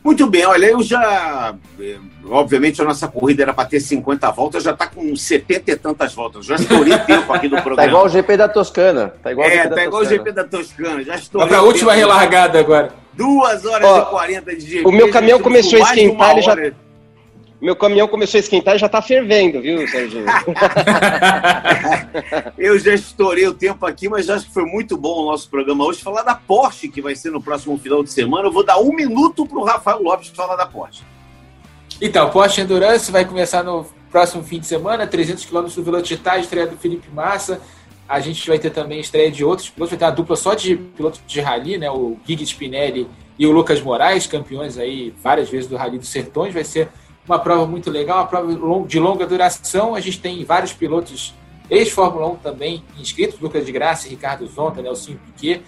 Muito 0.05 0.27
bem, 0.27 0.45
olha, 0.45 0.67
eu 0.67 0.83
já. 0.83 1.55
Eh, 1.81 1.97
obviamente 2.27 2.83
a 2.83 2.85
nossa 2.85 3.09
corrida 3.09 3.43
era 3.43 3.55
para 3.55 3.65
ter 3.65 3.81
50 3.81 4.31
voltas, 4.33 4.63
já 4.63 4.73
está 4.73 4.87
com 4.87 5.17
70 5.17 5.71
e 5.71 5.77
tantas 5.77 6.13
voltas. 6.13 6.45
Já 6.45 6.57
estourei 6.57 6.99
tempo 7.09 7.33
aqui 7.33 7.49
do 7.49 7.57
programa. 7.57 7.77
Tá 7.77 7.87
igual 7.87 8.05
o 8.05 8.09
GP 8.11 8.37
da 8.37 8.47
Toscana. 8.47 9.15
Tá 9.23 9.33
igual 9.33 9.49
é, 9.49 9.67
tá 9.67 9.83
igual 9.83 10.03
o 10.03 10.05
GP 10.05 10.31
da 10.33 10.45
Toscana. 10.45 11.03
Já 11.03 11.15
estourei. 11.15 11.49
Para 11.49 11.59
a 11.59 11.63
última 11.63 11.95
relargada 11.95 12.61
agora. 12.61 12.93
2 13.15 13.65
horas 13.65 13.89
Ó, 13.89 14.03
e 14.03 14.05
40 14.11 14.57
de 14.57 14.61
GP. 14.61 14.87
O 14.87 14.93
meu 14.93 15.11
caminhão 15.11 15.41
começou 15.41 15.79
a 15.79 15.83
esquentar, 15.83 16.33
ele 16.33 16.43
já. 16.43 16.55
Meu 17.65 17.75
caminhão 17.75 18.07
começou 18.07 18.37
a 18.37 18.41
esquentar 18.41 18.77
e 18.77 18.79
já 18.79 18.91
tá 18.91 19.01
fervendo, 19.01 19.59
viu, 19.59 19.89
Serginho? 19.89 20.27
eu 22.59 22.79
já 22.79 22.93
estourei 22.93 23.49
o 23.49 23.55
tempo 23.55 23.87
aqui, 23.87 24.07
mas 24.07 24.29
acho 24.29 24.45
que 24.45 24.53
foi 24.53 24.67
muito 24.67 24.99
bom 24.99 25.23
o 25.23 25.31
nosso 25.31 25.49
programa 25.49 25.83
hoje. 25.83 26.03
Falar 26.03 26.25
da 26.25 26.35
Porsche, 26.35 26.89
que 26.89 27.01
vai 27.01 27.17
ser 27.17 27.31
no 27.31 27.43
próximo 27.43 27.79
final 27.79 28.05
de 28.05 28.12
semana. 28.12 28.49
Eu 28.49 28.53
vou 28.53 28.62
dar 28.62 28.79
um 28.79 28.95
minuto 28.95 29.47
pro 29.47 29.65
Rafael 29.65 30.03
Lopes 30.03 30.29
falar 30.29 30.57
da 30.57 30.67
Porsche. 30.67 31.05
Então, 32.03 32.29
Porsche 32.29 32.61
Endurance 32.61 33.11
vai 33.11 33.25
começar 33.25 33.62
no 33.62 33.87
próximo 34.11 34.45
fim 34.45 34.61
de 34.61 34.67
semana, 34.67 35.07
300 35.07 35.47
km 35.47 35.62
do 35.62 35.83
Velocitar, 35.83 36.39
estreia 36.39 36.67
do 36.67 36.77
Felipe 36.77 37.09
Massa. 37.15 37.62
A 38.07 38.21
gente 38.21 38.47
vai 38.47 38.59
ter 38.59 38.73
também 38.73 39.01
estreia 39.01 39.31
de 39.31 39.43
outros 39.43 39.71
pilotos, 39.71 39.93
vai 39.93 39.99
ter 39.99 40.05
uma 40.05 40.11
dupla 40.11 40.37
só 40.37 40.53
de 40.53 40.77
pilotos 40.77 41.23
de 41.27 41.41
rally, 41.41 41.79
né? 41.79 41.91
O 41.91 42.19
Gigi 42.27 42.45
Spinelli 42.45 43.09
e 43.39 43.47
o 43.47 43.53
Lucas 43.53 43.81
Moraes, 43.81 44.27
campeões 44.27 44.77
aí 44.77 45.15
várias 45.23 45.49
vezes 45.49 45.67
do 45.67 45.77
Rally 45.77 45.99
dos 45.99 46.11
Sertões. 46.11 46.53
Vai 46.53 46.62
ser 46.62 46.91
uma 47.27 47.39
prova 47.39 47.66
muito 47.66 47.91
legal, 47.91 48.18
uma 48.18 48.27
prova 48.27 48.53
de 48.87 48.99
longa 48.99 49.27
duração. 49.27 49.95
A 49.95 50.01
gente 50.01 50.20
tem 50.20 50.45
vários 50.45 50.72
pilotos 50.72 51.35
ex-Fórmula 51.70 52.27
1 52.29 52.37
também 52.37 52.85
inscritos, 52.99 53.41
Lucas 53.41 53.64
de 53.64 53.72
Graça, 53.72 54.09
Ricardo 54.09 54.47
Zonta, 54.47 54.83
Nelson 54.83 55.14
Piquet. 55.27 55.62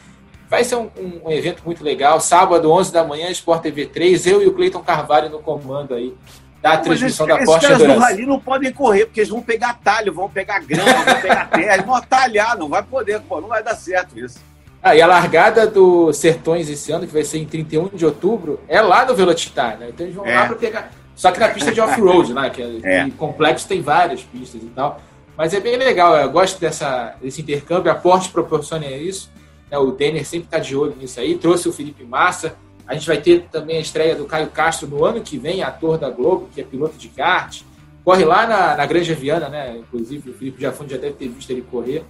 Vai 0.48 0.62
ser 0.62 0.76
um, 0.76 0.90
um, 1.24 1.30
evento 1.30 1.62
muito 1.64 1.82
legal. 1.82 2.20
Sábado, 2.20 2.70
11 2.70 2.92
da 2.92 3.02
manhã, 3.02 3.30
Sport 3.30 3.62
TV 3.62 3.86
3. 3.86 4.26
Eu 4.26 4.42
e 4.42 4.46
o 4.46 4.54
Cleiton 4.54 4.80
Carvalho 4.80 5.28
no 5.28 5.40
comando 5.40 5.92
aí 5.92 6.14
da 6.62 6.78
transmissão 6.78 7.26
da 7.26 7.38
Porsche 7.38 7.66
Os 7.66 7.78
caras 7.78 7.78
do 7.78 7.98
Rally 7.98 8.26
não 8.26 8.40
podem 8.40 8.72
correr, 8.72 9.07
porque 9.07 9.20
eles 9.20 9.30
vão 9.30 9.42
pegar 9.42 9.74
talho, 9.82 10.12
vão 10.12 10.28
pegar 10.28 10.61
grama, 10.61 11.04
vão 11.04 11.14
pegar 11.20 11.50
terra, 11.50 11.74
eles 11.74 11.86
vão 11.86 11.94
atalhar, 11.94 12.57
não 12.57 12.68
vai 12.68 12.82
poder, 12.82 13.20
pô, 13.20 13.40
não 13.40 13.48
vai 13.48 13.62
dar 13.62 13.74
certo 13.74 14.18
isso. 14.18 14.38
Ah, 14.82 14.94
e 14.94 15.02
a 15.02 15.07
largada 15.07 15.66
do 15.66 16.12
Sertões 16.12 16.68
esse 16.68 16.92
ano, 16.92 17.07
que 17.07 17.12
vai 17.12 17.24
ser 17.24 17.38
em 17.38 17.44
31 17.44 17.88
de 17.88 18.07
outubro, 18.07 18.61
é 18.68 18.80
lá 18.80 19.04
no 19.04 19.16
Velocitar, 19.16 19.76
né? 19.78 19.88
Então 19.88 20.07
eles 20.07 20.14
vão 20.14 20.24
é. 20.26 20.34
lá 20.34 20.46
para 20.46 20.57
pegar. 20.57 20.90
Só 21.16 21.32
que 21.32 21.40
na 21.40 21.48
pista 21.48 21.72
de 21.72 21.80
off-road, 21.80 22.34
né? 22.34 22.50
Que 22.50 22.62
é, 22.62 22.98
é. 22.98 23.10
complexo 23.10 23.66
tem 23.66 23.80
várias 23.80 24.22
pistas 24.22 24.62
e 24.62 24.66
tal. 24.66 25.00
Mas 25.36 25.52
é 25.54 25.60
bem 25.60 25.76
legal, 25.76 26.16
eu 26.16 26.30
gosto 26.30 26.60
dessa, 26.60 27.14
desse 27.20 27.42
intercâmbio, 27.42 27.90
a 27.90 27.94
Porsche 27.94 28.28
proporciona 28.30 28.86
isso. 28.86 29.30
Né, 29.70 29.76
o 29.76 29.90
Denner 29.90 30.24
sempre 30.24 30.46
está 30.46 30.58
de 30.58 30.76
olho 30.76 30.94
nisso 30.96 31.18
aí, 31.18 31.36
trouxe 31.36 31.68
o 31.68 31.72
Felipe 31.72 32.04
Massa. 32.04 32.54
A 32.86 32.94
gente 32.94 33.06
vai 33.06 33.16
ter 33.16 33.48
também 33.50 33.78
a 33.78 33.80
estreia 33.80 34.14
do 34.14 34.26
Caio 34.26 34.48
Castro 34.48 34.86
no 34.88 35.04
ano 35.04 35.20
que 35.20 35.36
vem, 35.36 35.62
ator 35.62 35.98
da 35.98 36.08
Globo, 36.08 36.48
que 36.54 36.60
é 36.60 36.64
piloto 36.64 36.96
de 36.96 37.08
kart. 37.08 37.62
Corre 38.04 38.24
lá 38.24 38.46
na, 38.46 38.76
na 38.76 38.86
Granja 38.86 39.14
Viana, 39.14 39.48
né? 39.48 39.76
Inclusive 39.76 40.30
o 40.30 40.34
Felipe 40.34 40.62
Jafone 40.62 40.90
já 40.90 40.96
deve 40.96 41.14
ter 41.14 41.28
visto 41.28 41.50
ele 41.50 41.62
correr. 41.62 42.04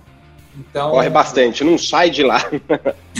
Então, 0.59 0.91
Corre 0.91 1.11
bastante, 1.11 1.63
não 1.63 1.77
sai 1.77 2.09
de 2.09 2.23
lá. 2.23 2.43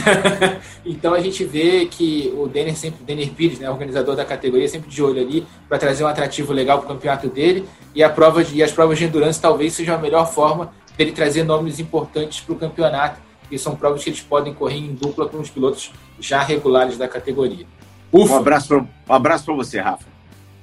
então 0.83 1.13
a 1.13 1.19
gente 1.19 1.43
vê 1.43 1.85
que 1.85 2.33
o 2.35 2.47
Denner 2.47 2.75
sempre, 2.75 3.03
Denner 3.03 3.29
Pires, 3.31 3.59
né, 3.59 3.69
organizador 3.69 4.15
da 4.15 4.25
categoria, 4.25 4.67
sempre 4.67 4.89
de 4.89 5.03
olho 5.03 5.21
ali 5.21 5.45
para 5.69 5.77
trazer 5.77 6.03
um 6.03 6.07
atrativo 6.07 6.51
legal 6.51 6.79
para 6.79 6.85
o 6.85 6.87
campeonato 6.95 7.27
dele. 7.27 7.67
E, 7.93 8.03
a 8.03 8.09
prova 8.09 8.43
de, 8.43 8.55
e 8.55 8.63
as 8.63 8.71
provas 8.71 8.97
de 8.97 9.05
endurance 9.05 9.39
talvez 9.39 9.73
seja 9.73 9.93
a 9.93 9.97
melhor 9.97 10.31
forma 10.31 10.71
dele 10.97 11.11
trazer 11.11 11.43
nomes 11.43 11.79
importantes 11.79 12.39
para 12.41 12.53
o 12.53 12.57
campeonato. 12.57 13.19
E 13.51 13.57
são 13.57 13.75
provas 13.75 14.03
que 14.03 14.09
eles 14.09 14.19
podem 14.19 14.53
correr 14.53 14.77
em 14.77 14.93
dupla 14.93 15.27
com 15.27 15.37
os 15.37 15.49
pilotos 15.49 15.91
já 16.19 16.41
regulares 16.41 16.97
da 16.97 17.07
categoria. 17.07 17.65
Ufa. 18.11 18.33
Um 18.33 18.37
abraço 18.37 18.67
para 18.67 18.77
um 18.79 18.87
abraço 19.13 19.55
você, 19.55 19.79
Rafa. 19.79 20.05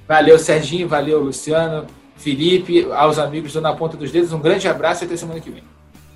Valeu, 0.07 0.37
Serginho. 0.37 0.87
Valeu, 0.87 1.19
Luciano. 1.23 1.85
Felipe, 2.15 2.87
aos 2.91 3.17
amigos 3.17 3.53
do 3.53 3.61
Na 3.61 3.73
Ponta 3.73 3.97
dos 3.97 4.11
Dedos, 4.11 4.31
um 4.31 4.39
grande 4.39 4.67
abraço 4.67 5.03
e 5.03 5.05
até 5.05 5.17
semana 5.17 5.39
que 5.39 5.49
vem. 5.49 5.63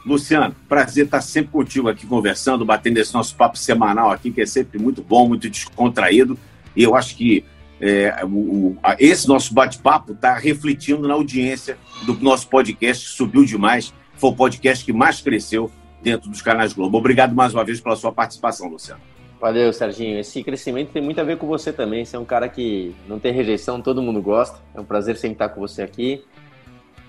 Luciano, 0.06 0.56
prazer 0.68 1.06
estar 1.06 1.22
sempre 1.22 1.52
contigo 1.52 1.90
aqui 1.90 2.06
conversando, 2.06 2.66
batendo 2.66 2.98
esse 2.98 3.14
nosso 3.14 3.36
papo 3.36 3.58
semanal 3.58 4.12
aqui, 4.12 4.32
que 4.32 4.42
é 4.42 4.46
sempre 4.46 4.80
muito 4.80 5.02
bom, 5.02 5.28
muito 5.28 5.50
descontraído. 5.50 6.38
E 6.76 6.84
eu 6.84 6.96
acho 6.96 7.16
que 7.16 7.44
é, 7.82 8.24
o, 8.26 8.78
a, 8.84 8.96
esse 9.00 9.28
nosso 9.28 9.54
bate-papo 9.54 10.14
está 10.14 10.36
refletindo 10.36 11.08
na 11.08 11.14
audiência 11.14 11.78
do 12.06 12.14
nosso 12.16 12.48
podcast, 12.48 13.06
que 13.06 13.12
subiu 13.12 13.44
demais. 13.44 13.94
Foi 14.16 14.30
o 14.32 14.36
podcast 14.36 14.84
que 14.84 14.94
mais 14.94 15.22
cresceu 15.22 15.72
dentro 16.02 16.30
dos 16.30 16.42
canais 16.42 16.74
Globo. 16.74 16.98
Obrigado 16.98 17.36
mais 17.36 17.54
uma 17.54 17.64
vez 17.64 17.80
pela 17.80 17.96
sua 17.96 18.12
participação, 18.12 18.68
Luciano. 18.68 19.02
Valeu, 19.40 19.72
Serginho. 19.72 20.20
Esse 20.20 20.44
crescimento 20.44 20.92
tem 20.92 21.02
muito 21.02 21.20
a 21.22 21.24
ver 21.24 21.38
com 21.38 21.48
você 21.48 21.72
também. 21.72 22.04
Você 22.04 22.16
é 22.16 22.20
um 22.20 22.26
cara 22.26 22.50
que 22.50 22.94
não 23.08 23.20
tem 23.20 23.32
rejeição, 23.32 23.82
todo 23.82 24.02
mundo 24.02 24.22
gosta. 24.22 24.60
É 24.76 24.82
um 24.82 24.86
prazer 24.86 25.16
sempre 25.16 25.36
estar 25.36 25.50
com 25.50 25.62
você 25.62 25.82
aqui. 25.82 26.24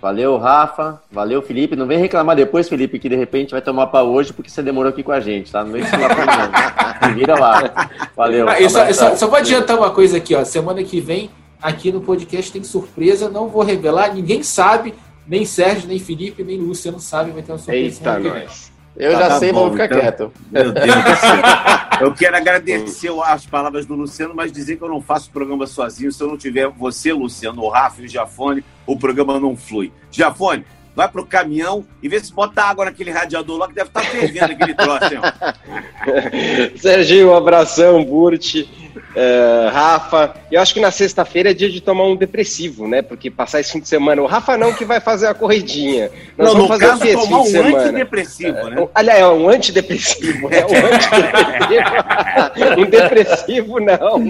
Valeu, 0.00 0.36
Rafa. 0.38 1.00
Valeu, 1.10 1.42
Felipe. 1.42 1.76
Não 1.76 1.86
vem 1.86 1.98
reclamar 1.98 2.34
depois, 2.34 2.68
Felipe, 2.68 2.98
que 2.98 3.08
de 3.08 3.16
repente 3.16 3.50
vai 3.50 3.60
tomar 3.60 3.88
para 3.88 4.02
hoje 4.02 4.32
porque 4.32 4.50
você 4.50 4.62
demorou 4.62 4.90
aqui 4.90 5.02
com 5.02 5.12
a 5.12 5.20
gente, 5.20 5.52
tá? 5.52 5.62
Não 5.62 5.72
vem 5.72 5.82
reclamar 5.82 6.50
não. 7.02 7.14
Vira 7.14 7.38
lá. 7.38 7.90
Valeu. 8.16 8.48
Ah, 8.48 8.60
eu 8.60 8.70
só, 8.70 8.90
só, 8.92 9.14
só 9.14 9.26
vou 9.26 9.38
adiantar 9.38 9.76
uma 9.76 9.90
coisa 9.90 10.16
aqui, 10.16 10.34
ó. 10.34 10.44
Semana 10.44 10.82
que 10.82 11.00
vem, 11.00 11.30
aqui 11.60 11.92
no 11.92 12.00
podcast 12.00 12.50
tem 12.50 12.64
surpresa. 12.64 13.28
Não 13.28 13.48
vou 13.48 13.62
revelar, 13.62 14.14
ninguém 14.14 14.42
sabe. 14.42 14.94
Nem 15.26 15.44
Sérgio, 15.44 15.86
nem 15.86 15.98
Felipe, 15.98 16.42
nem 16.42 16.58
Lúcia 16.58 16.90
não 16.90 16.98
sabe. 16.98 17.30
Vai 17.30 17.42
ter 17.42 17.52
uma 17.52 17.58
surpresa. 17.58 18.00
Eita, 18.00 18.18
nós. 18.18 18.72
Eu 18.96 19.12
tá, 19.12 19.18
já 19.18 19.28
tá 19.28 19.38
sei, 19.38 19.52
bom, 19.52 19.60
vou 19.60 19.72
ficar 19.72 19.84
então, 19.86 20.00
quieto. 20.00 20.32
Meu 20.50 20.72
Deus 20.72 20.86
do 20.86 21.16
céu. 21.16 21.42
Eu 22.00 22.14
quero 22.14 22.36
agradecer 22.36 23.12
as 23.24 23.44
palavras 23.44 23.84
do 23.84 23.94
Luciano, 23.94 24.34
mas 24.34 24.50
dizer 24.50 24.76
que 24.76 24.82
eu 24.82 24.88
não 24.88 25.02
faço 25.02 25.28
o 25.28 25.32
programa 25.32 25.66
sozinho. 25.66 26.10
Se 26.10 26.22
eu 26.22 26.28
não 26.28 26.38
tiver 26.38 26.66
você, 26.66 27.12
Luciano, 27.12 27.60
o 27.62 27.68
Rafa 27.68 28.00
e 28.00 28.06
o 28.06 28.08
Jafone, 28.08 28.64
o 28.86 28.98
programa 28.98 29.38
não 29.38 29.54
flui. 29.54 29.92
Jafone, 30.10 30.64
vai 30.96 31.08
pro 31.08 31.26
caminhão 31.26 31.84
e 32.02 32.08
vê 32.08 32.18
se 32.18 32.32
bota 32.32 32.62
água 32.62 32.86
naquele 32.86 33.10
radiador 33.10 33.58
lá 33.58 33.68
que 33.68 33.74
deve 33.74 33.88
estar 33.88 34.00
tá 34.00 34.06
fervendo 34.06 34.52
aquele 34.52 34.74
troço, 34.74 35.14
hein? 35.14 36.72
Serginho, 36.80 37.32
um 37.32 37.36
abração, 37.36 38.02
Burt. 38.02 38.66
Uh, 38.96 39.68
Rafa, 39.72 40.34
eu 40.50 40.60
acho 40.60 40.72
que 40.74 40.80
na 40.80 40.90
sexta-feira 40.90 41.50
é 41.50 41.54
dia 41.54 41.68
de 41.68 41.80
tomar 41.80 42.04
um 42.04 42.16
depressivo, 42.16 42.86
né? 42.86 43.02
Porque 43.02 43.30
passar 43.30 43.60
esse 43.60 43.72
fim 43.72 43.80
de 43.80 43.88
semana, 43.88 44.22
o 44.22 44.26
Rafa 44.26 44.56
não 44.56 44.72
que 44.72 44.84
vai 44.84 45.00
fazer 45.00 45.26
a 45.26 45.34
corridinha. 45.34 46.10
Nós 46.36 46.48
não, 46.48 46.54
vamos 46.54 46.68
fazer 46.68 46.86
caso, 46.86 47.02
o 47.02 47.06
quê 47.06 47.12
tomar 47.12 47.40
um 47.40 47.44
semana? 47.44 47.78
antidepressivo, 47.78 48.70
né? 48.70 48.88
Aliás, 48.94 49.20
é 49.20 49.26
um 49.26 49.48
antidepressivo. 49.48 50.48
É 50.50 50.66
um 50.66 50.86
antidepressivo. 50.94 51.80
um 52.80 52.90
depressivo, 52.90 53.80
não. 53.80 54.20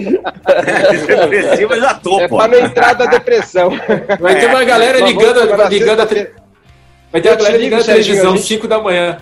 depressivo 1.29 1.73
eu 1.73 1.81
já 1.81 1.93
tô, 1.93 2.19
É 2.19 2.27
para 2.27 2.47
não 2.47 2.59
entrar 2.59 2.93
da 2.93 3.05
depressão. 3.05 3.71
Vai 4.19 4.39
ter 4.39 4.47
uma 4.47 4.63
galera 4.63 4.99
ligando, 4.99 5.69
ligando 5.69 6.01
a, 6.01 6.05
Vai 7.11 7.21
ter 7.21 7.29
uma 7.29 7.35
galera 7.35 7.57
ligando 7.57 7.81
a 7.81 7.85
televisão, 7.85 8.37
5 8.37 8.67
da 8.67 8.79
manhã. 8.79 9.17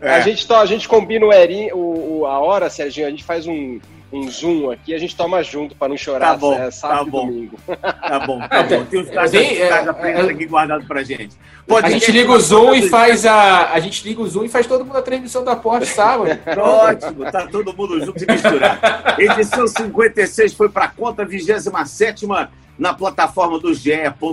É. 0.00 0.10
A, 0.10 0.20
gente, 0.20 0.52
a 0.52 0.66
gente 0.66 0.88
combina 0.88 1.26
o, 1.26 1.32
Erin, 1.32 1.70
o, 1.72 2.20
o, 2.20 2.26
a 2.26 2.38
hora, 2.38 2.70
Serginho, 2.70 3.06
a 3.06 3.10
gente 3.10 3.24
faz 3.24 3.46
um 3.46 3.80
um 4.12 4.30
Zoom 4.30 4.70
aqui, 4.70 4.94
a 4.94 4.98
gente 4.98 5.14
toma 5.14 5.42
junto 5.42 5.74
para 5.74 5.88
não 5.88 5.96
chorar 5.96 6.30
tá 6.30 6.36
bom, 6.36 6.54
é, 6.54 6.70
sábado 6.70 7.04
tá 7.04 7.10
bom. 7.10 7.26
domingo. 7.26 7.58
Tá 7.66 8.20
bom, 8.20 8.40
tá 8.40 8.62
bom. 8.62 8.84
Tem 8.84 9.00
uns 9.00 9.10
casos 9.10 9.34
é, 9.34 9.58
é, 9.58 10.20
aqui 10.20 10.46
guardados 10.46 10.86
pra 10.86 11.02
gente. 11.02 11.36
Pode 11.66 11.86
a 11.86 11.90
gente 11.90 12.10
liga 12.10 12.32
o 12.32 12.40
Zoom 12.40 12.74
e 12.74 12.88
faz 12.88 13.26
a. 13.26 13.72
A 13.72 13.80
gente 13.80 14.02
liga 14.08 14.22
o 14.22 14.26
Zoom 14.26 14.44
e 14.44 14.48
faz 14.48 14.66
todo 14.66 14.84
mundo 14.84 14.96
a 14.96 15.02
transmissão 15.02 15.44
da 15.44 15.54
Porsche 15.54 15.92
sábado. 15.92 16.38
Ótimo, 16.58 17.30
tá 17.30 17.46
todo 17.46 17.76
mundo 17.76 18.02
junto 18.02 18.24
e 18.24 18.26
misturado. 18.26 18.80
Edição 19.18 19.66
56 19.66 20.54
foi 20.54 20.70
para 20.70 20.88
conta, 20.88 21.24
27 21.24 22.26
na 22.78 22.94
plataforma 22.94 23.58
do 23.58 23.74
GE. 23.74 23.90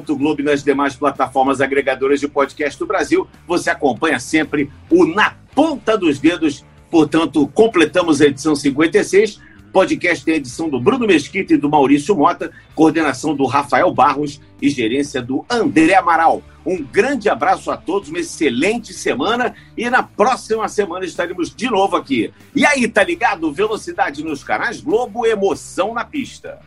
Globo 0.07 0.39
e 0.39 0.43
nas 0.43 0.63
demais 0.63 0.95
plataformas 0.95 1.59
agregadoras 1.59 2.21
de 2.21 2.27
podcast 2.29 2.79
do 2.79 2.85
Brasil. 2.85 3.27
Você 3.45 3.69
acompanha 3.69 4.19
sempre 4.19 4.71
o 4.89 5.05
Na 5.05 5.35
Ponta 5.53 5.97
dos 5.97 6.19
Dedos. 6.19 6.63
Portanto, 6.89 7.45
completamos 7.53 8.21
a 8.21 8.27
edição 8.27 8.55
56. 8.55 9.41
Podcast 9.75 10.23
tem 10.23 10.35
edição 10.35 10.69
do 10.69 10.79
Bruno 10.79 11.05
Mesquita 11.05 11.53
e 11.53 11.57
do 11.57 11.69
Maurício 11.69 12.15
Mota, 12.15 12.49
coordenação 12.73 13.35
do 13.35 13.45
Rafael 13.45 13.93
Barros 13.93 14.39
e 14.61 14.69
gerência 14.69 15.21
do 15.21 15.43
André 15.49 15.95
Amaral. 15.95 16.41
Um 16.65 16.81
grande 16.81 17.27
abraço 17.27 17.69
a 17.69 17.75
todos, 17.75 18.07
uma 18.07 18.19
excelente 18.19 18.93
semana 18.93 19.53
e 19.75 19.89
na 19.89 20.01
próxima 20.01 20.65
semana 20.69 21.03
estaremos 21.03 21.53
de 21.53 21.69
novo 21.69 21.97
aqui. 21.97 22.31
E 22.55 22.65
aí, 22.65 22.87
tá 22.87 23.03
ligado? 23.03 23.51
Velocidade 23.51 24.23
nos 24.23 24.45
canais 24.45 24.79
Globo, 24.79 25.25
emoção 25.25 25.93
na 25.93 26.05
pista 26.05 26.57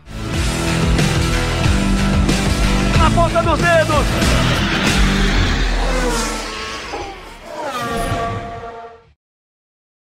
na 2.98 3.10
ponta 3.10 3.42
dos 3.42 3.58
dedos. 3.58 4.04